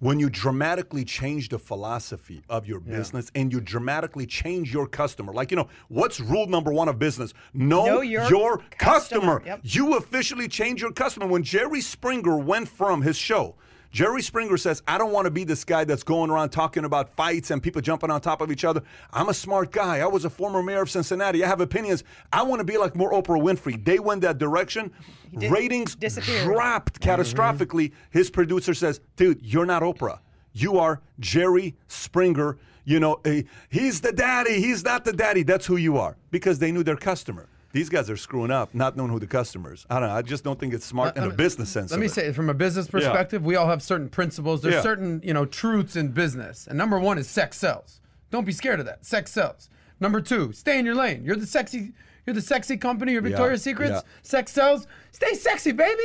when 0.00 0.18
you 0.18 0.28
dramatically 0.28 1.04
change 1.04 1.48
the 1.48 1.58
philosophy 1.60 2.42
of 2.48 2.66
your 2.66 2.80
business 2.80 3.30
and 3.36 3.52
you 3.52 3.60
dramatically 3.60 4.26
change 4.26 4.74
your 4.74 4.88
customer, 4.88 5.32
like, 5.32 5.52
you 5.52 5.56
know, 5.56 5.68
what's 5.88 6.18
rule 6.18 6.48
number 6.48 6.72
one 6.72 6.88
of 6.88 6.98
business? 6.98 7.32
Know, 7.54 7.86
Know 7.86 8.00
your, 8.00 8.28
your 8.28 8.58
customer. 8.78 9.38
customer. 9.38 9.42
Yep. 9.46 9.60
You 9.62 9.96
officially 9.96 10.48
change 10.48 10.82
your 10.82 10.90
customer. 10.90 11.26
When 11.28 11.44
Jerry 11.44 11.80
Springer 11.80 12.36
went 12.36 12.68
from 12.68 13.02
his 13.02 13.16
show, 13.16 13.54
Jerry 13.92 14.22
Springer 14.22 14.56
says, 14.56 14.82
I 14.88 14.96
don't 14.96 15.12
want 15.12 15.26
to 15.26 15.30
be 15.30 15.44
this 15.44 15.64
guy 15.64 15.84
that's 15.84 16.02
going 16.02 16.30
around 16.30 16.48
talking 16.48 16.86
about 16.86 17.14
fights 17.14 17.50
and 17.50 17.62
people 17.62 17.82
jumping 17.82 18.10
on 18.10 18.22
top 18.22 18.40
of 18.40 18.50
each 18.50 18.64
other. 18.64 18.82
I'm 19.12 19.28
a 19.28 19.34
smart 19.34 19.70
guy. 19.70 19.98
I 20.00 20.06
was 20.06 20.24
a 20.24 20.30
former 20.30 20.62
mayor 20.62 20.80
of 20.80 20.90
Cincinnati. 20.90 21.44
I 21.44 21.46
have 21.46 21.60
opinions. 21.60 22.02
I 22.32 22.42
want 22.42 22.60
to 22.60 22.64
be 22.64 22.78
like 22.78 22.96
more 22.96 23.12
Oprah 23.12 23.40
Winfrey. 23.40 23.84
They 23.84 23.98
went 23.98 24.22
that 24.22 24.38
direction. 24.38 24.90
Ratings 25.34 25.94
disappeared. 25.94 26.44
dropped 26.44 27.00
catastrophically. 27.00 27.92
His 28.10 28.30
producer 28.30 28.72
says, 28.72 29.00
dude, 29.16 29.40
you're 29.42 29.66
not 29.66 29.82
Oprah. 29.82 30.20
You 30.54 30.78
are 30.78 31.02
Jerry 31.20 31.76
Springer. 31.86 32.56
You 32.84 32.98
know, 32.98 33.20
eh, 33.26 33.42
he's 33.68 34.00
the 34.00 34.12
daddy. 34.12 34.60
He's 34.60 34.82
not 34.84 35.04
the 35.04 35.12
daddy. 35.12 35.42
That's 35.42 35.66
who 35.66 35.76
you 35.76 35.98
are 35.98 36.16
because 36.30 36.58
they 36.58 36.72
knew 36.72 36.82
their 36.82 36.96
customer. 36.96 37.48
These 37.72 37.88
guys 37.88 38.10
are 38.10 38.16
screwing 38.16 38.50
up, 38.50 38.74
not 38.74 38.96
knowing 38.96 39.10
who 39.10 39.18
the 39.18 39.26
customer 39.26 39.72
is. 39.72 39.86
I 39.88 39.98
don't 39.98 40.08
know. 40.10 40.14
I 40.14 40.22
just 40.22 40.44
don't 40.44 40.60
think 40.60 40.74
it's 40.74 40.84
smart 40.84 41.16
in 41.16 41.24
a 41.24 41.30
business 41.30 41.70
sense. 41.70 41.90
Let 41.90 41.96
of 41.96 42.00
me 42.00 42.06
it. 42.06 42.12
say, 42.12 42.32
from 42.32 42.50
a 42.50 42.54
business 42.54 42.86
perspective, 42.86 43.44
we 43.44 43.56
all 43.56 43.66
have 43.66 43.82
certain 43.82 44.08
principles. 44.10 44.60
There's 44.62 44.74
Yeah. 44.74 44.82
certain, 44.82 45.20
you 45.24 45.32
know, 45.32 45.46
truths 45.46 45.96
in 45.96 46.08
business. 46.08 46.66
And 46.66 46.76
number 46.76 46.98
one 46.98 47.16
is 47.18 47.28
sex 47.28 47.56
sells. 47.58 48.00
Don't 48.30 48.44
be 48.44 48.52
scared 48.52 48.80
of 48.80 48.86
that. 48.86 49.04
Sex 49.04 49.30
sells. 49.32 49.70
Number 50.00 50.20
two, 50.20 50.52
stay 50.52 50.78
in 50.78 50.84
your 50.84 50.94
lane. 50.94 51.24
You're 51.24 51.36
the 51.36 51.46
sexy, 51.46 51.92
you're 52.26 52.34
the 52.34 52.42
sexy 52.42 52.76
company. 52.76 53.12
You're 53.12 53.22
Victoria's 53.22 53.62
Secrets. 53.62 53.92
yeah. 53.92 54.00
Sex 54.22 54.52
sells. 54.52 54.86
Stay 55.12 55.34
sexy, 55.34 55.72
baby. 55.72 56.02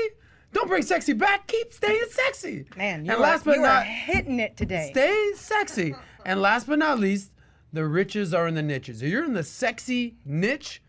Don't 0.53 0.68
bring 0.69 0.84
sexy 0.84 1.11
back. 1.14 1.48
Keep 1.48 1.73
staying 1.73 2.06
sexy. 2.10 2.65
Man, 2.77 3.03
you, 3.06 3.11
and 3.11 3.19
are, 3.19 3.23
last 3.23 3.44
but 3.44 3.56
you 3.57 3.61
are 3.64 3.68
not, 3.68 3.85
hitting 3.85 4.39
it 4.39 4.56
today. 4.56 4.89
stay 4.91 5.31
sexy. 5.35 5.94
And 6.26 6.41
last 6.41 6.68
but 6.68 6.80
not 6.80 6.99
least, 6.99 7.31
the 7.73 7.85
riches 7.85 8.34
are 8.34 8.48
in 8.48 8.56
the 8.56 8.61
niches. 8.61 9.02
If 9.02 9.10
you're 9.11 9.26
in 9.26 9.34
the 9.34 9.44
sexy 9.44 10.15
niche, 10.26 10.81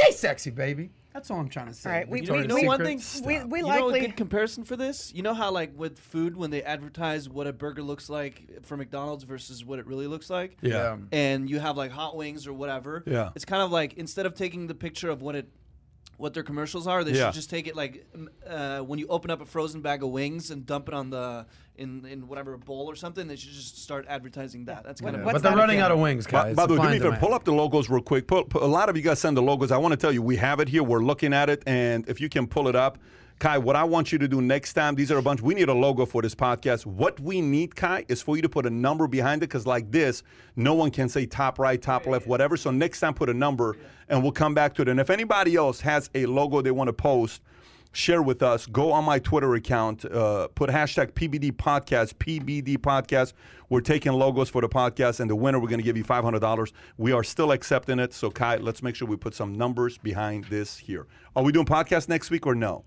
stay 0.00 0.12
sexy, 0.12 0.50
baby. 0.50 0.90
That's 1.14 1.30
all 1.30 1.40
I'm 1.40 1.48
trying 1.48 1.66
to 1.68 1.74
say. 1.74 1.90
All 1.90 1.96
right, 1.96 2.08
we- 2.08 2.20
You 2.20 2.26
know, 2.26 2.34
you 2.36 2.46
know 2.46 2.56
one 2.62 2.80
thing? 2.84 3.00
Secret. 3.00 3.26
we, 3.26 3.44
we 3.44 3.58
you 3.60 3.66
know 3.66 3.88
a 3.88 3.98
good 3.98 4.16
comparison 4.16 4.62
for 4.62 4.76
this? 4.76 5.12
You 5.12 5.22
know 5.22 5.34
how 5.34 5.50
like 5.50 5.76
with 5.76 5.98
food 5.98 6.36
when 6.36 6.50
they 6.50 6.62
advertise 6.62 7.28
what 7.28 7.46
a 7.48 7.52
burger 7.52 7.82
looks 7.82 8.08
like 8.08 8.64
for 8.64 8.76
McDonald's 8.76 9.24
versus 9.24 9.64
what 9.64 9.78
it 9.80 9.86
really 9.86 10.06
looks 10.06 10.30
like? 10.30 10.58
Yeah. 10.60 10.96
And 11.10 11.50
you 11.50 11.58
have 11.58 11.76
like 11.76 11.90
hot 11.90 12.16
wings 12.16 12.46
or 12.46 12.52
whatever. 12.52 13.02
Yeah. 13.06 13.30
It's 13.34 13.44
kind 13.44 13.62
of 13.62 13.72
like 13.72 13.94
instead 13.94 14.26
of 14.26 14.34
taking 14.34 14.66
the 14.68 14.74
picture 14.74 15.10
of 15.10 15.20
what 15.22 15.34
it 15.34 15.48
what 16.18 16.34
their 16.34 16.42
commercials 16.42 16.86
are, 16.86 17.02
they 17.04 17.12
Yeah. 17.12 17.26
should 17.26 17.34
just 17.36 17.48
take 17.48 17.66
it 17.66 17.74
like 17.74 18.04
uh, 18.46 18.80
when 18.80 18.98
you 18.98 19.06
open 19.08 19.30
up 19.30 19.40
a 19.40 19.46
frozen 19.46 19.80
bag 19.80 20.02
of 20.02 20.10
wings 20.10 20.50
and 20.50 20.66
dump 20.66 20.88
it 20.88 20.94
on 20.94 21.08
the 21.10 21.46
in 21.76 22.04
in 22.04 22.26
whatever 22.28 22.56
bowl 22.58 22.86
or 22.90 22.96
something. 22.96 23.26
They 23.28 23.36
should 23.36 23.52
just 23.52 23.80
start 23.82 24.04
advertising 24.08 24.64
that. 24.66 24.82
That's 24.84 25.00
kind 25.00 25.14
of 25.16 25.22
What's 25.22 25.34
but 25.34 25.42
they're 25.44 25.56
running 25.56 25.76
again? 25.76 25.84
out 25.86 25.92
of 25.92 26.00
wings, 26.00 26.26
By, 26.26 26.30
guys. 26.48 26.56
by 26.56 26.66
the 26.66 26.74
way, 26.74 26.78
do 26.78 26.82
Supply 26.82 26.90
me 26.90 26.96
a 26.98 27.00
favor, 27.12 27.16
pull 27.24 27.34
up 27.34 27.44
the 27.44 27.52
logos 27.52 27.88
real 27.88 28.02
quick. 28.02 28.26
Pull, 28.26 28.44
pull- 28.44 28.64
a 28.64 28.66
lot 28.66 28.88
of 28.88 28.96
you 28.96 29.02
guys 29.02 29.20
send 29.20 29.36
the 29.36 29.42
logos. 29.42 29.70
I 29.70 29.76
want 29.78 29.92
to 29.92 29.96
tell 29.96 30.12
you, 30.12 30.20
we 30.20 30.36
have 30.36 30.58
it 30.60 30.68
here. 30.68 30.82
We're 30.82 31.04
looking 31.04 31.32
at 31.32 31.48
it, 31.48 31.62
and 31.66 32.06
if 32.08 32.20
you 32.20 32.28
can 32.28 32.46
pull 32.48 32.66
it 32.68 32.74
up, 32.76 32.98
Kai, 33.38 33.56
what 33.56 33.76
I 33.76 33.84
want 33.84 34.10
you 34.10 34.18
to 34.18 34.26
do 34.26 34.42
next 34.42 34.72
time, 34.72 34.96
these 34.96 35.12
are 35.12 35.18
a 35.18 35.22
bunch. 35.22 35.40
We 35.40 35.54
need 35.54 35.68
a 35.68 35.74
logo 35.74 36.04
for 36.04 36.22
this 36.22 36.34
podcast. 36.34 36.86
What 36.86 37.20
we 37.20 37.40
need, 37.40 37.76
Kai, 37.76 38.04
is 38.08 38.20
for 38.20 38.34
you 38.34 38.42
to 38.42 38.48
put 38.48 38.66
a 38.66 38.70
number 38.70 39.06
behind 39.06 39.44
it, 39.44 39.46
because 39.46 39.64
like 39.64 39.92
this, 39.92 40.24
no 40.56 40.74
one 40.74 40.90
can 40.90 41.08
say 41.08 41.24
top 41.24 41.60
right, 41.60 41.80
top 41.80 42.06
left, 42.06 42.26
whatever. 42.26 42.56
So 42.56 42.72
next 42.72 42.98
time, 42.98 43.14
put 43.14 43.28
a 43.28 43.34
number, 43.34 43.76
and 44.08 44.24
we'll 44.24 44.32
come 44.32 44.54
back 44.54 44.74
to 44.74 44.82
it. 44.82 44.88
And 44.88 44.98
if 44.98 45.08
anybody 45.08 45.54
else 45.54 45.80
has 45.82 46.10
a 46.16 46.26
logo 46.26 46.62
they 46.62 46.72
want 46.72 46.88
to 46.88 46.92
post, 46.92 47.40
share 47.92 48.22
with 48.22 48.42
us. 48.42 48.66
Go 48.66 48.90
on 48.90 49.04
my 49.04 49.20
Twitter 49.20 49.54
account. 49.54 50.04
Uh, 50.04 50.48
put 50.48 50.68
hashtag 50.68 51.12
PBD 51.12 51.52
Podcast. 51.52 52.14
PBD 52.14 52.76
Podcast. 52.76 53.34
We're 53.68 53.82
taking 53.82 54.14
logos 54.14 54.48
for 54.48 54.62
the 54.62 54.68
podcast, 54.68 55.20
and 55.20 55.30
the 55.30 55.36
winner 55.36 55.60
we're 55.60 55.68
going 55.68 55.78
to 55.78 55.84
give 55.84 55.96
you 55.96 56.02
five 56.02 56.24
hundred 56.24 56.40
dollars. 56.40 56.72
We 56.96 57.12
are 57.12 57.22
still 57.22 57.52
accepting 57.52 58.00
it. 58.00 58.12
So 58.14 58.32
Kai, 58.32 58.56
let's 58.56 58.82
make 58.82 58.96
sure 58.96 59.06
we 59.06 59.16
put 59.16 59.36
some 59.36 59.54
numbers 59.54 59.96
behind 59.96 60.46
this 60.46 60.76
here. 60.76 61.06
Are 61.36 61.44
we 61.44 61.52
doing 61.52 61.66
podcast 61.66 62.08
next 62.08 62.30
week 62.32 62.44
or 62.44 62.56
no? 62.56 62.84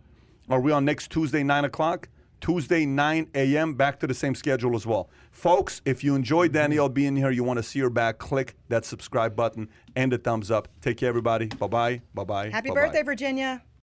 Are 0.49 0.59
we 0.59 0.71
on 0.71 0.85
next 0.85 1.11
Tuesday 1.11 1.43
nine 1.43 1.65
o'clock? 1.65 2.09
Tuesday 2.41 2.87
9 2.87 3.29
a.m. 3.35 3.75
Back 3.75 3.99
to 3.99 4.07
the 4.07 4.15
same 4.15 4.33
schedule 4.33 4.75
as 4.75 4.85
well, 4.85 5.09
folks. 5.29 5.81
If 5.85 6.03
you 6.03 6.15
enjoyed 6.15 6.51
Danielle 6.51 6.89
being 6.89 7.15
here, 7.15 7.29
you 7.29 7.43
want 7.43 7.57
to 7.57 7.63
see 7.63 7.79
her 7.79 7.89
back, 7.89 8.17
click 8.17 8.55
that 8.67 8.83
subscribe 8.83 9.35
button 9.35 9.69
and 9.95 10.11
the 10.11 10.17
thumbs 10.17 10.49
up. 10.49 10.67
Take 10.81 10.97
care, 10.97 11.09
everybody. 11.09 11.45
Bye 11.45 11.67
bye. 11.67 12.01
Bye 12.15 12.23
bye. 12.23 12.49
Happy 12.49 12.69
bye-bye. 12.69 12.81
birthday, 12.81 13.03
Virginia. 13.03 13.63